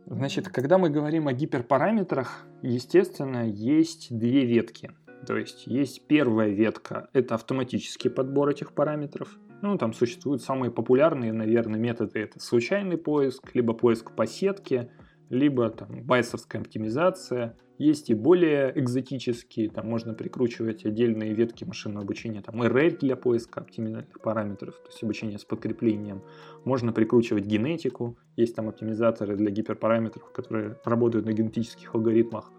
Значит, 0.06 0.48
когда 0.48 0.78
мы 0.78 0.90
говорим 0.90 1.28
о 1.28 1.32
гиперпараметрах, 1.32 2.46
естественно, 2.62 3.48
есть 3.48 4.16
две 4.16 4.44
ветки. 4.44 4.92
То 5.26 5.36
есть 5.36 5.66
есть 5.66 6.06
первая 6.06 6.48
ветка, 6.50 7.08
это 7.12 7.34
автоматический 7.34 8.08
подбор 8.08 8.48
этих 8.48 8.72
параметров. 8.72 9.38
Ну, 9.62 9.78
там 9.78 9.92
существуют 9.92 10.42
самые 10.42 10.72
популярные, 10.72 11.32
наверное, 11.32 11.78
методы. 11.78 12.18
Это 12.18 12.40
случайный 12.40 12.96
поиск, 12.98 13.54
либо 13.54 13.74
поиск 13.74 14.14
по 14.16 14.26
сетке, 14.26 14.90
либо 15.28 15.70
там 15.70 16.02
байесовская 16.02 16.60
оптимизация. 16.60 17.56
Есть 17.82 18.10
и 18.10 18.14
более 18.14 18.72
экзотические, 18.78 19.68
там 19.68 19.88
можно 19.88 20.14
прикручивать 20.14 20.86
отдельные 20.86 21.34
ветки 21.34 21.64
машинного 21.64 22.04
обучения, 22.04 22.40
там 22.40 22.62
RL 22.62 22.96
для 23.00 23.16
поиска 23.16 23.58
оптимальных 23.58 24.20
параметров, 24.20 24.76
то 24.76 24.88
есть 24.88 25.02
обучение 25.02 25.36
с 25.36 25.44
подкреплением. 25.44 26.22
Можно 26.64 26.92
прикручивать 26.92 27.44
генетику, 27.44 28.16
есть 28.36 28.54
там 28.54 28.68
оптимизаторы 28.68 29.34
для 29.34 29.50
гиперпараметров, 29.50 30.30
которые 30.30 30.78
работают 30.84 31.26
на 31.26 31.32
генетических 31.32 31.92
алгоритмах. 31.92 32.52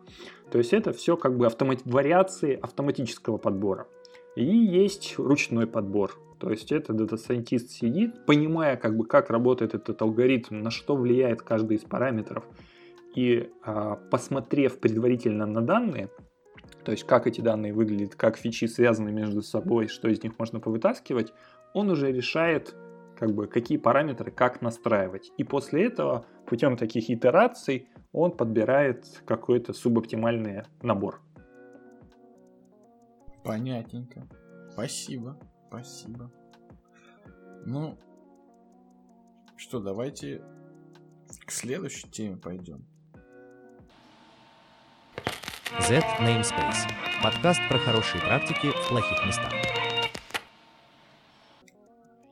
То 0.52 0.58
есть 0.58 0.74
это 0.74 0.92
все 0.92 1.16
как 1.16 1.38
бы 1.38 1.46
автомат... 1.46 1.80
вариации 1.86 2.60
автоматического 2.62 3.38
подбора. 3.38 3.88
И 4.36 4.44
есть 4.44 5.16
ручной 5.18 5.68
подбор. 5.68 6.20
То 6.38 6.50
есть 6.50 6.74
это 6.74 6.92
дата-сайентист 6.92 7.70
сидит, 7.70 8.26
понимая, 8.26 8.76
как 8.76 8.98
бы, 8.98 9.06
как 9.06 9.30
работает 9.30 9.74
этот 9.74 10.02
алгоритм, 10.02 10.60
на 10.62 10.70
что 10.70 10.98
влияет 10.98 11.42
каждый 11.42 11.78
из 11.78 11.84
параметров, 11.86 12.44
и 13.16 13.52
а, 13.64 13.96
посмотрев 13.96 14.80
предварительно 14.80 15.46
на 15.46 15.62
данные, 15.62 16.10
то 16.84 16.92
есть 16.92 17.06
как 17.06 17.28
эти 17.28 17.42
данные 17.42 17.74
выглядят, 17.74 18.16
как 18.16 18.38
фичи 18.38 18.66
связаны 18.66 19.12
между 19.12 19.42
собой, 19.42 19.88
что 19.88 20.10
из 20.10 20.22
них 20.24 20.38
можно 20.38 20.60
повытаскивать, 20.60 21.34
он 21.74 21.90
уже 21.90 22.12
решает, 22.12 22.76
как 23.18 23.34
бы, 23.34 23.48
какие 23.48 23.78
параметры 23.78 24.32
как 24.32 24.62
настраивать. 24.62 25.32
И 25.38 25.44
после 25.44 25.86
этого 25.86 26.26
путем 26.46 26.78
таких 26.78 27.10
итераций 27.10 27.88
он 28.12 28.32
подбирает 28.32 29.06
какой-то 29.26 29.74
субоптимальный 29.74 30.64
набор. 30.82 31.22
Понятненько. 33.44 34.28
Спасибо. 34.72 35.38
Спасибо. 35.68 36.32
Ну, 37.66 37.98
что, 39.56 39.80
давайте 39.80 40.44
к 41.46 41.52
следующей 41.52 42.10
теме 42.10 42.38
пойдем. 42.38 42.86
Z 45.80 46.04
Namespace. 46.20 46.88
Подкаст 47.24 47.60
про 47.68 47.80
хорошие 47.80 48.22
практики 48.22 48.70
в 48.70 48.90
плохих 48.90 49.26
местах. 49.26 49.52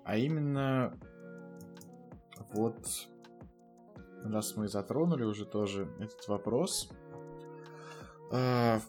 А 0.05 0.15
именно, 0.15 0.95
вот, 2.53 2.77
раз 4.23 4.55
мы 4.55 4.67
затронули 4.67 5.23
уже 5.23 5.45
тоже 5.45 5.89
этот 5.99 6.27
вопрос, 6.27 6.91
э, 8.31 8.79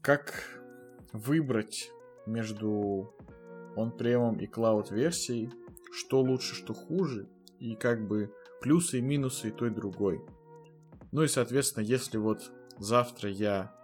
как 0.00 0.60
выбрать 1.12 1.90
между 2.26 3.12
он-премом 3.74 4.38
и 4.38 4.46
клауд-версией, 4.46 5.52
что 5.92 6.20
лучше, 6.20 6.54
что 6.54 6.74
хуже, 6.74 7.28
и 7.58 7.74
как 7.74 8.06
бы 8.06 8.32
плюсы 8.62 8.98
и 8.98 9.02
минусы 9.02 9.48
и 9.48 9.50
той 9.50 9.70
и 9.70 9.74
другой. 9.74 10.24
Ну 11.10 11.24
и, 11.24 11.28
соответственно, 11.28 11.82
если 11.82 12.18
вот 12.18 12.52
завтра 12.78 13.28
я 13.28 13.79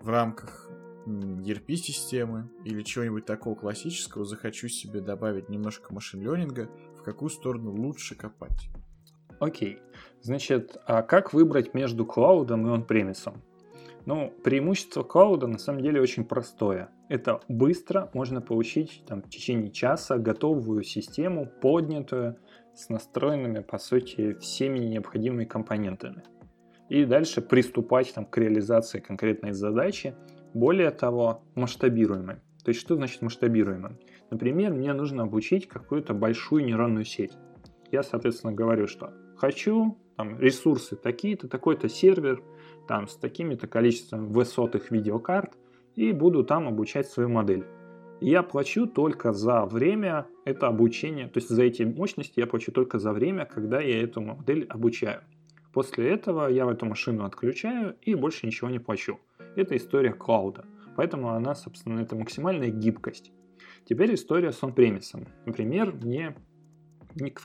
в 0.00 0.08
рамках 0.08 0.70
ERP-системы 1.06 2.48
или 2.64 2.82
чего-нибудь 2.82 3.24
такого 3.24 3.54
классического 3.54 4.24
захочу 4.24 4.68
себе 4.68 5.00
добавить 5.00 5.48
немножко 5.48 5.92
машин-ленинга, 5.92 6.70
в 6.98 7.02
какую 7.02 7.30
сторону 7.30 7.72
лучше 7.72 8.14
копать. 8.14 8.70
Окей. 9.38 9.78
Значит, 10.20 10.76
а 10.86 11.02
как 11.02 11.32
выбрать 11.32 11.72
между 11.72 12.04
клаудом 12.04 12.66
и 12.66 12.70
он-премисом? 12.70 13.42
Ну, 14.06 14.32
преимущество 14.42 15.02
клауда 15.02 15.46
на 15.46 15.58
самом 15.58 15.82
деле 15.82 16.00
очень 16.00 16.24
простое. 16.24 16.90
Это 17.08 17.40
быстро 17.48 18.10
можно 18.14 18.40
получить 18.40 19.04
там, 19.06 19.22
в 19.22 19.28
течение 19.28 19.70
часа 19.70 20.18
готовую 20.18 20.82
систему, 20.84 21.46
поднятую, 21.46 22.36
с 22.74 22.88
настроенными, 22.88 23.60
по 23.60 23.78
сути, 23.78 24.34
всеми 24.34 24.78
необходимыми 24.78 25.44
компонентами 25.44 26.22
и 26.90 27.04
дальше 27.04 27.40
приступать 27.40 28.12
там, 28.12 28.26
к 28.26 28.36
реализации 28.36 28.98
конкретной 28.98 29.52
задачи. 29.52 30.14
Более 30.52 30.90
того, 30.90 31.44
масштабируемой. 31.54 32.36
То 32.64 32.70
есть 32.70 32.80
что 32.80 32.96
значит 32.96 33.22
масштабируемой? 33.22 33.92
Например, 34.30 34.72
мне 34.72 34.92
нужно 34.92 35.22
обучить 35.22 35.68
какую-то 35.68 36.12
большую 36.12 36.64
нейронную 36.64 37.04
сеть. 37.04 37.32
Я, 37.92 38.02
соответственно, 38.02 38.52
говорю, 38.52 38.88
что 38.88 39.12
хочу 39.36 39.98
там, 40.16 40.38
ресурсы 40.40 40.96
такие-то, 40.96 41.48
такой-то 41.48 41.88
сервер, 41.88 42.42
там, 42.88 43.06
с 43.06 43.16
такими-то 43.16 43.68
количеством 43.68 44.32
высотых 44.32 44.90
видеокарт, 44.90 45.56
и 45.94 46.12
буду 46.12 46.44
там 46.44 46.66
обучать 46.66 47.06
свою 47.06 47.28
модель. 47.28 47.64
Я 48.20 48.42
плачу 48.42 48.86
только 48.86 49.32
за 49.32 49.64
время 49.64 50.26
это 50.44 50.66
обучение, 50.66 51.26
то 51.28 51.38
есть 51.38 51.48
за 51.48 51.62
эти 51.62 51.84
мощности 51.84 52.40
я 52.40 52.46
плачу 52.46 52.72
только 52.72 52.98
за 52.98 53.12
время, 53.12 53.46
когда 53.46 53.80
я 53.80 54.02
эту 54.02 54.20
модель 54.20 54.66
обучаю. 54.68 55.22
После 55.72 56.10
этого 56.10 56.48
я 56.48 56.70
эту 56.70 56.86
машину 56.86 57.24
отключаю 57.24 57.96
и 58.02 58.14
больше 58.14 58.46
ничего 58.46 58.70
не 58.70 58.78
плачу. 58.78 59.20
Это 59.56 59.76
история 59.76 60.12
клауда. 60.12 60.64
Поэтому 60.96 61.30
она, 61.30 61.54
собственно, 61.54 62.00
это 62.00 62.16
максимальная 62.16 62.68
гибкость. 62.68 63.32
Теперь 63.84 64.14
история 64.14 64.52
с 64.52 64.62
он-премисом. 64.62 65.26
Например, 65.46 65.92
мне 65.92 66.34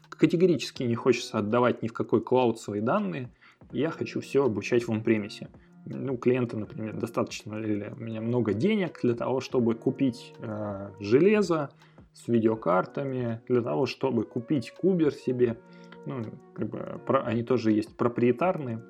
категорически 0.10 0.84
не 0.84 0.96
хочется 0.96 1.40
отдавать 1.40 1.82
ни 1.82 1.88
в 1.88 1.94
какой 1.94 2.22
клауд 2.22 2.60
свои 2.60 2.82
данные. 2.82 3.30
Я 3.72 3.90
хочу 3.90 4.22
все 4.22 4.46
обучать 4.46 4.88
в 4.88 4.92
он-премисе. 4.92 5.50
Ну, 5.86 6.18
клиента, 6.18 6.58
например, 6.58 6.96
достаточно 6.96 7.56
или 7.60 7.94
у 7.96 8.02
меня 8.02 8.22
много 8.22 8.54
денег 8.54 9.00
для 9.04 9.14
того, 9.14 9.40
чтобы 9.40 9.76
купить 9.76 10.34
э, 10.40 10.90
железо, 11.00 11.70
с 12.16 12.28
видеокартами, 12.30 13.42
для 13.48 13.62
того, 13.62 13.86
чтобы 13.86 14.24
купить 14.24 14.72
кубер 14.72 15.14
себе. 15.14 15.58
Ну, 16.06 16.24
как 16.54 16.70
бы, 16.70 17.02
про, 17.06 17.24
они 17.24 17.44
тоже 17.44 17.72
есть 17.72 17.96
проприетарные 17.98 18.84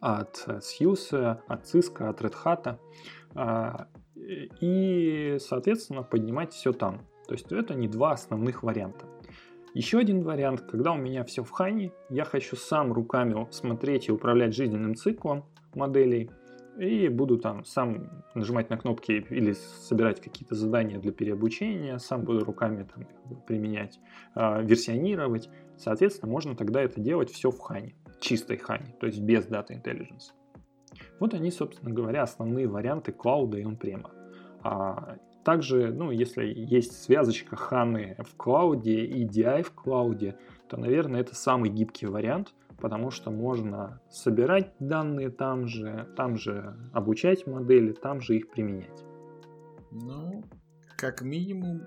от 0.00 0.46
Suse, 0.46 1.38
от 1.46 1.64
Cisco, 1.64 2.08
от 2.08 2.20
Red 2.20 2.34
Hat. 2.44 2.78
А, 3.34 3.88
и, 4.16 5.36
соответственно, 5.40 6.02
поднимать 6.02 6.52
все 6.52 6.72
там. 6.72 7.06
То 7.26 7.34
есть 7.34 7.50
это 7.52 7.74
не 7.74 7.88
два 7.88 8.12
основных 8.12 8.62
варианта. 8.62 9.06
Еще 9.74 9.98
один 9.98 10.22
вариант, 10.22 10.60
когда 10.62 10.92
у 10.92 10.96
меня 10.96 11.24
все 11.24 11.42
в 11.42 11.50
хане, 11.50 11.92
я 12.08 12.24
хочу 12.24 12.54
сам 12.54 12.92
руками 12.92 13.46
смотреть 13.50 14.08
и 14.08 14.12
управлять 14.12 14.54
жизненным 14.54 14.94
циклом 14.94 15.44
моделей, 15.74 16.30
и 16.78 17.08
буду 17.08 17.38
там 17.38 17.64
сам 17.64 18.24
нажимать 18.34 18.70
на 18.70 18.76
кнопки 18.76 19.12
или 19.30 19.52
собирать 19.52 20.20
какие-то 20.20 20.54
задания 20.54 20.98
для 20.98 21.12
переобучения, 21.12 21.98
сам 21.98 22.22
буду 22.22 22.44
руками 22.44 22.86
там 22.94 23.06
применять, 23.46 24.00
э, 24.34 24.62
версионировать. 24.64 25.48
Соответственно, 25.76 26.30
можно 26.30 26.56
тогда 26.56 26.82
это 26.82 27.00
делать 27.00 27.30
все 27.30 27.50
в 27.50 27.58
хане, 27.58 27.94
чистой 28.20 28.56
хане, 28.56 28.94
то 29.00 29.06
есть 29.06 29.20
без 29.20 29.46
Data 29.46 29.70
Intelligence. 29.70 30.32
Вот 31.20 31.34
они, 31.34 31.50
собственно 31.50 31.92
говоря, 31.92 32.22
основные 32.22 32.68
варианты 32.68 33.12
клауда 33.12 33.58
и 33.58 33.64
он-према. 33.64 34.10
А 34.62 35.16
также, 35.44 35.92
ну, 35.92 36.10
если 36.10 36.46
есть 36.46 37.02
связочка 37.02 37.56
ханы 37.56 38.16
в 38.18 38.36
клауде 38.36 39.04
и 39.04 39.26
DI 39.26 39.62
в 39.62 39.72
клауде, 39.72 40.38
то, 40.68 40.76
наверное, 40.76 41.20
это 41.20 41.34
самый 41.34 41.70
гибкий 41.70 42.06
вариант, 42.06 42.54
потому 42.78 43.10
что 43.10 43.30
можно 43.30 44.00
собирать 44.10 44.72
данные 44.78 45.30
там 45.30 45.66
же, 45.66 46.08
там 46.16 46.36
же 46.36 46.76
обучать 46.92 47.46
модели, 47.46 47.92
там 47.92 48.20
же 48.20 48.36
их 48.36 48.48
применять. 48.48 49.04
Ну, 49.90 50.42
как 50.96 51.22
минимум, 51.22 51.82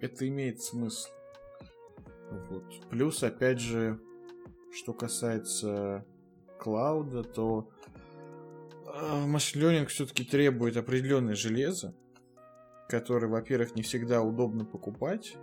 это 0.00 0.28
имеет 0.28 0.60
смысл. 0.62 1.10
Вот. 2.30 2.88
Плюс, 2.90 3.22
опять 3.22 3.60
же, 3.60 4.00
что 4.72 4.92
касается 4.92 6.04
клауда, 6.58 7.22
то 7.22 7.70
машин 9.26 9.62
learning 9.62 9.86
все-таки 9.86 10.24
требует 10.24 10.76
определенное 10.76 11.34
железо, 11.34 11.94
которое, 12.88 13.28
во-первых, 13.28 13.74
не 13.74 13.82
всегда 13.82 14.22
удобно 14.22 14.64
покупать, 14.64 15.36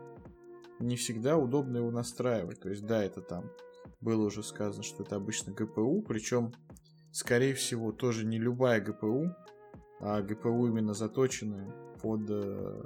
не 0.80 0.96
всегда 0.96 1.38
удобно 1.38 1.78
его 1.78 1.92
настраивать. 1.92 2.60
То 2.60 2.70
есть, 2.70 2.86
да, 2.86 3.04
это 3.04 3.22
там 3.22 3.52
было 4.00 4.26
уже 4.26 4.44
сказано, 4.44 4.84
что 4.84 5.04
это 5.04 5.16
обычно 5.16 5.54
ГПУ, 5.54 6.02
причем, 6.02 6.54
скорее 7.12 7.54
всего, 7.54 7.92
тоже 7.92 8.26
не 8.26 8.40
любая 8.40 8.82
ГПУ, 8.82 9.36
а 10.00 10.22
ГПУ 10.22 10.68
именно 10.68 10.94
заточенная 10.94 11.72
под 12.02 12.22
э, 12.30 12.84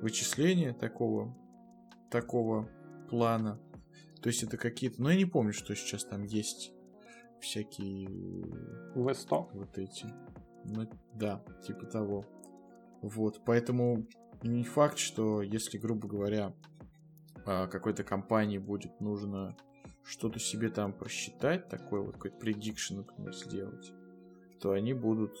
вычисление 0.00 0.72
такого, 0.72 1.36
такого 2.10 2.68
плана. 3.08 3.60
То 4.22 4.28
есть 4.28 4.42
это 4.42 4.56
какие-то... 4.56 5.02
Ну, 5.02 5.08
я 5.08 5.16
не 5.16 5.24
помню, 5.24 5.52
что 5.52 5.74
сейчас 5.74 6.04
там 6.04 6.24
есть 6.24 6.72
всякие... 7.40 8.08
V100? 8.94 9.48
Вот 9.52 9.78
эти. 9.78 10.06
Ну, 10.64 10.88
да, 11.14 11.44
типа 11.66 11.86
того. 11.86 12.26
Вот, 13.02 13.42
поэтому 13.44 14.06
не 14.42 14.64
факт, 14.64 14.98
что 14.98 15.42
если, 15.42 15.78
грубо 15.78 16.08
говоря, 16.08 16.54
а, 17.44 17.68
какой-то 17.68 18.04
компании 18.04 18.58
будет 18.58 19.00
нужно 19.00 19.56
что-то 20.04 20.38
себе 20.38 20.70
там 20.70 20.92
просчитать, 20.92 21.68
такой 21.68 22.00
вот 22.02 22.14
какой-то 22.14 22.36
prediction, 22.38 22.96
например, 22.96 23.34
сделать, 23.34 23.92
то 24.60 24.72
они 24.72 24.94
будут 24.94 25.36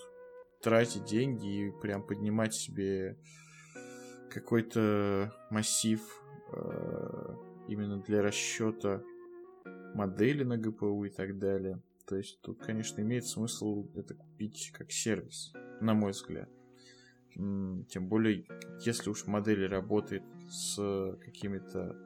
тратить 0.62 1.04
деньги 1.04 1.68
и 1.68 1.70
прям 1.80 2.06
поднимать 2.06 2.54
себе 2.54 3.18
какой-то 4.30 5.32
массив 5.50 6.00
э, 6.52 7.34
именно 7.68 8.00
для 8.02 8.22
расчета 8.22 9.02
модели 9.94 10.44
на 10.44 10.56
ГПУ 10.58 11.04
и 11.04 11.10
так 11.10 11.38
далее. 11.38 11.80
То 12.06 12.16
есть 12.16 12.40
тут, 12.40 12.60
конечно, 12.60 13.00
имеет 13.00 13.26
смысл 13.26 13.88
это 13.94 14.14
купить 14.14 14.70
как 14.72 14.92
сервис, 14.92 15.52
на 15.80 15.94
мой 15.94 16.12
взгляд. 16.12 16.48
Тем 17.34 18.08
более, 18.08 18.46
если 18.84 19.10
уж 19.10 19.26
модель 19.26 19.66
работает 19.66 20.22
с 20.48 20.76
какими-то 21.20 21.96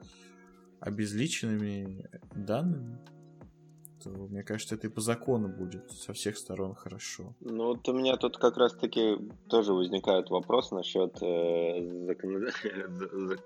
обезличенными 0.79 2.09
данными, 2.35 2.97
то, 4.03 4.09
мне 4.09 4.43
кажется, 4.43 4.75
это 4.75 4.87
и 4.87 4.89
по 4.89 5.01
закону 5.01 5.47
будет 5.47 5.91
со 5.91 6.13
всех 6.13 6.37
сторон 6.37 6.73
хорошо. 6.73 7.35
Ну, 7.41 7.67
вот 7.67 7.87
у 7.87 7.93
меня 7.93 8.17
тут 8.17 8.37
как 8.37 8.57
раз-таки 8.57 9.17
тоже 9.49 9.73
возникает 9.73 10.29
вопрос 10.29 10.71
насчет 10.71 11.21
э, 11.21 12.05
закон... 12.05 12.47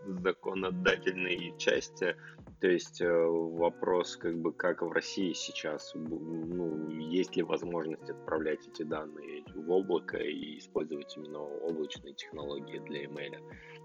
законодательной 0.24 1.54
части. 1.58 2.16
То 2.62 2.68
есть 2.68 3.02
э, 3.02 3.08
вопрос, 3.10 4.16
как 4.18 4.38
бы, 4.38 4.54
как 4.54 4.82
в 4.82 4.92
России 4.92 5.34
сейчас, 5.34 5.92
ну, 5.96 6.90
есть 6.90 7.36
ли 7.36 7.44
возможность 7.44 8.10
отправлять 8.10 8.68
эти 8.68 8.84
данные 8.84 9.44
в 9.54 9.70
облако 9.70 10.18
и 10.18 10.58
использовать 10.60 11.16
именно 11.18 11.40
облачные 11.40 12.14
технологии 12.14 12.80
для 12.80 13.06
email. 13.06 13.38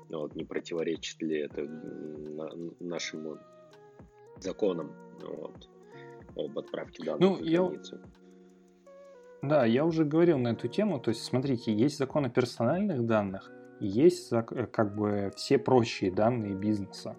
Ну, 0.08 0.20
вот, 0.20 0.34
не 0.34 0.44
противоречит 0.44 1.20
ли 1.22 1.40
это 1.40 1.62
нашему 2.80 3.38
законам. 4.38 4.92
Вот 5.20 5.68
об 6.36 6.58
отправке 6.58 7.04
данных 7.04 7.20
ну, 7.20 7.38
я... 7.42 7.70
Да, 9.42 9.64
я 9.64 9.84
уже 9.84 10.04
говорил 10.04 10.38
на 10.38 10.48
эту 10.48 10.68
тему. 10.68 11.00
То 11.00 11.10
есть, 11.10 11.24
смотрите, 11.24 11.72
есть 11.72 11.96
закон 11.98 12.26
о 12.26 12.30
персональных 12.30 13.06
данных, 13.06 13.50
есть 13.80 14.32
э, 14.32 14.42
как 14.42 14.94
бы 14.94 15.32
все 15.36 15.58
прочие 15.58 16.10
данные 16.10 16.54
бизнеса. 16.54 17.16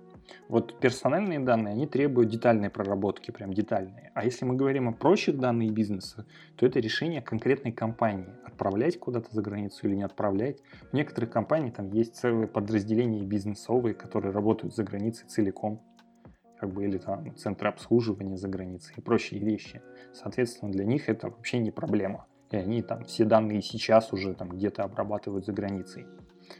Вот 0.47 0.79
персональные 0.79 1.39
данные, 1.39 1.73
они 1.73 1.87
требуют 1.87 2.29
детальной 2.29 2.69
проработки, 2.69 3.31
прям 3.31 3.53
детальные. 3.53 4.11
А 4.13 4.23
если 4.23 4.45
мы 4.45 4.55
говорим 4.55 4.87
о 4.87 4.93
прочих 4.93 5.37
данных 5.37 5.71
бизнеса, 5.71 6.25
то 6.55 6.65
это 6.65 6.79
решение 6.79 7.21
конкретной 7.21 7.71
компании. 7.71 8.33
Отправлять 8.45 8.97
куда-то 8.97 9.33
за 9.33 9.41
границу 9.41 9.87
или 9.87 9.95
не 9.95 10.03
отправлять. 10.03 10.61
В 10.91 10.93
некоторых 10.93 11.31
компаниях 11.31 11.75
там 11.75 11.91
есть 11.91 12.15
целые 12.15 12.47
подразделения 12.47 13.23
бизнесовые, 13.23 13.93
которые 13.93 14.31
работают 14.31 14.75
за 14.75 14.83
границей 14.83 15.27
целиком 15.27 15.81
как 16.61 16.69
бы, 16.69 16.85
или 16.85 16.99
там 16.99 17.35
центры 17.35 17.69
обслуживания 17.69 18.37
за 18.37 18.47
границей 18.47 18.93
и 18.95 19.01
прочие 19.01 19.39
вещи. 19.39 19.81
Соответственно, 20.13 20.71
для 20.71 20.85
них 20.85 21.09
это 21.09 21.27
вообще 21.27 21.57
не 21.57 21.71
проблема. 21.71 22.27
И 22.51 22.55
они 22.55 22.83
там 22.83 23.03
все 23.05 23.25
данные 23.25 23.63
сейчас 23.63 24.13
уже 24.13 24.35
там 24.35 24.49
где-то 24.49 24.83
обрабатывают 24.83 25.43
за 25.43 25.53
границей. 25.53 26.05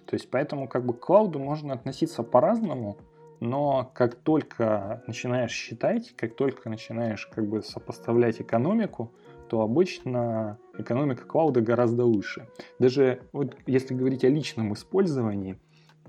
То 0.08 0.16
есть 0.16 0.32
поэтому 0.32 0.68
как 0.68 0.88
бы 0.88 0.96
к 0.96 1.02
клауду 1.02 1.38
можно 1.38 1.76
относиться 1.76 2.24
по-разному, 2.24 2.98
но 3.42 3.92
как 3.94 4.16
только 4.16 5.04
начинаешь 5.06 5.52
считать, 5.52 6.16
как 6.16 6.36
только 6.36 6.68
начинаешь 6.68 7.28
как 7.28 7.48
бы 7.48 7.62
сопоставлять 7.62 8.42
экономику, 8.42 9.12
то 9.50 9.62
обычно 9.62 10.58
экономика 10.80 11.26
клауда 11.26 11.62
гораздо 11.62 12.06
выше. 12.06 12.48
Даже 12.80 13.22
вот 13.34 13.56
если 13.68 13.94
говорить 13.94 14.24
о 14.24 14.30
личном 14.30 14.74
использовании, 14.74 15.60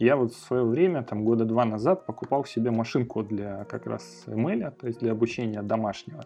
я 0.03 0.17
вот 0.17 0.33
в 0.33 0.37
свое 0.37 0.65
время, 0.65 1.03
там 1.03 1.25
года 1.25 1.45
два 1.45 1.65
назад, 1.65 2.07
покупал 2.07 2.45
себе 2.45 2.71
машинку 2.71 3.23
для 3.23 3.65
как 3.65 3.87
раз 3.87 4.25
ML, 4.27 4.73
то 4.73 4.87
есть 4.87 5.01
для 5.01 5.13
обучения 5.13 5.63
домашнего. 5.63 6.25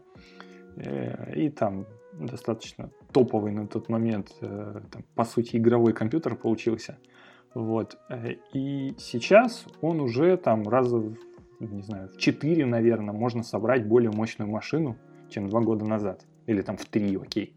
Э, 0.77 1.35
и 1.35 1.51
там 1.51 1.87
достаточно 2.13 2.91
топовый 3.13 3.53
на 3.53 3.67
тот 3.67 3.89
момент, 3.89 4.35
э, 4.41 4.81
там, 4.91 5.05
по 5.15 5.25
сути, 5.25 5.57
игровой 5.57 5.93
компьютер 5.93 6.37
получился. 6.37 6.99
Вот. 7.55 7.99
Э, 8.09 8.37
и 8.55 8.95
сейчас 8.99 9.67
он 9.83 10.01
уже 10.01 10.37
там 10.37 10.63
раза, 10.69 11.15
не 11.61 11.83
знаю, 11.83 12.09
в 12.09 12.17
4, 12.17 12.67
наверное, 12.67 13.15
можно 13.15 13.43
собрать 13.43 13.87
более 13.87 14.11
мощную 14.11 14.51
машину, 14.51 14.97
чем 15.29 15.49
два 15.49 15.61
года 15.61 15.85
назад. 15.85 16.25
Или 16.47 16.63
там 16.63 16.77
в 16.77 16.85
3, 16.87 17.17
окей. 17.17 17.55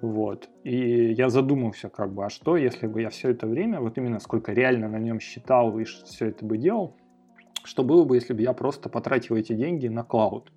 Вот. 0.00 0.48
И 0.64 1.12
я 1.12 1.28
задумался, 1.28 1.88
как 1.88 2.12
бы, 2.12 2.24
а 2.24 2.30
что, 2.30 2.56
если 2.56 2.86
бы 2.86 3.02
я 3.02 3.10
все 3.10 3.30
это 3.30 3.46
время, 3.46 3.80
вот 3.80 3.98
именно 3.98 4.18
сколько 4.18 4.52
реально 4.52 4.88
на 4.88 4.98
нем 4.98 5.20
считал 5.20 5.78
и 5.78 5.84
все 5.84 6.26
это 6.26 6.44
бы 6.44 6.56
делал, 6.56 6.96
что 7.64 7.84
было 7.84 8.04
бы, 8.04 8.16
если 8.16 8.32
бы 8.32 8.42
я 8.42 8.52
просто 8.52 8.88
потратил 8.88 9.36
эти 9.36 9.52
деньги 9.52 9.88
на 9.88 10.02
клауд. 10.02 10.52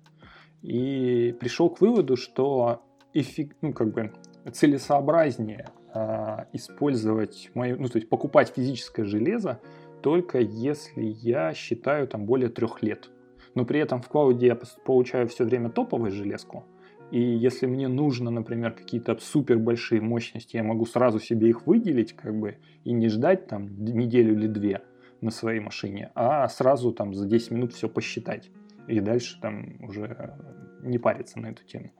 И 0.62 1.36
пришел 1.38 1.68
к 1.68 1.80
выводу, 1.82 2.16
что 2.16 2.82
эффект, 3.12 3.58
ну, 3.60 3.74
как 3.74 3.92
бы 3.92 4.12
целесообразнее 4.50 5.68
э, 5.94 6.44
использовать 6.54 7.50
мою, 7.54 7.78
ну, 7.78 7.88
то 7.88 7.98
есть 7.98 8.08
покупать 8.08 8.52
физическое 8.54 9.04
железо 9.04 9.60
только 10.04 10.38
если 10.38 11.02
я 11.02 11.54
считаю 11.54 12.06
там 12.06 12.26
более 12.26 12.50
трех 12.50 12.82
лет. 12.82 13.08
Но 13.54 13.64
при 13.64 13.80
этом 13.80 14.02
в 14.02 14.08
клауде 14.08 14.48
я 14.48 14.58
получаю 14.84 15.28
все 15.28 15.44
время 15.44 15.70
топовую 15.70 16.10
железку, 16.10 16.64
и 17.10 17.20
если 17.20 17.66
мне 17.66 17.88
нужно, 17.88 18.30
например, 18.30 18.72
какие-то 18.72 19.16
супер 19.20 19.58
большие 19.58 20.00
мощности, 20.00 20.56
я 20.56 20.62
могу 20.62 20.86
сразу 20.86 21.20
себе 21.20 21.48
их 21.48 21.66
выделить, 21.66 22.14
как 22.14 22.38
бы, 22.38 22.56
и 22.84 22.92
не 22.92 23.08
ждать 23.08 23.46
там 23.46 23.84
неделю 23.84 24.34
или 24.34 24.46
две 24.46 24.82
на 25.20 25.30
своей 25.30 25.60
машине, 25.60 26.10
а 26.14 26.48
сразу 26.48 26.92
там 26.92 27.14
за 27.14 27.26
10 27.26 27.50
минут 27.52 27.72
все 27.72 27.88
посчитать. 27.88 28.50
И 28.88 29.00
дальше 29.00 29.38
там 29.40 29.82
уже 29.82 30.34
не 30.82 30.98
париться 30.98 31.38
на 31.38 31.48
эту 31.48 31.64
тему. 31.64 31.92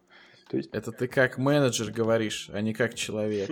То 0.50 0.58
есть... 0.58 0.70
Это 0.72 0.92
ты 0.92 1.06
как 1.06 1.38
менеджер 1.38 1.90
говоришь, 1.90 2.50
а 2.52 2.60
не 2.60 2.74
как 2.74 2.94
человек. 2.94 3.50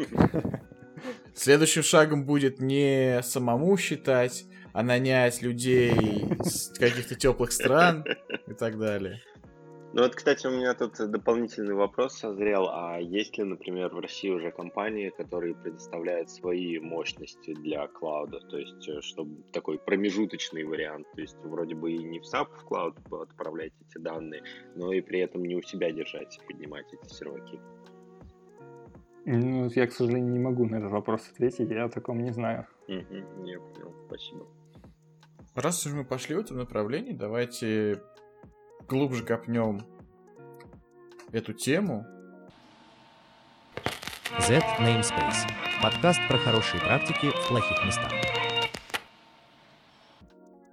Следующим 1.35 1.83
шагом 1.83 2.27
будет 2.27 2.61
не 2.61 3.21
самому 3.23 3.77
считать, 3.77 4.45
а 4.73 4.83
нанять 4.83 5.43
людей 5.43 5.93
из 5.93 6.69
каких-то 6.79 7.15
теплых 7.15 7.53
стран 7.53 8.05
и 8.47 8.53
так 8.53 8.79
далее. 8.79 9.21
Ну 9.95 10.03
вот, 10.03 10.15
кстати, 10.15 10.47
у 10.47 10.51
меня 10.51 10.73
тут 10.73 10.95
дополнительный 11.11 11.75
вопрос 11.75 12.15
созрел. 12.15 12.69
А 12.71 12.99
есть 12.99 13.37
ли, 13.37 13.45
например, 13.45 13.95
в 13.95 13.99
России 13.99 14.31
уже 14.31 14.51
компании, 14.51 15.11
которые 15.11 15.55
предоставляют 15.55 16.31
свои 16.31 16.79
мощности 16.79 17.53
для 17.53 17.87
клауда? 17.89 18.41
То 18.41 18.57
есть, 18.57 18.89
э, 18.89 19.03
чтобы 19.03 19.43
такой 19.53 19.79
промежуточный 19.79 20.65
вариант. 20.65 21.07
То 21.15 21.21
есть, 21.21 21.37
вроде 21.45 21.75
бы 21.75 21.93
и 21.93 22.03
не 22.03 22.21
в 22.21 22.23
SAP 22.23 22.49
в 22.57 22.65
клауд 22.65 22.97
отправлять 23.11 23.73
эти 23.87 24.03
данные, 24.03 24.43
но 24.77 24.95
и 24.95 25.03
при 25.03 25.21
этом 25.21 25.45
не 25.45 25.57
у 25.57 25.63
себя 25.63 25.93
держать, 25.93 26.41
поднимать 26.47 26.87
эти 26.95 27.13
серваки. 27.13 27.61
Ну, 29.27 29.69
я, 29.75 29.87
к 29.87 29.93
сожалению, 29.93 30.33
не 30.33 30.39
могу 30.39 30.65
на 30.65 30.77
этот 30.77 30.91
вопрос 30.91 31.29
ответить, 31.31 31.71
я 31.71 31.85
о 31.85 31.91
таком 31.91 32.23
не 32.23 32.33
знаю. 32.33 32.67
Угу, 32.89 33.45
я 33.45 33.61
понял, 33.61 33.95
спасибо. 34.07 34.47
Раз 35.55 35.87
уж 35.87 35.93
мы 35.93 36.05
пошли 36.05 36.35
в 36.35 36.41
этом 36.41 36.57
направлении, 36.57 37.13
давайте 37.13 38.01
глубже 38.93 39.25
копнем 39.25 39.81
эту 41.33 41.55
тему. 41.55 42.07
Z 44.39 44.59
Namespace. 44.79 45.49
Подкаст 45.83 46.21
про 46.29 46.37
хорошие 46.37 46.79
практики 46.79 47.31
в 47.31 47.49
плохих 47.49 47.87
местах. 47.87 48.13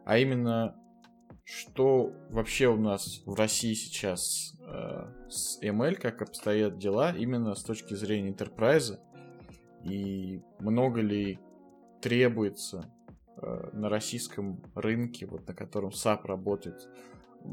А 0.04 0.18
именно, 0.18 0.76
что 1.46 2.12
вообще 2.30 2.68
у 2.68 2.76
нас 2.76 3.22
в 3.26 3.36
России 3.36 3.74
сейчас 3.74 4.54
э, 4.68 5.30
с 5.30 5.64
ML, 5.64 5.96
как 5.96 6.22
обстоят 6.22 6.78
дела, 6.78 7.16
именно 7.16 7.56
с 7.56 7.64
точки 7.64 7.94
зрения 7.94 8.32
enterprise, 8.32 9.00
и 9.86 10.42
много 10.60 11.00
ли 11.00 11.40
требуется 12.02 12.94
э, 13.38 13.70
на 13.72 13.88
российском 13.88 14.62
рынке, 14.76 15.26
вот 15.26 15.48
на 15.48 15.54
котором 15.54 15.92
SAP 15.92 16.28
работает, 16.28 16.86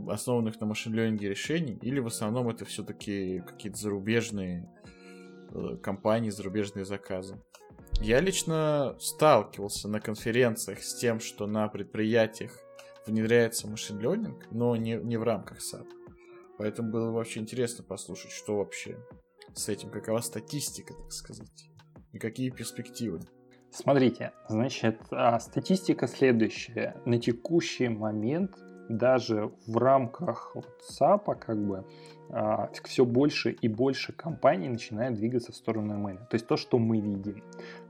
основанных 0.08 0.60
на 0.60 0.66
машин-ленинге 0.66 1.28
решений, 1.28 1.78
или 1.82 2.00
в 2.00 2.06
основном 2.06 2.48
это 2.48 2.64
все-таки 2.64 3.42
какие-то 3.46 3.78
зарубежные 3.78 4.68
э, 5.52 5.76
компании, 5.82 6.30
зарубежные 6.30 6.84
заказы. 6.84 7.40
Я 8.00 8.20
лично 8.20 8.96
сталкивался 8.98 9.88
на 9.88 10.00
конференциях 10.00 10.82
с 10.82 10.98
тем, 10.98 11.18
что 11.18 11.46
на 11.46 11.68
предприятиях 11.68 12.52
внедряется 13.06 13.68
машин 13.68 13.98
ленинг, 13.98 14.46
но 14.50 14.76
не, 14.76 14.96
не 14.96 15.16
в 15.16 15.22
рамках 15.22 15.58
SAP. 15.58 15.86
Поэтому 16.58 16.90
было 16.90 17.10
вообще 17.10 17.40
интересно 17.40 17.84
послушать, 17.84 18.32
что 18.32 18.58
вообще 18.58 18.98
с 19.54 19.68
этим, 19.68 19.90
какова 19.90 20.20
статистика, 20.20 20.94
так 20.94 21.12
сказать, 21.12 21.70
и 22.12 22.18
какие 22.18 22.50
перспективы. 22.50 23.20
Смотрите, 23.70 24.32
значит, 24.48 25.00
а, 25.10 25.38
статистика 25.38 26.06
следующая. 26.06 27.00
На 27.04 27.18
текущий 27.18 27.88
момент 27.88 28.56
даже 28.88 29.50
в 29.66 29.76
рамках 29.78 30.52
вот 30.54 30.66
SAP 30.90 31.36
как 31.38 31.58
бы 31.58 31.84
а, 32.30 32.70
все 32.84 33.04
больше 33.04 33.50
и 33.50 33.68
больше 33.68 34.12
компаний 34.12 34.68
начинают 34.68 35.16
двигаться 35.16 35.52
в 35.52 35.56
сторону 35.56 35.94
ML. 35.94 36.18
То 36.28 36.34
есть 36.34 36.46
то, 36.46 36.56
что 36.56 36.78
мы 36.78 37.00
видим. 37.00 37.42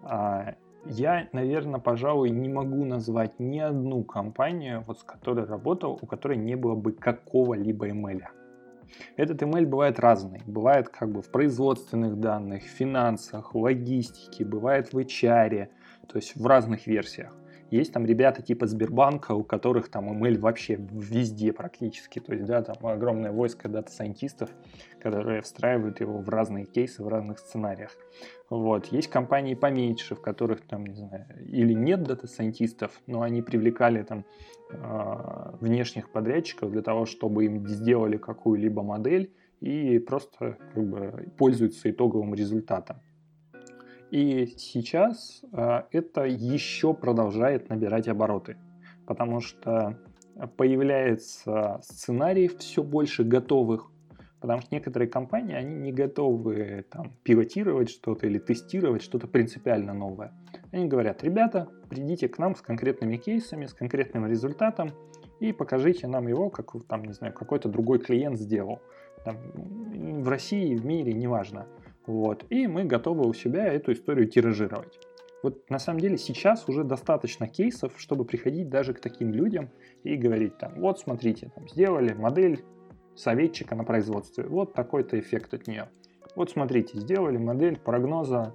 А, 0.03 0.55
я, 0.85 1.29
наверное, 1.33 1.81
пожалуй, 1.81 2.31
не 2.31 2.49
могу 2.49 2.85
назвать 2.85 3.41
ни 3.41 3.59
одну 3.59 4.05
компанию, 4.05 4.85
вот 4.87 5.01
с 5.01 5.03
которой 5.03 5.45
работал, 5.45 5.99
у 6.01 6.07
которой 6.07 6.37
не 6.37 6.55
было 6.55 6.75
бы 6.75 6.93
какого-либо 6.93 7.89
ML. 7.89 8.23
Этот 9.17 9.43
ML 9.43 9.67
бывает 9.67 9.99
разный. 9.99 10.41
Бывает 10.47 10.89
как 10.89 11.11
бы 11.11 11.23
в 11.23 11.31
производственных 11.31 12.21
данных, 12.21 12.63
финансах, 12.63 13.55
логистике, 13.55 14.45
бывает 14.45 14.93
в 14.93 14.99
HR, 14.99 15.69
то 16.07 16.17
есть 16.17 16.37
в 16.37 16.47
разных 16.47 16.87
версиях. 16.87 17.35
Есть 17.71 17.93
там 17.93 18.07
ребята 18.07 18.43
типа 18.43 18.67
Сбербанка, 18.67 19.33
у 19.33 19.43
которых 19.43 19.89
там 19.89 20.23
ML 20.23 20.39
вообще 20.39 20.77
везде 20.77 21.53
практически. 21.53 22.21
То 22.21 22.33
есть, 22.33 22.47
да, 22.47 22.63
там 22.63 22.77
огромное 22.87 23.33
войско 23.33 23.69
дата-сайентистов, 23.69 24.51
которые 25.01 25.43
встраивают 25.43 26.01
его 26.01 26.19
в 26.19 26.29
разные 26.29 26.65
кейсы, 26.65 27.03
в 27.03 27.09
разных 27.09 27.39
сценариях. 27.39 27.97
Вот. 28.51 28.87
Есть 28.87 29.09
компании 29.09 29.55
поменьше, 29.55 30.15
в 30.15 30.21
которых 30.21 30.61
там, 30.67 30.87
не 30.87 30.95
знаю, 30.95 31.27
или 31.41 31.73
нет 31.73 32.05
дата-сайентистов, 32.05 33.01
но 33.07 33.23
они 33.23 33.43
привлекали 33.43 34.03
там 34.03 34.25
э, 34.71 35.57
внешних 35.61 36.11
подрядчиков 36.11 36.71
для 36.71 36.83
того, 36.83 37.05
чтобы 37.07 37.47
им 37.47 37.67
сделали 37.67 38.17
какую-либо 38.17 38.83
модель 38.83 39.33
и 39.61 39.99
просто 39.99 40.59
как 40.75 40.89
бы 40.89 41.33
пользуются 41.37 41.91
итоговым 41.91 42.35
результатом. 42.35 43.01
И 44.17 44.47
сейчас 44.57 45.43
э, 45.53 45.83
это 45.93 46.25
еще 46.25 46.95
продолжает 46.95 47.69
набирать 47.69 48.09
обороты, 48.09 48.57
потому 49.07 49.43
что 49.43 49.99
появляется 50.57 51.81
сценарий 51.83 52.49
все 52.49 52.83
больше 52.83 53.25
готовых, 53.25 53.91
потому 54.41 54.63
что 54.63 54.75
некоторые 54.75 55.11
компании, 55.11 55.55
они 55.55 55.75
не 55.75 55.93
готовы 55.93 56.87
там, 56.91 57.13
пилотировать 57.25 57.91
что-то 57.91 58.27
или 58.27 58.39
тестировать 58.39 59.03
что-то 59.03 59.27
принципиально 59.27 59.93
новое. 59.93 60.33
Они 60.73 60.87
говорят, 60.87 61.23
ребята, 61.23 61.69
придите 61.91 62.27
к 62.31 62.39
нам 62.39 62.57
с 62.57 62.63
конкретными 62.63 63.19
кейсами, 63.19 63.67
с 63.67 63.75
конкретным 63.75 64.27
результатом 64.27 64.93
и 65.41 65.53
покажите 65.53 66.07
нам 66.07 66.27
его, 66.27 66.49
как 66.49 66.73
там, 66.89 67.05
не 67.05 67.13
знаю, 67.13 67.35
какой-то 67.35 67.69
другой 67.69 67.99
клиент 67.99 68.39
сделал. 68.39 68.81
Там, 69.27 69.37
в 70.23 70.29
России, 70.31 70.75
в 70.75 70.87
мире, 70.87 71.13
неважно. 71.13 71.67
Вот. 72.07 72.45
И 72.51 72.67
мы 72.67 72.85
готовы 72.85 73.27
у 73.27 73.35
себя 73.35 73.67
эту 73.67 73.93
историю 73.93 74.29
тиражировать. 74.29 74.99
Вот 75.43 75.69
на 75.71 75.79
самом 75.79 76.01
деле 76.01 76.17
сейчас 76.19 76.69
уже 76.69 76.83
достаточно 76.83 77.47
кейсов, 77.47 77.93
чтобы 77.99 78.25
приходить 78.25 78.69
даже 78.69 78.95
к 78.95 79.01
таким 79.01 79.33
людям 79.33 79.71
и 80.03 80.17
говорить 80.17 80.59
там, 80.59 80.81
вот 80.81 80.99
смотрите, 80.99 81.51
там, 81.55 81.69
сделали 81.69 82.15
модель 82.15 82.65
советчика 83.15 83.75
на 83.75 83.85
производстве, 83.85 84.45
вот 84.47 84.75
такой-то 84.75 85.19
эффект 85.19 85.55
от 85.55 85.67
нее. 85.67 85.89
Вот 86.35 86.51
смотрите, 86.51 86.99
сделали 86.99 87.37
модель 87.37 87.79
прогноза 87.79 88.55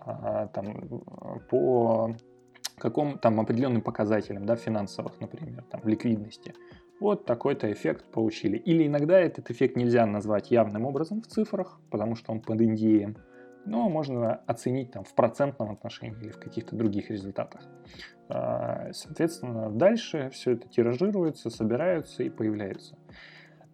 а, 0.00 0.48
там, 0.48 1.02
по 1.50 2.14
какому 2.78 3.18
там 3.18 3.40
определенным 3.40 3.82
показателям, 3.82 4.46
да, 4.46 4.56
финансовых, 4.56 5.20
например, 5.20 5.64
там, 5.70 5.80
ликвидности 5.84 6.54
вот 7.00 7.24
такой-то 7.24 7.72
эффект 7.72 8.04
получили. 8.12 8.56
Или 8.56 8.86
иногда 8.86 9.18
этот 9.18 9.50
эффект 9.50 9.76
нельзя 9.76 10.06
назвать 10.06 10.50
явным 10.50 10.84
образом 10.84 11.22
в 11.22 11.26
цифрах, 11.26 11.80
потому 11.90 12.14
что 12.14 12.32
он 12.32 12.40
под 12.40 12.60
индием, 12.60 13.16
но 13.64 13.88
можно 13.88 14.34
оценить 14.46 14.92
там 14.92 15.04
в 15.04 15.14
процентном 15.14 15.70
отношении 15.70 16.20
или 16.20 16.30
в 16.30 16.38
каких-то 16.38 16.76
других 16.76 17.10
результатах. 17.10 17.62
А, 18.28 18.90
соответственно, 18.92 19.70
дальше 19.70 20.30
все 20.32 20.52
это 20.52 20.68
тиражируется, 20.68 21.50
собираются 21.50 22.22
и 22.22 22.30
появляются. 22.30 22.96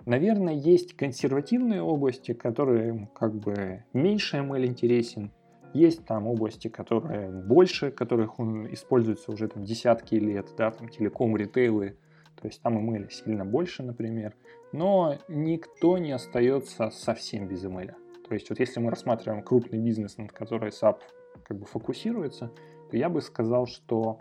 Наверное, 0.06 0.54
есть 0.54 0.96
консервативные 0.96 1.82
области, 1.82 2.32
которые 2.32 3.10
как 3.14 3.34
бы 3.34 3.84
меньше 3.92 4.36
ML 4.36 4.64
интересен, 4.64 5.32
есть 5.72 6.04
там 6.06 6.26
области, 6.26 6.68
которые 6.68 7.28
больше, 7.28 7.90
которых 7.90 8.38
он 8.38 8.72
используется 8.72 9.32
уже 9.32 9.48
там 9.48 9.64
десятки 9.64 10.14
лет, 10.14 10.48
да, 10.56 10.70
там 10.70 10.88
телеком, 10.88 11.36
ритейлы, 11.36 11.98
то 12.40 12.46
есть 12.46 12.62
там 12.62 12.78
email 12.78 13.10
сильно 13.10 13.44
больше, 13.44 13.82
например, 13.82 14.34
но 14.72 15.18
никто 15.28 15.98
не 15.98 16.12
остается 16.12 16.90
совсем 16.90 17.48
без 17.48 17.64
email. 17.64 17.94
То 18.28 18.34
есть 18.34 18.50
вот 18.50 18.58
если 18.58 18.80
мы 18.80 18.90
рассматриваем 18.90 19.42
крупный 19.42 19.78
бизнес, 19.78 20.18
над 20.18 20.32
которым 20.32 20.68
SAP 20.68 21.00
как 21.44 21.58
бы 21.58 21.66
фокусируется, 21.66 22.52
то 22.90 22.96
я 22.96 23.08
бы 23.08 23.20
сказал, 23.20 23.66
что 23.66 24.20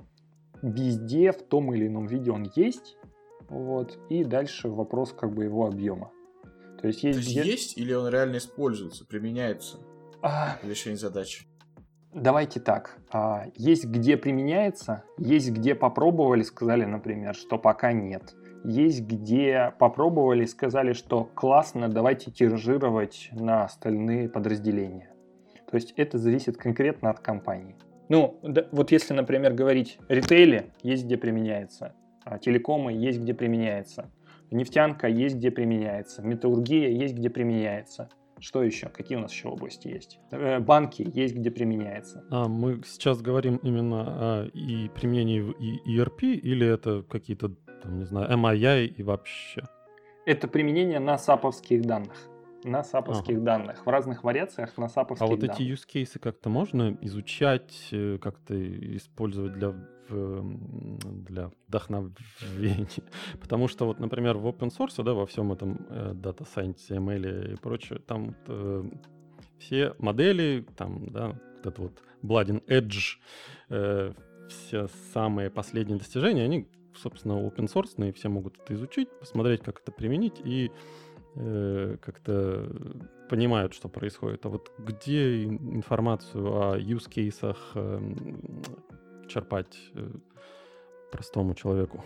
везде 0.61 1.31
в 1.31 1.41
том 1.43 1.73
или 1.73 1.87
ином 1.87 2.07
виде 2.07 2.31
он 2.31 2.49
есть, 2.55 2.97
вот, 3.49 3.99
и 4.09 4.23
дальше 4.23 4.69
вопрос 4.69 5.13
как 5.13 5.33
бы 5.33 5.43
его 5.43 5.65
объема. 5.65 6.11
То 6.81 6.87
есть 6.87 7.03
есть, 7.03 7.19
То 7.19 7.25
есть, 7.25 7.45
есть 7.45 7.77
или 7.77 7.93
он 7.93 8.09
реально 8.09 8.37
используется, 8.37 9.05
применяется 9.05 9.79
а... 10.21 10.57
для 10.61 10.71
решения 10.71 10.97
задачи? 10.97 11.45
Давайте 12.15 12.61
так. 12.61 12.97
А, 13.11 13.47
есть 13.55 13.85
где 13.87 14.15
применяется, 14.15 15.03
есть 15.17 15.51
где 15.51 15.75
попробовали, 15.75 16.43
сказали, 16.43 16.85
например, 16.85 17.35
что 17.35 17.57
пока 17.57 17.91
нет. 17.91 18.33
Есть 18.63 19.01
где 19.01 19.73
попробовали, 19.79 20.45
сказали, 20.45 20.93
что 20.93 21.25
классно, 21.25 21.89
давайте 21.89 22.31
тиражировать 22.31 23.27
на 23.33 23.65
остальные 23.65 24.29
подразделения. 24.29 25.13
То 25.69 25.75
есть 25.75 25.93
это 25.97 26.17
зависит 26.17 26.55
конкретно 26.55 27.09
от 27.09 27.19
компании. 27.19 27.75
Ну, 28.07 28.39
да, 28.43 28.65
вот 28.71 28.91
если, 28.91 29.13
например, 29.13 29.53
говорить 29.53 29.99
ритейле, 30.07 30.71
есть 30.83 31.03
где 31.03 31.17
применяется, 31.17 31.95
а 32.23 32.37
телекомы 32.39 32.93
есть 32.93 33.19
где 33.19 33.33
применяется, 33.33 34.09
нефтянка 34.51 35.09
есть 35.09 35.35
где 35.35 35.51
применяется, 35.51 36.21
металлургия 36.21 36.87
есть 36.87 37.15
где 37.15 37.29
применяется. 37.29 38.07
Что 38.39 38.63
еще? 38.63 38.87
Какие 38.89 39.17
у 39.17 39.21
нас 39.21 39.31
еще 39.31 39.47
области 39.47 39.87
есть? 39.87 40.19
Э, 40.31 40.59
банки 40.59 41.09
есть, 41.13 41.35
где 41.35 41.51
применяется. 41.51 42.23
А 42.29 42.47
мы 42.47 42.81
сейчас 42.85 43.21
говорим 43.21 43.57
именно 43.57 44.01
о 44.01 44.45
и 44.53 44.89
применении 44.89 45.39
в 45.39 45.51
ERP 45.51 46.33
или 46.33 46.67
это 46.67 47.03
какие-то, 47.03 47.49
там, 47.81 47.99
не 47.99 48.05
знаю, 48.05 48.29
MII 48.37 48.85
и 48.85 49.03
вообще? 49.03 49.63
Это 50.25 50.47
применение 50.47 50.99
на 50.99 51.17
саповских 51.17 51.81
данных. 51.81 52.29
На 52.65 52.83
саповских 52.83 53.37
а. 53.37 53.41
данных, 53.41 53.85
в 53.85 53.89
разных 53.89 54.23
вариациях 54.23 54.77
на 54.77 54.87
саповских 54.87 55.19
данных. 55.19 55.31
А 55.31 55.47
вот 55.47 55.57
данных. 55.57 55.59
эти 55.59 55.71
use 55.71 55.85
cases 55.87 56.19
как-то 56.19 56.49
можно 56.49 56.97
изучать, 57.01 57.89
э, 57.91 58.17
как-то 58.19 58.55
использовать 58.95 59.53
для 59.53 59.73
для 60.09 61.51
вдохновения. 61.67 62.87
Потому 63.41 63.67
что 63.67 63.85
вот, 63.85 63.99
например, 63.99 64.37
в 64.37 64.47
open 64.47 64.69
source, 64.69 65.03
да, 65.03 65.13
во 65.13 65.25
всем 65.25 65.51
этом 65.51 65.85
э, 65.89 66.13
Data 66.13 66.45
Science, 66.45 66.89
ML 66.89 67.53
и 67.53 67.55
прочее, 67.55 67.99
там 67.99 68.35
э, 68.47 68.83
все 69.57 69.95
модели, 69.97 70.65
там, 70.77 71.09
да, 71.09 71.29
вот 71.29 71.65
это 71.65 71.81
вот 71.81 72.03
Blood 72.21 72.63
Edge, 72.67 73.17
э, 73.69 74.13
все 74.47 74.87
самые 75.13 75.49
последние 75.49 75.97
достижения, 75.97 76.43
они, 76.43 76.67
собственно, 76.95 77.33
open 77.33 77.67
source, 77.67 78.07
и 78.07 78.11
все 78.11 78.29
могут 78.29 78.59
это 78.59 78.73
изучить, 78.75 79.09
посмотреть, 79.19 79.61
как 79.61 79.79
это 79.81 79.91
применить 79.91 80.39
и 80.43 80.71
э, 81.35 81.97
как-то 82.01 82.69
понимают, 83.29 83.73
что 83.73 83.89
происходит. 83.89 84.45
А 84.45 84.49
вот 84.49 84.71
где 84.77 85.45
информацию 85.45 86.45
о 86.47 86.77
use 86.77 87.09
cases 87.09 87.57
э, 87.75 89.27
черпать 89.27 89.77
э, 89.95 90.09
простому 91.11 91.55
человеку? 91.55 92.03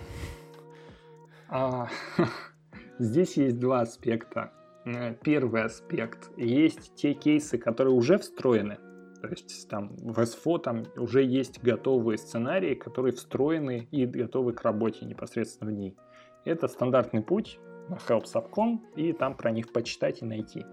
А, 1.49 1.88
здесь 2.99 3.38
есть 3.38 3.59
два 3.59 3.82
аспекта. 3.82 4.51
Э, 4.86 5.13
первый 5.23 5.63
аспект. 5.63 6.30
Есть 6.38 6.95
те 6.95 7.13
кейсы, 7.13 7.57
которые 7.57 7.93
уже 7.93 8.17
встроены, 8.17 8.77
то 9.21 9.27
есть 9.27 9.67
там 9.69 9.95
в 9.97 10.17
S4 10.17 10.59
там 10.59 10.86
уже 10.95 11.23
есть 11.23 11.61
готовые 11.61 12.17
сценарии, 12.17 12.73
которые 12.73 13.13
встроены 13.13 13.88
и 13.91 14.05
готовы 14.05 14.53
к 14.53 14.61
работе 14.61 15.05
непосредственно 15.05 15.71
в 15.71 15.73
ней. 15.73 15.97
Это 16.45 16.67
стандартный 16.67 17.21
путь 17.21 17.59
на 17.89 17.95
help.subcom 17.95 18.79
и 18.95 19.13
там 19.13 19.35
про 19.35 19.51
них 19.51 19.71
почитать 19.71 20.21
и 20.21 20.25
найти. 20.25 20.65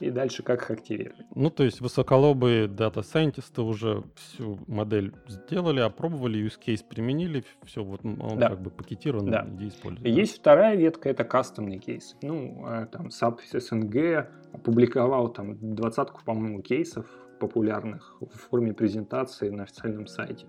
И 0.00 0.10
дальше 0.10 0.42
как 0.42 0.62
их 0.62 0.70
активировать. 0.70 1.26
Ну, 1.34 1.50
то 1.50 1.64
есть 1.64 1.80
высоколобые 1.80 2.68
дата-сайентисты 2.68 3.62
уже 3.62 4.04
всю 4.14 4.58
модель 4.66 5.14
сделали, 5.26 5.80
опробовали, 5.80 6.44
use 6.44 6.58
case 6.64 6.84
применили, 6.88 7.44
все, 7.64 7.82
вот 7.82 8.04
он 8.04 8.38
да. 8.38 8.50
как 8.50 8.60
бы 8.60 8.70
пакетирован, 8.70 9.30
да. 9.30 9.46
иди 9.48 9.68
используй. 9.68 10.08
Есть 10.08 10.38
вторая 10.38 10.76
ветка, 10.76 11.08
это 11.08 11.24
кастомный 11.24 11.78
кейс. 11.78 12.16
Ну, 12.22 12.66
э, 12.68 12.86
там 12.90 13.08
SAP 13.08 13.40
SNG 13.52 14.26
опубликовал 14.52 15.28
там 15.28 15.74
двадцатку, 15.74 16.22
по-моему, 16.24 16.62
кейсов 16.62 17.06
популярных 17.40 18.16
в 18.20 18.48
форме 18.48 18.72
презентации 18.72 19.50
на 19.50 19.64
официальном 19.64 20.06
сайте. 20.06 20.46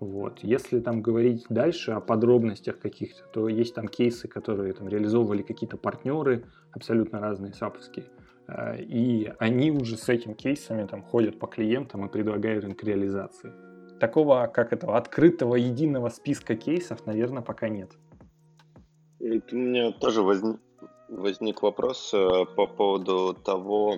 Вот. 0.00 0.40
Если 0.42 0.78
там 0.78 1.02
говорить 1.02 1.46
дальше 1.48 1.92
о 1.92 2.00
подробностях 2.00 2.78
каких-то, 2.78 3.24
то 3.32 3.48
есть 3.48 3.74
там 3.74 3.88
кейсы, 3.88 4.28
которые 4.28 4.72
там 4.72 4.88
реализовывали 4.88 5.42
какие-то 5.42 5.76
партнеры, 5.76 6.44
абсолютно 6.72 7.20
разные 7.20 7.52
саповские. 7.52 8.06
Э, 8.46 8.80
и 8.80 9.32
они 9.38 9.72
уже 9.72 9.96
с 9.96 10.08
этими 10.08 10.34
кейсами 10.34 10.86
там 10.86 11.02
ходят 11.02 11.38
по 11.38 11.48
клиентам 11.48 12.06
и 12.06 12.08
предлагают 12.08 12.64
им 12.64 12.74
к 12.74 12.84
реализации. 12.84 13.52
Такого, 13.98 14.46
как 14.46 14.72
этого, 14.72 14.96
открытого 14.96 15.56
единого 15.56 16.08
списка 16.08 16.54
кейсов, 16.54 17.04
наверное, 17.06 17.42
пока 17.42 17.68
нет. 17.68 17.90
у 19.20 19.56
меня 19.56 19.90
тоже 19.90 20.22
возник, 20.22 20.60
возник 21.08 21.62
вопрос 21.62 22.14
э, 22.14 22.44
по 22.54 22.68
поводу 22.68 23.34
того, 23.34 23.96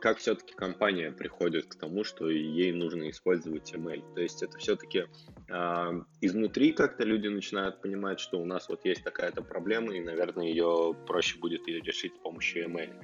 как 0.00 0.18
все-таки 0.18 0.54
компания 0.54 1.12
приходит 1.12 1.66
к 1.66 1.74
тому, 1.74 2.04
что 2.04 2.28
ей 2.30 2.72
нужно 2.72 3.10
использовать 3.10 3.72
ML. 3.74 4.14
То 4.14 4.20
есть 4.20 4.42
это 4.42 4.56
все-таки 4.58 4.98
э, 5.00 5.06
а, 5.50 5.92
изнутри 6.20 6.72
как-то 6.72 7.04
люди 7.04 7.28
начинают 7.28 7.80
понимать, 7.80 8.20
что 8.20 8.40
у 8.40 8.44
нас 8.44 8.68
вот 8.68 8.84
есть 8.84 9.04
такая-то 9.04 9.42
проблема, 9.42 9.94
и, 9.94 10.00
наверное, 10.00 10.46
ее 10.46 10.96
проще 11.06 11.38
будет 11.38 11.66
ее 11.68 11.80
решить 11.80 12.14
с 12.14 12.18
помощью 12.18 12.68
ML. 12.68 12.94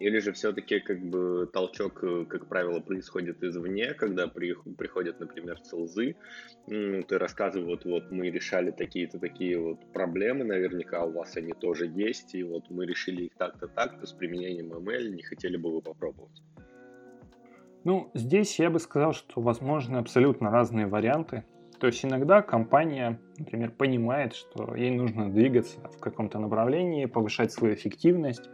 Или 0.00 0.18
же 0.18 0.32
все-таки 0.32 0.80
как 0.80 0.98
бы 0.98 1.46
толчок, 1.52 2.02
э, 2.02 2.24
как 2.24 2.46
правило, 2.46 2.80
происходит 2.80 3.44
извне, 3.44 3.92
когда 3.92 4.26
при, 4.28 4.54
приходят, 4.78 5.20
например, 5.20 5.60
целзы, 5.60 6.16
ты 6.66 7.18
рассказываешь, 7.18 7.68
вот, 7.68 7.84
вот 7.84 8.10
мы 8.10 8.30
решали 8.30 8.70
такие-то 8.70 9.18
такие 9.18 9.58
вот 9.58 9.92
проблемы, 9.92 10.44
наверняка 10.44 11.04
у 11.04 11.12
вас 11.12 11.36
они 11.36 11.52
тоже 11.52 11.86
есть, 11.86 12.34
и 12.34 12.42
вот 12.42 12.70
мы 12.70 12.86
решили 12.86 13.24
их 13.24 13.34
так-то 13.36 13.68
так-то 13.68 14.06
с 14.06 14.12
применением 14.12 14.72
ML, 14.72 15.10
не 15.10 15.22
хотели 15.22 15.58
бы 15.58 15.70
вы 15.70 15.82
попробовать? 15.82 16.42
Ну, 17.84 18.10
здесь 18.14 18.58
я 18.58 18.70
бы 18.70 18.78
сказал, 18.78 19.12
что 19.12 19.42
возможны 19.42 19.98
абсолютно 19.98 20.50
разные 20.50 20.86
варианты. 20.86 21.44
То 21.78 21.86
есть 21.86 22.04
иногда 22.04 22.42
компания, 22.42 23.18
например, 23.38 23.70
понимает, 23.70 24.34
что 24.34 24.74
ей 24.76 24.90
нужно 24.90 25.30
двигаться 25.30 25.80
в 25.80 25.98
каком-то 25.98 26.38
направлении, 26.38 27.06
повышать 27.06 27.52
свою 27.52 27.74
эффективность, 27.74 28.50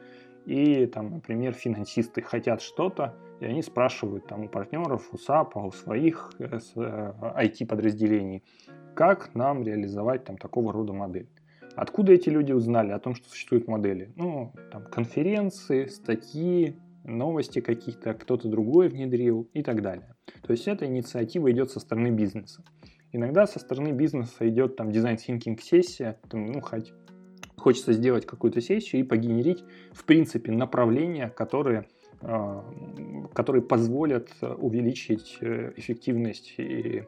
и 0.47 0.87
там, 0.87 1.11
например, 1.11 1.53
финансисты 1.53 2.23
хотят 2.23 2.63
что-то, 2.63 3.15
и 3.41 3.45
они 3.45 3.63
спрашивают 3.63 4.27
там 4.27 4.45
у 4.45 4.49
партнеров, 4.49 5.09
у 5.13 5.19
САПа, 5.19 5.59
у 5.59 5.73
своих 5.73 6.33
IT-подразделений, 6.39 8.39
э, 8.39 8.71
как 8.95 9.35
нам 9.35 9.65
реализовать 9.65 10.25
там 10.25 10.39
такого 10.39 10.73
рода 10.73 10.93
модель. 10.93 11.29
Откуда 11.75 12.13
эти 12.13 12.31
люди 12.31 12.53
узнали 12.53 12.93
о 12.93 12.99
том, 12.99 13.15
что 13.15 13.29
существуют 13.29 13.67
модели? 13.67 14.13
Ну, 14.17 14.55
там, 14.73 14.85
конференции, 14.85 15.87
статьи, 15.87 16.77
новости 17.05 17.61
каких-то, 17.61 18.15
кто-то 18.15 18.49
другой 18.49 18.89
внедрил 18.89 19.51
и 19.53 19.63
так 19.63 19.83
далее. 19.83 20.15
То 20.43 20.53
есть 20.53 20.67
эта 20.69 20.87
инициатива 20.87 21.51
идет 21.51 21.71
со 21.71 21.81
стороны 21.81 22.11
бизнеса. 22.11 22.63
Иногда 23.13 23.47
со 23.47 23.59
стороны 23.59 23.89
бизнеса 23.89 24.49
идет 24.49 24.77
там 24.77 24.91
дизайн-тhinking 24.91 25.61
сессия, 25.61 26.19
ну, 26.33 26.61
хоть 26.61 26.93
хочется 27.67 27.93
сделать 27.95 28.27
какую-то 28.27 28.61
сессию 28.61 29.01
и 29.01 29.05
погенерить, 29.05 29.65
в 29.93 30.05
принципе, 30.05 30.53
направления, 30.53 31.31
которые, 31.31 31.89
а, 32.21 32.65
которые 33.35 33.61
позволят 33.61 34.29
увеличить 34.41 35.39
э, 35.41 35.73
эффективность 35.75 36.55
и 36.59 37.03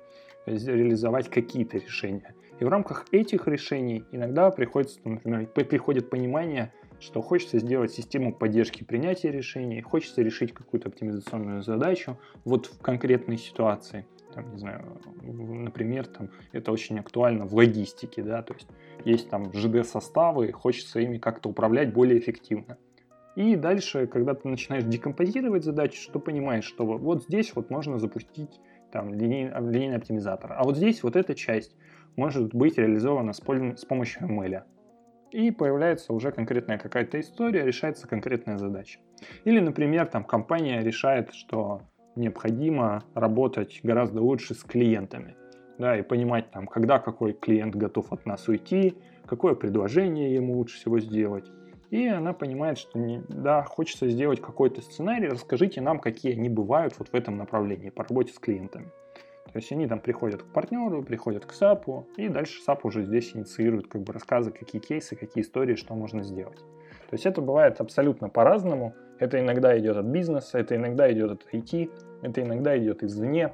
реализовать 0.47 1.29
какие-то 1.29 1.79
решения. 1.79 2.35
И 2.59 2.65
в 2.65 2.69
рамках 2.69 3.07
этих 3.13 3.47
решений 3.47 4.03
иногда 4.11 4.51
приходится, 4.51 4.99
например, 5.05 5.47
приходит 5.47 6.11
понимание, 6.11 6.73
что 6.99 7.23
хочется 7.23 7.61
сделать 7.61 7.93
систему 7.93 8.35
поддержки 8.35 8.83
принятия 8.83 9.31
решений, 9.31 9.81
хочется 9.81 10.23
решить 10.23 10.53
какую-то 10.53 10.89
оптимизационную 10.89 11.63
задачу 11.63 12.19
вот 12.45 12.67
в 12.67 12.81
конкретной 12.81 13.39
ситуации– 13.39 14.07
там, 14.39 14.53
не 14.53 14.59
знаю, 14.59 15.01
например, 15.23 16.07
там, 16.07 16.31
это 16.53 16.71
очень 16.71 16.99
актуально 17.01 17.45
в 17.45 17.55
логистике, 17.55 18.23
да, 18.23 18.43
то 18.43 18.55
есть 18.55 18.69
есть 19.05 19.29
там 19.29 19.53
ЖД-составы, 19.53 20.53
хочется 20.53 21.01
ими 21.01 21.19
как-то 21.19 21.49
управлять 21.49 21.93
более 21.93 22.21
эффективно. 22.21 22.79
И 23.35 23.57
дальше, 23.57 24.07
когда 24.07 24.35
ты 24.35 24.49
начинаешь 24.49 24.85
декомпозировать 24.85 25.65
задачи, 25.65 26.01
что 26.01 26.21
понимаешь, 26.21 26.65
что 26.65 26.85
вот 26.85 27.25
здесь 27.25 27.53
вот 27.55 27.71
можно 27.71 27.99
запустить 27.99 28.61
там 28.93 29.13
линейный, 29.13 29.53
линейный 29.73 29.97
оптимизатор, 29.97 30.53
а 30.53 30.63
вот 30.63 30.77
здесь 30.77 31.03
вот 31.03 31.17
эта 31.17 31.35
часть 31.35 31.77
может 32.17 32.55
быть 32.55 32.79
реализована 32.79 33.33
с, 33.33 33.39
с 33.41 33.85
помощью 33.85 34.23
ML. 34.23 34.63
И 35.33 35.51
появляется 35.51 36.13
уже 36.13 36.31
конкретная 36.31 36.79
какая-то 36.79 37.21
история, 37.21 37.65
решается 37.65 38.07
конкретная 38.07 38.57
задача. 38.57 39.01
Или, 39.45 39.61
например, 39.61 40.07
там 40.07 40.25
компания 40.25 40.81
решает, 40.81 41.35
что 41.35 41.83
необходимо 42.19 43.05
работать 43.15 43.81
гораздо 43.83 44.21
лучше 44.21 44.55
с 44.55 44.63
клиентами. 44.63 45.37
Да, 45.79 45.97
и 45.97 46.03
понимать, 46.03 46.51
там, 46.51 46.67
когда 46.67 46.99
какой 46.99 47.33
клиент 47.33 47.77
готов 47.77 48.13
от 48.13 48.27
нас 48.27 48.49
уйти, 48.49 48.97
какое 49.27 49.55
предложение 49.55 50.35
ему 50.35 50.57
лучше 50.57 50.77
всего 50.77 50.99
сделать. 50.99 51.49
И 51.91 52.07
она 52.07 52.33
понимает, 52.33 52.79
что 52.79 52.99
не, 52.99 53.23
да, 53.29 53.63
хочется 53.63 54.09
сделать 54.09 54.43
какой-то 54.43 54.83
сценарий, 54.83 55.29
расскажите 55.29 55.81
нам, 55.81 56.01
какие 56.01 56.33
они 56.33 56.49
бывают 56.49 56.95
вот 56.99 57.09
в 57.09 57.15
этом 57.15 57.39
направлении 57.39 57.91
по 57.91 58.03
работе 58.03 58.33
с 58.33 58.39
клиентами. 58.39 58.91
То 59.53 59.57
есть 59.57 59.73
они 59.73 59.87
там 59.87 60.01
приходят 60.01 60.43
к 60.43 60.47
партнеру, 60.53 61.03
приходят 61.03 61.47
к 61.47 61.53
SAP 61.53 61.85
у, 61.85 62.07
и 62.19 62.29
дальше 62.29 62.61
SAP 62.61 62.85
уже 62.85 63.05
здесь 63.05 63.35
инициирует 63.35 63.89
как 63.89 64.03
бы 64.03 64.13
рассказы, 64.13 64.51
какие 64.51 64.83
кейсы, 64.83 65.17
какие 65.17 65.43
истории, 65.43 65.75
что 65.75 65.95
можно 65.95 66.23
сделать. 66.23 66.59
То 67.09 67.15
есть 67.15 67.25
это 67.25 67.41
бывает 67.41 67.81
абсолютно 67.81 68.29
по-разному. 68.29 68.95
Это 69.19 69.41
иногда 69.41 69.79
идет 69.79 69.97
от 69.97 70.07
бизнеса, 70.07 70.59
это 70.59 70.77
иногда 70.77 71.13
идет 71.13 71.33
от 71.33 71.47
IT, 71.53 71.91
это 72.23 72.43
иногда 72.43 72.79
идет 72.79 73.03
извне. 73.03 73.49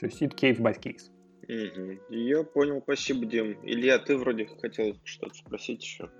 То 0.00 0.06
есть 0.06 0.20
это 0.20 0.36
case 0.36 0.58
by 0.58 0.78
case. 0.78 1.10
Угу. 1.48 2.14
Я 2.14 2.42
понял, 2.42 2.80
спасибо, 2.82 3.24
Дим. 3.26 3.58
Илья, 3.62 3.98
ты 3.98 4.16
вроде 4.16 4.46
хотел 4.60 4.96
что-то 5.04 5.34
спросить 5.34 5.82
еще. 5.82 6.10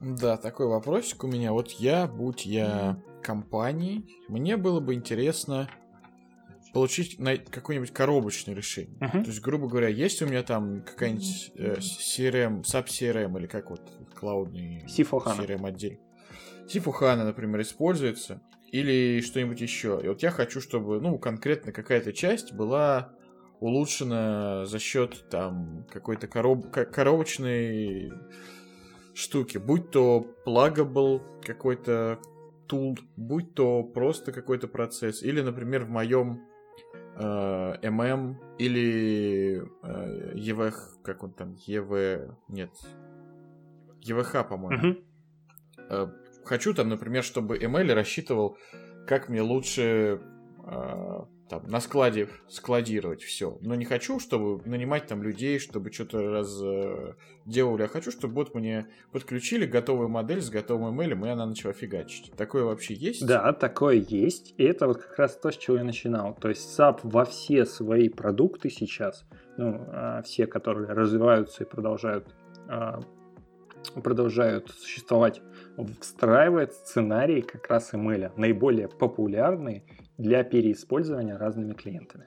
Да, 0.00 0.36
такой 0.36 0.66
вопросик 0.66 1.24
у 1.24 1.26
меня. 1.26 1.52
Вот 1.52 1.72
я, 1.72 2.06
будь 2.06 2.46
я 2.46 3.02
компанией, 3.22 4.06
мне 4.28 4.56
было 4.56 4.80
бы 4.80 4.94
интересно 4.94 5.68
получить 6.72 7.18
на 7.18 7.36
какое-нибудь 7.36 7.92
коробочное 7.92 8.54
решение. 8.54 8.96
Uh-huh. 9.00 9.24
То 9.24 9.30
есть, 9.30 9.40
грубо 9.40 9.68
говоря, 9.68 9.88
есть 9.88 10.22
у 10.22 10.26
меня 10.26 10.42
там 10.42 10.82
какая-нибудь 10.82 11.52
э, 11.56 11.76
CRM, 11.78 12.62
SAP 12.62 12.86
CRM 12.86 13.38
или 13.38 13.46
как 13.46 13.70
вот 13.70 13.80
клаудный 14.14 14.84
CRM 14.86 15.66
отдель. 15.66 15.98
Сифухана, 16.68 17.24
например, 17.24 17.60
используется 17.62 18.40
или 18.70 19.20
что-нибудь 19.20 19.60
еще. 19.60 20.00
И 20.02 20.08
вот 20.08 20.22
я 20.22 20.30
хочу, 20.30 20.60
чтобы, 20.60 21.00
ну, 21.00 21.18
конкретно 21.18 21.72
какая-то 21.72 22.12
часть 22.12 22.52
была 22.52 23.12
улучшена 23.60 24.66
за 24.66 24.78
счет 24.78 25.24
там 25.30 25.86
какой-то 25.90 26.28
короб... 26.28 26.70
коробочной 26.70 28.12
штуки, 29.14 29.58
будь 29.58 29.90
то 29.90 30.20
плагабл 30.44 31.22
какой-то 31.42 32.20
тул, 32.68 32.96
будь 33.16 33.54
то 33.54 33.82
просто 33.82 34.30
какой-то 34.30 34.68
процесс, 34.68 35.22
или, 35.22 35.40
например, 35.40 35.84
в 35.84 35.90
моем 35.90 36.46
э, 37.16 37.74
MM 37.82 38.36
или 38.58 39.62
э, 39.82 40.34
EVH, 40.34 41.02
как 41.02 41.24
он 41.24 41.32
там, 41.32 41.56
EV, 41.66 42.34
нет, 42.48 42.70
EVH, 44.06 44.48
по-моему. 44.48 44.88
Мгм. 44.88 46.18
Хочу 46.48 46.72
там, 46.72 46.88
например, 46.88 47.22
чтобы 47.22 47.58
ML 47.58 47.92
рассчитывал, 47.92 48.56
как 49.06 49.28
мне 49.28 49.42
лучше 49.42 50.18
э, 50.66 51.20
там, 51.46 51.66
на 51.66 51.78
складе 51.80 52.30
складировать 52.48 53.22
все. 53.22 53.58
Но 53.60 53.74
не 53.74 53.84
хочу, 53.84 54.18
чтобы 54.18 54.66
нанимать 54.66 55.06
там 55.06 55.22
людей, 55.22 55.58
чтобы 55.58 55.92
что-то 55.92 56.30
раз 56.30 56.58
э, 56.62 57.12
делали, 57.44 57.82
а 57.82 57.88
хочу, 57.88 58.10
чтобы 58.10 58.32
вот 58.32 58.54
мне 58.54 58.86
подключили 59.12 59.66
готовую 59.66 60.08
модель 60.08 60.40
с 60.40 60.48
готовым 60.48 60.98
ML, 60.98 61.26
и 61.26 61.28
она 61.28 61.44
начала 61.44 61.74
фигачить. 61.74 62.32
Такое 62.34 62.64
вообще 62.64 62.94
есть? 62.94 63.26
Да, 63.26 63.52
такое 63.52 63.96
есть. 63.96 64.54
И 64.56 64.64
это 64.64 64.86
вот 64.86 65.02
как 65.02 65.18
раз 65.18 65.36
то, 65.36 65.50
с 65.50 65.56
чего 65.58 65.76
я 65.76 65.84
начинал. 65.84 66.34
То 66.34 66.48
есть 66.48 66.78
SAP 66.78 67.00
во 67.02 67.26
все 67.26 67.66
свои 67.66 68.08
продукты 68.08 68.70
сейчас, 68.70 69.26
ну, 69.58 69.84
а, 69.88 70.22
все, 70.22 70.46
которые 70.46 70.88
развиваются 70.94 71.64
и 71.64 71.66
продолжают, 71.66 72.26
а, 72.68 73.00
продолжают 74.02 74.70
существовать, 74.70 75.42
встраивает 76.00 76.72
сценарии 76.72 77.40
как 77.40 77.68
раз 77.68 77.92
ML, 77.92 78.32
наиболее 78.36 78.88
популярные 78.88 79.84
для 80.16 80.42
переиспользования 80.44 81.38
разными 81.38 81.74
клиентами. 81.74 82.26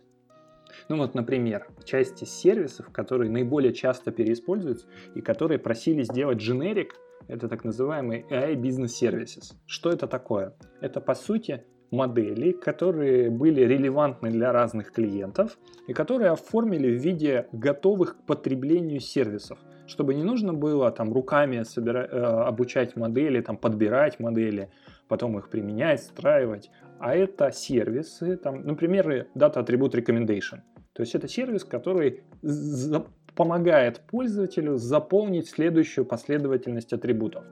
Ну 0.90 0.98
вот, 0.98 1.16
например, 1.16 1.68
части 1.84 2.26
сервисов, 2.26 2.90
которые 2.90 3.30
наиболее 3.30 3.74
часто 3.74 4.12
переиспользуются 4.12 4.88
и 5.16 5.22
которые 5.22 5.60
просили 5.60 6.04
сделать 6.04 6.40
generic, 6.40 6.92
это 7.28 7.48
так 7.48 7.64
называемый 7.64 8.26
AI 8.30 8.56
Business 8.56 9.02
Services. 9.02 9.54
Что 9.66 9.92
это 9.92 10.08
такое? 10.08 10.56
Это, 10.82 11.02
по 11.02 11.14
сути, 11.14 11.64
модели, 11.92 12.52
которые 12.52 13.30
были 13.30 13.62
релевантны 13.62 14.32
для 14.32 14.52
разных 14.52 14.92
клиентов 14.92 15.58
и 15.88 15.94
которые 15.94 16.32
оформили 16.32 16.98
в 16.98 17.02
виде 17.02 17.48
готовых 17.52 18.18
к 18.18 18.26
потреблению 18.26 19.00
сервисов, 19.00 19.60
чтобы 19.92 20.14
не 20.16 20.24
нужно 20.24 20.54
было 20.54 20.90
там 20.92 21.14
руками 21.14 21.58
собира- 21.64 22.08
э, 22.10 22.48
обучать 22.48 22.96
модели, 22.96 23.42
там 23.42 23.58
подбирать 23.58 24.20
модели, 24.20 24.70
потом 25.08 25.38
их 25.38 25.50
применять, 25.50 26.00
встраивать, 26.00 26.72
а 27.00 27.14
это 27.16 27.52
сервисы, 27.52 28.38
там, 28.38 28.66
например, 28.66 29.28
Data 29.36 29.58
Attribute 29.58 29.92
Recommendation. 29.92 30.60
То 30.94 31.04
есть 31.04 31.16
это 31.16 31.28
сервис, 31.28 31.64
который 31.64 32.24
за- 32.42 33.06
помогает 33.36 34.02
пользователю 34.08 34.78
заполнить 34.78 35.48
следующую 35.50 36.06
последовательность 36.06 36.94
атрибутов. 36.94 37.44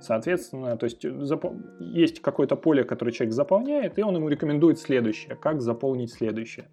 Соответственно, 0.00 0.76
то 0.76 0.84
есть 0.84 1.04
запо- 1.04 1.56
есть 1.80 2.20
какое-то 2.20 2.56
поле, 2.56 2.84
которое 2.84 3.12
человек 3.12 3.34
заполняет, 3.34 3.98
и 3.98 4.02
он 4.02 4.14
ему 4.14 4.28
рекомендует 4.28 4.78
следующее, 4.78 5.36
как 5.36 5.60
заполнить 5.60 6.12
следующее. 6.12 6.68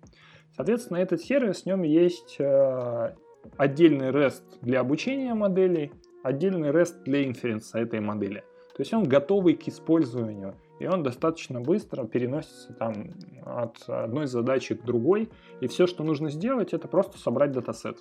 Соответственно, 0.55 0.97
этот 0.97 1.21
сервис, 1.21 1.63
в 1.63 1.65
нем 1.65 1.81
есть 1.83 2.35
э, 2.39 3.13
отдельный 3.57 4.09
REST 4.09 4.43
для 4.61 4.79
обучения 4.79 5.33
моделей, 5.33 5.91
отдельный 6.23 6.69
REST 6.69 7.03
для 7.03 7.25
инференса 7.25 7.79
этой 7.79 7.99
модели. 7.99 8.43
То 8.75 8.81
есть 8.81 8.93
он 8.93 9.03
готовый 9.03 9.55
к 9.55 9.67
использованию, 9.67 10.55
и 10.79 10.87
он 10.87 11.03
достаточно 11.03 11.61
быстро 11.61 12.05
переносится 12.05 12.73
там 12.73 13.11
от 13.45 13.77
одной 13.87 14.27
задачи 14.27 14.75
к 14.75 14.83
другой, 14.83 15.29
и 15.61 15.67
все, 15.67 15.87
что 15.87 16.03
нужно 16.03 16.29
сделать, 16.29 16.73
это 16.73 16.87
просто 16.87 17.17
собрать 17.17 17.53
датасет. 17.53 17.99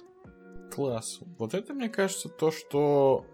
Класс. 0.74 1.20
Вот 1.38 1.54
это, 1.54 1.74
мне 1.74 1.88
кажется, 1.88 2.28
то, 2.28 2.50
что 2.50 3.24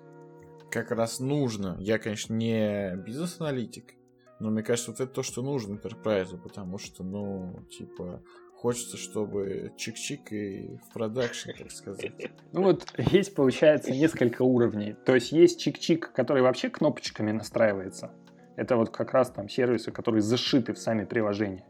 как 0.71 0.91
раз 0.91 1.21
нужно. 1.21 1.77
Я, 1.81 1.99
конечно, 1.99 2.35
не 2.35 2.95
бизнес-аналитик, 2.97 3.95
но 4.39 4.51
мне 4.51 4.63
кажется, 4.63 4.91
вот 4.91 5.01
это 5.01 5.13
то, 5.13 5.23
что 5.23 5.43
нужно 5.43 5.75
enterprise, 5.75 6.39
потому 6.39 6.79
что, 6.79 7.03
ну, 7.03 7.65
типа, 7.71 8.23
хочется, 8.61 8.99
чтобы 8.99 9.73
чик-чик 9.79 10.31
и 10.31 10.77
в 10.77 10.93
продакшн, 10.93 11.51
так 11.57 11.71
сказать. 11.71 12.13
Ну 12.53 12.65
вот 12.65 12.93
есть, 12.99 13.35
получается, 13.35 13.91
несколько 13.91 14.43
уровней. 14.43 14.97
То 15.07 15.15
есть 15.15 15.33
есть 15.33 15.67
чик-чик, 15.67 16.11
который 16.15 16.43
вообще 16.43 16.69
кнопочками 16.69 17.33
настраивается. 17.33 18.11
Это 18.57 18.77
вот 18.77 18.91
как 18.91 19.15
раз 19.15 19.31
там 19.31 19.49
сервисы, 19.49 19.93
которые 19.93 20.21
зашиты 20.21 20.75
в 20.75 20.79
сами 20.79 21.07
приложения. 21.07 21.65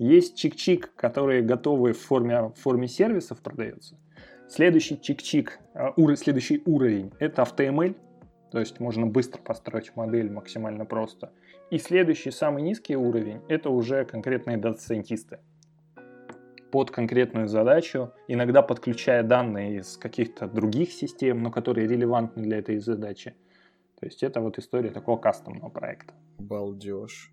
Есть 0.00 0.44
чик-чик, 0.44 0.88
которые 0.96 1.42
готовы 1.42 1.92
в 1.92 2.00
форме, 2.00 2.48
в 2.48 2.54
форме 2.54 2.88
сервисов 2.88 3.40
продаются. 3.40 3.96
Следующий 4.48 4.96
чик-чик, 4.96 5.50
а, 5.74 5.94
следующий 6.16 6.60
уровень– 6.66 7.12
это 7.20 7.42
AutoML, 7.42 7.94
то 8.50 8.58
есть 8.58 8.80
можно 8.80 9.06
быстро 9.06 9.40
построить 9.40 9.94
модель 9.94 10.28
максимально 10.28 10.86
просто. 10.86 11.32
И 11.70 11.78
следующий, 11.78 12.32
самый 12.32 12.64
низкий 12.64 12.96
уровень– 12.96 13.42
это 13.48 13.70
уже 13.70 14.04
конкретные 14.04 14.56
дата-сайентисты 14.56 15.38
под 16.72 16.90
конкретную 16.90 17.48
задачу, 17.48 18.12
иногда 18.28 18.62
подключая 18.62 19.22
данные 19.22 19.80
из 19.80 19.98
каких-то 19.98 20.48
других 20.48 20.90
систем, 20.90 21.42
но 21.42 21.50
которые 21.50 21.86
релевантны 21.86 22.42
для 22.42 22.58
этой 22.58 22.78
задачи. 22.78 23.34
То 24.00 24.06
есть 24.06 24.22
это 24.22 24.40
вот 24.40 24.58
история 24.58 24.90
такого 24.90 25.18
кастомного 25.18 25.68
проекта. 25.68 26.14
Балдеж. 26.38 27.30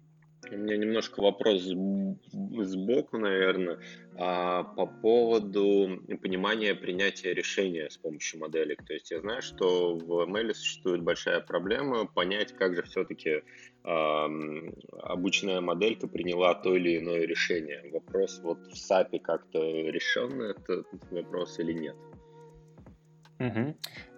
У 0.51 0.55
меня 0.55 0.77
немножко 0.77 1.21
вопрос 1.21 1.61
сб- 1.63 2.15
сбоку, 2.63 3.17
наверное, 3.17 3.79
а, 4.15 4.63
по 4.63 4.85
поводу 4.85 6.01
понимания 6.21 6.73
принятия 6.75 7.33
решения 7.33 7.89
с 7.89 7.97
помощью 7.97 8.39
моделек. 8.39 8.83
То 8.85 8.93
есть 8.93 9.11
я 9.11 9.19
знаю, 9.19 9.41
что 9.41 9.95
в 9.95 10.29
ML 10.29 10.53
существует 10.53 11.03
большая 11.03 11.41
проблема 11.41 12.05
понять, 12.05 12.53
как 12.53 12.75
же 12.75 12.83
все-таки 12.83 13.43
обычная 13.83 15.61
моделька 15.61 16.07
приняла 16.07 16.53
то 16.53 16.75
или 16.75 16.97
иное 16.97 17.25
решение. 17.25 17.81
Вопрос 17.91 18.39
вот 18.43 18.59
в 18.67 18.73
SAP 18.73 19.19
как-то 19.19 19.59
решен 19.59 20.41
этот 20.41 20.85
вопрос 21.11 21.59
или 21.59 21.73
нет? 21.73 21.95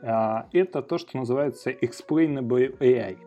А, 0.03 0.47
Это 0.51 0.81
то, 0.81 0.97
что 0.97 1.17
называется 1.17 1.71
explainable 1.71 2.77
AI. 2.79 3.17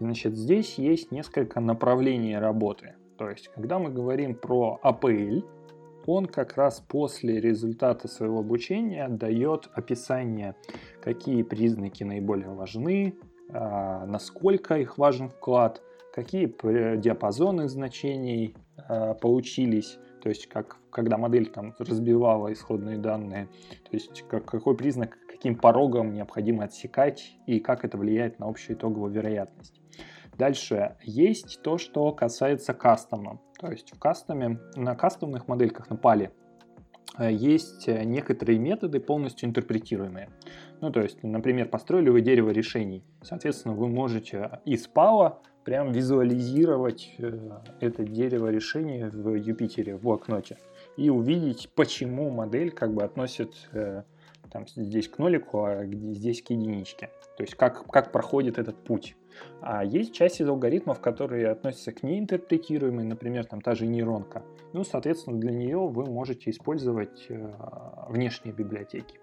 Значит, 0.00 0.36
здесь 0.36 0.78
есть 0.78 1.12
несколько 1.12 1.60
направлений 1.60 2.36
работы. 2.36 2.94
То 3.18 3.28
есть, 3.30 3.48
когда 3.48 3.78
мы 3.78 3.90
говорим 3.90 4.34
про 4.34 4.80
APL, 4.82 5.44
он 6.06 6.26
как 6.26 6.56
раз 6.56 6.80
после 6.80 7.40
результата 7.40 8.08
своего 8.08 8.40
обучения 8.40 9.08
дает 9.08 9.68
описание, 9.74 10.56
какие 11.00 11.42
признаки 11.42 12.02
наиболее 12.02 12.50
важны, 12.50 13.14
а, 13.50 14.06
насколько 14.06 14.76
их 14.76 14.98
важен 14.98 15.28
вклад, 15.28 15.82
какие 16.12 16.46
диапазоны 16.96 17.68
значений 17.68 18.56
а, 18.76 19.14
получились, 19.14 19.98
то 20.22 20.28
есть 20.28 20.48
как, 20.48 20.78
когда 20.90 21.18
модель 21.18 21.46
там 21.46 21.74
разбивала 21.78 22.52
исходные 22.52 22.98
данные, 22.98 23.48
то 23.90 23.90
есть 23.92 24.22
как, 24.28 24.44
какой 24.44 24.76
признак, 24.76 25.18
каким 25.42 25.56
порогом 25.56 26.14
необходимо 26.14 26.62
отсекать 26.62 27.36
и 27.46 27.58
как 27.58 27.84
это 27.84 27.98
влияет 27.98 28.38
на 28.38 28.46
общую 28.46 28.76
итоговую 28.76 29.10
вероятность. 29.10 29.80
Дальше 30.38 30.94
есть 31.02 31.60
то, 31.62 31.78
что 31.78 32.12
касается 32.12 32.74
кастома. 32.74 33.40
То 33.58 33.68
есть 33.68 33.92
в 33.92 33.98
кастоме, 33.98 34.60
на 34.76 34.94
кастомных 34.94 35.48
модельках 35.48 35.90
на 35.90 35.96
пале 35.96 36.30
э, 37.18 37.32
есть 37.32 37.88
э, 37.88 38.04
некоторые 38.04 38.60
методы 38.60 39.00
полностью 39.00 39.48
интерпретируемые. 39.48 40.28
Ну, 40.80 40.92
то 40.92 41.00
есть, 41.00 41.24
например, 41.24 41.68
построили 41.68 42.10
вы 42.10 42.20
дерево 42.20 42.50
решений. 42.50 43.02
Соответственно, 43.22 43.74
вы 43.74 43.88
можете 43.88 44.60
из 44.64 44.86
пала 44.86 45.40
прям 45.64 45.90
визуализировать 45.90 47.16
э, 47.18 47.50
это 47.80 48.04
дерево 48.04 48.46
решений 48.46 49.06
в 49.06 49.34
Юпитере, 49.34 49.96
в 49.96 50.02
блокноте, 50.02 50.58
и 50.96 51.10
увидеть, 51.10 51.68
почему 51.74 52.30
модель 52.30 52.70
как 52.70 52.94
бы 52.94 53.02
относит 53.02 53.68
там, 54.52 54.66
здесь 54.68 55.08
к 55.08 55.18
нолику, 55.18 55.64
а 55.64 55.84
здесь 55.86 56.42
к 56.42 56.50
единичке. 56.50 57.10
То 57.36 57.42
есть 57.42 57.54
как, 57.54 57.86
как 57.90 58.12
проходит 58.12 58.58
этот 58.58 58.76
путь. 58.84 59.16
А 59.62 59.82
есть 59.82 60.12
часть 60.12 60.40
из 60.40 60.48
алгоритмов, 60.48 61.00
которые 61.00 61.48
относятся 61.48 61.92
к 61.92 62.02
неинтерпретируемой, 62.02 63.04
например, 63.04 63.46
там 63.46 63.62
та 63.62 63.74
же 63.74 63.86
нейронка. 63.86 64.42
Ну, 64.74 64.84
соответственно, 64.84 65.40
для 65.40 65.52
нее 65.52 65.78
вы 65.78 66.04
можете 66.04 66.50
использовать 66.50 67.26
э, 67.30 67.52
внешние 68.08 68.54
библиотеки. 68.54 69.18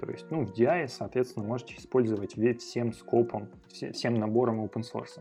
То 0.00 0.10
есть, 0.10 0.26
ну, 0.30 0.44
в 0.44 0.52
DI, 0.52 0.88
соответственно, 0.88 1.46
можете 1.46 1.76
использовать 1.76 2.36
весь 2.36 2.62
всем 2.62 2.92
скопом, 2.92 3.48
все- 3.68 3.92
всем 3.92 4.14
набором 4.14 4.64
open 4.64 4.82
source. 4.82 5.20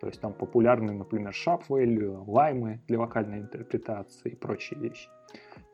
То 0.00 0.08
есть 0.08 0.20
там 0.20 0.32
популярны, 0.32 0.92
например, 0.92 1.32
SharpWalue, 1.32 2.24
Lime 2.26 2.78
для 2.88 3.00
локальной 3.00 3.40
интерпретации 3.40 4.30
и 4.30 4.36
прочие 4.36 4.80
вещи. 4.80 5.08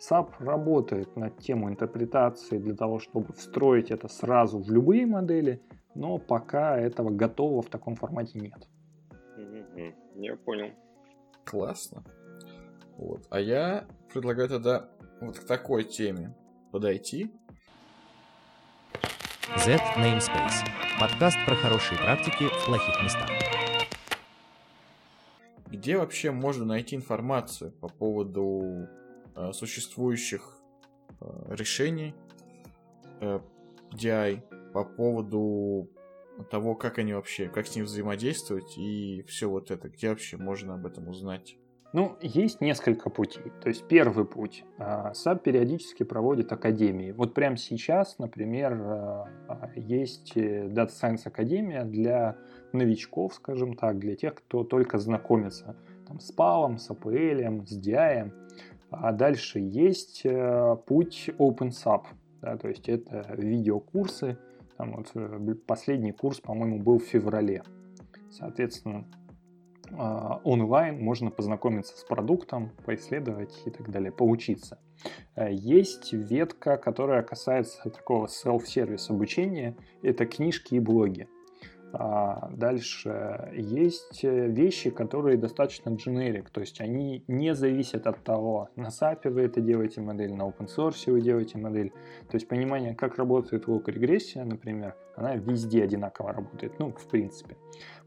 SAP 0.01 0.32
работает 0.39 1.14
над 1.16 1.39
тему 1.39 1.68
интерпретации 1.68 2.59
для 2.59 2.74
того, 2.74 2.98
чтобы 2.98 3.32
встроить 3.35 3.90
это 3.90 4.09
сразу 4.09 4.59
в 4.59 4.70
любые 4.70 5.06
модели, 5.06 5.62
но 5.94 6.18
пока 6.18 6.78
этого 6.78 7.10
готового 7.10 7.62
в 7.62 7.68
таком 7.68 7.97
формате 7.97 8.40
нет. 8.40 8.66
Я 10.16 10.36
понял. 10.36 10.72
Классно. 11.44 12.05
Вот. 12.97 13.27
А 13.31 13.40
я 13.40 13.86
предлагаю 14.12 14.48
тогда 14.48 14.89
вот 15.20 15.39
к 15.39 15.47
такой 15.47 15.85
теме 15.85 16.35
подойти. 16.72 17.31
Z 19.56 19.78
Namespace. 19.97 20.64
Подкаст 21.01 21.36
про 21.44 21.55
хорошие 21.56 21.98
практики 21.98 22.44
в 22.44 22.66
плохих 22.66 23.02
местах. 23.02 23.28
где 25.66 25.97
вообще 25.97 26.31
можно 26.31 26.64
найти 26.64 26.97
информацию 26.97 27.70
по 27.72 27.89
поводу 27.89 28.89
существующих 29.52 30.59
э, 31.20 31.24
решений 31.51 32.15
э, 33.20 33.40
DI, 33.93 34.43
по 34.73 34.85
поводу 34.85 35.89
того, 36.51 36.74
как 36.74 36.98
они 36.98 37.12
вообще, 37.12 37.48
как 37.48 37.66
с 37.66 37.74
ним 37.74 37.85
взаимодействовать 37.85 38.78
и 38.78 39.24
все 39.28 39.48
вот 39.48 39.70
это, 39.70 39.89
где 39.89 40.09
вообще 40.09 40.36
можно 40.36 40.74
об 40.74 40.86
этом 40.86 41.09
узнать? 41.09 41.57
Ну, 41.93 42.16
есть 42.23 42.61
несколько 42.61 43.11
путей. 43.11 43.51
То 43.61 43.69
есть 43.69 43.85
первый 43.89 44.24
путь. 44.24 44.65
SAP 44.78 45.43
периодически 45.43 46.05
проводит 46.05 46.52
академии. 46.52 47.11
Вот 47.11 47.35
прямо 47.35 47.57
сейчас, 47.57 48.16
например, 48.19 49.27
есть 49.74 50.36
э, 50.36 50.69
Data 50.69 50.90
Science 50.90 51.23
Академия 51.27 51.85
для 51.85 52.36
новичков, 52.73 53.35
скажем 53.35 53.74
так, 53.74 53.98
для 53.98 54.15
тех, 54.15 54.36
кто 54.36 54.62
только 54.62 54.98
знакомится 54.98 55.77
там, 56.07 56.20
с 56.20 56.32
PAL, 56.32 56.78
с 56.78 56.90
APL, 56.90 57.66
с 57.66 57.78
DI. 57.78 58.32
А 58.90 59.12
дальше 59.12 59.58
есть 59.60 60.22
э, 60.24 60.76
путь 60.86 61.30
OpenSAP. 61.38 62.04
Да, 62.42 62.56
то 62.56 62.68
есть 62.68 62.88
это 62.88 63.34
видеокурсы. 63.36 64.38
Там 64.76 64.96
вот 64.96 65.10
э, 65.14 65.54
последний 65.66 66.12
курс, 66.12 66.40
по-моему, 66.40 66.80
был 66.80 66.98
в 66.98 67.04
феврале. 67.04 67.62
Соответственно, 68.30 69.06
а, 69.92 70.40
онлайн 70.44 71.02
можно 71.02 71.30
познакомиться 71.30 71.96
с 71.96 72.04
продуктом, 72.04 72.70
поисследовать 72.84 73.60
и 73.66 73.70
так 73.70 73.90
далее, 73.90 74.12
поучиться. 74.12 74.78
Э, 75.34 75.52
есть 75.52 76.12
ветка, 76.12 76.76
которая 76.76 77.22
касается 77.22 77.90
такого 77.90 78.26
self-сервис 78.26 79.10
обучения, 79.10 79.76
это 80.02 80.26
книжки 80.26 80.74
и 80.74 80.80
блоги. 80.80 81.28
А 81.92 82.48
дальше 82.52 83.50
есть 83.52 84.24
э, 84.24 84.46
вещи, 84.48 84.90
которые 84.90 85.36
достаточно 85.36 85.90
generic, 85.90 86.46
то 86.52 86.60
есть 86.60 86.80
они 86.80 87.24
не 87.26 87.54
зависят 87.54 88.06
от 88.06 88.22
того, 88.22 88.68
на 88.76 88.88
SAP 88.88 89.28
вы 89.30 89.42
это 89.42 89.60
делаете 89.60 90.00
модель, 90.00 90.32
на 90.32 90.42
open 90.42 90.68
source 90.68 91.10
вы 91.10 91.20
делаете 91.20 91.58
модель. 91.58 91.90
То 92.28 92.36
есть 92.36 92.46
понимание, 92.46 92.94
как 92.94 93.16
работает 93.16 93.66
лог-регрессия, 93.66 94.44
например, 94.44 94.94
она 95.16 95.34
везде 95.34 95.82
одинаково 95.82 96.32
работает, 96.32 96.78
ну, 96.78 96.92
в 96.92 97.06
принципе. 97.08 97.56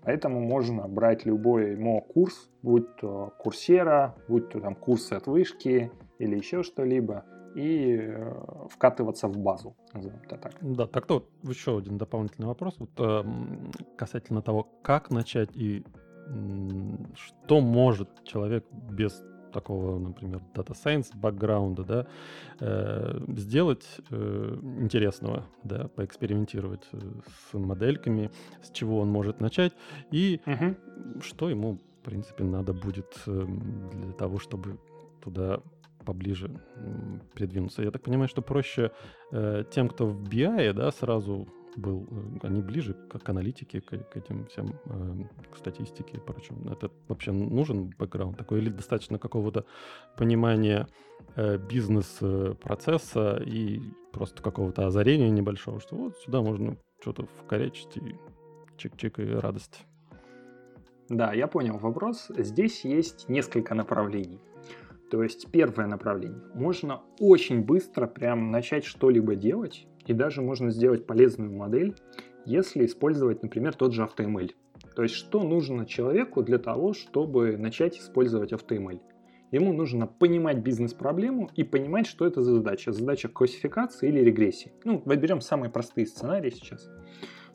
Поэтому 0.02 0.40
можно 0.40 0.88
брать 0.88 1.26
любой 1.26 1.76
мо-курс, 1.76 2.50
будь 2.62 2.96
то 2.96 3.34
курсера, 3.38 4.16
будь 4.28 4.50
то 4.50 4.60
там 4.60 4.76
курсы 4.76 5.14
от 5.14 5.28
вышки 5.28 5.92
или 6.20 6.38
еще 6.38 6.64
что-либо, 6.64 7.26
и 7.56 7.98
э, 8.00 8.34
вкатываться 8.70 9.28
в 9.28 9.38
базу, 9.38 9.76
назовем 9.94 10.20
это 10.24 10.38
так. 10.38 10.54
Да, 10.62 10.88
так-то 10.88 11.14
вот 11.16 11.30
еще 11.44 11.78
один 11.78 11.98
дополнительный 11.98 12.48
вопрос 12.48 12.76
вот, 12.80 12.92
э, 12.98 13.24
касательно 13.98 14.42
того, 14.42 14.68
как 14.82 15.12
начать 15.12 15.50
и 15.56 15.84
что 17.16 17.60
может 17.60 18.10
человек 18.24 18.66
без 18.72 19.22
такого, 19.54 20.00
например, 20.00 20.42
Data 20.54 20.74
Science 20.74 21.16
бэкграунда, 21.16 21.84
да, 21.84 22.08
э, 22.60 23.20
сделать 23.38 23.86
э, 24.10 24.58
интересного, 24.80 25.46
да, 25.64 25.88
поэкспериментировать 25.90 26.88
э, 26.92 26.98
с 27.52 27.54
модельками, 27.54 28.32
с 28.62 28.72
чего 28.72 29.00
он 29.00 29.10
может 29.10 29.40
начать 29.40 29.74
и 30.12 30.42
угу. 30.46 31.22
что 31.22 31.50
ему, 31.50 31.78
в 32.02 32.06
принципе, 32.06 32.44
надо 32.44 32.74
будет 32.74 33.16
э, 33.28 33.46
для 33.92 34.14
того, 34.14 34.40
чтобы 34.40 34.80
туда 35.22 35.62
поближе 36.04 36.50
придвинуться. 37.34 37.84
Я 37.84 37.92
так 37.92 38.04
понимаю, 38.04 38.28
что 38.28 38.42
проще 38.42 38.92
э, 39.32 39.64
тем, 39.72 39.90
кто 39.90 40.06
в 40.06 40.24
BI, 40.24 40.74
да, 40.74 40.92
сразу 40.92 41.48
был, 41.76 42.08
э, 42.12 42.48
они 42.48 42.62
ближе 42.62 42.94
к, 42.94 43.20
к 43.20 43.30
аналитике, 43.30 43.82
к, 43.82 43.98
к 43.98 44.18
этим 44.18 44.46
всем, 44.46 44.80
э, 44.86 45.24
к 45.52 45.58
статистике 45.58 46.18
и 46.18 46.20
прочему. 46.20 46.72
Это 46.72 46.92
вообще 47.08 47.32
нужен 47.32 47.92
бэкграунд 47.98 48.38
такой 48.38 48.60
или 48.60 48.70
достаточно 48.70 49.18
какого-то 49.18 49.66
понимания 50.18 50.88
бизнес-процесса 51.38 53.42
и 53.44 53.82
просто 54.12 54.44
какого-то 54.44 54.86
озарения 54.86 55.30
небольшого, 55.30 55.80
что 55.80 55.96
вот 55.96 56.18
сюда 56.18 56.42
можно 56.42 56.78
что-то 57.02 57.26
вкорячить 57.26 57.98
и 57.98 58.16
чик-чик 58.78 59.24
и 59.24 59.40
радость. 59.40 59.86
Да, 61.10 61.34
я 61.34 61.48
понял 61.48 61.78
вопрос. 61.78 62.32
Здесь 62.38 62.86
есть 62.86 63.30
несколько 63.30 63.76
направлений. 63.76 64.40
То 65.14 65.22
есть 65.22 65.52
первое 65.52 65.86
направление. 65.86 66.42
Можно 66.56 67.04
очень 67.20 67.62
быстро 67.62 68.08
прям 68.08 68.50
начать 68.50 68.84
что-либо 68.84 69.36
делать, 69.36 69.86
и 70.08 70.14
даже 70.14 70.42
можно 70.42 70.72
сделать 70.72 71.06
полезную 71.06 71.52
модель, 71.52 71.94
если 72.48 72.84
использовать, 72.84 73.44
например, 73.44 73.76
тот 73.76 73.94
же 73.94 74.02
AutoML. 74.02 74.50
То 74.96 75.04
есть 75.04 75.14
что 75.14 75.44
нужно 75.44 75.86
человеку 75.86 76.42
для 76.42 76.58
того, 76.58 76.94
чтобы 76.94 77.58
начать 77.58 78.00
использовать 78.00 78.54
AutoML? 78.54 79.02
Ему 79.52 79.72
нужно 79.72 80.08
понимать 80.08 80.64
бизнес-проблему 80.64 81.52
и 81.56 81.64
понимать, 81.64 82.08
что 82.08 82.26
это 82.26 82.42
за 82.42 82.56
задача. 82.56 82.92
Задача 82.92 83.30
классификации 83.30 84.10
или 84.10 84.20
регрессии. 84.22 84.72
Ну, 84.84 85.04
возьмем 85.06 85.42
самые 85.42 85.70
простые 85.70 86.08
сценарии 86.08 86.50
сейчас. 86.50 86.90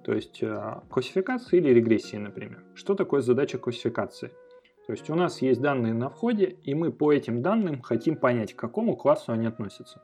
То 0.05 0.13
есть 0.13 0.45
э, 0.45 0.81
классификация 0.89 1.59
или 1.59 1.71
регрессии, 1.71 2.19
например. 2.19 2.63
Что 2.77 2.95
такое 2.95 3.21
задача 3.21 3.59
классификации? 3.59 4.31
То 4.89 4.93
есть 4.93 5.11
у 5.11 5.15
нас 5.15 5.43
есть 5.43 5.61
данные 5.61 5.93
на 5.93 6.09
входе, 6.09 6.47
и 6.63 6.73
мы 6.73 6.91
по 6.91 7.13
этим 7.13 7.43
данным 7.43 7.83
хотим 7.83 8.17
понять, 8.17 8.55
к 8.55 8.59
какому 8.59 8.97
классу 8.97 9.33
они 9.33 9.47
относятся. 9.47 10.01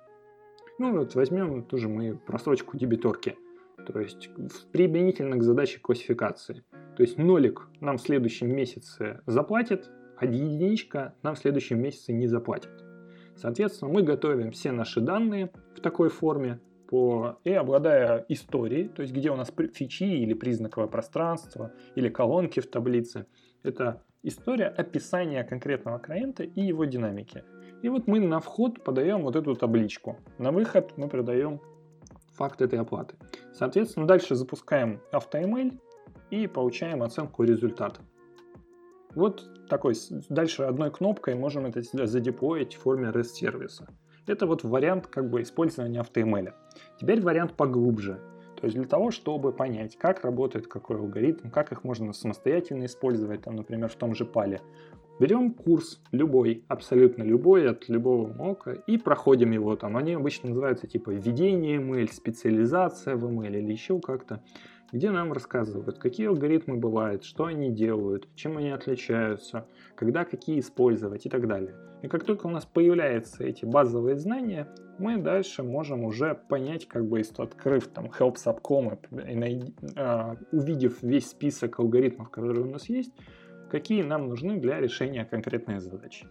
Ну 0.78 0.92
вот 0.92 1.14
возьмем 1.14 1.64
ту 1.64 1.78
же 1.78 1.88
мы 1.88 2.18
просрочку 2.18 2.76
дебиторки. 2.76 3.38
То 3.86 3.98
есть 3.98 4.28
применительно 4.72 5.38
к 5.38 5.42
задаче 5.42 5.80
классификации. 5.80 6.64
То 6.98 7.02
есть 7.02 7.16
нолик 7.16 7.66
нам 7.80 7.96
в 7.96 8.02
следующем 8.02 8.54
месяце 8.54 9.22
заплатит, 9.24 9.90
а 10.18 10.26
единичка 10.26 11.14
нам 11.22 11.34
в 11.34 11.38
следующем 11.38 11.80
месяце 11.80 12.12
не 12.12 12.26
заплатит. 12.26 12.84
Соответственно, 13.36 13.90
мы 13.90 14.02
готовим 14.02 14.50
все 14.50 14.70
наши 14.70 15.00
данные 15.00 15.50
в 15.74 15.80
такой 15.80 16.10
форме, 16.10 16.60
по, 16.88 17.38
и 17.44 17.52
обладая 17.52 18.26
историей, 18.28 18.88
то 18.88 19.00
есть 19.00 19.14
где 19.14 19.30
у 19.30 19.36
нас 19.36 19.50
фичи 19.72 20.04
или 20.04 20.34
признаковое 20.34 20.88
пространство, 20.88 21.72
или 21.94 22.10
колонки 22.10 22.60
в 22.60 22.66
таблице, 22.66 23.24
это 23.62 24.02
история 24.24 24.66
описания 24.66 25.44
конкретного 25.44 26.00
клиента 26.00 26.42
и 26.42 26.60
его 26.62 26.84
динамики. 26.86 27.44
И 27.82 27.88
вот 27.88 28.06
мы 28.06 28.18
на 28.18 28.40
вход 28.40 28.82
подаем 28.82 29.22
вот 29.22 29.36
эту 29.36 29.54
табличку. 29.54 30.16
На 30.38 30.50
выход 30.50 30.94
мы 30.96 31.08
продаем 31.08 31.60
факт 32.32 32.62
этой 32.62 32.80
оплаты. 32.80 33.14
Соответственно, 33.52 34.06
дальше 34.06 34.34
запускаем 34.34 35.00
AutoML 35.12 35.78
и 36.30 36.46
получаем 36.46 37.02
оценку 37.02 37.44
результата. 37.44 38.00
Вот 39.14 39.68
такой, 39.68 39.94
дальше 40.28 40.64
одной 40.64 40.90
кнопкой 40.90 41.34
можем 41.34 41.66
это 41.66 41.82
задеплоить 42.06 42.74
в 42.74 42.80
форме 42.80 43.10
REST-сервиса. 43.10 43.86
Это 44.26 44.46
вот 44.46 44.64
вариант 44.64 45.06
как 45.06 45.28
бы 45.28 45.42
использования 45.42 46.00
AutoML. 46.00 46.52
Теперь 46.98 47.20
вариант 47.20 47.52
поглубже. 47.52 48.18
То 48.56 48.66
есть 48.66 48.76
для 48.76 48.86
того, 48.86 49.10
чтобы 49.10 49.52
понять, 49.52 49.96
как 49.96 50.24
работает 50.24 50.66
какой 50.66 50.96
алгоритм, 50.96 51.50
как 51.50 51.72
их 51.72 51.84
можно 51.84 52.12
самостоятельно 52.12 52.86
использовать, 52.86 53.42
там, 53.42 53.56
например, 53.56 53.88
в 53.88 53.96
том 53.96 54.14
же 54.14 54.24
пале, 54.24 54.60
Берем 55.20 55.54
курс 55.54 56.00
любой, 56.10 56.64
абсолютно 56.66 57.22
любой, 57.22 57.70
от 57.70 57.88
любого 57.88 58.26
мока, 58.32 58.72
и 58.72 58.98
проходим 58.98 59.52
его 59.52 59.76
там. 59.76 59.96
Они 59.96 60.14
обычно 60.14 60.48
называются 60.48 60.88
типа 60.88 61.10
введение 61.10 61.78
ML, 61.78 62.12
специализация 62.12 63.14
в 63.14 63.24
ML 63.24 63.56
или 63.56 63.70
еще 63.70 64.00
как-то, 64.00 64.42
где 64.94 65.10
нам 65.10 65.32
рассказывают, 65.32 65.98
какие 65.98 66.28
алгоритмы 66.28 66.76
бывают, 66.76 67.24
что 67.24 67.46
они 67.46 67.72
делают, 67.72 68.28
чем 68.36 68.58
они 68.58 68.70
отличаются, 68.70 69.66
когда 69.96 70.24
какие 70.24 70.60
использовать 70.60 71.26
и 71.26 71.28
так 71.28 71.48
далее. 71.48 71.74
И 72.02 72.06
как 72.06 72.22
только 72.22 72.46
у 72.46 72.50
нас 72.50 72.64
появляются 72.64 73.42
эти 73.42 73.64
базовые 73.64 74.16
знания, 74.16 74.68
мы 75.00 75.16
дальше 75.16 75.64
можем 75.64 76.04
уже 76.04 76.36
понять, 76.48 76.86
как 76.86 77.08
бы 77.08 77.20
открыв 77.38 77.88
там 77.88 78.06
help 78.06 78.36
subcom 78.36 78.96
и 79.28 79.74
а, 79.96 80.36
увидев 80.52 81.02
весь 81.02 81.28
список 81.28 81.80
алгоритмов, 81.80 82.30
которые 82.30 82.64
у 82.64 82.70
нас 82.70 82.88
есть, 82.88 83.12
какие 83.72 84.04
нам 84.04 84.28
нужны 84.28 84.60
для 84.60 84.78
решения 84.78 85.24
конкретной 85.24 85.80
задачи. 85.80 86.28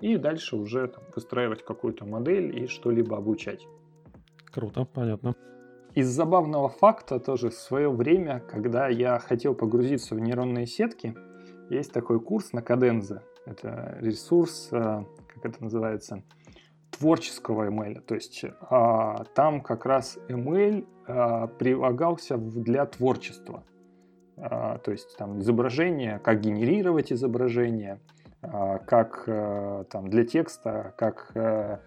И 0.00 0.16
дальше 0.16 0.56
уже 0.56 0.88
там, 0.88 1.04
выстраивать 1.14 1.62
какую-то 1.62 2.06
модель 2.06 2.58
и 2.58 2.68
что-либо 2.68 3.18
обучать. 3.18 3.66
Круто, 4.46 4.86
понятно. 4.86 5.34
Из 5.98 6.06
забавного 6.06 6.68
факта 6.68 7.18
тоже 7.18 7.50
в 7.50 7.54
свое 7.54 7.90
время, 7.90 8.38
когда 8.38 8.86
я 8.86 9.18
хотел 9.18 9.52
погрузиться 9.52 10.14
в 10.14 10.20
нейронные 10.20 10.64
сетки, 10.64 11.16
есть 11.70 11.92
такой 11.92 12.20
курс 12.20 12.52
на 12.52 12.62
Кадензе. 12.62 13.22
Это 13.46 13.98
ресурс, 13.98 14.68
э, 14.70 15.02
как 15.34 15.44
это 15.44 15.60
называется, 15.60 16.22
творческого 16.92 17.68
ML. 17.68 18.00
То 18.02 18.14
есть 18.14 18.44
а, 18.70 19.24
там 19.34 19.60
как 19.60 19.86
раз 19.86 20.20
ML 20.28 20.86
а, 21.08 21.48
прилагался 21.48 22.36
для 22.38 22.86
творчества. 22.86 23.64
То 24.36 24.92
есть 24.92 25.16
там 25.16 25.40
изображение, 25.40 26.20
как 26.20 26.40
генерировать 26.42 27.12
изображение, 27.12 27.98
как 28.40 29.24
э, 29.26 29.84
там 29.90 30.08
для 30.08 30.24
текста, 30.24 30.94
как 30.96 31.32
э, 31.34 31.40
э, 31.40 31.78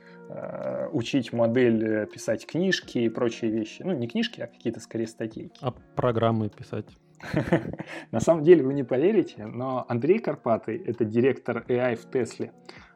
учить 0.94 1.34
модель 1.34 2.06
писать 2.08 2.46
книжки 2.46 3.00
и 3.00 3.10
прочие 3.10 3.52
вещи. 3.52 3.84
Ну, 3.84 3.92
не 3.94 4.08
книжки, 4.08 4.42
а 4.42 4.48
какие-то 4.48 4.80
скорее 4.80 5.08
статейки. 5.08 5.58
А 5.62 5.72
программы 5.96 6.50
писать? 6.50 6.86
На 8.12 8.20
самом 8.20 8.44
деле 8.44 8.64
вы 8.64 8.74
не 8.74 8.84
поверите, 8.84 9.46
но 9.46 9.86
Андрей 9.88 10.20
Карпатый, 10.20 10.78
это 10.78 11.06
директор 11.06 11.66
AI 11.68 11.96
в 11.96 12.10
Тесле, 12.10 12.52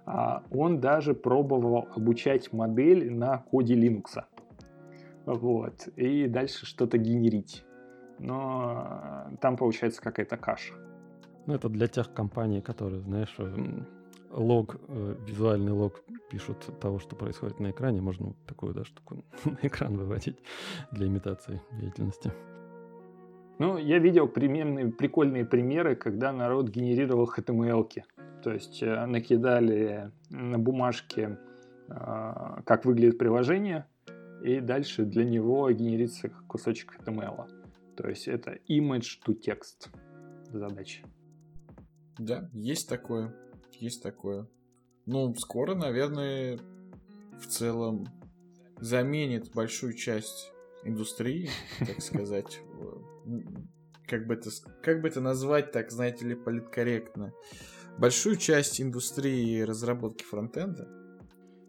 а, 0.05 0.43
он 0.51 0.79
даже 0.79 1.13
пробовал 1.13 1.87
обучать 1.95 2.53
модель 2.53 3.11
на 3.13 3.39
коде 3.39 3.75
Linux. 3.75 4.23
Вот. 5.25 5.87
И 5.95 6.27
дальше 6.27 6.65
что-то 6.65 6.97
генерить. 6.97 7.65
Но 8.19 9.27
там 9.41 9.57
получается 9.57 10.01
какая-то 10.01 10.37
каша. 10.37 10.73
Ну, 11.47 11.53
это 11.53 11.69
для 11.69 11.87
тех 11.87 12.13
компаний, 12.13 12.61
которые, 12.61 13.01
знаешь, 13.01 13.35
лог, 14.35 14.75
э, 14.87 15.15
визуальный 15.25 15.71
лог 15.71 16.03
пишут 16.29 16.57
того, 16.79 16.99
что 16.99 17.15
происходит 17.15 17.59
на 17.59 17.71
экране. 17.71 18.01
Можно 18.01 18.27
вот 18.27 18.37
такую 18.45 18.73
да, 18.73 18.83
штуку 18.83 19.23
на 19.45 19.67
экран 19.67 19.97
выводить 19.97 20.37
для 20.91 21.07
имитации 21.07 21.61
деятельности. 21.79 22.31
Ну, 23.57 23.77
я 23.77 23.99
видел 23.99 24.27
примерные, 24.27 24.91
прикольные 24.91 25.45
примеры, 25.45 25.95
когда 25.95 26.33
народ 26.33 26.69
генерировал 26.69 27.29
HTML-ки. 27.33 28.03
То 28.43 28.51
есть 28.51 28.83
э, 28.83 29.05
накидали 29.05 30.11
на 30.29 30.59
бумажке, 30.59 31.39
э, 31.87 32.61
как 32.65 32.85
выглядит 32.85 33.17
приложение, 33.17 33.85
и 34.43 34.59
дальше 34.59 35.05
для 35.05 35.23
него 35.23 35.71
генерится 35.71 36.29
кусочек 36.47 36.97
HTML. 36.99 37.49
То 37.95 38.09
есть 38.09 38.27
это 38.27 38.59
image 38.67 39.19
to 39.25 39.33
text 39.39 39.87
задача. 40.51 41.03
Да, 42.17 42.49
есть 42.53 42.89
такое. 42.89 43.33
Есть 43.79 44.03
такое. 44.03 44.47
Ну, 45.05 45.33
скоро, 45.35 45.75
наверное, 45.75 46.59
в 47.39 47.47
целом 47.47 48.07
заменит 48.79 49.51
большую 49.53 49.93
часть 49.93 50.51
индустрии, 50.83 51.49
так 51.79 51.99
сказать. 52.01 52.59
Как 54.07 54.27
бы 54.27 54.35
это, 54.35 54.49
как 54.83 55.01
бы 55.01 55.07
это 55.07 55.21
назвать, 55.21 55.71
так, 55.71 55.91
знаете 55.91 56.25
ли, 56.25 56.35
политкорректно. 56.35 57.33
Большую 57.97 58.35
часть 58.35 58.81
индустрии 58.81 59.61
разработки 59.61 60.23
фронтенда 60.23 61.05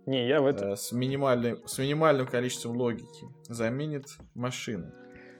не, 0.07 0.29
я 0.29 0.41
в 0.41 0.47
это... 0.47 0.71
Э, 0.71 0.77
с, 0.77 0.93
минимальной, 0.93 1.59
с 1.67 1.79
минимальным 1.79 2.29
количеством 2.29 2.77
логики 2.77 3.27
заменит 3.49 4.07
машины. 4.35 4.93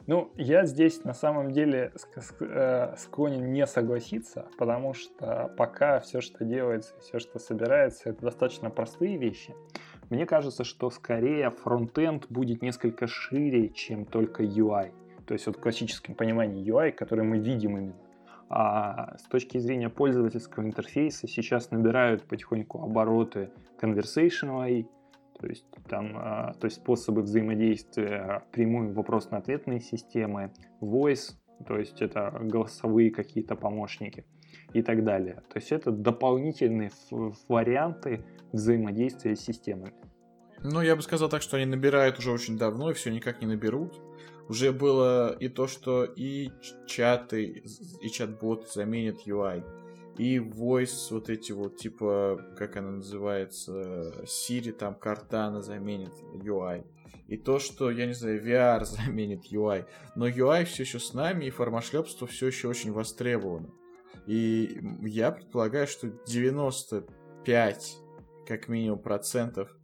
Ну, 0.07 0.31
я 0.37 0.67
здесь 0.67 1.03
на 1.03 1.15
самом 1.15 1.51
деле 1.51 1.93
э, 2.41 2.95
склонен 2.97 3.53
не 3.53 3.67
согласиться, 3.67 4.47
потому 4.57 4.95
что 4.95 5.53
пока 5.57 5.99
все, 5.99 6.21
что 6.21 6.45
делается, 6.45 6.95
все, 7.01 7.19
что 7.19 7.41
собирается, 7.41 8.11
это 8.11 8.23
достаточно 8.23 8.71
простые 8.71 9.17
вещи. 9.17 9.53
Мне 10.09 10.25
кажется, 10.25 10.63
что 10.63 10.91
скорее 10.91 11.51
фронтенд 11.51 12.27
будет 12.29 12.63
несколько 12.63 13.09
шире, 13.09 13.71
чем 13.71 14.05
только 14.05 14.45
UI. 14.45 14.93
То 15.27 15.35
есть 15.35 15.47
вот 15.49 15.57
в 15.57 15.61
классическом 15.61 16.15
понимании 16.15 16.65
UI, 16.65 16.93
который 16.93 17.25
мы 17.25 17.39
видим 17.39 17.77
именно. 17.77 17.97
А 18.49 19.19
с 19.19 19.25
точки 19.25 19.59
зрения 19.59 19.89
пользовательского 19.89 20.63
интерфейса 20.63 21.27
сейчас 21.27 21.73
набирают 21.73 22.23
потихоньку 22.23 22.81
обороты 22.81 23.51
conversational 23.81 24.87
то 25.39 25.47
есть 25.47 25.67
там 25.89 26.13
а, 26.17 26.55
то 26.55 26.67
есть 26.67 26.79
способы 26.79 27.23
взаимодействия 27.23 28.45
прямую 28.53 28.93
вопрос-ответные 28.93 29.81
системы, 29.81 30.53
voice, 30.81 31.35
то 31.67 31.79
есть 31.79 32.01
это 32.01 32.39
голосовые 32.41 33.11
какие-то 33.11 33.55
помощники 33.55 34.25
и 34.73 34.83
так 34.83 35.05
далее. 35.05 35.43
То 35.51 35.59
есть 35.59 35.73
это 35.73 35.91
дополнительные 35.91 36.91
варианты 37.49 38.25
взаимодействия 38.53 39.37
с 39.37 39.41
системами. 39.41 39.93
Ну, 40.63 40.81
я 40.81 40.97
бы 40.97 41.03
сказал 41.03 41.29
так, 41.29 41.43
что 41.43 41.57
они 41.57 41.67
набирают 41.67 42.19
уже 42.19 42.33
очень 42.33 42.57
давно 42.57 42.91
и 42.91 42.95
все 42.95 43.11
никак 43.11 43.41
не 43.41 43.47
наберут. 43.47 44.01
Уже 44.49 44.73
было 44.73 45.37
и 45.39 45.49
то, 45.49 45.67
что 45.67 46.05
и 46.05 46.51
чаты, 46.87 47.63
и 48.01 48.09
чат-боты 48.09 48.67
заменят 48.73 49.27
UI 49.27 49.65
и 50.19 50.39
voice 50.39 51.09
вот 51.11 51.29
эти 51.29 51.53
вот, 51.53 51.77
типа, 51.77 52.41
как 52.57 52.77
она 52.77 52.93
называется, 52.93 54.25
Siri, 54.25 54.73
там, 54.73 54.95
Картана 54.95 55.61
заменит 55.63 56.13
UI. 56.33 56.87
И 57.29 57.37
то, 57.37 57.59
что, 57.59 57.91
я 57.91 58.07
не 58.07 58.15
знаю, 58.15 58.43
VR 58.43 58.85
заменит 59.07 59.53
UI. 59.53 59.87
Но 60.15 60.29
UI 60.29 60.65
все 60.65 60.85
еще 60.85 60.99
с 60.99 61.13
нами, 61.13 61.47
и 61.47 61.51
формошлепство 61.51 62.27
все 62.27 62.47
еще 62.47 62.69
очень 62.69 62.93
востребовано. 62.93 63.71
И 64.27 64.81
я 65.03 65.31
предполагаю, 65.33 65.87
что 65.87 66.09
95, 66.27 67.97
как 68.47 68.69
минимум, 68.69 68.99
процентов 68.99 69.77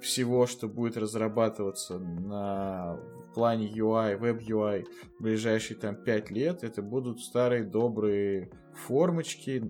всего, 0.00 0.46
что 0.46 0.68
будет 0.68 0.96
разрабатываться 0.96 1.98
на 1.98 2.98
плане 3.34 3.70
UI, 3.72 4.16
веб-UI 4.16 4.84
в 5.18 5.22
ближайшие 5.22 5.78
там 5.78 5.96
5 5.96 6.30
лет, 6.30 6.64
это 6.64 6.82
будут 6.82 7.20
старые 7.20 7.64
добрые 7.64 8.50
формочки, 8.74 9.64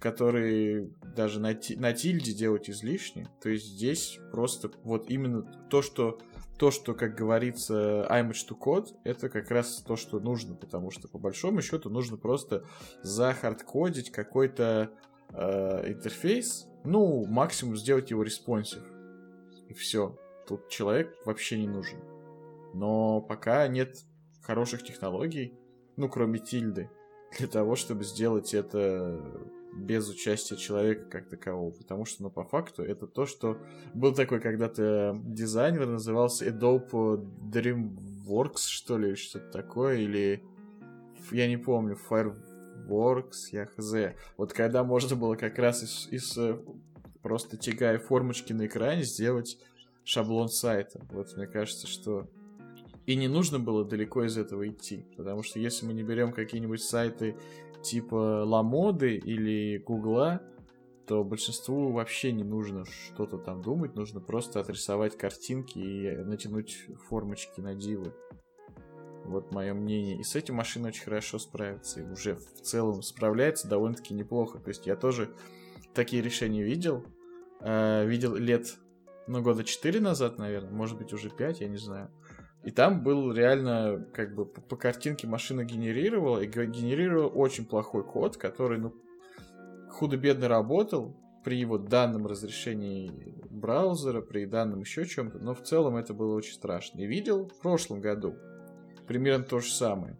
которые 0.00 0.90
даже 1.16 1.40
на, 1.40 1.58
на 1.76 1.92
тильде 1.92 2.32
делать 2.32 2.70
излишне. 2.70 3.28
То 3.42 3.48
есть 3.48 3.66
здесь 3.66 4.18
просто 4.32 4.70
вот 4.84 5.10
именно 5.10 5.42
то, 5.70 5.82
что 5.82 6.18
то, 6.58 6.72
что, 6.72 6.94
как 6.94 7.14
говорится, 7.14 8.06
image 8.10 8.48
to 8.48 8.58
code, 8.58 8.88
это 9.04 9.28
как 9.28 9.50
раз 9.50 9.80
то, 9.80 9.94
что 9.94 10.18
нужно, 10.18 10.56
потому 10.56 10.90
что 10.90 11.06
по 11.06 11.18
большому 11.18 11.62
счету 11.62 11.88
нужно 11.88 12.16
просто 12.16 12.64
захардкодить 13.02 14.10
какой-то 14.10 14.90
э, 15.32 15.92
интерфейс, 15.92 16.66
ну, 16.84 17.24
максимум 17.26 17.76
сделать 17.76 18.10
его 18.10 18.24
responsive. 18.24 18.82
И 19.68 19.74
все. 19.74 20.18
Тут 20.48 20.68
человек 20.68 21.14
вообще 21.24 21.58
не 21.58 21.68
нужен. 21.68 22.00
Но 22.74 23.20
пока 23.20 23.68
нет 23.68 23.96
хороших 24.42 24.82
технологий, 24.82 25.54
ну, 25.96 26.08
кроме 26.08 26.40
тильды, 26.40 26.90
для 27.36 27.48
того, 27.48 27.76
чтобы 27.76 28.04
сделать 28.04 28.54
это 28.54 29.20
без 29.74 30.08
участия 30.08 30.56
человека 30.56 31.04
как 31.08 31.28
такового. 31.28 31.70
Потому 31.70 32.04
что, 32.04 32.24
ну, 32.24 32.30
по 32.30 32.44
факту, 32.44 32.82
это 32.82 33.06
то, 33.06 33.26
что... 33.26 33.58
Был 33.94 34.14
такой 34.14 34.40
когда-то 34.40 35.18
дизайнер, 35.24 35.86
назывался 35.86 36.46
Adobe 36.48 37.24
DreamWorks, 37.52 38.68
что 38.68 38.98
ли, 38.98 39.14
что-то 39.14 39.50
такое, 39.50 39.98
или... 39.98 40.42
Я 41.30 41.46
не 41.46 41.58
помню, 41.58 41.98
Fireworks, 42.08 43.50
я 43.52 43.66
хз. 43.66 43.94
Вот 44.36 44.52
когда 44.52 44.82
можно 44.82 45.14
было 45.14 45.34
как 45.34 45.58
раз 45.58 45.82
из, 45.82 46.08
из 46.10 46.38
э, 46.38 46.58
просто 47.22 47.58
тягая 47.58 47.98
формочки 47.98 48.54
на 48.54 48.66
экране 48.66 49.02
сделать 49.02 49.58
шаблон 50.04 50.48
сайта. 50.48 51.00
Вот 51.10 51.36
мне 51.36 51.46
кажется, 51.46 51.86
что 51.86 52.28
и 53.08 53.16
не 53.16 53.26
нужно 53.26 53.58
было 53.58 53.86
далеко 53.86 54.24
из 54.24 54.36
этого 54.36 54.68
идти. 54.68 55.06
Потому 55.16 55.42
что 55.42 55.58
если 55.58 55.86
мы 55.86 55.94
не 55.94 56.02
берем 56.02 56.30
какие-нибудь 56.30 56.82
сайты 56.82 57.38
типа 57.82 58.44
Ламоды 58.44 59.16
или 59.16 59.78
Гугла, 59.78 60.42
то 61.06 61.24
большинству 61.24 61.90
вообще 61.90 62.32
не 62.32 62.44
нужно 62.44 62.84
что-то 62.84 63.38
там 63.38 63.62
думать, 63.62 63.96
нужно 63.96 64.20
просто 64.20 64.60
отрисовать 64.60 65.16
картинки 65.16 65.78
и 65.78 66.16
натянуть 66.18 66.84
формочки 67.08 67.62
на 67.62 67.74
дивы. 67.74 68.12
Вот 69.24 69.54
мое 69.54 69.72
мнение. 69.72 70.20
И 70.20 70.22
с 70.22 70.36
этим 70.36 70.56
машина 70.56 70.88
очень 70.88 71.04
хорошо 71.04 71.38
справится. 71.38 72.00
И 72.00 72.04
уже 72.04 72.34
в 72.34 72.60
целом 72.60 73.00
справляется 73.00 73.68
довольно-таки 73.68 74.12
неплохо. 74.12 74.58
То 74.58 74.68
есть 74.68 74.86
я 74.86 74.96
тоже 74.96 75.30
такие 75.94 76.20
решения 76.20 76.62
видел. 76.62 77.06
Э, 77.60 78.04
видел 78.04 78.34
лет, 78.34 78.76
ну, 79.26 79.40
года 79.40 79.64
4 79.64 79.98
назад, 79.98 80.36
наверное. 80.36 80.72
Может 80.72 80.98
быть, 80.98 81.14
уже 81.14 81.30
5, 81.30 81.62
я 81.62 81.68
не 81.68 81.78
знаю. 81.78 82.10
И 82.64 82.70
там 82.70 83.02
был 83.02 83.32
реально, 83.32 84.06
как 84.12 84.34
бы, 84.34 84.44
по, 84.44 84.60
по 84.60 84.76
картинке 84.76 85.26
машина 85.26 85.64
генерировала, 85.64 86.40
и 86.40 86.46
генерировала 86.46 87.28
очень 87.28 87.64
плохой 87.64 88.04
код, 88.04 88.36
который, 88.36 88.78
ну, 88.78 88.94
худо-бедно 89.90 90.48
работал 90.48 91.16
при 91.44 91.64
вот 91.64 91.88
данном 91.88 92.26
разрешении 92.26 93.34
браузера, 93.48 94.20
при 94.20 94.44
данном 94.44 94.80
еще 94.80 95.06
чем-то, 95.06 95.38
но 95.38 95.54
в 95.54 95.62
целом 95.62 95.96
это 95.96 96.14
было 96.14 96.34
очень 96.34 96.54
страшно. 96.54 97.00
И 97.00 97.06
видел 97.06 97.48
в 97.48 97.60
прошлом 97.60 98.00
году 98.00 98.34
примерно 99.06 99.44
то 99.44 99.60
же 99.60 99.70
самое. 99.72 100.18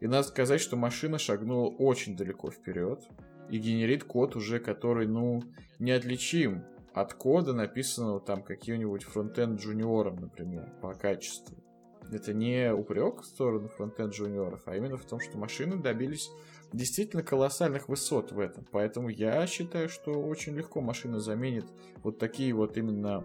И 0.00 0.06
надо 0.06 0.26
сказать, 0.28 0.60
что 0.60 0.76
машина 0.76 1.18
шагнула 1.18 1.68
очень 1.68 2.16
далеко 2.16 2.50
вперед 2.50 3.02
и 3.50 3.58
генерит 3.58 4.04
код 4.04 4.36
уже, 4.36 4.58
который, 4.60 5.06
ну, 5.06 5.42
неотличим 5.78 6.64
от 6.96 7.12
кода, 7.12 7.52
написанного 7.52 8.20
там 8.20 8.42
каким-нибудь 8.42 9.04
фронтенд 9.04 9.60
джуниором, 9.60 10.16
например, 10.16 10.72
по 10.80 10.94
качеству. 10.94 11.54
Это 12.10 12.32
не 12.32 12.72
упрек 12.72 13.20
в 13.20 13.26
сторону 13.26 13.68
фронтенд 13.68 14.14
джуниоров, 14.14 14.62
а 14.64 14.76
именно 14.76 14.96
в 14.96 15.04
том, 15.04 15.20
что 15.20 15.36
машины 15.36 15.76
добились 15.76 16.30
действительно 16.72 17.22
колоссальных 17.22 17.90
высот 17.90 18.32
в 18.32 18.38
этом. 18.38 18.66
Поэтому 18.72 19.10
я 19.10 19.46
считаю, 19.46 19.90
что 19.90 20.12
очень 20.12 20.54
легко 20.56 20.80
машина 20.80 21.20
заменит 21.20 21.66
вот 22.02 22.18
такие 22.18 22.54
вот 22.54 22.78
именно 22.78 23.24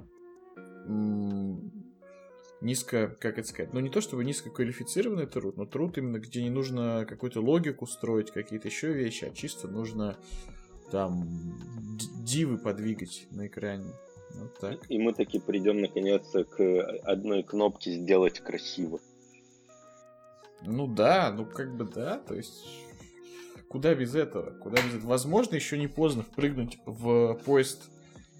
низко, 2.59 3.15
как 3.21 3.39
это 3.39 3.47
сказать, 3.47 3.73
ну 3.73 3.79
не 3.79 3.89
то 3.89 4.01
чтобы 4.01 4.25
низкоквалифицированный 4.25 5.27
труд, 5.27 5.55
но 5.55 5.65
труд 5.65 5.97
именно, 5.97 6.19
где 6.19 6.43
не 6.43 6.49
нужно 6.49 7.05
какую-то 7.07 7.39
логику 7.39 7.85
строить, 7.85 8.31
какие-то 8.31 8.67
еще 8.67 8.91
вещи, 8.91 9.25
а 9.25 9.31
чисто 9.31 9.69
нужно 9.69 10.17
там 10.91 11.27
дивы 12.23 12.57
подвигать 12.57 13.27
на 13.31 13.47
экране. 13.47 13.91
Вот 14.35 14.59
так. 14.59 14.89
И 14.89 14.97
мы 14.97 15.13
таки 15.13 15.39
придем 15.39 15.81
наконец 15.81 16.23
к 16.31 16.99
одной 17.03 17.43
кнопке 17.43 17.91
сделать 17.91 18.39
красиво. 18.39 18.99
Ну 20.63 20.87
да, 20.87 21.33
ну 21.35 21.45
как 21.45 21.75
бы 21.75 21.85
да, 21.85 22.19
то 22.19 22.35
есть 22.35 22.63
куда 23.67 23.95
без 23.95 24.15
этого? 24.15 24.51
Куда 24.51 24.81
без 24.81 24.95
этого? 24.95 25.09
Возможно, 25.09 25.55
еще 25.55 25.77
не 25.77 25.87
поздно 25.87 26.23
впрыгнуть 26.23 26.77
в 26.85 27.39
поезд 27.45 27.89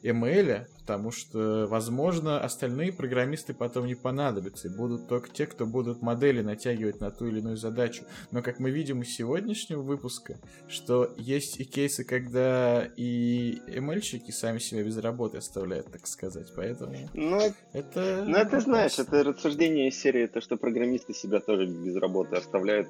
ML, 0.04 0.68
потому 0.80 1.12
что, 1.12 1.68
возможно, 1.70 2.42
остальные 2.42 2.92
программисты 2.92 3.54
потом 3.54 3.86
не 3.86 3.96
понадобятся, 3.96 4.68
и 4.68 4.76
будут 4.76 5.08
только 5.08 5.30
те, 5.30 5.46
кто 5.46 5.66
будут 5.66 6.02
модели 6.02 6.42
натягивать 6.42 7.00
на 7.00 7.12
ту 7.12 7.28
или 7.28 7.40
иную 7.40 7.58
задачу. 7.58 8.04
Но, 8.32 8.42
как 8.42 8.60
мы 8.60 8.72
видим 8.72 9.02
из 9.02 9.14
сегодняшнего 9.16 9.82
выпуска, 9.82 10.38
что 10.68 11.14
есть 11.18 11.60
и 11.60 11.66
кейсы, 11.66 12.04
когда 12.04 12.90
и 12.98 13.62
ML-щики 13.68 14.32
сами 14.32 14.60
себя 14.60 14.84
без 14.84 14.98
работы 14.98 15.38
оставляют, 15.38 15.92
так 15.92 16.08
сказать, 16.08 16.52
поэтому... 16.56 16.96
Ну, 17.14 17.40
это... 17.74 18.26
Ну, 18.28 18.38
это, 18.38 18.60
знаешь, 18.60 19.00
это 19.00 19.24
рассуждение 19.24 19.90
из 19.90 20.00
серии, 20.00 20.28
то, 20.28 20.42
что 20.42 20.58
программисты 20.58 21.14
себя 21.14 21.40
тоже 21.40 21.68
без 21.68 21.96
работы 21.96 22.36
оставляют, 22.36 22.90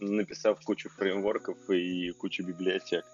написав 0.00 0.60
кучу 0.64 0.88
фреймворков 0.90 1.58
и 1.70 2.12
кучу 2.12 2.44
библиотек 2.44 3.04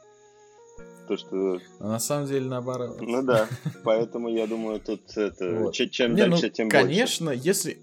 то, 1.09 1.17
что... 1.17 1.59
А 1.81 1.89
на 1.89 1.99
самом 1.99 2.27
деле 2.27 2.47
наоборот. 2.49 2.99
Ну 3.01 3.23
да, 3.23 3.49
поэтому 3.83 4.29
я 4.29 4.47
думаю, 4.47 4.81
тут 4.81 5.17
это... 5.17 5.51
Вот. 5.55 5.75
Чем 5.75 6.15
Не, 6.15 6.29
дальше, 6.29 6.47
ну, 6.47 6.51
тем 6.51 6.69
конечно, 6.69 7.27
больше. 7.27 7.43
если... 7.45 7.79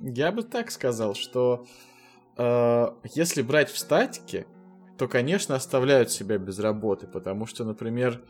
Я 0.00 0.32
бы 0.32 0.42
так 0.42 0.70
сказал, 0.70 1.14
что 1.14 1.66
э, 2.38 2.86
если 3.14 3.42
брать 3.42 3.68
в 3.68 3.78
статике, 3.78 4.46
то, 4.96 5.08
конечно, 5.08 5.54
оставляют 5.54 6.10
себя 6.10 6.38
без 6.38 6.58
работы, 6.58 7.06
потому 7.06 7.46
что, 7.46 7.64
например, 7.64 8.22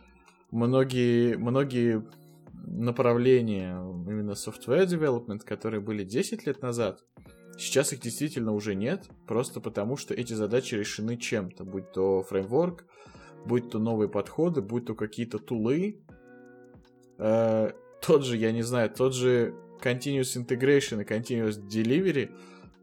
многие, 0.51 1.37
многие 1.37 2.05
направления 2.53 3.77
именно 4.07 4.33
software 4.33 4.87
development, 4.87 5.41
которые 5.41 5.81
были 5.81 6.05
10 6.05 6.47
лет 6.47 6.63
назад, 6.63 7.01
сейчас 7.59 7.93
их 7.93 8.01
действительно 8.01 8.53
уже 8.53 8.75
нет, 8.75 9.09
просто 9.27 9.61
потому 9.61 9.97
что 9.97 10.15
эти 10.15 10.33
задачи 10.33 10.75
решены 10.75 11.17
чем-то, 11.17 11.65
будь 11.65 11.93
то 11.93 12.23
фреймворк, 12.23 12.85
будь 13.47 13.71
то 13.71 13.79
новые 13.79 14.09
подходы, 14.09 14.63
будь 14.63 14.87
то 14.87 14.95
какие-то 14.95 15.39
тулы, 15.39 16.03
э, 17.19 17.73
тот 18.01 18.25
же, 18.25 18.37
я 18.37 18.53
не 18.53 18.63
знаю, 18.63 18.91
тот 18.91 19.15
же 19.15 19.55
Continuous 19.83 20.37
Integration 20.37 21.03
и 21.03 21.05
Continuous 21.05 21.61
Delivery, 21.61 22.31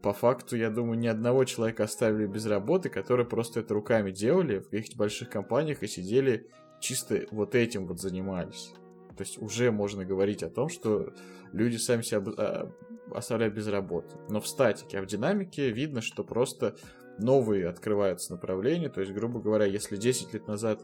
по 0.02 0.12
факту, 0.12 0.56
я 0.56 0.70
думаю, 0.70 0.98
ни 0.98 1.08
одного 1.08 1.44
человека 1.44 1.84
оставили 1.84 2.26
без 2.26 2.46
работы, 2.46 2.88
которые 2.88 3.26
просто 3.26 3.60
это 3.60 3.74
руками 3.74 4.12
делали 4.12 4.60
в 4.60 4.70
каких-то 4.70 4.96
больших 4.96 5.28
компаниях 5.28 5.82
и 5.82 5.88
сидели 5.88 6.48
чисто 6.80 7.26
вот 7.32 7.54
этим 7.54 7.86
вот 7.86 8.00
занимались. 8.00 8.72
То 9.16 9.24
есть 9.24 9.38
уже 9.42 9.72
можно 9.72 10.04
говорить 10.04 10.44
о 10.44 10.50
том, 10.50 10.68
что 10.68 11.12
люди 11.52 11.76
сами 11.76 12.02
себя 12.02 12.22
а, 12.36 12.72
оставляют 13.12 13.54
без 13.54 13.66
работы. 13.66 14.16
Но 14.28 14.40
в 14.40 14.46
статике, 14.46 14.98
а 14.98 15.02
в 15.02 15.06
динамике 15.06 15.70
видно, 15.70 16.00
что 16.00 16.22
просто 16.22 16.76
новые 17.18 17.68
открываются 17.68 18.32
направления. 18.32 18.88
То 18.88 19.00
есть, 19.00 19.12
грубо 19.12 19.40
говоря, 19.40 19.64
если 19.64 19.96
10 19.96 20.34
лет 20.34 20.46
назад 20.46 20.82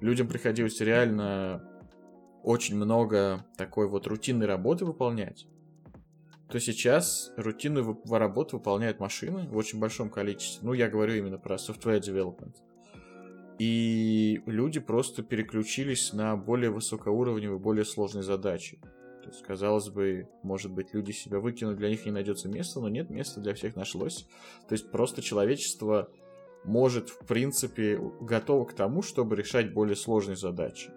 людям 0.00 0.28
приходилось 0.28 0.80
реально 0.80 1.68
очень 2.42 2.76
много 2.76 3.46
такой 3.56 3.88
вот 3.88 4.06
рутинной 4.06 4.46
работы 4.46 4.84
выполнять, 4.84 5.46
то 6.48 6.60
сейчас 6.60 7.32
рутинную 7.36 7.98
работу 8.10 8.58
выполняют 8.58 9.00
машины 9.00 9.48
в 9.48 9.56
очень 9.56 9.78
большом 9.78 10.10
количестве. 10.10 10.66
Ну, 10.66 10.74
я 10.74 10.88
говорю 10.88 11.14
именно 11.14 11.38
про 11.38 11.56
software 11.56 12.00
development. 12.00 12.56
И 13.58 14.42
люди 14.46 14.80
просто 14.80 15.22
переключились 15.22 16.12
на 16.12 16.36
более 16.36 16.70
высокоуровневые, 16.70 17.58
более 17.58 17.84
сложные 17.84 18.22
задачи. 18.22 18.80
То 19.22 19.28
есть, 19.28 19.42
казалось 19.42 19.88
бы, 19.88 20.28
может 20.42 20.72
быть, 20.72 20.92
люди 20.92 21.12
себя 21.12 21.38
выкинут, 21.38 21.76
для 21.76 21.88
них 21.88 22.04
не 22.04 22.10
найдется 22.10 22.48
места, 22.48 22.80
но 22.80 22.88
нет, 22.88 23.08
места 23.10 23.40
для 23.40 23.54
всех 23.54 23.76
нашлось. 23.76 24.26
То 24.68 24.72
есть 24.72 24.90
просто 24.90 25.22
человечество 25.22 26.10
может, 26.64 27.08
в 27.08 27.26
принципе, 27.26 28.00
готово 28.20 28.64
к 28.64 28.72
тому, 28.72 29.02
чтобы 29.02 29.36
решать 29.36 29.72
более 29.72 29.96
сложные 29.96 30.36
задачи. 30.36 30.90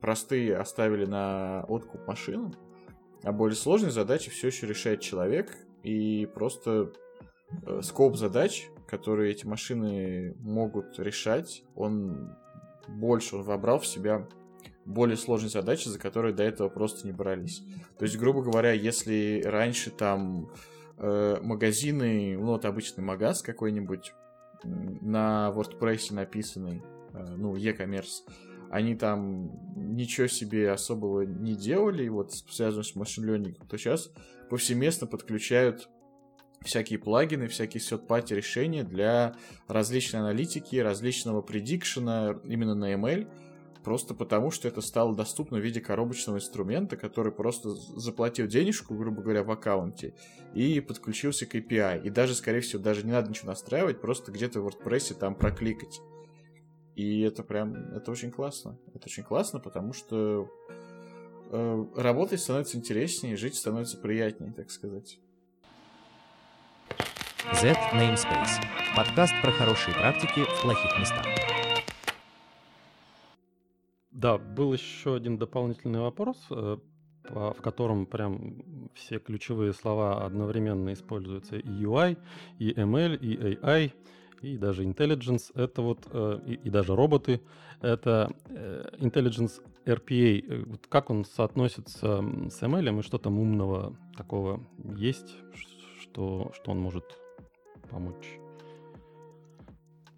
Простые 0.00 0.56
оставили 0.56 1.06
на 1.06 1.64
откуп 1.68 2.06
машинам, 2.06 2.54
а 3.22 3.32
более 3.32 3.56
сложные 3.56 3.90
задачи 3.90 4.30
все 4.30 4.48
еще 4.48 4.66
решает 4.66 5.00
человек, 5.00 5.56
и 5.82 6.26
просто 6.26 6.92
э, 7.66 7.80
скоп 7.82 8.16
задач, 8.16 8.68
которые 8.86 9.32
эти 9.32 9.46
машины 9.46 10.34
могут 10.40 10.98
решать, 10.98 11.64
он 11.74 12.36
больше, 12.88 13.36
он 13.36 13.42
вобрал 13.42 13.78
в 13.78 13.86
себя 13.86 14.28
более 14.84 15.16
сложные 15.16 15.50
задачи, 15.50 15.88
за 15.88 15.98
которые 15.98 16.34
до 16.34 16.42
этого 16.42 16.68
просто 16.68 17.06
не 17.06 17.12
брались. 17.12 17.62
То 17.98 18.04
есть, 18.04 18.16
грубо 18.18 18.42
говоря, 18.42 18.72
если 18.72 19.42
раньше 19.44 19.90
там 19.90 20.50
э, 20.98 21.38
магазины, 21.42 22.36
ну 22.38 22.46
вот 22.46 22.64
обычный 22.64 23.02
магаз 23.02 23.42
какой-нибудь 23.42 24.12
на 24.64 25.52
WordPress 25.54 26.12
написанный, 26.12 26.82
э, 27.12 27.34
ну, 27.36 27.56
e-commerce, 27.56 28.22
они 28.70 28.94
там 28.96 29.52
ничего 29.76 30.26
себе 30.26 30.70
особого 30.70 31.22
не 31.22 31.54
делали, 31.54 32.08
вот 32.08 32.32
связано 32.32 32.82
с 32.82 32.94
машин 32.96 33.28
learning, 33.28 33.56
то 33.68 33.76
сейчас 33.76 34.10
повсеместно 34.50 35.06
подключают 35.06 35.88
всякие 36.64 36.98
плагины, 36.98 37.46
всякие 37.46 37.80
сет-пати 37.80 38.32
решения 38.32 38.84
для 38.84 39.36
различной 39.68 40.20
аналитики, 40.20 40.76
различного 40.76 41.42
предикшена 41.42 42.40
именно 42.44 42.74
на 42.74 42.94
ML, 42.94 43.28
Просто 43.84 44.14
потому, 44.14 44.50
что 44.50 44.66
это 44.66 44.80
стало 44.80 45.14
доступно 45.14 45.58
в 45.58 45.60
виде 45.60 45.78
коробочного 45.78 46.38
инструмента, 46.38 46.96
который 46.96 47.30
просто 47.30 47.68
заплатил 47.70 48.46
денежку, 48.46 48.94
грубо 48.94 49.20
говоря, 49.20 49.44
в 49.44 49.50
аккаунте 49.50 50.14
и 50.54 50.80
подключился 50.80 51.44
к 51.44 51.54
API. 51.54 52.02
И 52.02 52.08
даже, 52.08 52.34
скорее 52.34 52.60
всего, 52.60 52.82
даже 52.82 53.04
не 53.04 53.12
надо 53.12 53.28
ничего 53.28 53.48
настраивать, 53.48 54.00
просто 54.00 54.32
где-то 54.32 54.62
в 54.62 54.66
WordPress 54.66 55.14
там 55.14 55.34
прокликать. 55.34 56.00
И 56.94 57.20
это 57.20 57.42
прям, 57.42 57.74
это 57.92 58.10
очень 58.10 58.30
классно. 58.30 58.78
Это 58.94 59.04
очень 59.04 59.22
классно, 59.22 59.60
потому 59.60 59.92
что 59.92 60.48
э, 61.50 61.84
работать 61.96 62.40
становится 62.40 62.78
интереснее, 62.78 63.36
жить 63.36 63.56
становится 63.56 63.98
приятнее, 63.98 64.52
так 64.52 64.70
сказать. 64.70 65.18
Z 67.52 67.76
Namespace. 67.92 68.64
Подкаст 68.96 69.34
про 69.42 69.50
хорошие 69.50 69.94
практики 69.94 70.44
в 70.44 70.62
плохих 70.62 70.98
местах. 70.98 71.26
Да, 74.14 74.38
был 74.38 74.72
еще 74.72 75.16
один 75.16 75.38
дополнительный 75.38 75.98
вопрос, 75.98 76.38
э, 76.48 76.76
в 77.28 77.60
котором 77.60 78.06
прям 78.06 78.88
все 78.94 79.18
ключевые 79.18 79.72
слова 79.72 80.24
одновременно 80.24 80.92
используются. 80.92 81.56
И 81.56 81.68
UI, 81.68 82.16
и 82.60 82.72
ML, 82.72 83.16
и 83.16 83.36
AI, 83.36 83.92
и 84.40 84.56
даже 84.56 84.84
intelligence. 84.84 85.50
Это 85.54 85.82
вот, 85.82 86.06
э, 86.12 86.38
и, 86.46 86.54
и 86.54 86.70
даже 86.70 86.94
роботы. 86.94 87.40
Это 87.80 88.32
э, 88.50 88.88
intelligence 88.98 89.60
RPA. 89.84 90.64
Вот 90.66 90.86
как 90.86 91.10
он 91.10 91.24
соотносится 91.24 92.22
с 92.50 92.62
ML, 92.62 93.00
и 93.00 93.02
что 93.02 93.18
там 93.18 93.40
умного 93.40 93.96
такого 94.16 94.64
есть, 94.96 95.34
что, 96.00 96.52
что 96.54 96.70
он 96.70 96.78
может 96.78 97.18
помочь? 97.90 98.43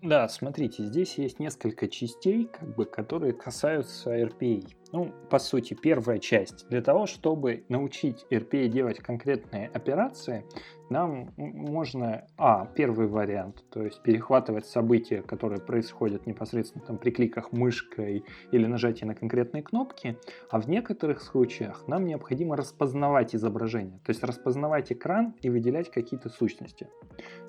Да, 0.07 0.29
смотрите, 0.29 0.85
здесь 0.85 1.19
есть 1.19 1.41
несколько 1.41 1.89
частей, 1.89 2.45
как 2.45 2.77
бы, 2.77 2.85
которые 2.85 3.33
касаются 3.33 4.17
RPA. 4.17 4.65
Ну, 4.93 5.13
по 5.31 5.39
сути, 5.39 5.75
первая 5.75 6.19
часть. 6.19 6.69
Для 6.69 6.81
того, 6.81 7.07
чтобы 7.07 7.65
научить 7.69 8.25
RPA 8.31 8.69
делать 8.69 8.99
конкретные 8.99 9.69
операции, 9.69 10.45
нам 10.89 11.33
можно, 11.37 12.27
а, 12.37 12.67
первый 12.67 13.09
вариант, 13.09 13.65
то 13.71 13.83
есть 13.83 14.03
перехватывать 14.03 14.67
события, 14.67 15.23
которые 15.23 15.61
происходят 15.61 16.27
непосредственно 16.27 16.85
там 16.85 16.99
при 16.99 17.11
кликах 17.11 17.51
мышкой 17.53 18.25
или 18.53 18.67
нажатии 18.67 19.05
на 19.05 19.15
конкретные 19.15 19.63
кнопки, 19.65 20.17
а 20.49 20.61
в 20.61 20.69
некоторых 20.69 21.23
случаях 21.23 21.89
нам 21.89 22.07
необходимо 22.07 22.57
распознавать 22.57 23.35
изображение, 23.35 23.99
то 24.05 24.11
есть 24.11 24.23
распознавать 24.23 24.93
экран 24.93 25.35
и 25.43 25.51
выделять 25.51 25.91
какие-то 25.91 26.29
сущности. 26.29 26.89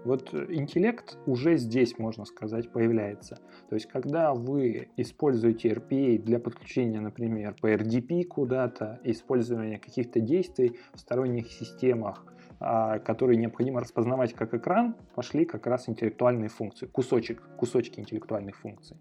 Вот 0.04 0.34
интеллект 0.34 1.18
уже 1.26 1.58
здесь, 1.58 2.00
можно 2.00 2.26
сказать, 2.26 2.72
появляется. 2.72 3.38
То 3.70 3.76
есть 3.76 3.88
когда 3.88 4.34
вы 4.34 4.90
используете 4.98 5.70
RPA 5.70 6.18
для 6.18 6.40
подключения, 6.40 7.02
например, 7.02 7.27
по 7.62 7.72
RDP 7.74 8.24
куда-то, 8.26 9.00
использования 9.04 9.80
каких-то 9.80 10.20
действий 10.20 10.78
в 10.94 11.00
сторонних 11.00 11.52
системах, 11.52 12.26
а, 12.60 13.00
которые 13.00 13.38
необходимо 13.38 13.82
распознавать 13.82 14.34
как 14.34 14.54
экран, 14.54 14.96
пошли 15.16 15.46
как 15.46 15.68
раз 15.68 15.88
интеллектуальные 15.90 16.50
функции, 16.50 16.88
кусочек, 16.88 17.42
кусочки 17.58 18.00
интеллектуальных 18.00 18.58
функций. 18.58 18.98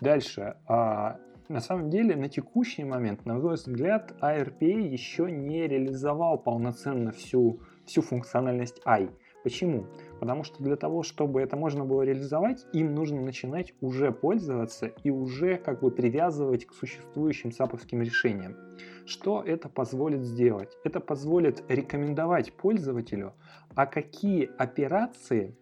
Дальше, 0.00 0.56
а, 0.66 1.18
на 1.48 1.60
самом 1.60 1.90
деле, 1.90 2.16
на 2.16 2.28
текущий 2.28 2.84
момент, 2.84 3.26
на 3.26 3.34
мой 3.34 3.54
взгляд, 3.54 4.14
ARPA 4.22 4.80
еще 4.80 5.30
не 5.30 5.66
реализовал 5.68 6.38
полноценно 6.38 7.12
всю, 7.12 7.60
всю 7.84 8.00
функциональность 8.00 8.80
I. 8.86 9.10
Почему? 9.42 9.86
Потому 10.24 10.42
что 10.42 10.62
для 10.62 10.76
того, 10.76 11.02
чтобы 11.02 11.42
это 11.42 11.54
можно 11.54 11.84
было 11.84 12.00
реализовать, 12.00 12.64
им 12.72 12.94
нужно 12.94 13.20
начинать 13.20 13.74
уже 13.82 14.10
пользоваться 14.10 14.86
и 14.86 15.10
уже 15.10 15.58
как 15.58 15.80
бы 15.80 15.90
привязывать 15.90 16.64
к 16.64 16.72
существующим 16.72 17.52
саповским 17.52 18.00
решениям. 18.00 18.56
Что 19.04 19.42
это 19.42 19.68
позволит 19.68 20.22
сделать? 20.22 20.78
Это 20.82 21.00
позволит 21.00 21.62
рекомендовать 21.68 22.54
пользователю, 22.54 23.34
а 23.74 23.84
какие 23.84 24.50
операции 24.56 25.54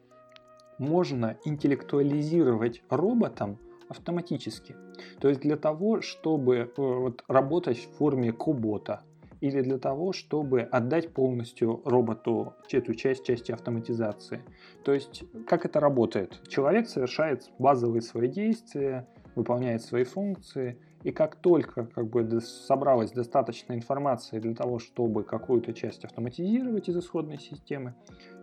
можно 0.78 1.38
интеллектуализировать 1.44 2.84
роботом 2.88 3.58
автоматически. 3.88 4.76
То 5.18 5.28
есть 5.28 5.40
для 5.40 5.56
того, 5.56 6.02
чтобы 6.02 6.56
э, 6.56 6.68
вот, 6.76 7.24
работать 7.26 7.78
в 7.78 7.96
форме 7.96 8.32
кобота, 8.32 9.02
или 9.42 9.60
для 9.60 9.78
того, 9.78 10.12
чтобы 10.12 10.60
отдать 10.60 11.12
полностью 11.12 11.82
роботу 11.84 12.54
эту 12.70 12.94
часть 12.94 13.24
части 13.24 13.50
автоматизации. 13.50 14.40
То 14.84 14.92
есть, 14.94 15.24
как 15.48 15.66
это 15.66 15.80
работает? 15.80 16.40
Человек 16.46 16.88
совершает 16.88 17.50
базовые 17.58 18.02
свои 18.02 18.28
действия, 18.28 19.08
выполняет 19.34 19.82
свои 19.82 20.04
функции, 20.04 20.78
и 21.02 21.10
как 21.10 21.34
только 21.34 21.86
как 21.86 22.08
бы, 22.08 22.40
собралась 22.40 23.10
достаточно 23.10 23.72
информации 23.72 24.38
для 24.38 24.54
того, 24.54 24.78
чтобы 24.78 25.24
какую-то 25.24 25.72
часть 25.72 26.04
автоматизировать 26.04 26.88
из 26.88 26.96
исходной 26.96 27.38
системы, 27.38 27.96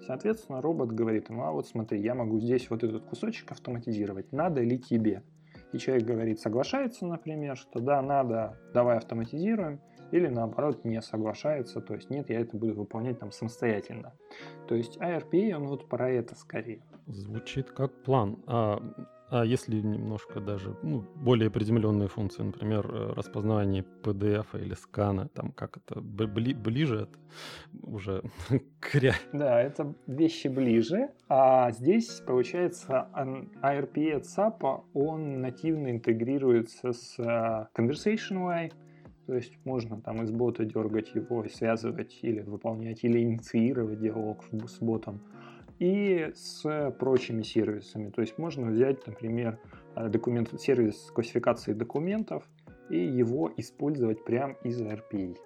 соответственно, 0.05 0.61
робот 0.61 0.91
говорит 0.91 1.29
ему, 1.29 1.43
а 1.43 1.53
вот 1.53 1.65
смотри, 1.65 2.01
я 2.01 2.13
могу 2.13 2.41
здесь 2.41 2.69
вот 2.69 2.83
этот 2.83 3.05
кусочек 3.05 3.53
автоматизировать, 3.53 4.33
надо 4.33 4.59
ли 4.61 4.77
тебе? 4.77 5.23
И 5.71 5.77
человек 5.77 6.03
говорит, 6.03 6.41
соглашается, 6.41 7.05
например, 7.05 7.55
что 7.55 7.79
да, 7.79 8.01
надо, 8.01 8.57
давай 8.73 8.97
автоматизируем, 8.97 9.79
или 10.11 10.27
наоборот 10.27 10.85
не 10.85 11.01
соглашается, 11.01 11.81
то 11.81 11.95
есть 11.95 12.09
нет, 12.09 12.29
я 12.29 12.39
это 12.41 12.57
буду 12.57 12.73
выполнять 12.73 13.19
там 13.19 13.31
самостоятельно. 13.31 14.13
То 14.67 14.75
есть 14.75 14.97
ARPA, 14.97 15.53
он 15.55 15.67
вот 15.67 15.89
про 15.89 16.09
это 16.09 16.35
скорее. 16.35 16.81
Звучит 17.07 17.71
как 17.71 18.03
план. 18.03 18.37
А, 18.45 18.79
а 19.31 19.43
если 19.43 19.75
немножко 19.75 20.39
даже 20.39 20.75
ну, 20.81 21.03
более 21.15 21.51
приземленные 21.51 22.07
функции, 22.07 22.41
например, 22.41 22.89
э, 22.91 23.13
распознавание 23.13 23.85
PDF 24.03 24.47
или 24.59 24.73
скана, 24.73 25.27
там 25.29 25.51
как 25.51 25.77
это 25.77 26.01
бли, 26.01 26.53
ближе 26.53 27.01
это 27.01 27.19
уже 27.83 28.23
к 28.79 28.99
Да, 29.33 29.61
это 29.61 29.93
вещи 30.07 30.47
ближе. 30.47 31.09
А 31.27 31.71
здесь, 31.71 32.21
получается, 32.25 33.07
ARPA 33.13 34.13
от 34.13 34.23
SAP, 34.23 34.83
он 34.93 35.41
нативно 35.41 35.91
интегрируется 35.91 36.93
с 36.93 37.19
э, 37.19 37.67
ConversationWay, 37.75 38.71
то 39.29 39.35
есть 39.35 39.53
можно 39.63 40.01
там 40.01 40.23
из 40.23 40.31
бота 40.31 40.65
дергать 40.65 41.13
его 41.13 41.47
связывать 41.49 42.17
или 42.23 42.41
выполнять, 42.41 43.03
или 43.03 43.19
инициировать 43.19 43.99
диалог 43.99 44.43
с 44.51 44.79
ботом. 44.79 45.21
И 45.77 46.31
с 46.33 46.91
прочими 46.97 47.43
сервисами. 47.43 48.09
То 48.09 48.21
есть 48.21 48.39
можно 48.39 48.65
взять, 48.65 49.05
например, 49.05 49.59
э, 49.95 50.09
документ, 50.09 50.59
сервис 50.59 51.11
классификации 51.13 51.73
документов 51.73 52.43
и 52.89 52.97
его 52.97 53.51
использовать 53.55 54.25
прямо 54.25 54.55
из 54.63 54.81
RPA. 54.81 55.37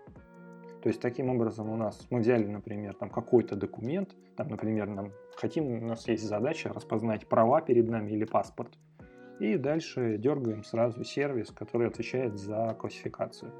То 0.81 0.87
есть 0.87 1.01
таким 1.01 1.29
образом 1.29 1.69
у 1.69 1.75
нас 1.75 2.07
мы 2.09 2.21
взяли, 2.21 2.45
например, 2.45 2.93
там 2.93 3.09
какой-то 3.09 3.57
документ, 3.57 4.15
там, 4.37 4.47
например, 4.47 4.87
нам 4.87 5.11
хотим, 5.35 5.65
у 5.65 5.87
нас 5.87 6.07
есть 6.07 6.23
задача 6.23 6.71
распознать 6.71 7.27
права 7.27 7.59
перед 7.59 7.89
нами 7.89 8.11
или 8.11 8.23
паспорт. 8.23 8.71
И 9.41 9.57
дальше 9.57 10.17
дергаем 10.17 10.63
сразу 10.63 11.03
сервис, 11.03 11.51
который 11.51 11.87
отвечает 11.87 12.37
за 12.37 12.77
классификацию 12.79 13.51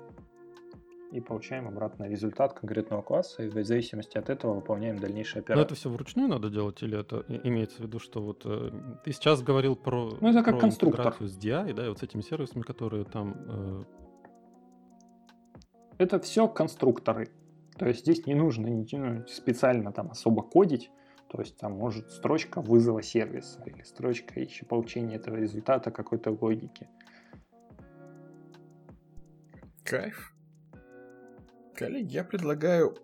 и 1.13 1.21
получаем 1.21 1.67
обратно 1.67 2.05
результат 2.05 2.53
конкретного 2.53 3.03
класса, 3.03 3.43
и 3.43 3.47
в 3.47 3.65
зависимости 3.65 4.17
от 4.17 4.29
этого 4.31 4.55
выполняем 4.55 4.97
дальнейшие 4.97 5.41
операции. 5.41 5.59
Но 5.59 5.65
это 5.65 5.75
все 5.75 5.89
вручную 5.89 6.27
надо 6.27 6.49
делать, 6.49 6.81
или 6.81 6.99
это 6.99 7.23
имеется 7.43 7.77
в 7.77 7.79
виду, 7.81 7.99
что 7.99 8.19
вот 8.19 8.41
э, 8.45 8.71
ты 9.05 9.11
сейчас 9.11 9.43
говорил 9.43 9.75
про, 9.75 10.17
ну, 10.19 10.29
это 10.29 10.41
как 10.41 10.55
про 10.55 10.61
конструктор. 10.61 11.15
с 11.19 11.37
DI, 11.37 11.73
да, 11.73 11.85
и 11.85 11.89
вот 11.89 11.99
с 11.99 12.03
этими 12.03 12.21
сервисами, 12.21 12.63
которые 12.63 13.05
там... 13.05 13.35
Э... 13.47 13.83
Это 15.99 16.19
все 16.19 16.47
конструкторы. 16.47 17.29
То 17.77 17.87
есть 17.87 17.99
здесь 17.99 18.25
не 18.25 18.33
нужно 18.33 18.67
ну, 18.69 19.27
специально 19.27 19.91
там 19.91 20.09
особо 20.09 20.41
кодить, 20.41 20.89
то 21.29 21.39
есть 21.39 21.57
там 21.57 21.73
может 21.73 22.09
строчка 22.11 22.59
вызова 22.61 23.03
сервиса 23.03 23.61
или 23.65 23.83
строчка 23.83 24.39
еще 24.39 24.65
получения 24.65 25.17
этого 25.17 25.35
результата 25.35 25.91
какой-то 25.91 26.35
логики. 26.41 26.89
Кайф. 29.83 30.32
Коллеги, 31.75 32.13
я 32.13 32.23
предлагаю 32.23 32.95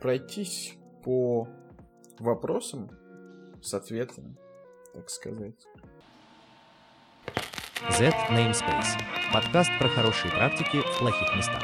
пройтись 0.00 0.78
по 1.04 1.46
вопросам 2.18 2.90
с 3.60 3.74
ответами, 3.74 4.36
так 4.94 5.10
сказать. 5.10 5.66
Z 7.90 8.10
Namespace. 8.30 8.98
Подкаст 9.34 9.70
про 9.78 9.88
хорошие 9.88 10.32
практики 10.32 10.80
в 10.80 10.98
плохих 10.98 11.36
местах. 11.36 11.62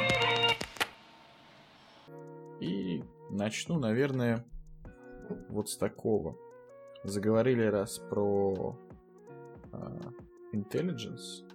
И 2.61 3.03
начну, 3.31 3.79
наверное, 3.79 4.45
вот 5.49 5.71
с 5.71 5.79
такого. 5.79 6.37
Заговорили 7.03 7.65
раз 7.65 7.99
про 7.99 8.79
uh, 9.73 10.13
intelligence. 10.53 11.49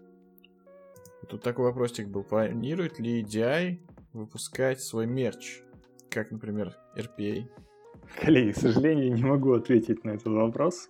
Тут 1.30 1.44
такой 1.44 1.66
вопросик 1.66 2.08
был. 2.08 2.24
Планирует 2.24 3.00
ли 3.00 3.24
DI 3.24 3.80
выпускать 4.14 4.82
свой 4.82 5.08
мерч, 5.08 5.62
как, 6.10 6.32
например, 6.32 6.76
RPA? 6.96 7.46
Коллеги, 8.20 8.52
к 8.52 8.58
сожалению, 8.58 9.14
не 9.14 9.24
могу 9.24 9.54
ответить 9.54 10.04
на 10.04 10.12
этот 10.12 10.28
вопрос, 10.28 10.90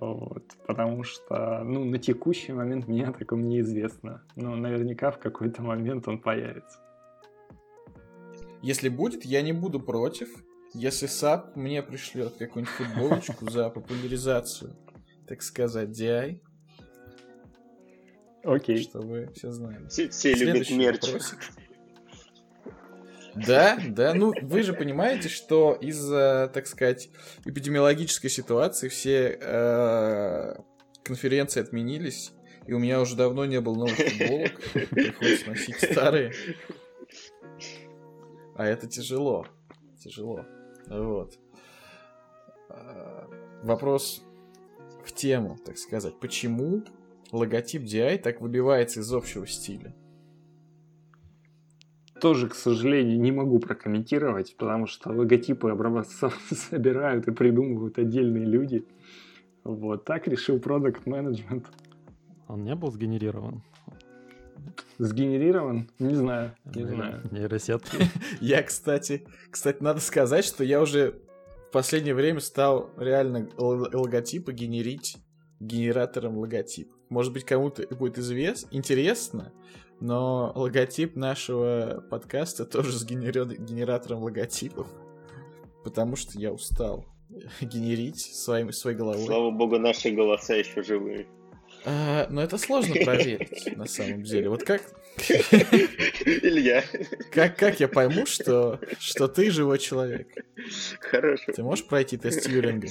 вот, 0.00 0.42
потому 0.66 1.04
что, 1.04 1.62
ну, 1.64 1.84
на 1.84 1.98
текущий 1.98 2.52
момент 2.52 2.88
мне 2.88 3.06
о 3.06 3.12
таком 3.12 3.48
неизвестно, 3.48 4.22
но 4.34 4.56
наверняка 4.56 5.10
в 5.10 5.18
какой-то 5.18 5.62
момент 5.62 6.08
он 6.08 6.18
появится. 6.18 6.80
Если 8.62 8.88
будет, 8.88 9.24
я 9.24 9.42
не 9.42 9.52
буду 9.52 9.78
против, 9.78 10.28
если 10.74 11.08
SAP 11.08 11.52
мне 11.54 11.82
пришлет 11.82 12.34
какую-нибудь 12.36 12.74
футболочку 12.74 13.48
за 13.48 13.70
популяризацию, 13.70 14.74
так 15.28 15.42
сказать, 15.42 15.90
DI. 15.90 16.40
Окей. 18.42 18.82
Чтобы 18.82 19.30
все 19.34 19.52
знали. 19.52 19.86
Все, 19.88 20.08
все 20.08 20.34
любят 20.34 20.70
мерч. 20.70 21.02
Вопросик. 21.02 21.38
Да, 23.36 23.78
да, 23.88 24.14
ну 24.14 24.32
вы 24.42 24.62
же 24.62 24.72
понимаете, 24.72 25.28
что 25.28 25.74
из-за, 25.74 26.50
так 26.52 26.66
сказать, 26.66 27.10
эпидемиологической 27.44 28.30
ситуации 28.30 28.88
все 28.88 29.38
э, 29.40 30.54
конференции 31.02 31.60
отменились, 31.60 32.32
и 32.66 32.72
у 32.72 32.78
меня 32.78 33.00
уже 33.00 33.14
давно 33.14 33.44
не 33.44 33.60
было 33.60 33.74
новых 33.74 33.96
футболок, 33.96 34.52
приходится 34.90 35.50
носить 35.50 35.76
старые. 35.76 36.32
А 38.56 38.66
это 38.66 38.86
тяжело, 38.86 39.46
тяжело. 40.02 40.46
Вот. 40.86 41.34
Вопрос 43.62 44.22
в 45.04 45.12
тему, 45.12 45.58
так 45.64 45.76
сказать. 45.78 46.18
Почему 46.20 46.84
логотип 47.32 47.82
DI 47.82 48.18
так 48.18 48.40
выбивается 48.40 49.00
из 49.00 49.12
общего 49.12 49.46
стиля? 49.46 49.94
Тоже, 52.20 52.48
к 52.48 52.54
сожалению, 52.54 53.20
не 53.20 53.32
могу 53.32 53.58
прокомментировать, 53.58 54.56
потому 54.56 54.86
что 54.86 55.10
логотипы 55.10 55.70
образцов 55.70 56.38
собирают 56.50 57.28
и 57.28 57.32
придумывают 57.32 57.98
отдельные 57.98 58.44
люди. 58.44 58.84
Вот 59.64 60.04
так 60.04 60.28
решил 60.28 60.58
продукт 60.60 61.06
менеджмент. 61.06 61.66
Он 62.48 62.62
не 62.62 62.74
был 62.74 62.90
сгенерирован? 62.90 63.62
Сгенерирован? 64.98 65.90
Не 65.98 66.14
знаю, 66.14 66.54
не 66.64 66.82
Нейро... 66.82 66.94
знаю. 66.94 67.22
Нейросетки. 67.30 67.98
Я, 68.40 68.62
кстати, 68.62 69.26
кстати, 69.50 69.82
надо 69.82 70.00
сказать, 70.00 70.44
что 70.44 70.64
я 70.64 70.80
уже 70.80 71.20
в 71.68 71.72
последнее 71.72 72.14
время 72.14 72.40
стал 72.40 72.90
реально 72.96 73.48
логотипы 73.58 74.52
генерить 74.52 75.18
генератором 75.60 76.38
логотип. 76.38 76.90
Может 77.08 77.32
быть, 77.32 77.44
кому-то 77.44 77.86
будет 77.94 78.18
известно, 78.18 78.68
интересно, 78.72 79.52
но 80.00 80.52
логотип 80.54 81.16
нашего 81.16 82.04
подкаста 82.10 82.64
тоже 82.64 82.92
сгенерен 82.92 83.50
генератором 83.64 84.22
логотипов, 84.22 84.88
потому 85.84 86.16
что 86.16 86.38
я 86.38 86.52
устал 86.52 87.06
генерить 87.60 88.20
своим, 88.20 88.72
своей 88.72 88.96
головой. 88.96 89.24
Слава 89.24 89.50
богу, 89.50 89.78
наши 89.78 90.10
голоса 90.10 90.54
еще 90.54 90.82
живые. 90.82 91.26
А, 91.84 92.26
но 92.30 92.42
это 92.42 92.58
сложно 92.58 92.94
проверить, 93.04 93.76
на 93.76 93.86
самом 93.86 94.22
деле. 94.22 94.48
Вот 94.48 94.64
как... 94.64 94.82
Илья. 95.18 96.84
Как, 97.32 97.56
как 97.56 97.80
я 97.80 97.88
пойму, 97.88 98.26
что, 98.26 98.80
что 98.98 99.28
ты 99.28 99.50
живой 99.50 99.78
человек? 99.78 100.28
Хорошо. 101.00 101.52
Ты 101.52 101.62
можешь 101.62 101.86
пройти 101.86 102.16
тест 102.16 102.42
Тьюринга? 102.42 102.88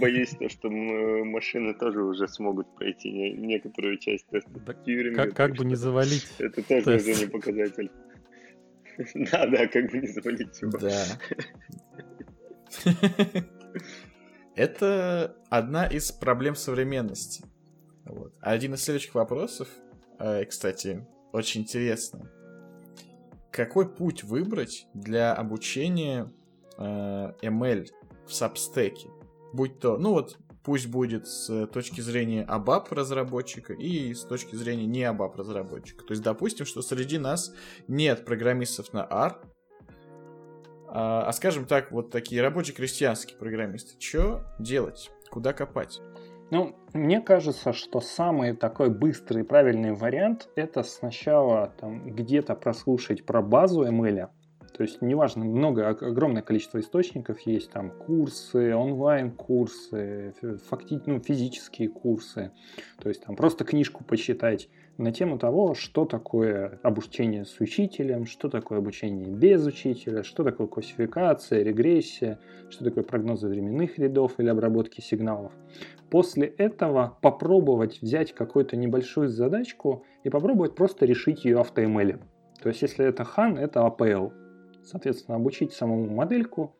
Боюсь, 0.00 0.30
то, 0.30 0.48
что 0.48 0.68
машины 0.70 1.74
тоже 1.74 2.02
уже 2.02 2.26
смогут 2.28 2.74
пройти 2.74 3.10
некоторую 3.10 3.98
часть 3.98 4.26
теста 4.28 4.50
да, 4.66 4.74
Тьюринга. 4.74 5.26
Как, 5.26 5.34
как 5.34 5.56
бы 5.56 5.64
не 5.64 5.74
завалить 5.74 6.26
Это 6.38 6.62
тоже 6.62 6.84
тест. 6.84 7.08
уже 7.08 7.24
не 7.24 7.30
показатель. 7.30 7.90
Да, 9.14 9.46
да, 9.46 9.66
как 9.68 9.90
бы 9.90 9.98
не 9.98 10.06
завалить 10.06 10.60
его. 10.60 10.78
Да. 10.78 11.04
Это 14.54 15.36
одна 15.48 15.86
из 15.86 16.12
проблем 16.12 16.54
современности. 16.54 17.44
Вот. 18.04 18.34
Один 18.40 18.74
из 18.74 18.82
следующих 18.82 19.14
вопросов, 19.14 19.68
э, 20.18 20.44
кстати, 20.44 21.06
очень 21.32 21.62
интересно. 21.62 22.30
Какой 23.50 23.88
путь 23.88 24.24
выбрать 24.24 24.86
для 24.94 25.34
обучения 25.34 26.32
э, 26.78 26.82
ML 27.42 27.88
в 28.26 28.30
Substack? 28.30 28.94
Будь 29.52 29.78
то, 29.78 29.98
ну 29.98 30.12
вот, 30.12 30.38
пусть 30.62 30.86
будет 30.86 31.26
с 31.26 31.66
точки 31.66 32.00
зрения 32.00 32.46
ABAP 32.48 32.94
разработчика 32.94 33.72
и 33.72 34.14
с 34.14 34.22
точки 34.22 34.56
зрения 34.56 34.86
не 34.86 35.02
ABAP 35.02 35.36
разработчика. 35.36 36.04
То 36.04 36.12
есть, 36.12 36.22
допустим, 36.22 36.64
что 36.66 36.82
среди 36.82 37.18
нас 37.18 37.52
нет 37.88 38.24
программистов 38.24 38.92
на 38.92 39.06
R, 39.10 39.38
а, 40.88 41.26
а 41.26 41.32
скажем 41.32 41.64
так, 41.66 41.90
вот 41.90 42.10
такие 42.10 42.42
рабочие 42.42 42.74
крестьянские 42.74 43.38
программисты. 43.38 43.98
Что 43.98 44.44
делать? 44.58 45.10
Куда 45.30 45.52
копать? 45.52 46.00
Ну, 46.52 46.76
мне 46.92 47.22
кажется, 47.22 47.72
что 47.72 48.02
самый 48.02 48.54
такой 48.54 48.90
быстрый 48.90 49.40
и 49.40 49.42
правильный 49.42 49.94
вариант 49.94 50.50
это 50.54 50.82
сначала 50.82 51.72
там 51.80 52.10
где-то 52.14 52.54
прослушать 52.54 53.24
про 53.24 53.40
базу 53.40 53.86
ML, 53.86 54.28
то 54.76 54.82
есть, 54.82 55.00
неважно, 55.00 55.46
много, 55.46 55.88
огромное 55.88 56.42
количество 56.42 56.78
источников 56.78 57.40
есть, 57.40 57.70
там 57.70 57.90
курсы, 57.90 58.74
онлайн-курсы, 58.74 60.34
факти, 60.68 61.00
ну, 61.06 61.20
физические 61.20 61.88
курсы. 61.88 62.52
То 62.98 63.08
есть, 63.08 63.22
там 63.22 63.34
просто 63.34 63.64
книжку 63.64 64.04
почитать 64.04 64.68
на 64.98 65.12
тему 65.12 65.38
того, 65.38 65.74
что 65.74 66.04
такое 66.04 66.80
обучение 66.82 67.44
с 67.44 67.60
учителем, 67.60 68.26
что 68.26 68.48
такое 68.48 68.78
обучение 68.78 69.26
без 69.26 69.64
учителя, 69.66 70.22
что 70.22 70.44
такое 70.44 70.66
классификация, 70.66 71.62
регрессия, 71.62 72.38
что 72.70 72.84
такое 72.84 73.04
прогнозы 73.04 73.48
временных 73.48 73.98
рядов 73.98 74.38
или 74.38 74.48
обработки 74.48 75.00
сигналов. 75.00 75.52
После 76.12 76.46
этого 76.46 77.18
попробовать 77.22 78.00
взять 78.00 78.32
какую-то 78.32 78.76
небольшую 78.76 79.28
задачку 79.28 80.04
и 80.22 80.30
попробовать 80.30 80.76
просто 80.76 81.06
решить 81.06 81.44
ее 81.44 81.58
автоэмэлем. 81.58 82.20
То 82.62 82.68
есть, 82.68 82.82
если 82.82 83.04
это 83.04 83.24
хан, 83.24 83.58
это 83.58 83.80
APL 83.80 84.32
соответственно, 84.84 85.36
обучить 85.36 85.72
самому 85.72 86.08
модельку 86.08 86.74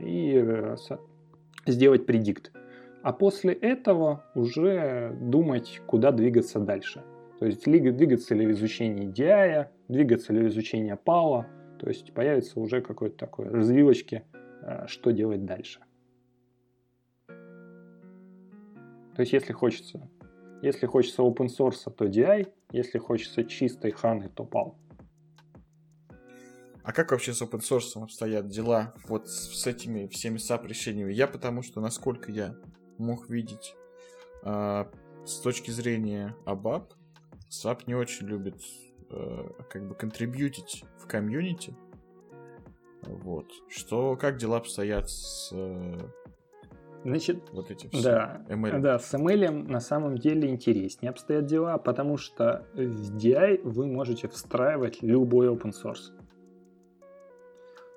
и 0.00 0.34
э, 0.34 0.76
сделать 1.66 2.06
предикт. 2.06 2.52
А 3.02 3.12
после 3.12 3.52
этого 3.54 4.24
уже 4.34 5.16
думать, 5.20 5.80
куда 5.86 6.12
двигаться 6.12 6.60
дальше. 6.60 7.02
То 7.38 7.46
есть 7.46 7.64
двигаться 7.64 8.34
ли 8.34 8.46
в 8.46 8.50
изучении 8.50 9.08
DI, 9.08 9.68
двигаться 9.88 10.32
ли 10.32 10.42
в 10.42 10.48
изучении 10.48 10.92
PAL, 10.94 11.44
то 11.78 11.88
есть 11.88 12.12
появится 12.12 12.60
уже 12.60 12.82
какой-то 12.82 13.16
такой 13.16 13.48
развилочки, 13.48 14.24
э, 14.62 14.86
что 14.86 15.10
делать 15.10 15.44
дальше. 15.44 15.80
То 19.20 19.22
есть 19.22 19.34
если 19.34 19.52
хочется, 19.52 20.08
если 20.62 20.86
хочется 20.86 21.20
open 21.20 21.48
source, 21.48 21.92
то 21.92 22.06
DI, 22.06 22.50
если 22.72 22.96
хочется 22.96 23.44
чистой 23.44 23.90
ханы, 23.90 24.30
то 24.30 24.44
PAL. 24.44 24.76
А 26.82 26.92
как 26.94 27.10
вообще 27.10 27.34
с 27.34 27.42
open 27.42 27.60
source 27.60 28.02
обстоят 28.02 28.48
дела 28.48 28.94
вот 29.08 29.28
с, 29.28 29.66
этими 29.66 30.06
всеми 30.06 30.38
SAP 30.38 30.66
решениями? 30.66 31.12
Я 31.12 31.26
потому 31.26 31.60
что, 31.60 31.82
насколько 31.82 32.32
я 32.32 32.56
мог 32.96 33.28
видеть, 33.28 33.74
э, 34.42 34.86
с 35.26 35.40
точки 35.40 35.70
зрения 35.70 36.34
ABAP, 36.46 36.90
SAP 37.50 37.82
не 37.88 37.94
очень 37.94 38.26
любит 38.26 38.62
э, 39.10 39.48
как 39.68 39.86
бы 39.86 39.94
контрибьютить 39.96 40.84
в 40.98 41.06
комьюнити. 41.06 41.76
Вот. 43.02 43.52
Что, 43.68 44.16
как 44.16 44.38
дела 44.38 44.56
обстоят 44.56 45.10
с 45.10 45.50
э, 45.52 45.98
Значит, 47.04 47.48
вот 47.52 47.70
эти 47.70 47.88
все 47.88 48.02
да, 48.02 48.42
ML. 48.48 48.78
да, 48.80 48.98
с 48.98 49.14
ML 49.14 49.50
на 49.50 49.80
самом 49.80 50.18
деле 50.18 50.50
интереснее 50.50 51.10
обстоят 51.10 51.46
дела, 51.46 51.78
потому 51.78 52.16
что 52.16 52.66
в 52.74 53.16
DI 53.16 53.62
вы 53.62 53.86
можете 53.86 54.28
встраивать 54.28 55.02
любой 55.02 55.48
open 55.48 55.72
source. 55.72 56.12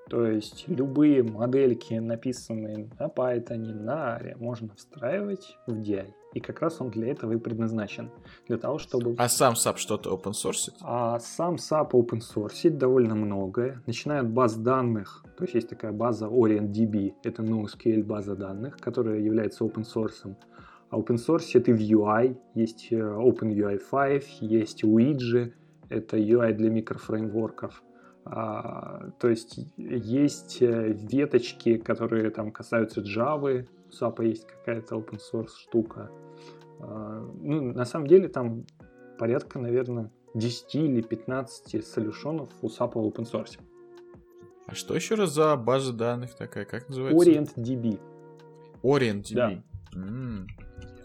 То 0.09 0.27
есть 0.27 0.65
любые 0.67 1.23
модельки, 1.23 1.93
написанные 1.93 2.89
на 2.99 3.07
Python, 3.07 3.73
на 3.73 4.17
R, 4.17 4.35
можно 4.37 4.69
встраивать 4.75 5.57
в 5.65 5.79
DI. 5.79 6.13
И 6.33 6.39
как 6.39 6.61
раз 6.61 6.81
он 6.81 6.89
для 6.89 7.11
этого 7.11 7.33
и 7.33 7.37
предназначен. 7.37 8.09
Для 8.47 8.57
того, 8.57 8.79
чтобы... 8.79 9.15
А 9.17 9.29
сам 9.29 9.53
SAP 9.53 9.77
что-то 9.77 10.13
open 10.13 10.31
source? 10.31 10.71
А 10.81 11.19
сам 11.19 11.55
SAP 11.55 11.91
open 11.91 12.21
source 12.21 12.69
довольно 12.69 13.15
многое. 13.15 13.81
Начиная 13.85 14.21
от 14.21 14.29
баз 14.29 14.55
данных, 14.55 15.23
то 15.37 15.43
есть 15.43 15.55
есть 15.55 15.69
такая 15.69 15.91
база 15.91 16.25
OrientDB, 16.27 17.13
это 17.23 17.43
NoSQL 17.43 18.03
база 18.03 18.35
данных, 18.35 18.77
которая 18.77 19.19
является 19.19 19.63
open 19.63 19.83
source. 19.83 20.35
А 20.89 20.97
open 20.97 21.17
source 21.17 21.51
это 21.53 21.71
UI, 21.71 22.35
есть 22.55 22.87
э, 22.91 22.95
OpenUI 22.97 23.79
5, 23.91 24.41
есть 24.41 24.83
Ouija, 24.83 25.51
это 25.89 26.17
UI 26.17 26.53
для 26.53 26.69
микрофреймворков. 26.69 27.83
А, 28.25 29.09
то 29.19 29.27
есть 29.27 29.59
есть 29.77 30.61
э, 30.61 30.93
веточки, 30.93 31.77
которые 31.77 32.29
там 32.29 32.51
касаются 32.51 33.01
Java, 33.01 33.65
у 33.65 34.03
SAP 34.03 34.25
есть 34.25 34.47
какая-то 34.47 34.95
open 34.95 35.19
source 35.19 35.51
штука. 35.57 36.09
А, 36.79 37.27
ну, 37.41 37.73
на 37.73 37.85
самом 37.85 38.07
деле 38.07 38.29
там 38.29 38.65
порядка, 39.19 39.59
наверное, 39.59 40.09
10 40.35 40.75
или 40.75 41.01
15 41.01 41.85
солюшенов 41.85 42.49
у 42.61 42.67
SAP 42.67 42.93
в 42.93 43.07
open 43.07 43.29
source. 43.29 43.59
А 44.67 44.75
что 44.75 44.95
еще 44.95 45.15
раз 45.15 45.31
за 45.31 45.55
база 45.57 45.91
данных 45.91 46.35
такая? 46.35 46.65
Как 46.65 46.87
называется? 46.87 47.29
OrientDB. 47.29 47.99
OrientDB. 48.81 49.35
Да. 49.35 49.63
М-м. 49.93 50.47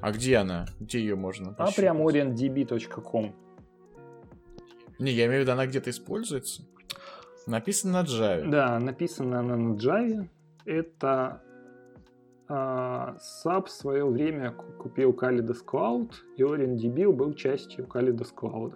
А 0.01 0.13
где 0.13 0.37
она? 0.37 0.67
Где 0.79 1.01
ее 1.01 1.17
можно? 1.17 1.55
А 1.59 1.73
прям 1.73 2.01
orientdb.com. 2.01 3.35
Не, 5.01 5.13
я 5.13 5.27
имею 5.27 5.41
в 5.41 5.43
виду, 5.43 5.53
она 5.53 5.67
где-то 5.67 5.91
используется? 5.91 6.63
Написано 7.49 8.03
на 8.03 8.07
Java. 8.07 8.51
Да, 8.51 8.79
написано 8.79 9.41
она 9.41 9.57
на 9.57 9.75
Java. 9.75 10.29
Это 10.67 11.43
а, 12.47 13.17
SAP 13.45 13.67
в 13.67 13.71
свое 13.71 14.07
время 14.07 14.53
купил 14.53 15.13
Kalidas 15.13 15.65
Cloud, 15.67 16.13
и 16.37 16.43
OrientDB 16.43 17.11
был 17.11 17.33
частью 17.33 17.87
Kalidas 17.87 18.35
Cloud. 18.37 18.75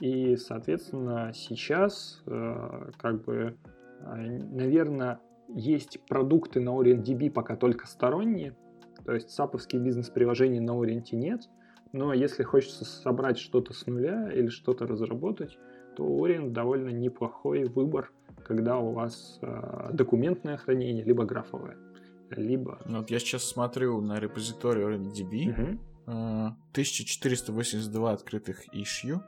И, 0.00 0.36
соответственно, 0.36 1.32
сейчас, 1.32 2.22
э, 2.26 2.90
как 2.98 3.24
бы, 3.24 3.56
а, 4.02 4.16
наверное, 4.16 5.20
есть 5.48 5.98
продукты 6.06 6.60
на 6.60 6.70
OrientDB 6.70 7.30
пока 7.30 7.56
только 7.56 7.86
сторонние, 7.86 8.54
то 9.04 9.12
есть 9.12 9.30
саповские 9.30 9.80
бизнес-приложения 9.80 10.60
на 10.60 10.72
Orient 10.72 11.06
нет, 11.12 11.48
но 11.92 12.12
если 12.12 12.42
хочется 12.42 12.84
собрать 12.84 13.38
что-то 13.38 13.72
с 13.72 13.86
нуля 13.86 14.30
или 14.32 14.48
что-то 14.48 14.86
разработать, 14.86 15.58
то 15.96 16.04
Orient 16.04 16.50
довольно 16.50 16.90
неплохой 16.90 17.64
выбор, 17.64 18.12
когда 18.44 18.78
у 18.78 18.92
вас 18.92 19.38
э, 19.42 19.90
документное 19.92 20.56
хранение, 20.56 21.04
либо 21.04 21.24
графовое, 21.24 21.76
либо... 22.30 22.78
Ну, 22.86 22.98
вот 22.98 23.10
я 23.10 23.18
сейчас 23.18 23.44
смотрю 23.44 24.00
на 24.00 24.18
репозиторий 24.18 24.82
OrientDB, 24.82 25.50
угу. 25.50 25.78
э, 26.06 26.46
1482 26.72 28.12
открытых 28.12 28.74
issue. 28.74 29.20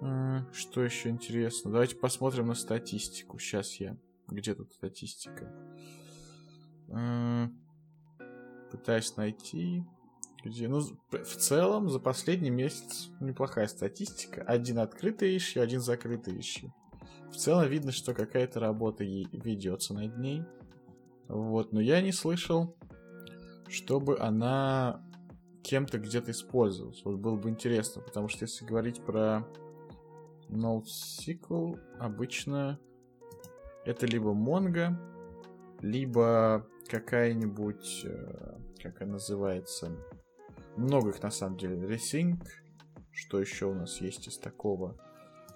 Э, 0.00 0.40
что 0.52 0.82
еще 0.82 1.10
интересно? 1.10 1.70
Давайте 1.70 1.96
посмотрим 1.96 2.48
на 2.48 2.54
статистику. 2.54 3.38
Сейчас 3.38 3.74
я... 3.76 3.96
Где 4.28 4.54
тут 4.54 4.72
статистика? 4.72 5.52
Э, 6.88 7.48
пытаюсь 8.70 9.16
найти 9.16 9.84
где, 10.44 10.68
ну, 10.68 10.80
в 11.10 11.36
целом, 11.36 11.88
за 11.88 12.00
последний 12.00 12.50
месяц 12.50 13.10
неплохая 13.20 13.66
статистика. 13.68 14.42
Один 14.42 14.78
открытый 14.78 15.36
ищи, 15.36 15.58
один 15.58 15.80
закрытый 15.80 16.38
ищи. 16.38 16.72
В 17.30 17.36
целом 17.36 17.68
видно, 17.68 17.92
что 17.92 18.14
какая-то 18.14 18.60
работа 18.60 19.04
ведется 19.04 19.94
над 19.94 20.18
ней. 20.18 20.42
Вот, 21.28 21.72
но 21.72 21.80
я 21.80 22.02
не 22.02 22.12
слышал, 22.12 22.76
чтобы 23.68 24.18
она 24.18 25.02
кем-то 25.62 25.98
где-то 25.98 26.32
использовалась. 26.32 27.02
Вот 27.04 27.16
было 27.16 27.36
бы 27.36 27.48
интересно, 27.48 28.02
потому 28.02 28.28
что 28.28 28.44
если 28.44 28.66
говорить 28.66 29.02
про 29.02 29.46
NoSQL, 30.48 31.78
обычно 31.98 32.78
это 33.84 34.06
либо 34.06 34.32
Mongo, 34.32 34.94
либо 35.80 36.66
какая-нибудь, 36.88 38.02
э, 38.04 38.58
как 38.82 39.02
она 39.02 39.12
называется, 39.12 39.96
много 40.76 41.10
их 41.10 41.22
на 41.22 41.30
самом 41.30 41.56
деле. 41.56 41.76
Resync. 41.76 42.40
Что 43.10 43.40
еще 43.40 43.66
у 43.66 43.74
нас 43.74 44.00
есть 44.00 44.26
из 44.28 44.38
такого? 44.38 44.96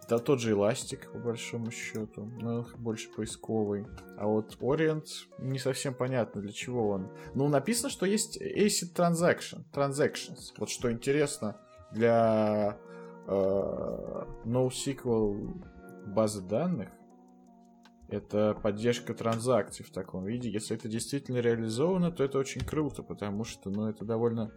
Да 0.08 0.18
тот 0.18 0.40
же 0.40 0.52
Elastic, 0.52 1.10
по 1.10 1.18
большому 1.18 1.72
счету, 1.72 2.26
но 2.40 2.64
больше 2.78 3.08
поисковый. 3.10 3.86
А 4.16 4.26
вот 4.26 4.56
Orient 4.60 5.06
не 5.38 5.58
совсем 5.58 5.94
понятно, 5.94 6.40
для 6.40 6.52
чего 6.52 6.90
он. 6.90 7.10
Ну, 7.34 7.48
написано, 7.48 7.90
что 7.90 8.06
есть 8.06 8.40
ACID 8.40 8.94
Transaction, 8.94 9.64
Transactions. 9.72 10.52
Вот 10.58 10.70
что 10.70 10.92
интересно, 10.92 11.60
для 11.90 12.78
э, 13.26 13.30
NoSQL 14.44 15.64
базы 16.06 16.42
данных 16.42 16.90
это 18.08 18.56
поддержка 18.62 19.14
транзакций 19.14 19.84
в 19.84 19.90
таком 19.90 20.24
виде. 20.24 20.48
Если 20.48 20.76
это 20.76 20.88
действительно 20.88 21.38
реализовано, 21.38 22.12
то 22.12 22.22
это 22.22 22.38
очень 22.38 22.60
круто, 22.60 23.02
потому 23.02 23.42
что, 23.42 23.70
ну, 23.70 23.88
это 23.88 24.04
довольно 24.04 24.52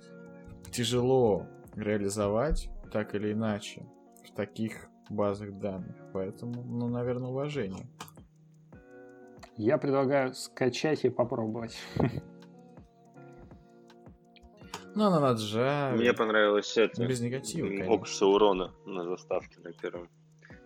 тяжело 0.71 1.47
реализовать 1.75 2.69
так 2.91 3.15
или 3.15 3.33
иначе 3.33 3.85
в 4.25 4.35
таких 4.35 4.89
базах 5.09 5.53
данных. 5.59 5.95
Поэтому, 6.13 6.63
ну, 6.63 6.87
наверное, 6.87 7.29
уважение. 7.29 7.87
Я 9.57 9.77
предлагаю 9.77 10.33
скачать 10.33 11.05
и 11.05 11.09
попробовать. 11.09 11.77
Ну, 14.95 15.05
она 15.05 15.19
на 15.19 15.33
Java. 15.35 15.95
Мне 15.95 16.13
понравилось 16.13 16.75
это. 16.77 17.05
Без 17.05 17.21
негатива, 17.21 17.67
конечно. 17.67 17.93
Окса 17.93 18.25
урона 18.25 18.73
на 18.85 19.05
заставке 19.05 19.59
на 19.59 19.71
первой 19.71 20.09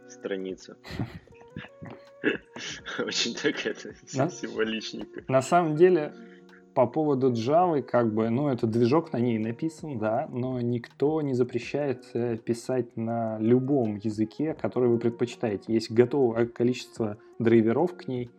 странице. 0.10 0.78
Очень 2.99 3.36
так 3.36 3.65
это 3.65 3.94
символичненько. 4.30 5.24
На 5.28 5.41
самом 5.41 5.76
деле, 5.76 6.14
по 6.74 6.88
поводу 6.88 7.32
Java, 7.32 7.82
как 7.82 8.14
бы, 8.14 8.30
ну, 8.30 8.48
это 8.48 8.68
движок 8.68 9.14
на 9.14 9.18
ней 9.18 9.38
написан, 9.38 10.00
да, 10.00 10.28
но 10.32 10.60
никто 10.60 11.22
не 11.22 11.34
запрещает 11.34 12.06
э, 12.14 12.38
писать 12.38 12.98
на 12.98 13.38
любом 13.40 13.98
языке, 13.98 14.54
который 14.54 14.90
вы 14.90 14.98
предпочитаете. 14.98 15.74
Есть 15.74 15.91
готовое 15.91 16.48
количество 16.48 17.18
драйверов 17.40 17.95
к 17.95 18.08
ней, 18.08 18.32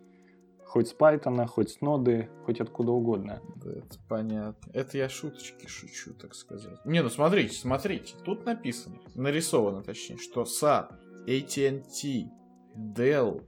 хоть 0.75 0.89
с 0.89 0.95
Python, 0.95 1.47
хоть 1.47 1.71
с 1.71 1.81
ноды, 1.81 2.29
хоть 2.45 2.61
откуда 2.61 2.93
угодно. 2.93 3.41
Это 3.65 3.99
понятно. 4.09 4.73
Это 4.73 4.99
я 4.99 5.09
шуточки 5.09 5.67
шучу, 5.69 6.13
так 6.15 6.35
сказать. 6.35 6.85
Не, 6.85 7.03
ну 7.03 7.11
смотрите, 7.11 7.55
смотрите. 7.55 8.15
Тут 8.25 8.45
написано, 8.45 8.97
нарисовано 9.15 9.83
точнее, 9.83 10.17
что 10.17 10.43
SAP, 10.43 10.91
AT&T, 11.29 12.29
Dell, 12.77 13.47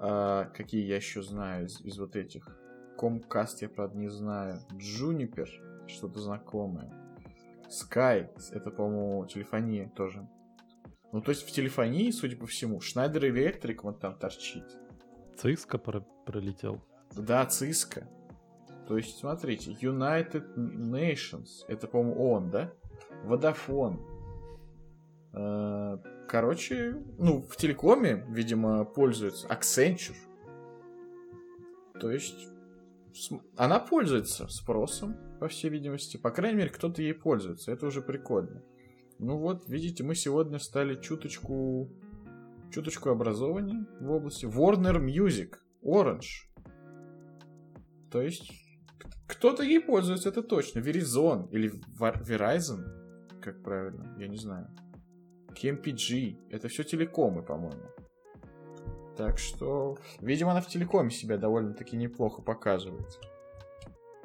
а, 0.00 0.46
какие 0.46 0.84
я 0.84 0.96
еще 0.96 1.22
знаю 1.22 1.66
из, 1.66 1.80
из 1.80 1.96
вот 1.98 2.16
этих. 2.16 2.61
Comcast 3.02 3.56
я, 3.62 3.68
правда, 3.68 3.98
не 3.98 4.08
знаю. 4.08 4.60
Juniper, 4.72 5.46
что-то 5.88 6.20
знакомое. 6.20 6.92
Sky, 7.68 8.28
это, 8.52 8.70
по-моему, 8.70 9.26
телефония 9.26 9.88
тоже. 9.96 10.28
Ну, 11.12 11.20
то 11.20 11.30
есть 11.30 11.46
в 11.46 11.50
телефонии, 11.50 12.10
судя 12.10 12.36
по 12.36 12.46
всему, 12.46 12.78
Schneider 12.78 13.20
Electric 13.30 13.80
вот 13.82 13.98
там 14.00 14.14
торчит. 14.18 14.64
Циска 15.36 15.78
про- 15.78 16.06
пролетел. 16.26 16.80
Да, 17.16 17.44
Циска. 17.46 18.06
То 18.86 18.96
есть, 18.96 19.18
смотрите, 19.18 19.72
United 19.72 20.54
Nations, 20.56 21.64
это, 21.68 21.86
по-моему, 21.88 22.30
он, 22.30 22.50
да? 22.50 22.72
Vodafone. 23.24 23.98
Э, 25.34 25.98
Короче, 26.28 26.96
ну, 27.18 27.42
в 27.42 27.56
телекоме, 27.56 28.24
видимо, 28.30 28.84
пользуется 28.86 29.46
Accenture. 29.48 30.16
То 32.00 32.10
есть, 32.10 32.48
она 33.56 33.78
пользуется 33.78 34.48
спросом, 34.48 35.16
по 35.42 35.48
всей 35.48 35.70
видимости. 35.70 36.16
По 36.16 36.30
крайней 36.30 36.58
мере, 36.58 36.70
кто-то 36.70 37.02
ей 37.02 37.14
пользуется. 37.14 37.72
Это 37.72 37.86
уже 37.86 38.00
прикольно. 38.00 38.62
Ну 39.18 39.38
вот, 39.38 39.68
видите, 39.68 40.04
мы 40.04 40.14
сегодня 40.14 40.58
стали 40.58 40.94
чуточку 41.00 41.90
чуточку 42.72 43.10
образования 43.10 43.84
в 44.00 44.10
области. 44.10 44.46
Warner 44.46 45.04
Music, 45.04 45.56
Orange. 45.84 46.46
То 48.10 48.22
есть, 48.22 48.50
кто-то 49.26 49.62
ей 49.62 49.80
пользуется, 49.80 50.28
это 50.28 50.42
точно. 50.42 50.78
Verizon 50.78 51.50
или 51.50 51.72
Verizon, 51.98 53.40
как 53.40 53.62
правильно, 53.62 54.16
я 54.18 54.28
не 54.28 54.36
знаю. 54.36 54.68
KMPG, 55.60 56.36
это 56.50 56.68
все 56.68 56.84
телекомы, 56.84 57.42
по-моему. 57.42 57.82
Так 59.16 59.38
что, 59.38 59.98
видимо, 60.20 60.52
она 60.52 60.60
в 60.60 60.68
телекоме 60.68 61.10
себя 61.10 61.36
довольно-таки 61.36 61.96
неплохо 61.96 62.42
показывает. 62.42 63.18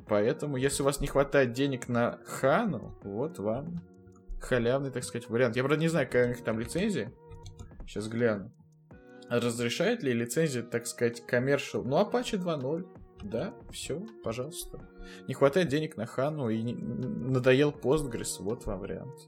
Поэтому, 0.07 0.55
если 0.55 0.81
у 0.83 0.85
вас 0.85 1.01
не 1.01 1.07
хватает 1.07 1.51
денег 1.51 1.89
на 1.89 2.19
Хану, 2.25 2.95
вот 3.03 3.39
вам 3.39 3.81
халявный, 4.39 4.91
так 4.91 5.03
сказать, 5.03 5.29
вариант. 5.29 5.55
Я, 5.55 5.63
правда, 5.63 5.81
не 5.81 5.89
знаю, 5.89 6.05
какая 6.07 6.25
у 6.25 6.29
них 6.29 6.43
там 6.43 6.59
лицензия. 6.59 7.11
Сейчас 7.85 8.07
гляну. 8.07 8.51
Разрешает 9.29 10.03
ли 10.03 10.13
лицензия, 10.13 10.63
так 10.63 10.87
сказать, 10.87 11.21
commercial? 11.29 11.83
Ну, 11.83 11.97
Apache 11.99 12.37
2.0. 12.37 12.87
Да, 13.23 13.53
все, 13.71 13.99
пожалуйста. 14.23 14.79
Не 15.27 15.33
хватает 15.33 15.67
денег 15.67 15.97
на 15.97 16.05
Хану 16.05 16.49
и 16.49 16.61
не- 16.61 16.75
надоел 16.75 17.71
Postgres, 17.71 18.37
вот 18.39 18.65
вам 18.65 18.79
вариант. 18.79 19.27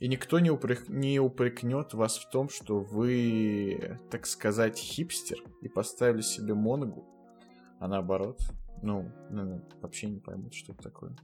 И 0.00 0.08
никто 0.08 0.40
не, 0.40 0.48
упрек- 0.48 0.90
не 0.90 1.20
упрекнет 1.20 1.92
вас 1.92 2.16
в 2.16 2.30
том, 2.30 2.48
что 2.48 2.80
вы, 2.80 3.98
так 4.10 4.26
сказать, 4.26 4.78
хипстер 4.78 5.38
и 5.60 5.68
поставили 5.68 6.22
себе 6.22 6.54
Монгу, 6.54 7.06
а 7.78 7.86
наоборот, 7.86 8.40
ну, 8.82 9.12
ну, 9.28 9.62
вообще 9.82 10.08
не 10.08 10.18
поймут, 10.18 10.54
что 10.54 10.72
это 10.72 10.82
такое. 10.82 11.14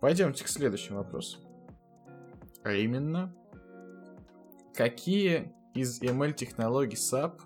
Пойдемте 0.00 0.44
к 0.44 0.48
следующему 0.48 0.98
вопросу. 0.98 1.40
А 2.62 2.72
именно, 2.72 3.34
какие 4.74 5.52
из 5.74 6.00
ML-технологий 6.00 6.96
SAP 6.96 7.40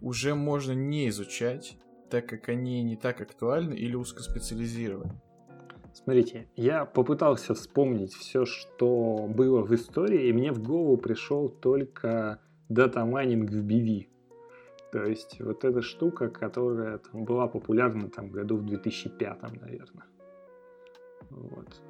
уже 0.00 0.34
можно 0.34 0.72
не 0.72 1.08
изучать, 1.10 1.78
так 2.10 2.28
как 2.28 2.48
они 2.48 2.82
не 2.82 2.96
так 2.96 3.20
актуальны 3.20 3.74
или 3.74 3.94
узкоспециализированы? 3.94 5.20
Смотрите, 6.04 6.46
я 6.54 6.84
попытался 6.84 7.54
вспомнить 7.54 8.14
все, 8.14 8.46
что 8.46 9.26
было 9.28 9.62
в 9.62 9.74
истории, 9.74 10.28
и 10.28 10.32
мне 10.32 10.52
в 10.52 10.62
голову 10.62 10.96
пришел 10.96 11.48
только 11.48 12.38
data 12.68 13.01
mining 13.01 13.50
в 13.50 13.66
BW. 13.66 14.06
То 14.92 15.02
есть 15.04 15.40
вот 15.40 15.64
эта 15.64 15.82
штука, 15.82 16.30
которая 16.30 16.98
там, 16.98 17.24
была 17.24 17.48
популярна 17.48 18.08
там 18.08 18.30
году 18.30 18.56
в 18.56 18.64
2005, 18.64 19.42
наверное. 19.60 20.06
Вот. 21.30 21.82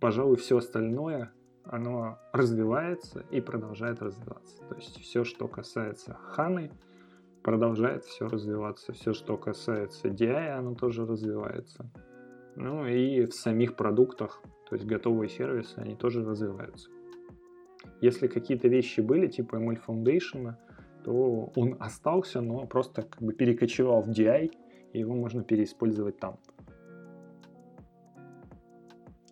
Пожалуй, 0.00 0.36
все 0.36 0.58
остальное, 0.58 1.32
оно 1.62 2.18
развивается 2.32 3.24
и 3.30 3.40
продолжает 3.40 4.02
развиваться. 4.02 4.58
То 4.68 4.74
есть 4.74 5.00
все, 5.00 5.22
что 5.22 5.46
касается 5.46 6.14
Ханы, 6.14 6.72
продолжает 7.44 8.04
все 8.04 8.26
развиваться. 8.26 8.92
Все, 8.94 9.12
что 9.12 9.36
касается 9.36 10.08
DI, 10.08 10.48
оно 10.48 10.74
тоже 10.74 11.06
развивается. 11.06 11.88
Ну 12.56 12.86
и 12.86 13.26
в 13.26 13.34
самих 13.34 13.76
продуктах, 13.76 14.42
то 14.68 14.74
есть 14.74 14.86
готовые 14.86 15.28
сервисы, 15.28 15.78
они 15.78 15.94
тоже 15.94 16.24
развиваются. 16.24 16.88
Если 18.00 18.28
какие-то 18.28 18.68
вещи 18.68 19.02
были, 19.02 19.26
типа 19.28 19.56
ML 19.56 19.78
Foundation, 19.86 20.54
то 21.04 21.52
он 21.54 21.76
остался, 21.80 22.40
но 22.40 22.66
просто 22.66 23.02
как 23.02 23.20
бы 23.20 23.34
перекочевал 23.34 24.02
в 24.02 24.08
DI, 24.08 24.50
и 24.94 24.98
его 24.98 25.14
можно 25.14 25.44
переиспользовать 25.44 26.18
там. 26.18 26.38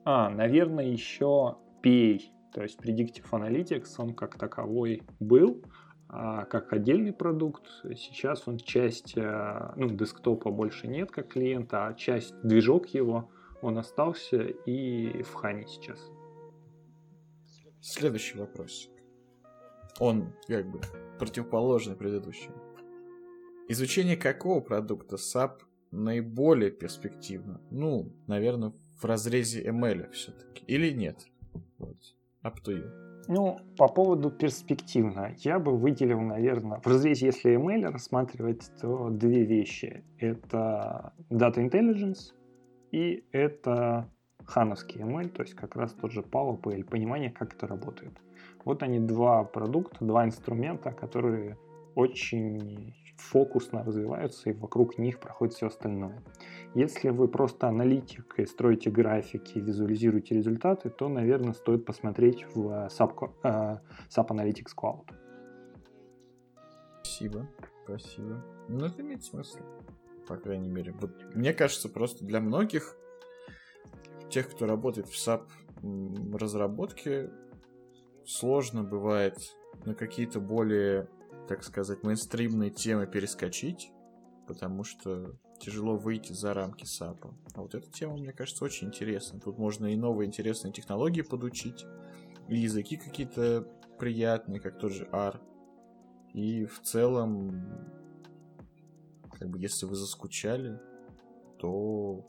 А, 0.04 0.28
наверное, 0.28 0.84
еще 0.84 1.56
PA, 1.82 2.20
то 2.52 2.62
есть 2.62 2.78
Predictive 2.78 3.30
Analytics, 3.30 3.94
он 3.98 4.14
как 4.14 4.36
таковой 4.36 5.02
был, 5.18 5.62
как 6.12 6.74
отдельный 6.74 7.12
продукт. 7.12 7.64
Сейчас 7.96 8.46
он 8.46 8.58
часть, 8.58 9.16
э, 9.16 9.72
ну, 9.76 9.88
десктопа 9.88 10.50
больше 10.50 10.86
нет 10.86 11.10
как 11.10 11.28
клиента, 11.28 11.86
а 11.86 11.94
часть 11.94 12.34
движок 12.42 12.88
его, 12.88 13.30
он 13.62 13.78
остался 13.78 14.42
и 14.42 15.22
в 15.22 15.32
Хане 15.32 15.66
сейчас. 15.66 15.98
Следующий 17.80 18.36
вопрос. 18.36 18.90
Он 19.98 20.34
как 20.46 20.70
бы 20.70 20.80
противоположный 21.18 21.96
предыдущему. 21.96 22.56
Изучение 23.68 24.18
какого 24.18 24.60
продукта 24.60 25.16
SAP 25.16 25.60
наиболее 25.92 26.70
перспективно? 26.70 27.62
Ну, 27.70 28.12
наверное, 28.26 28.74
в 29.00 29.04
разрезе 29.04 29.64
ML 29.64 30.10
все-таки. 30.10 30.62
Или 30.66 30.90
нет? 30.90 31.24
Вот. 31.78 31.96
Up 32.44 32.54
to 32.64 32.72
you. 32.72 33.02
Ну, 33.28 33.58
по 33.76 33.86
поводу 33.86 34.30
перспективно, 34.30 35.34
я 35.38 35.60
бы 35.60 35.76
выделил, 35.76 36.20
наверное, 36.20 36.80
в 36.80 36.86
разрезе, 36.86 37.26
если 37.26 37.56
ML 37.56 37.92
рассматривать, 37.92 38.68
то 38.80 39.10
две 39.10 39.44
вещи. 39.44 40.04
Это 40.18 41.12
Data 41.30 41.58
Intelligence 41.58 42.32
и 42.90 43.24
это 43.30 44.08
хановский 44.44 45.00
ML, 45.00 45.28
то 45.28 45.42
есть 45.42 45.54
как 45.54 45.76
раз 45.76 45.92
тот 45.92 46.10
же 46.10 46.20
PowerPL, 46.22 46.84
понимание, 46.84 47.30
как 47.30 47.54
это 47.54 47.68
работает. 47.68 48.12
Вот 48.64 48.82
они 48.82 48.98
два 48.98 49.44
продукта, 49.44 50.04
два 50.04 50.24
инструмента, 50.24 50.90
которые 50.90 51.56
очень 51.94 52.94
фокусно 53.16 53.84
развиваются, 53.84 54.50
и 54.50 54.52
вокруг 54.52 54.98
них 54.98 55.20
проходит 55.20 55.54
все 55.54 55.66
остальное. 55.66 56.22
Если 56.74 57.10
вы 57.10 57.28
просто 57.28 57.68
аналитик 57.68 58.38
и 58.38 58.46
строите 58.46 58.90
графики, 58.90 59.58
визуализируете 59.58 60.34
результаты, 60.34 60.90
то, 60.90 61.08
наверное, 61.08 61.52
стоит 61.52 61.84
посмотреть 61.84 62.46
в 62.54 62.68
э, 62.70 62.88
SAP, 62.88 63.30
э, 63.44 63.78
SAP 64.08 64.28
Analytics 64.28 64.72
Cloud. 64.76 65.08
Спасибо. 67.02 67.48
Спасибо. 67.84 68.44
Ну, 68.68 68.86
это 68.86 69.02
имеет 69.02 69.24
смысл. 69.24 69.58
По 70.26 70.36
крайней 70.36 70.68
мере. 70.68 70.92
Вот, 71.00 71.10
мне 71.34 71.52
кажется, 71.52 71.88
просто 71.88 72.24
для 72.24 72.40
многих, 72.40 72.96
тех, 74.30 74.48
кто 74.50 74.66
работает 74.66 75.08
в 75.08 75.14
SAP 75.14 75.46
разработке, 76.34 77.30
сложно 78.24 78.82
бывает 78.82 79.36
на 79.84 79.94
какие-то 79.94 80.40
более, 80.40 81.08
так 81.48 81.64
сказать, 81.64 82.02
мейнстримные 82.02 82.70
темы 82.70 83.06
перескочить, 83.06 83.92
потому 84.46 84.84
что 84.84 85.36
тяжело 85.60 85.96
выйти 85.96 86.32
за 86.32 86.54
рамки 86.54 86.84
САПа. 86.84 87.34
А 87.54 87.62
вот 87.62 87.74
эта 87.74 87.90
тема, 87.90 88.16
мне 88.16 88.32
кажется, 88.32 88.64
очень 88.64 88.88
интересна. 88.88 89.40
Тут 89.40 89.58
можно 89.58 89.86
и 89.86 89.96
новые 89.96 90.26
интересные 90.26 90.72
технологии 90.72 91.22
подучить, 91.22 91.86
и 92.48 92.58
языки 92.58 92.96
какие-то 92.96 93.68
приятные, 93.98 94.60
как 94.60 94.78
тот 94.78 94.92
же 94.92 95.08
R. 95.12 95.40
И 96.34 96.64
в 96.64 96.80
целом, 96.80 97.92
как 99.38 99.48
бы, 99.48 99.58
если 99.58 99.86
вы 99.86 99.94
заскучали, 99.94 100.80
то, 101.58 102.26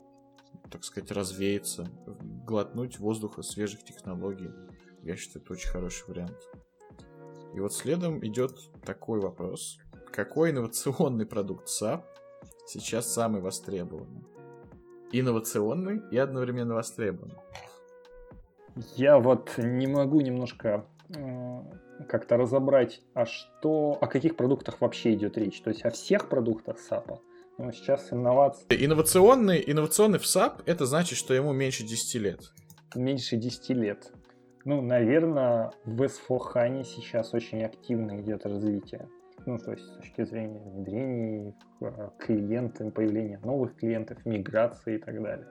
так 0.70 0.84
сказать, 0.84 1.10
развеяться, 1.10 1.90
глотнуть 2.46 2.98
воздуха 2.98 3.42
свежих 3.42 3.82
технологий. 3.82 4.50
Я 5.02 5.16
считаю, 5.16 5.44
это 5.44 5.54
очень 5.54 5.68
хороший 5.68 6.06
вариант. 6.08 6.38
И 7.54 7.60
вот 7.60 7.72
следом 7.72 8.24
идет 8.26 8.52
такой 8.84 9.20
вопрос. 9.20 9.78
Какой 10.12 10.50
инновационный 10.50 11.24
продукт 11.24 11.68
SAP 11.68 12.02
сейчас 12.66 13.12
самый 13.12 13.40
востребованный? 13.40 14.24
Инновационный 15.12 16.02
и 16.10 16.18
одновременно 16.18 16.74
востребованный. 16.74 17.36
Я 18.96 19.18
вот 19.20 19.52
не 19.56 19.86
могу 19.86 20.20
немножко 20.20 20.84
э, 21.08 21.60
как-то 22.08 22.36
разобрать, 22.36 23.02
а 23.14 23.24
что, 23.24 23.96
о 24.00 24.06
каких 24.08 24.36
продуктах 24.36 24.80
вообще 24.80 25.14
идет 25.14 25.38
речь. 25.38 25.60
То 25.62 25.70
есть 25.70 25.84
о 25.84 25.90
всех 25.90 26.28
продуктах 26.28 26.78
SAP. 26.78 27.20
Но 27.58 27.70
сейчас 27.70 28.12
инновации... 28.12 28.66
Инновационный, 28.68 29.62
инновационный 29.64 30.18
в 30.18 30.24
SAP, 30.24 30.62
это 30.66 30.86
значит, 30.86 31.16
что 31.16 31.34
ему 31.34 31.52
меньше 31.52 31.84
10 31.84 32.14
лет. 32.20 32.40
Меньше 32.96 33.36
10 33.36 33.68
лет. 33.70 34.12
Ну, 34.64 34.80
наверное, 34.80 35.72
в 35.84 36.02
S4HANA 36.02 36.84
сейчас 36.84 37.34
очень 37.34 37.62
активно 37.64 38.20
идет 38.20 38.46
развитие. 38.46 39.08
Ну, 39.44 39.58
то 39.58 39.72
есть 39.72 39.84
с 39.84 39.96
точки 39.96 40.24
зрения 40.24 40.58
внедрений, 40.58 41.54
э, 41.82 42.08
клиентов, 42.18 42.94
появления 42.94 43.38
новых 43.44 43.76
клиентов, 43.76 44.24
миграции 44.24 44.94
и 44.94 44.98
так 44.98 45.22
далее. 45.22 45.46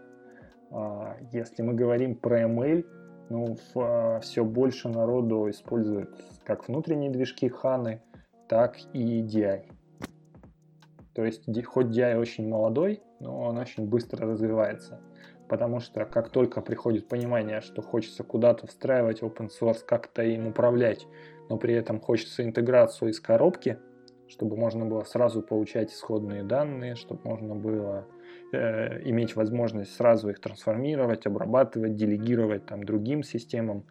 А, 0.71 1.15
если 1.31 1.61
мы 1.61 1.75
говорим 1.75 2.15
про 2.15 2.41
ML, 2.41 2.85
ну, 3.29 3.55
в, 3.73 4.19
все 4.21 4.43
больше 4.43 4.89
народу 4.89 5.47
использует 5.49 6.09
как 6.43 6.67
внутренние 6.67 7.11
движки 7.11 7.49
Ханы, 7.49 8.01
так 8.49 8.77
и 8.93 9.21
DI. 9.21 9.65
То 11.13 11.23
есть 11.23 11.45
хоть 11.65 11.87
DI 11.87 12.17
очень 12.17 12.49
молодой, 12.49 13.03
но 13.19 13.41
он 13.41 13.59
очень 13.59 13.87
быстро 13.87 14.27
развивается. 14.27 14.99
Потому 15.53 15.79
что 15.79 16.05
как 16.05 16.29
только 16.29 16.61
приходит 16.61 17.07
понимание, 17.07 17.61
что 17.61 17.83
хочется 17.83 18.23
куда-то 18.23 18.65
встраивать 18.65 19.21
open 19.21 19.49
source, 19.49 19.85
как-то 19.85 20.23
им 20.23 20.47
управлять, 20.47 21.05
но 21.47 21.57
при 21.57 21.75
этом 21.75 21.99
хочется 21.99 22.43
интеграцию 22.43 23.11
из 23.11 23.19
коробки, 23.19 23.77
чтобы 24.27 24.57
можно 24.57 24.85
было 24.85 25.03
сразу 25.03 25.43
получать 25.43 25.91
исходные 25.91 26.43
данные, 26.43 26.95
чтобы 26.95 27.21
можно 27.23 27.53
было 27.53 28.07
Э, 28.53 29.01
иметь 29.09 29.35
возможность 29.35 29.95
сразу 29.95 30.29
их 30.29 30.39
трансформировать, 30.39 31.25
обрабатывать, 31.25 31.95
делегировать 31.95 32.67
там 32.67 32.83
другим 32.83 33.23
системам, 33.23 33.83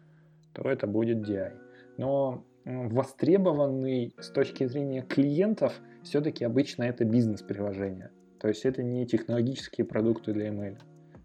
то 0.53 0.69
это 0.69 0.87
будет 0.87 1.27
DI. 1.27 1.51
Но 1.97 2.45
востребованный 2.63 4.15
с 4.17 4.29
точки 4.29 4.65
зрения 4.65 5.01
клиентов 5.01 5.73
все-таки 6.03 6.45
обычно 6.45 6.83
это 6.83 7.03
бизнес-приложение. 7.03 8.11
То 8.39 8.47
есть 8.47 8.63
это 8.63 8.83
не 8.83 9.05
технологические 9.05 9.85
продукты 9.85 10.31
для 10.31 10.47
email. 10.47 10.77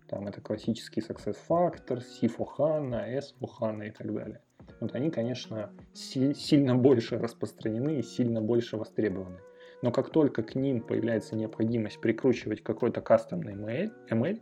Там 0.09 0.27
это 0.27 0.41
классический 0.41 1.01
Success 1.01 1.37
Factor, 1.49 2.01
C4 2.01 2.47
HANA, 2.59 3.05
S 3.17 3.35
HANA 3.41 3.89
и 3.89 3.91
так 3.91 4.13
далее. 4.13 4.41
Вот 4.81 4.95
они, 4.95 5.11
конечно, 5.11 5.73
си- 5.95 6.35
сильно 6.35 6.75
больше 6.75 7.19
распространены 7.19 7.99
и 7.99 8.03
сильно 8.03 8.41
больше 8.41 8.77
востребованы 8.77 9.41
но 9.83 9.93
как 9.93 10.11
только 10.11 10.43
к 10.43 10.55
ним 10.55 10.81
появляется 10.81 11.37
необходимость 11.37 12.01
прикручивать 12.01 12.63
какой-то 12.63 13.01
кастомный 13.01 13.55
ML, 13.55 13.93
ML 14.11 14.41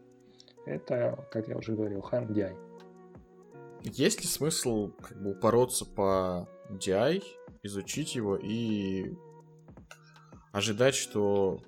это, 0.67 1.27
как 1.31 1.49
я 1.49 1.57
уже 1.57 1.75
говорил, 1.75 2.01
HAM 2.01 2.29
DI. 2.29 2.57
Есть 3.85 4.23
ли 4.23 4.27
смысл 4.27 4.91
как 5.01 5.23
бы 5.23 5.33
упороться 5.33 5.85
по 5.85 6.49
DI, 6.71 7.23
изучить 7.63 8.17
его 8.17 8.37
и 8.37 9.13
ожидать, 10.53 10.95
что 10.95 11.61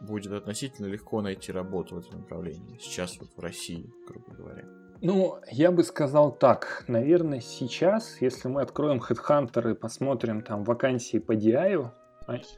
будет 0.00 0.32
относительно 0.32 0.86
легко 0.86 1.20
найти 1.22 1.52
работу 1.52 1.96
в 1.96 1.98
этом 1.98 2.20
направлении 2.20 2.78
сейчас 2.80 3.18
вот 3.20 3.30
в 3.36 3.40
России, 3.40 3.92
грубо 4.06 4.32
говоря? 4.34 4.64
Ну, 5.02 5.38
я 5.50 5.72
бы 5.72 5.82
сказал 5.82 6.30
так. 6.30 6.84
Наверное, 6.86 7.40
сейчас, 7.40 8.20
если 8.20 8.48
мы 8.48 8.60
откроем 8.62 8.98
Headhunter 8.98 9.72
и 9.72 9.74
посмотрим 9.74 10.42
там 10.42 10.64
вакансии 10.64 11.18
по 11.18 11.32
DI, 11.32 11.90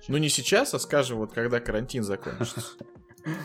ну 0.09 0.19
не 0.19 0.29
сейчас, 0.29 0.75
а 0.75 0.79
скажем, 0.79 1.19
вот 1.19 1.33
когда 1.33 1.61
карантин 1.61 2.03
закончится. 2.03 2.61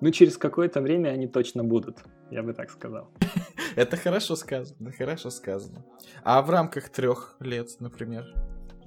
Ну 0.00 0.10
через 0.10 0.36
какое-то 0.36 0.80
время 0.80 1.10
они 1.10 1.28
точно 1.28 1.62
будут, 1.62 2.00
я 2.28 2.42
бы 2.42 2.54
так 2.54 2.72
сказал. 2.72 3.08
Это 3.76 3.96
хорошо 3.96 4.34
сказано, 4.34 4.90
хорошо 4.90 5.30
сказано. 5.30 5.84
А 6.24 6.42
в 6.42 6.50
рамках 6.50 6.88
трех 6.88 7.36
лет, 7.38 7.68
например, 7.78 8.26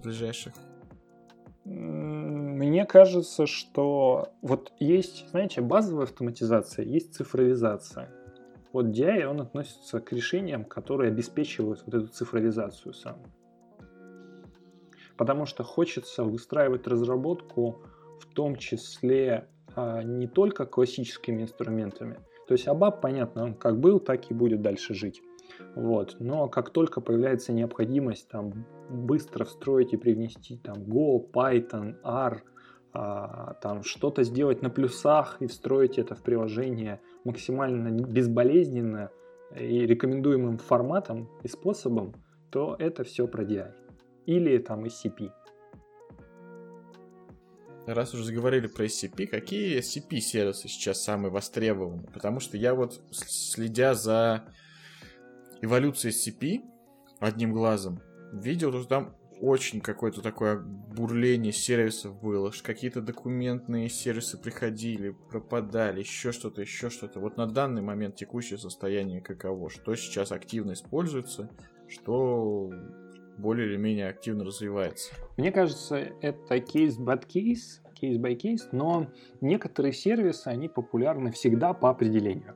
ближайших? 0.03 0.51
Мне 2.55 2.85
кажется, 2.85 3.45
что 3.47 4.29
вот 4.41 4.71
есть, 4.79 5.29
знаете, 5.29 5.61
базовая 5.61 6.05
автоматизация, 6.05 6.85
есть 6.85 7.13
цифровизация. 7.13 8.09
Вот 8.71 8.87
DI, 8.87 9.25
он 9.25 9.41
относится 9.41 9.99
к 9.99 10.11
решениям, 10.11 10.63
которые 10.63 11.09
обеспечивают 11.09 11.83
вот 11.85 11.95
эту 11.95 12.07
цифровизацию 12.07 12.93
сам 12.93 13.17
потому 15.17 15.45
что 15.45 15.63
хочется 15.63 16.23
выстраивать 16.23 16.87
разработку 16.87 17.81
в 18.19 18.33
том 18.33 18.55
числе 18.55 19.47
а, 19.75 20.03
не 20.03 20.27
только 20.27 20.65
классическими 20.65 21.43
инструментами. 21.43 22.19
То 22.47 22.53
есть 22.53 22.67
ABAP, 22.67 22.99
понятно, 23.01 23.43
он 23.43 23.53
как 23.53 23.79
был, 23.79 23.99
так 23.99 24.29
и 24.29 24.33
будет 24.33 24.61
дальше 24.61 24.93
жить. 24.93 25.21
Вот. 25.75 26.17
Но 26.19 26.47
как 26.47 26.69
только 26.69 27.01
появляется 27.01 27.53
необходимость 27.53 28.29
там, 28.29 28.65
быстро 28.89 29.45
встроить 29.45 29.93
и 29.93 29.97
привнести 29.97 30.57
там, 30.57 30.83
Go, 30.83 31.29
Python, 31.31 31.95
R, 32.03 32.43
а, 32.93 33.55
там, 33.55 33.83
что-то 33.83 34.23
сделать 34.23 34.61
на 34.61 34.69
плюсах 34.69 35.37
и 35.41 35.47
встроить 35.47 35.97
это 35.97 36.15
в 36.15 36.23
приложение 36.23 37.01
максимально 37.23 37.89
безболезненно 37.89 39.09
и 39.55 39.85
рекомендуемым 39.85 40.57
форматом 40.57 41.29
и 41.43 41.47
способом, 41.47 42.13
то 42.51 42.75
это 42.79 43.03
все 43.03 43.27
про 43.27 43.43
DI 43.43 43.71
или 44.25 44.57
там 44.57 44.85
SCP. 44.85 45.29
Раз 47.85 48.13
уже 48.15 48.23
заговорили 48.23 48.67
про 48.67 48.85
SCP, 48.85 49.27
какие 49.27 49.79
SCP-сервисы 49.79 50.67
сейчас 50.67 51.03
самые 51.03 51.31
востребованные? 51.31 52.07
Потому 52.07 52.39
что 52.39 52.57
я 52.57 52.73
вот, 52.73 52.99
следя 53.11 53.93
за 53.93 54.45
эволюцией 55.61 56.13
SCP 56.13 56.63
одним 57.19 57.53
глазом, 57.53 58.01
видел, 58.33 58.71
что 58.71 58.87
там 58.87 59.15
очень 59.41 59.81
какое-то 59.81 60.21
такое 60.21 60.57
бурление 60.59 61.51
сервисов 61.51 62.19
было, 62.21 62.51
какие-то 62.63 63.01
документные 63.01 63.89
сервисы 63.89 64.37
приходили, 64.37 65.15
пропадали, 65.29 65.99
еще 65.99 66.31
что-то, 66.31 66.61
еще 66.61 66.89
что-то. 66.89 67.19
Вот 67.19 67.37
на 67.37 67.45
данный 67.45 67.81
момент 67.81 68.15
текущее 68.15 68.57
состояние 68.57 69.21
каково? 69.21 69.69
Что 69.69 69.95
сейчас 69.95 70.31
активно 70.31 70.73
используется, 70.73 71.49
что 71.87 72.71
более 73.37 73.67
или 73.67 73.77
менее 73.77 74.07
активно 74.07 74.45
развивается. 74.45 75.13
Мне 75.37 75.51
кажется, 75.51 75.97
это 75.97 76.59
кейс 76.61 76.97
bad 76.97 77.27
case, 77.27 77.81
кейс 77.93 78.17
by 78.17 78.35
кейс, 78.35 78.69
но 78.71 79.11
некоторые 79.41 79.91
сервисы, 79.91 80.47
они 80.47 80.69
популярны 80.69 81.31
всегда 81.31 81.73
по 81.73 81.89
определению. 81.89 82.55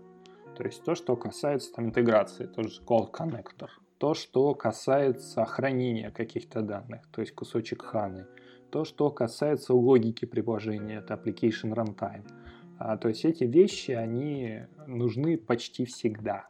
То 0.59 0.65
есть 0.65 0.83
то, 0.83 0.93
что 0.93 1.15
касается 1.15 1.71
там, 1.71 1.85
интеграции, 1.85 2.45
тот 2.45 2.69
же 2.69 2.81
Call 2.81 3.09
Connector, 3.09 3.69
то, 3.97 4.13
что 4.13 4.53
касается 4.53 5.45
хранения 5.45 6.11
каких-то 6.11 6.61
данных, 6.61 7.07
то 7.13 7.21
есть 7.21 7.33
кусочек 7.33 7.81
ханы, 7.81 8.27
то, 8.69 8.83
что 8.83 9.09
касается 9.09 9.73
логики 9.73 10.25
приложения, 10.25 10.97
это 10.97 11.13
Application 11.13 11.73
Runtime. 11.73 12.29
А, 12.77 12.97
то 12.97 13.07
есть 13.07 13.23
эти 13.23 13.45
вещи, 13.45 13.91
они 13.91 14.63
нужны 14.85 15.37
почти 15.37 15.85
всегда. 15.85 16.49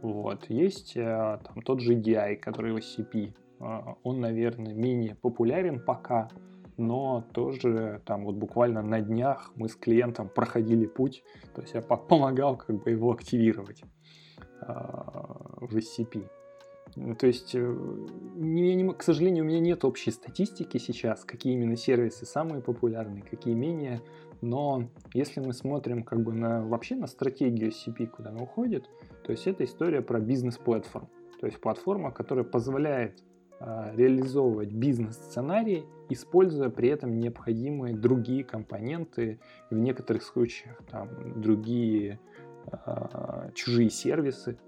Вот. 0.00 0.48
Есть 0.48 0.96
а, 0.96 1.36
там, 1.44 1.60
тот 1.60 1.80
же 1.80 1.96
DI, 1.96 2.36
который 2.36 2.72
в 2.72 2.78
SCP 2.78 3.34
а, 3.58 3.94
он, 4.02 4.20
наверное, 4.20 4.72
менее 4.72 5.16
популярен 5.16 5.84
пока, 5.84 6.30
но 6.80 7.24
тоже 7.32 8.00
там 8.06 8.24
вот 8.24 8.36
буквально 8.36 8.82
на 8.82 9.00
днях 9.00 9.52
мы 9.54 9.68
с 9.68 9.76
клиентом 9.76 10.28
проходили 10.28 10.86
путь, 10.86 11.22
то 11.54 11.62
есть 11.62 11.74
я 11.74 11.82
помогал 11.82 12.56
как 12.56 12.82
бы 12.82 12.90
его 12.90 13.12
активировать 13.12 13.82
а, 14.62 15.56
в 15.60 15.76
SCP. 15.76 16.28
То 17.18 17.26
есть, 17.26 17.54
э, 17.54 17.76
не, 18.34 18.74
не, 18.74 18.92
к 18.92 19.02
сожалению, 19.02 19.44
у 19.44 19.46
меня 19.46 19.60
нет 19.60 19.84
общей 19.84 20.10
статистики 20.10 20.78
сейчас, 20.78 21.24
какие 21.24 21.52
именно 21.52 21.76
сервисы 21.76 22.26
самые 22.26 22.62
популярные, 22.62 23.22
какие 23.22 23.54
менее. 23.54 24.00
Но 24.40 24.90
если 25.14 25.40
мы 25.40 25.52
смотрим 25.52 26.02
как 26.02 26.22
бы 26.22 26.32
на, 26.32 26.66
вообще 26.66 26.96
на 26.96 27.06
стратегию 27.06 27.70
SCP, 27.70 28.08
куда 28.08 28.30
она 28.30 28.42
уходит, 28.42 28.90
то 29.24 29.30
есть 29.30 29.46
это 29.46 29.64
история 29.64 30.02
про 30.02 30.18
бизнес-платформ. 30.18 31.08
то 31.40 31.46
есть 31.46 31.60
платформа, 31.60 32.10
которая 32.10 32.44
позволяет 32.44 33.22
реализовывать 33.60 34.72
бизнес-сценарии, 34.72 35.84
используя 36.08 36.70
при 36.70 36.88
этом 36.88 37.18
необходимые 37.18 37.94
другие 37.94 38.42
компоненты, 38.42 39.38
в 39.70 39.76
некоторых 39.76 40.22
случаях 40.22 40.80
там 40.90 41.40
другие 41.40 42.18
а, 42.66 43.50
чужие 43.54 43.90
сервисы. 43.90 44.58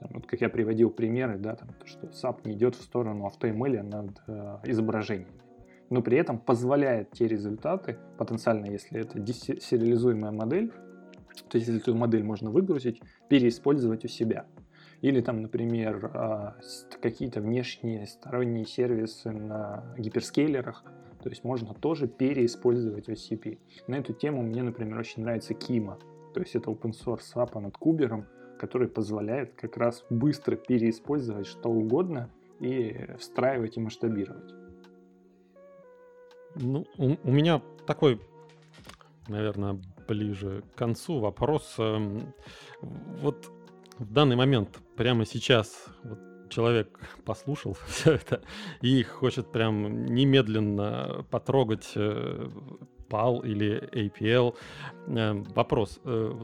Вот 0.00 0.26
как 0.26 0.40
я 0.40 0.48
приводил 0.48 0.90
примеры, 0.90 1.38
да, 1.38 1.56
там, 1.56 1.70
что 1.84 2.08
SAP 2.08 2.40
не 2.44 2.54
идет 2.54 2.74
в 2.74 2.82
сторону 2.82 3.26
автоэмэля 3.26 3.82
над 3.82 4.10
а, 4.26 4.60
изображениями, 4.64 5.40
но 5.90 6.02
при 6.02 6.18
этом 6.18 6.38
позволяет 6.38 7.10
те 7.12 7.26
результаты, 7.28 7.98
потенциально, 8.18 8.66
если 8.66 9.00
это 9.00 9.18
сериализуемая 9.24 10.32
модель, 10.32 10.72
то 11.48 11.56
есть 11.56 11.68
если 11.68 11.80
эту 11.80 11.94
модель 11.94 12.22
можно 12.22 12.50
выгрузить, 12.50 13.00
переиспользовать 13.28 14.04
у 14.04 14.08
себя– 14.08 14.46
или 15.02 15.20
там, 15.20 15.42
например, 15.42 16.10
а, 16.14 16.56
какие-то 17.02 17.40
внешние 17.40 18.06
сторонние 18.06 18.64
сервисы 18.64 19.32
на 19.32 19.84
гиперскейлерах. 19.98 20.84
То 21.22 21.28
есть 21.28 21.44
можно 21.44 21.74
тоже 21.74 22.06
переиспользовать 22.06 23.08
OCP. 23.08 23.58
На 23.88 23.96
эту 23.96 24.12
тему 24.12 24.42
мне, 24.42 24.62
например, 24.62 24.98
очень 24.98 25.22
нравится 25.22 25.54
Kima. 25.54 26.00
То 26.32 26.40
есть 26.40 26.54
это 26.54 26.70
open 26.70 26.92
source 26.92 27.22
SAP 27.34 27.58
над 27.60 27.76
кубером, 27.76 28.26
который 28.58 28.88
позволяет 28.88 29.54
как 29.54 29.76
раз 29.76 30.04
быстро 30.08 30.54
переиспользовать 30.54 31.46
что 31.46 31.68
угодно 31.68 32.30
и 32.60 33.08
встраивать 33.18 33.76
и 33.76 33.80
масштабировать. 33.80 34.54
Ну, 36.54 36.86
у, 36.96 37.16
у 37.24 37.32
меня 37.32 37.60
такой, 37.86 38.20
наверное, 39.26 39.80
ближе 40.06 40.62
к 40.74 40.78
концу 40.78 41.18
вопрос. 41.18 41.74
Эм, 41.78 42.34
вот 42.80 43.50
в 43.98 44.12
данный 44.12 44.36
момент, 44.36 44.80
прямо 45.02 45.26
сейчас, 45.26 45.86
вот 46.04 46.20
человек 46.48 46.96
послушал 47.24 47.76
все 47.88 48.12
это 48.12 48.40
и 48.82 49.02
хочет 49.02 49.50
прям 49.50 50.04
немедленно 50.06 51.26
потрогать 51.28 51.90
э, 51.96 52.48
PAL 53.10 53.44
или 53.44 53.80
APL. 53.92 54.54
Э, 55.08 55.32
вопрос. 55.56 55.98
Э, 56.04 56.34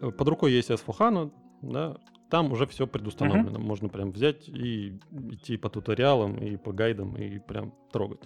э, 0.00 0.10
под 0.10 0.28
рукой 0.28 0.50
есть 0.50 0.70
S4HANA, 0.70 1.30
да, 1.62 1.96
там 2.28 2.50
уже 2.50 2.66
все 2.66 2.88
предустановлено. 2.88 3.50
Uh-huh. 3.58 3.62
Можно 3.62 3.88
прям 3.88 4.10
взять 4.10 4.48
и 4.48 4.98
идти 5.30 5.56
по 5.56 5.70
туториалам 5.70 6.38
и 6.38 6.56
по 6.56 6.72
гайдам 6.72 7.16
и 7.16 7.38
прям 7.38 7.72
трогать. 7.92 8.22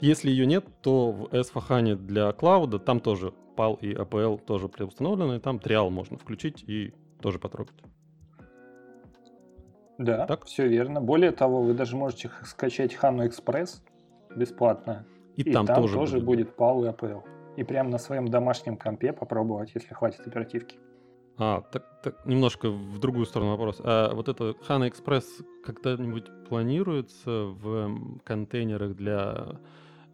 Если 0.00 0.30
ее 0.30 0.46
нет, 0.46 0.66
то 0.82 1.12
в 1.12 1.26
S4HANA 1.26 1.94
для 1.94 2.32
клауда 2.32 2.80
там 2.80 2.98
тоже 2.98 3.32
PAL 3.56 3.78
и 3.80 3.92
APL 3.92 4.44
тоже 4.44 4.66
предустановлены, 4.68 5.38
там 5.38 5.60
триал 5.60 5.90
можно 5.90 6.18
включить 6.18 6.64
и 6.66 6.92
тоже 7.20 7.38
потрогать. 7.38 7.74
Да, 10.00 10.26
так? 10.26 10.46
все 10.46 10.66
верно. 10.66 11.02
Более 11.02 11.30
того, 11.30 11.60
вы 11.60 11.74
даже 11.74 11.94
можете 11.94 12.30
скачать 12.44 12.94
Хану 12.94 13.26
Экспресс 13.26 13.82
бесплатно. 14.34 15.04
И, 15.36 15.42
и 15.42 15.52
там, 15.52 15.66
там 15.66 15.82
тоже, 15.82 15.94
тоже 15.94 16.20
будет, 16.20 16.48
будет 16.48 16.58
PAL 16.58 16.86
и 16.86 16.88
APL. 16.88 17.22
И 17.56 17.64
прямо 17.64 17.90
на 17.90 17.98
своем 17.98 18.28
домашнем 18.28 18.78
компе 18.78 19.12
попробовать, 19.12 19.72
если 19.74 19.92
хватит 19.92 20.26
оперативки. 20.26 20.78
А, 21.36 21.60
так, 21.70 21.84
так 22.02 22.24
немножко 22.24 22.70
в 22.70 22.98
другую 22.98 23.26
сторону 23.26 23.50
вопрос. 23.50 23.80
А 23.84 24.14
вот 24.14 24.28
это 24.28 24.54
HANA 24.66 24.90
Express 24.90 25.24
когда-нибудь 25.64 26.30
планируется 26.48 27.30
в 27.30 28.18
контейнерах 28.24 28.96
для 28.96 29.60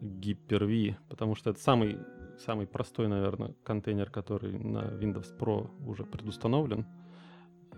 Hyper-V? 0.01 0.95
Потому 1.07 1.35
что 1.35 1.51
это 1.51 1.61
самый 1.61 1.97
самый 2.39 2.67
простой, 2.67 3.07
наверное, 3.07 3.55
контейнер, 3.63 4.09
который 4.09 4.51
на 4.51 4.79
Windows 4.79 5.35
Pro 5.37 5.69
уже 5.85 6.03
предустановлен. 6.03 6.85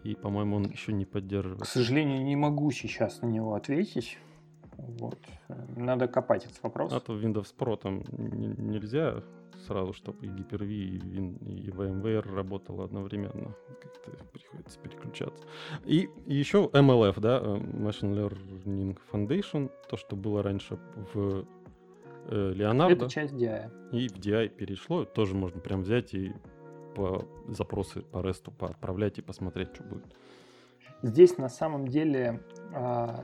И, 0.03 0.15
по-моему, 0.15 0.57
он 0.57 0.65
еще 0.65 0.93
не 0.93 1.05
поддерживает. 1.05 1.61
К 1.61 1.65
сожалению, 1.65 2.23
не 2.23 2.35
могу 2.35 2.71
сейчас 2.71 3.21
на 3.21 3.27
него 3.27 3.55
ответить. 3.55 4.17
Вот. 4.77 5.19
Надо 5.75 6.07
копать 6.07 6.45
этот 6.45 6.61
вопрос. 6.63 6.93
А 6.93 6.99
то 6.99 7.19
Windows 7.19 7.53
Pro 7.57 7.77
там 7.77 8.03
нельзя 8.11 9.23
сразу, 9.67 9.93
чтобы 9.93 10.25
и 10.25 10.29
Hyper-V, 10.29 10.67
и, 10.67 10.97
Win, 10.99 11.45
и 11.45 11.69
VMware 11.69 12.33
работало 12.33 12.85
одновременно. 12.85 13.55
Как-то 13.81 14.11
приходится 14.31 14.79
переключаться. 14.79 15.45
И, 15.85 16.09
еще 16.25 16.69
MLF, 16.71 17.19
да, 17.19 17.39
э, 17.41 17.57
Machine 17.57 18.13
Learning 18.15 18.97
Foundation, 19.11 19.71
то, 19.89 19.97
что 19.97 20.15
было 20.15 20.41
раньше 20.41 20.79
в 21.13 21.45
э, 22.27 22.53
Леонардо. 22.55 23.05
Это 23.05 23.09
часть 23.09 23.33
DI. 23.33 23.69
И 23.91 24.07
в 24.07 24.17
DI 24.17 24.49
перешло. 24.49 25.05
Тоже 25.05 25.35
можно 25.35 25.59
прям 25.59 25.81
взять 25.81 26.13
и 26.13 26.33
по 26.95 27.25
запросы 27.47 28.01
по 28.01 28.21
ресту 28.21 28.51
поотправлять 28.51 29.17
и 29.19 29.21
посмотреть, 29.21 29.73
что 29.73 29.83
будет. 29.83 30.15
Здесь 31.01 31.37
на 31.37 31.47
самом 31.47 31.87
деле 31.87 32.41
а, 32.73 33.23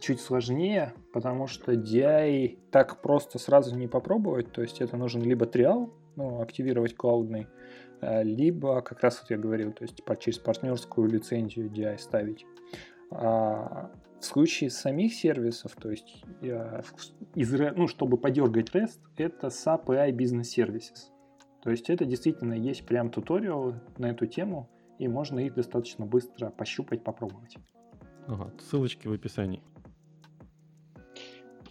чуть 0.00 0.20
сложнее, 0.20 0.92
потому 1.12 1.46
что 1.46 1.72
DI 1.72 2.58
так 2.72 3.00
просто 3.00 3.38
сразу 3.38 3.76
не 3.76 3.86
попробовать. 3.86 4.50
То 4.52 4.62
есть 4.62 4.80
это 4.80 4.96
нужен 4.96 5.22
либо 5.22 5.46
триал, 5.46 5.92
ну, 6.16 6.40
активировать 6.40 6.96
клаудный, 6.96 7.46
а, 8.00 8.22
либо, 8.22 8.82
как 8.82 9.02
раз 9.02 9.20
вот 9.20 9.30
я 9.30 9.38
говорил, 9.38 9.72
то 9.72 9.84
есть 9.84 10.02
через 10.18 10.38
партнерскую 10.38 11.08
лицензию 11.08 11.70
DI 11.70 11.96
ставить. 11.98 12.44
А, 13.12 13.92
в 14.18 14.24
случае 14.24 14.70
самих 14.70 15.14
сервисов, 15.14 15.72
то 15.76 15.90
есть 15.90 16.24
из, 17.34 17.52
ну, 17.52 17.86
чтобы 17.88 18.16
подергать 18.16 18.70
REST, 18.70 18.98
это 19.16 19.48
SAP 19.48 19.86
AI 19.86 20.10
Business 20.10 20.46
Services. 20.56 21.11
То 21.62 21.70
есть 21.70 21.88
это 21.90 22.04
действительно 22.04 22.54
есть 22.54 22.84
прям 22.84 23.10
туториалы 23.10 23.80
на 23.96 24.10
эту 24.10 24.26
тему, 24.26 24.68
и 24.98 25.06
можно 25.08 25.38
их 25.38 25.54
достаточно 25.54 26.04
быстро 26.04 26.50
пощупать, 26.50 27.04
попробовать. 27.04 27.56
Ага, 28.26 28.52
ссылочки 28.58 29.06
в 29.06 29.12
описании. 29.12 29.62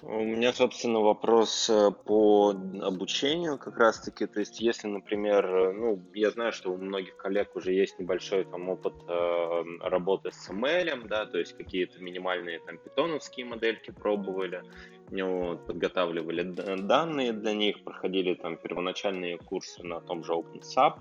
У 0.04 0.24
меня, 0.24 0.52
собственно, 0.52 1.00
вопрос 1.00 1.70
э, 1.70 1.92
по 1.92 2.56
обучению 2.82 3.60
как 3.60 3.78
раз-таки. 3.78 4.26
То 4.26 4.40
есть, 4.40 4.60
если, 4.60 4.88
например, 4.88 5.46
э, 5.46 5.74
ну, 5.74 6.02
я 6.16 6.32
знаю, 6.32 6.54
что 6.54 6.72
у 6.72 6.78
многих 6.78 7.16
коллег 7.18 7.56
уже 7.56 7.72
есть 7.74 8.00
небольшой 8.00 8.46
там 8.46 8.68
опыт 8.70 8.96
э, 9.08 9.64
работы 9.82 10.32
с 10.32 10.50
ML, 10.50 11.08
да, 11.08 11.28
то 11.28 11.38
есть 11.38 11.56
какие-то 11.56 12.02
минимальные 12.02 12.60
там 12.66 12.80
питоновские 12.80 13.46
модельки 13.46 13.92
пробовали, 13.92 14.64
ну, 15.12 15.60
подготавливали 15.68 16.42
данные 16.42 17.32
для 17.32 17.54
них, 17.54 17.84
проходили 17.84 18.34
там 18.34 18.58
первоначальные 18.58 19.38
курсы 19.38 19.84
на 19.84 20.02
том 20.02 20.24
же 20.24 20.34
OpenSAP, 20.34 20.96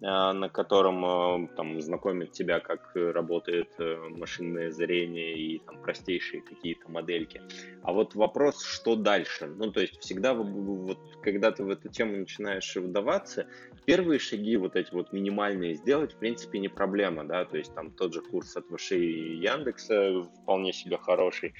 на 0.00 0.48
котором 0.48 1.04
а, 1.04 1.46
там 1.56 1.80
знакомит 1.80 2.32
тебя, 2.32 2.60
как 2.60 2.92
работает 2.94 3.68
э, 3.78 3.96
машинное 4.08 4.70
зрение 4.70 5.38
и 5.38 5.58
там 5.58 5.82
простейшие 5.82 6.42
какие-то 6.42 6.90
модельки. 6.90 7.42
А 7.82 7.92
вот 7.92 8.14
вопрос, 8.14 8.62
что 8.62 8.96
дальше? 8.96 9.46
Ну, 9.46 9.70
то 9.70 9.80
есть 9.80 10.00
всегда 10.00 10.32
вот, 10.32 10.98
когда 11.22 11.50
ты 11.50 11.64
в 11.64 11.70
эту 11.70 11.88
тему 11.88 12.16
начинаешь 12.16 12.74
вдаваться, 12.76 13.46
первые 13.84 14.18
шаги 14.18 14.56
вот 14.56 14.76
эти 14.76 14.92
вот 14.92 15.12
минимальные 15.12 15.74
сделать, 15.74 16.14
в 16.14 16.18
принципе, 16.18 16.58
не 16.58 16.68
проблема, 16.68 17.24
да, 17.24 17.44
то 17.44 17.58
есть 17.58 17.74
там 17.74 17.90
тот 17.90 18.14
же 18.14 18.22
курс 18.22 18.56
от 18.56 18.68
Выши 18.70 18.98
и 18.98 19.36
Яндекса 19.36 20.22
вполне 20.42 20.72
себе 20.72 20.96
хороший, 20.96 21.54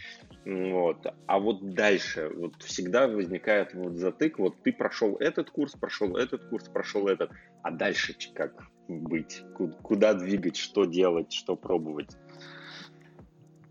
вот. 0.45 1.07
А 1.27 1.39
вот 1.39 1.75
дальше, 1.75 2.31
вот 2.35 2.62
всегда 2.62 3.07
возникает 3.09 3.75
вот 3.75 3.97
затык, 3.97 4.39
вот 4.39 4.62
ты 4.62 4.73
прошел 4.73 5.17
этот 5.17 5.51
курс, 5.51 5.73
прошел 5.73 6.17
этот 6.17 6.45
курс, 6.45 6.69
прошел 6.69 7.09
этот, 7.09 7.31
а 7.62 7.71
дальше 7.71 8.15
как 8.35 8.70
быть, 8.89 9.43
куда 9.82 10.15
двигать, 10.15 10.57
что 10.57 10.85
делать, 10.85 11.32
что 11.32 11.57
пробовать. 11.57 12.16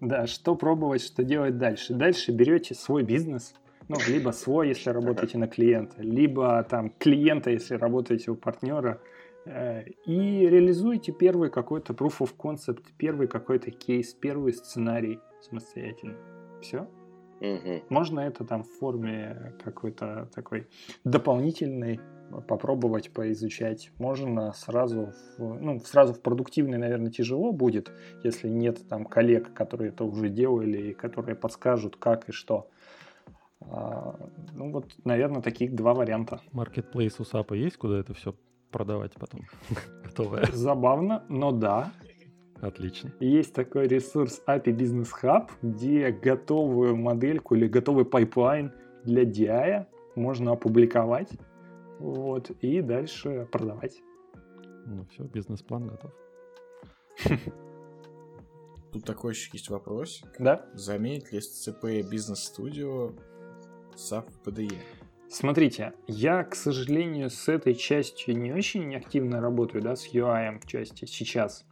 Да, 0.01 0.27
что 0.27 0.55
пробовать, 0.55 1.01
что 1.01 1.23
делать 1.23 1.57
дальше. 1.57 1.93
Дальше 1.93 2.31
берете 2.31 2.73
свой 2.73 3.03
бизнес, 3.03 3.53
ну, 3.89 3.97
либо 4.07 4.31
свой, 4.31 4.69
если 4.69 4.91
работаете 4.91 5.37
на 5.37 5.47
клиента, 5.47 6.01
либо 6.01 6.63
там 6.63 6.91
клиента, 6.91 7.49
если 7.49 7.75
работаете 7.75 8.31
у 8.31 8.35
партнера, 8.35 9.01
э, 9.45 9.85
и 10.05 10.47
реализуете 10.47 11.11
первый 11.11 11.49
какой-то 11.49 11.93
proof 11.93 12.19
of 12.19 12.35
concept, 12.37 12.83
первый 12.97 13.27
какой-то 13.27 13.71
кейс, 13.71 14.13
первый 14.13 14.53
сценарий 14.53 15.19
самостоятельно. 15.41 16.15
Все. 16.61 16.87
Угу. 17.41 17.83
Можно 17.89 18.19
это 18.21 18.45
там 18.45 18.63
в 18.63 18.69
форме 18.79 19.53
какой-то 19.63 20.29
такой 20.35 20.67
дополнительной 21.03 21.99
попробовать 22.47 23.11
поизучать. 23.11 23.91
Можно 23.97 24.53
сразу, 24.53 25.13
в, 25.37 25.61
ну, 25.61 25.79
сразу 25.79 26.13
в 26.13 26.21
продуктивный, 26.21 26.77
наверное, 26.77 27.11
тяжело 27.11 27.51
будет, 27.51 27.91
если 28.23 28.49
нет 28.49 28.87
там 28.87 29.05
коллег, 29.05 29.53
которые 29.53 29.89
это 29.89 30.03
уже 30.03 30.29
делали 30.29 30.89
и 30.89 30.93
которые 30.93 31.35
подскажут, 31.35 31.95
как 31.95 32.29
и 32.29 32.31
что. 32.31 32.69
А, 33.61 34.15
ну 34.53 34.71
вот, 34.71 34.93
наверное, 35.03 35.41
таких 35.41 35.75
два 35.75 35.93
варианта. 35.93 36.41
Marketplace 36.53 37.15
у 37.19 37.23
SAP 37.23 37.57
есть, 37.57 37.77
куда 37.77 37.99
это 37.99 38.13
все 38.13 38.33
продавать 38.71 39.13
потом? 39.13 39.41
Готовое. 40.03 40.45
Забавно, 40.53 41.23
но 41.29 41.51
да. 41.51 41.91
Отлично. 42.61 43.11
Есть 43.21 43.53
такой 43.53 43.87
ресурс 43.87 44.41
API 44.45 44.75
Business 44.75 45.09
Hub, 45.23 45.49
где 45.61 46.11
готовую 46.11 46.97
модельку 46.97 47.55
или 47.55 47.67
готовый 47.67 48.03
пайплайн 48.03 48.73
для 49.05 49.23
DI 49.23 49.85
можно 50.15 50.51
опубликовать 50.51 51.29
вот, 51.99 52.49
и 52.61 52.81
дальше 52.81 53.47
продавать. 53.51 54.01
Ну 54.85 55.05
все, 55.11 55.23
бизнес-план 55.23 55.87
готов. 55.87 56.11
тут 58.91 59.05
такой 59.05 59.33
еще 59.33 59.49
есть 59.53 59.69
вопрос. 59.69 60.23
Да? 60.39 60.65
Заменит 60.73 61.31
ли 61.31 61.39
SCP 61.39 62.01
Studio 62.09 63.15
SAP 63.95 64.25
PDE? 64.43 64.77
Смотрите, 65.29 65.93
я, 66.07 66.43
к 66.43 66.55
сожалению, 66.55 67.29
с 67.29 67.47
этой 67.49 67.75
частью 67.75 68.35
не 68.35 68.51
очень 68.51 68.95
активно 68.95 69.41
работаю, 69.41 69.83
да, 69.83 69.95
с 69.95 70.11
UI 70.11 70.65
части 70.65 71.05
сейчас. 71.05 71.65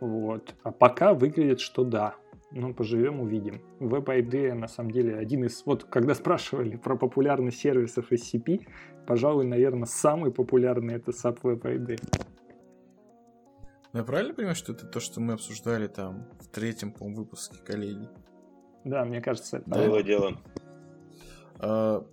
Вот. 0.00 0.54
А 0.62 0.70
пока 0.72 1.12
выглядит, 1.12 1.60
что 1.60 1.84
да. 1.84 2.14
Ну, 2.54 2.74
поживем, 2.74 3.20
увидим. 3.20 3.62
WebID, 3.80 4.52
на 4.54 4.68
самом 4.68 4.90
деле, 4.90 5.16
один 5.16 5.44
из... 5.44 5.62
Вот, 5.64 5.84
когда 5.84 6.14
спрашивали 6.14 6.76
про 6.76 6.96
популярность 6.96 7.58
сервисов 7.58 8.12
SCP, 8.12 8.66
пожалуй, 9.06 9.46
наверное, 9.46 9.86
самый 9.86 10.30
популярный 10.30 10.94
это 10.94 11.12
SAP 11.12 11.40
WebID. 11.42 11.98
Ну, 13.92 13.98
я 13.98 14.04
правильно 14.04 14.34
понимаю, 14.34 14.54
что 14.54 14.72
это 14.72 14.86
то, 14.86 15.00
что 15.00 15.20
мы 15.20 15.32
обсуждали 15.32 15.86
там 15.86 16.28
в 16.40 16.48
третьем, 16.48 16.92
по 16.92 17.06
выпуске, 17.06 17.56
коллеги? 17.64 18.08
Да, 18.84 19.04
мне 19.04 19.20
кажется, 19.20 19.58
это... 19.58 19.70
Да. 19.70 19.86
Было 19.86 20.02
дело. 20.02 20.38
А, 21.58 22.06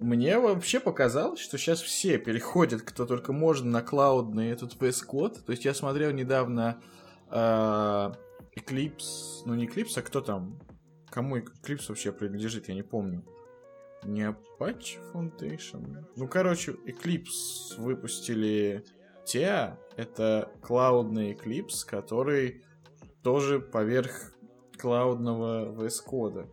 мне 0.00 0.38
вообще 0.38 0.80
показалось, 0.80 1.40
что 1.40 1.56
сейчас 1.56 1.80
все 1.80 2.18
переходят, 2.18 2.82
кто 2.82 3.06
только 3.06 3.32
можно, 3.32 3.70
на 3.70 3.82
клаудный 3.82 4.50
этот 4.50 4.74
VS 4.74 5.06
Code. 5.08 5.42
То 5.44 5.52
есть 5.52 5.64
я 5.64 5.72
смотрел 5.72 6.10
недавно 6.10 6.80
э, 7.30 8.12
Eclipse, 8.56 9.42
ну 9.44 9.54
не 9.54 9.66
Eclipse, 9.66 9.98
а 9.98 10.02
кто 10.02 10.20
там? 10.20 10.58
Кому 11.10 11.38
Eclipse 11.38 11.86
вообще 11.88 12.12
принадлежит, 12.12 12.68
я 12.68 12.74
не 12.74 12.82
помню. 12.82 13.24
Не 14.04 14.22
Apache 14.22 14.98
Foundation. 15.12 16.04
Ну, 16.16 16.28
короче, 16.28 16.72
Eclipse 16.72 17.78
выпустили 17.78 18.84
TEA. 19.24 19.78
Это 19.96 20.52
клаудный 20.60 21.32
Eclipse, 21.32 21.86
который 21.86 22.64
тоже 23.22 23.60
поверх 23.60 24.34
клаудного 24.76 25.72
VS 25.72 26.02
кода. 26.04 26.48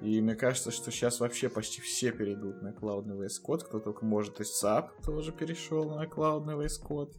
И 0.00 0.20
мне 0.22 0.34
кажется, 0.34 0.70
что 0.70 0.90
сейчас 0.90 1.20
вообще 1.20 1.48
почти 1.48 1.82
все 1.82 2.10
перейдут 2.10 2.62
на 2.62 2.72
клаудный 2.72 3.16
VS 3.16 3.42
Code, 3.46 3.64
кто 3.64 3.80
только 3.80 4.04
может. 4.04 4.38
Есть 4.38 4.62
SAP 4.64 4.88
тоже 5.04 5.32
перешел 5.32 5.90
на 5.90 6.06
клаудный 6.06 6.54
VS 6.54 6.82
Code. 6.86 7.12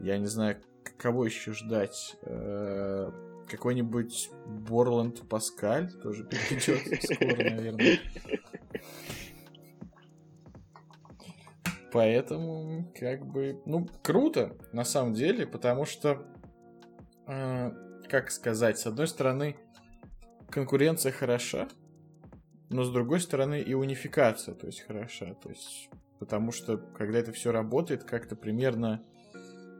Я 0.00 0.18
не 0.18 0.26
знаю, 0.26 0.60
кого 0.96 1.24
еще 1.24 1.52
ждать. 1.52 2.16
Э, 2.22 3.10
какой-нибудь 3.48 4.30
Борланд 4.46 5.28
Паскаль 5.28 5.92
тоже 6.02 6.24
перейдет 6.24 7.02
скоро, 7.02 7.50
наверное. 7.50 7.98
Поэтому, 11.92 12.92
как 12.98 13.24
бы, 13.24 13.62
ну, 13.64 13.88
круто, 14.02 14.56
на 14.72 14.84
самом 14.84 15.14
деле, 15.14 15.46
потому 15.46 15.86
что, 15.86 16.26
э, 17.26 17.70
как 18.08 18.30
сказать, 18.30 18.78
с 18.78 18.86
одной 18.86 19.06
стороны, 19.08 19.56
конкуренция 20.50 21.12
хороша, 21.12 21.68
но 22.68 22.84
с 22.84 22.92
другой 22.92 23.20
стороны 23.20 23.60
и 23.60 23.74
унификация, 23.74 24.54
то 24.54 24.66
есть 24.66 24.80
хороша, 24.80 25.34
то 25.34 25.48
есть 25.48 25.88
потому 26.18 26.52
что 26.52 26.78
когда 26.78 27.18
это 27.18 27.32
все 27.32 27.52
работает 27.52 28.04
как-то 28.04 28.36
примерно 28.36 29.02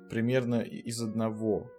примерно 0.08 0.60
из 0.60 1.00
одного, 1.00 1.70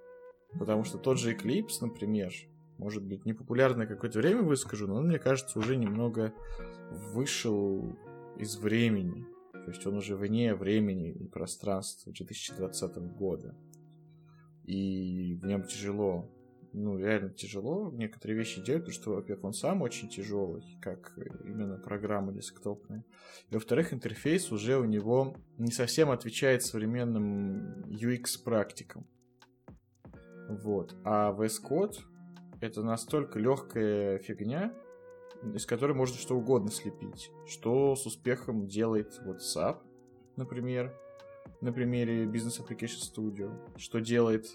потому 0.60 0.84
что 0.84 0.98
тот 0.98 1.20
же 1.20 1.34
Eclipse, 1.34 1.78
например, 1.82 2.32
может 2.78 3.04
быть 3.04 3.26
непопулярное 3.26 3.88
какое-то 3.88 4.20
время 4.20 4.42
выскажу, 4.42 4.88
но 4.88 4.96
он, 4.96 5.08
мне 5.08 5.20
кажется, 5.20 5.60
уже 5.60 5.76
немного 5.76 6.34
вышел 7.14 7.98
из 8.38 8.58
времени, 8.58 9.26
то 9.52 9.72
есть 9.72 9.86
он 9.86 9.98
уже 9.98 10.16
вне 10.16 10.56
времени 10.56 11.12
и 11.12 11.28
пространства 11.28 12.14
2020 12.14 12.98
года. 13.18 13.56
И 14.64 15.36
в 15.42 15.46
нем 15.46 15.64
тяжело 15.64 16.30
ну, 16.78 16.98
реально 16.98 17.30
тяжело 17.30 17.92
некоторые 17.92 18.38
вещи 18.38 18.64
делать, 18.64 18.84
потому 18.84 18.94
что, 18.94 19.16
во-первых, 19.16 19.46
он 19.46 19.54
сам 19.54 19.82
очень 19.82 20.10
тяжелый, 20.10 20.64
как 20.82 21.18
именно 21.44 21.78
программа 21.78 22.32
десктопная. 22.32 23.04
И, 23.50 23.56
во-вторых, 23.56 23.94
интерфейс 23.94 24.52
уже 24.52 24.78
у 24.78 24.86
него 24.86 25.36
не 25.58 25.72
совсем 25.72 26.12
отвечает 26.12 26.64
современным 26.64 27.84
UX-практикам. 27.86 29.08
Вот. 30.50 30.96
А 31.04 31.34
VS 31.34 31.62
Code 31.68 31.96
это 32.62 32.84
настолько 32.84 33.40
легкая 33.40 34.20
фигня, 34.20 34.74
из 35.54 35.66
которой 35.66 35.94
можно 35.94 36.18
что 36.18 36.38
угодно 36.38 36.72
слепить. 36.72 37.32
Что 37.48 37.96
с 37.96 38.06
успехом 38.06 38.68
делает 38.68 39.20
SAP, 39.26 39.80
например, 40.36 40.96
на 41.62 41.74
примере 41.74 42.26
Business 42.26 42.62
Application 42.62 43.02
Studio. 43.14 43.78
Что 43.78 44.00
делает 44.00 44.48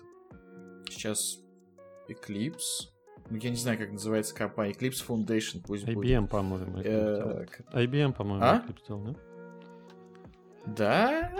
сейчас 0.89 1.39
Eclipse. 2.09 2.89
Ну, 3.31 3.37
я 3.39 3.51
не 3.51 3.57
знаю, 3.57 3.79
как 3.79 3.93
называется 3.93 4.35
компания. 4.35 4.73
Eclipse 4.75 5.07
Foundation, 5.07 5.63
пусть 5.67 5.85
IBM, 5.85 5.95
будет. 5.95 6.31
по-моему, 6.31 6.79
Э, 6.85 7.47
IBM, 7.75 8.13
по-моему, 8.13 8.45
А? 8.45 8.57
Eclipse 8.67 8.87
делал, 8.89 9.03
да? 9.05 9.15
Да? 10.77 11.33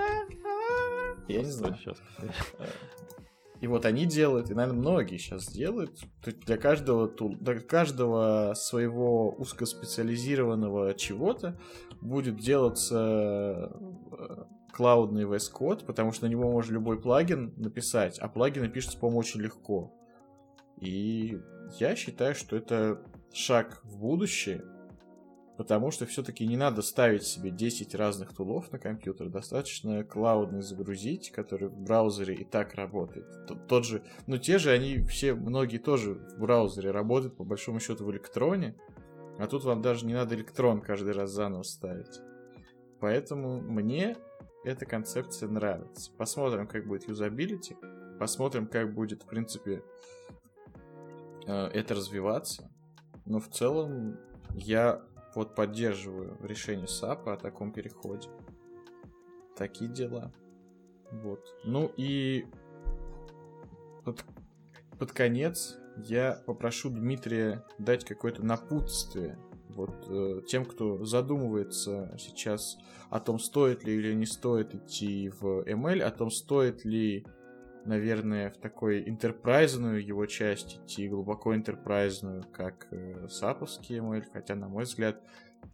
Я 1.29 1.39
не 1.43 1.51
знаю. 1.51 1.75
Сейчас. 1.77 1.99
И 3.61 3.69
вот 3.69 3.85
они 3.87 4.07
делают, 4.07 4.51
и, 4.51 4.55
наверное, 4.55 4.81
многие 4.81 5.19
сейчас 5.19 5.47
делают. 5.53 5.97
То 6.21 6.31
есть 6.31 6.41
Для 6.41 6.57
каждого, 6.57 7.07
тул- 7.07 7.37
для 7.39 7.61
каждого 7.61 8.55
своего 8.57 9.31
узкоспециализированного 9.37 10.95
чего-то 10.95 11.57
будет 12.01 12.39
делаться 12.41 13.71
э, 14.11 14.45
клаудный 14.73 15.25
VS 15.25 15.53
Code, 15.57 15.85
потому 15.85 16.11
что 16.11 16.27
на 16.27 16.31
него 16.31 16.51
можно 16.51 16.73
любой 16.75 17.01
плагин 17.01 17.55
написать, 17.57 18.19
а 18.19 18.27
плагины 18.29 18.69
пишутся, 18.69 18.99
по-моему, 18.99 19.21
очень 19.21 19.41
легко. 19.41 19.95
И 20.83 21.41
я 21.79 21.95
считаю, 21.95 22.35
что 22.35 22.57
это 22.57 23.01
шаг 23.33 23.81
в 23.85 23.99
будущее, 23.99 24.65
потому 25.57 25.93
что 25.93 26.07
все-таки 26.07 26.45
не 26.45 26.57
надо 26.57 26.83
ставить 26.83 27.23
себе 27.23 27.51
10 27.51 27.95
разных 27.95 28.35
тулов 28.35 28.73
на 28.73 28.81
компьютер, 28.81 29.29
достаточно 29.29 30.03
клаудный 30.03 30.61
загрузить, 30.63 31.31
который 31.31 31.69
в 31.69 31.79
браузере 31.79 32.35
и 32.35 32.45
так 32.45 32.75
работает. 32.75 33.47
Тот, 33.47 33.69
тот 33.69 33.85
же, 33.87 34.03
ну 34.27 34.39
те 34.39 34.59
же, 34.59 34.73
они 34.73 34.99
все, 35.05 35.35
многие 35.35 35.79
тоже 35.79 36.15
в 36.15 36.41
браузере 36.41 36.91
работают, 36.91 37.37
по 37.37 37.45
большому 37.45 37.79
счету, 37.79 38.05
в 38.05 38.11
электроне, 38.11 38.75
а 39.39 39.47
тут 39.47 39.63
вам 39.63 39.83
даже 39.83 40.05
не 40.05 40.15
надо 40.15 40.35
электрон 40.35 40.81
каждый 40.81 41.13
раз 41.13 41.31
заново 41.31 41.63
ставить. 41.63 42.21
Поэтому 42.99 43.61
мне 43.61 44.17
эта 44.65 44.85
концепция 44.85 45.49
нравится. 45.49 46.11
Посмотрим, 46.19 46.67
как 46.67 46.89
будет 46.89 47.09
юзабилити, 47.09 47.77
посмотрим, 48.19 48.67
как 48.67 48.93
будет, 48.95 49.23
в 49.23 49.27
принципе, 49.27 49.83
это 51.47 51.95
развиваться. 51.95 52.71
Но 53.25 53.41
в 53.41 53.49
целом 53.49 54.19
я 54.55 55.03
вот 55.35 55.55
поддерживаю 55.55 56.37
решение 56.43 56.87
САПа 56.87 57.35
о 57.35 57.37
таком 57.37 57.73
переходе. 57.73 58.29
Такие 59.57 59.91
дела. 59.91 60.33
Вот. 61.11 61.45
Ну 61.65 61.93
и 61.97 62.47
под, 64.05 64.25
под 64.99 65.13
конец 65.13 65.77
я 65.97 66.43
попрошу 66.47 66.91
Дмитрия 66.91 67.65
дать 67.79 68.05
какое-то 68.05 68.45
напутствие 68.45 69.39
вот 69.69 70.07
э, 70.09 70.43
тем, 70.47 70.65
кто 70.65 71.05
задумывается 71.05 72.15
сейчас 72.19 72.79
о 73.11 73.21
том, 73.21 73.39
стоит 73.39 73.85
ли 73.85 73.95
или 73.95 74.13
не 74.15 74.27
стоит 74.27 74.75
идти 74.75 75.31
в 75.41 75.63
ML, 75.63 76.03
о 76.03 76.11
том, 76.11 76.31
стоит 76.31 76.85
ли 76.85 77.27
наверное, 77.85 78.51
в 78.51 78.59
такой 78.59 79.09
интерпрайзную 79.09 80.05
его 80.05 80.27
часть 80.27 80.77
идти, 80.77 81.09
глубоко 81.09 81.55
интерпрайзную, 81.55 82.45
как 82.53 82.89
э, 82.91 83.29
саповский 83.29 83.99
ML, 83.99 84.25
хотя, 84.33 84.55
на 84.55 84.69
мой 84.69 84.85
взгляд, 84.85 85.21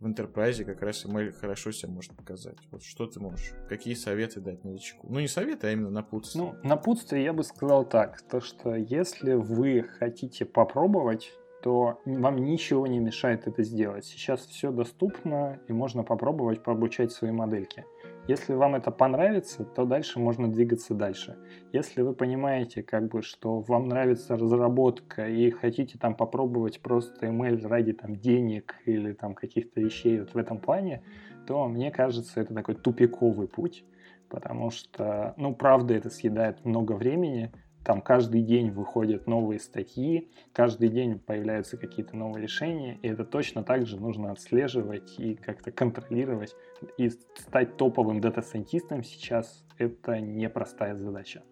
в 0.00 0.06
интерпрайзе 0.06 0.64
как 0.64 0.82
раз 0.82 1.04
ML 1.04 1.32
хорошо 1.32 1.72
себя 1.72 1.90
может 1.90 2.14
показать. 2.14 2.58
Вот 2.70 2.82
что 2.82 3.06
ты 3.06 3.20
можешь? 3.20 3.52
Какие 3.68 3.94
советы 3.94 4.40
дать 4.40 4.64
новичку? 4.64 5.06
Ну, 5.08 5.20
не 5.20 5.28
советы, 5.28 5.66
а 5.66 5.70
именно 5.72 5.90
напутствие. 5.90 6.44
Ну, 6.44 6.68
напутствие 6.68 7.24
я 7.24 7.32
бы 7.32 7.42
сказал 7.42 7.84
так, 7.84 8.20
то 8.22 8.40
что 8.40 8.74
если 8.74 9.32
вы 9.32 9.82
хотите 9.82 10.44
попробовать, 10.44 11.32
то 11.62 12.00
вам 12.04 12.36
ничего 12.36 12.86
не 12.86 13.00
мешает 13.00 13.46
это 13.46 13.62
сделать. 13.64 14.04
Сейчас 14.04 14.46
все 14.46 14.70
доступно, 14.70 15.58
и 15.66 15.72
можно 15.72 16.04
попробовать 16.04 16.62
пообучать 16.62 17.10
свои 17.10 17.32
модельки. 17.32 17.84
Если 18.28 18.52
вам 18.52 18.74
это 18.74 18.90
понравится, 18.90 19.64
то 19.64 19.86
дальше 19.86 20.18
можно 20.18 20.52
двигаться 20.52 20.92
дальше. 20.92 21.38
Если 21.72 22.02
вы 22.02 22.12
понимаете, 22.12 22.82
как 22.82 23.08
бы, 23.08 23.22
что 23.22 23.60
вам 23.60 23.88
нравится 23.88 24.36
разработка 24.36 25.26
и 25.26 25.50
хотите 25.50 25.98
там 25.98 26.14
попробовать 26.14 26.82
просто 26.82 27.26
email 27.26 27.66
ради 27.66 27.94
там 27.94 28.16
денег 28.16 28.74
или 28.84 29.14
там 29.14 29.34
каких-то 29.34 29.80
вещей 29.80 30.20
вот 30.20 30.34
в 30.34 30.36
этом 30.36 30.58
плане, 30.58 31.02
то 31.46 31.66
мне 31.68 31.90
кажется, 31.90 32.42
это 32.42 32.52
такой 32.52 32.74
тупиковый 32.74 33.48
путь, 33.48 33.86
потому 34.28 34.70
что, 34.70 35.32
ну, 35.38 35.54
правда, 35.54 35.94
это 35.94 36.10
съедает 36.10 36.66
много 36.66 36.92
времени, 36.92 37.50
там 37.84 38.02
каждый 38.02 38.42
день 38.42 38.70
выходят 38.70 39.26
новые 39.26 39.60
статьи, 39.60 40.30
каждый 40.52 40.88
день 40.88 41.18
появляются 41.18 41.76
какие-то 41.76 42.16
новые 42.16 42.42
решения, 42.42 42.98
и 43.02 43.08
это 43.08 43.24
точно 43.24 43.62
так 43.62 43.86
же 43.86 43.98
нужно 43.98 44.32
отслеживать 44.32 45.18
и 45.18 45.34
как-то 45.34 45.70
контролировать. 45.70 46.54
И 46.98 47.08
стать 47.08 47.76
топовым 47.76 48.20
дата-сайентистом 48.20 49.02
сейчас 49.02 49.64
это 49.78 50.20
непростая 50.20 50.96
задача. 50.96 51.42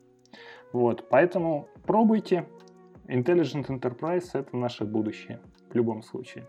Вот, 0.72 1.08
поэтому 1.08 1.68
пробуйте, 1.86 2.46
Intelligent 3.06 3.66
Enterprise— 3.68 4.30
это 4.34 4.56
наше 4.56 4.84
будущее 4.84 5.40
в 5.70 5.74
любом 5.74 6.02
случае. 6.02 6.46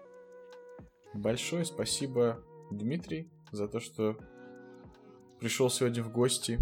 Большое 1.13 1.65
спасибо, 1.65 2.43
Дмитрий, 2.71 3.31
за 3.51 3.67
то, 3.67 3.79
что 3.79 4.17
пришел 5.39 5.69
сегодня 5.69 6.03
в 6.03 6.11
гости 6.11 6.59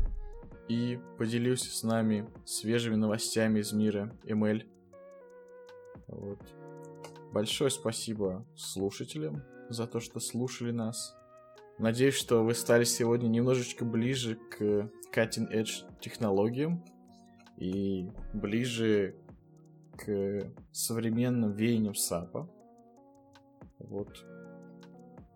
и 0.67 0.99
поделился 1.17 1.69
с 1.71 1.83
нами 1.83 2.27
свежими 2.45 2.95
новостями 2.95 3.59
из 3.59 3.71
мира 3.71 4.11
ML. 4.23 4.63
Вот. 6.07 6.39
Большое 7.31 7.69
спасибо 7.69 8.45
слушателям 8.55 9.43
за 9.69 9.87
то, 9.87 9.99
что 9.99 10.19
слушали 10.19 10.71
нас. 10.71 11.15
Надеюсь, 11.77 12.15
что 12.15 12.43
вы 12.43 12.53
стали 12.53 12.85
сегодня 12.85 13.27
немножечко 13.27 13.83
ближе 13.83 14.35
к 14.35 14.89
cutting 15.13 15.51
edge 15.51 15.83
технологиям 15.99 16.83
и 17.57 18.09
ближе 18.33 19.15
к 19.97 20.51
современным 20.71 21.51
веяниям 21.51 21.95
САПа. 21.95 22.49
Вот. 23.79 24.25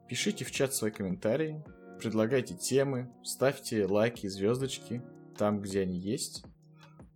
Пишите 0.07 0.45
в 0.45 0.51
чат 0.51 0.73
свои 0.73 0.91
комментарии, 0.91 1.63
предлагайте 1.99 2.55
темы, 2.55 3.13
ставьте 3.23 3.85
лайки 3.85 4.27
звездочки 4.27 5.03
там, 5.39 5.61
где 5.61 5.81
они 5.81 5.97
есть. 5.97 6.43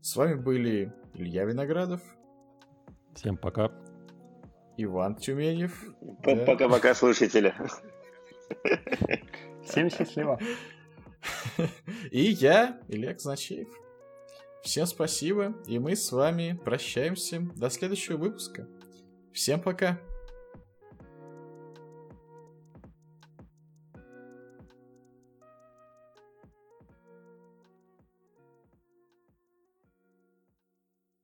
С 0.01 0.15
вами 0.15 0.35
были 0.35 0.93
Илья 1.13 1.43
Виноградов. 1.43 2.01
Всем 3.13 3.37
пока. 3.37 3.71
Иван 4.77 5.15
Тюменев. 5.15 5.83
Пока-пока, 6.23 6.95
слушатели. 6.95 7.53
Всем 9.65 9.89
счастливо. 9.89 10.39
И 12.11 12.21
я, 12.21 12.79
Илья 12.87 13.13
Казначеев. 13.13 13.67
Всем 14.63 14.85
спасибо, 14.85 15.53
и 15.67 15.77
мы 15.77 15.97
с 15.97 16.09
вами 16.13 16.57
прощаемся 16.63 17.41
до 17.57 17.69
следующего 17.69 18.15
выпуска. 18.15 18.65
Всем 19.33 19.59
пока. 19.59 19.99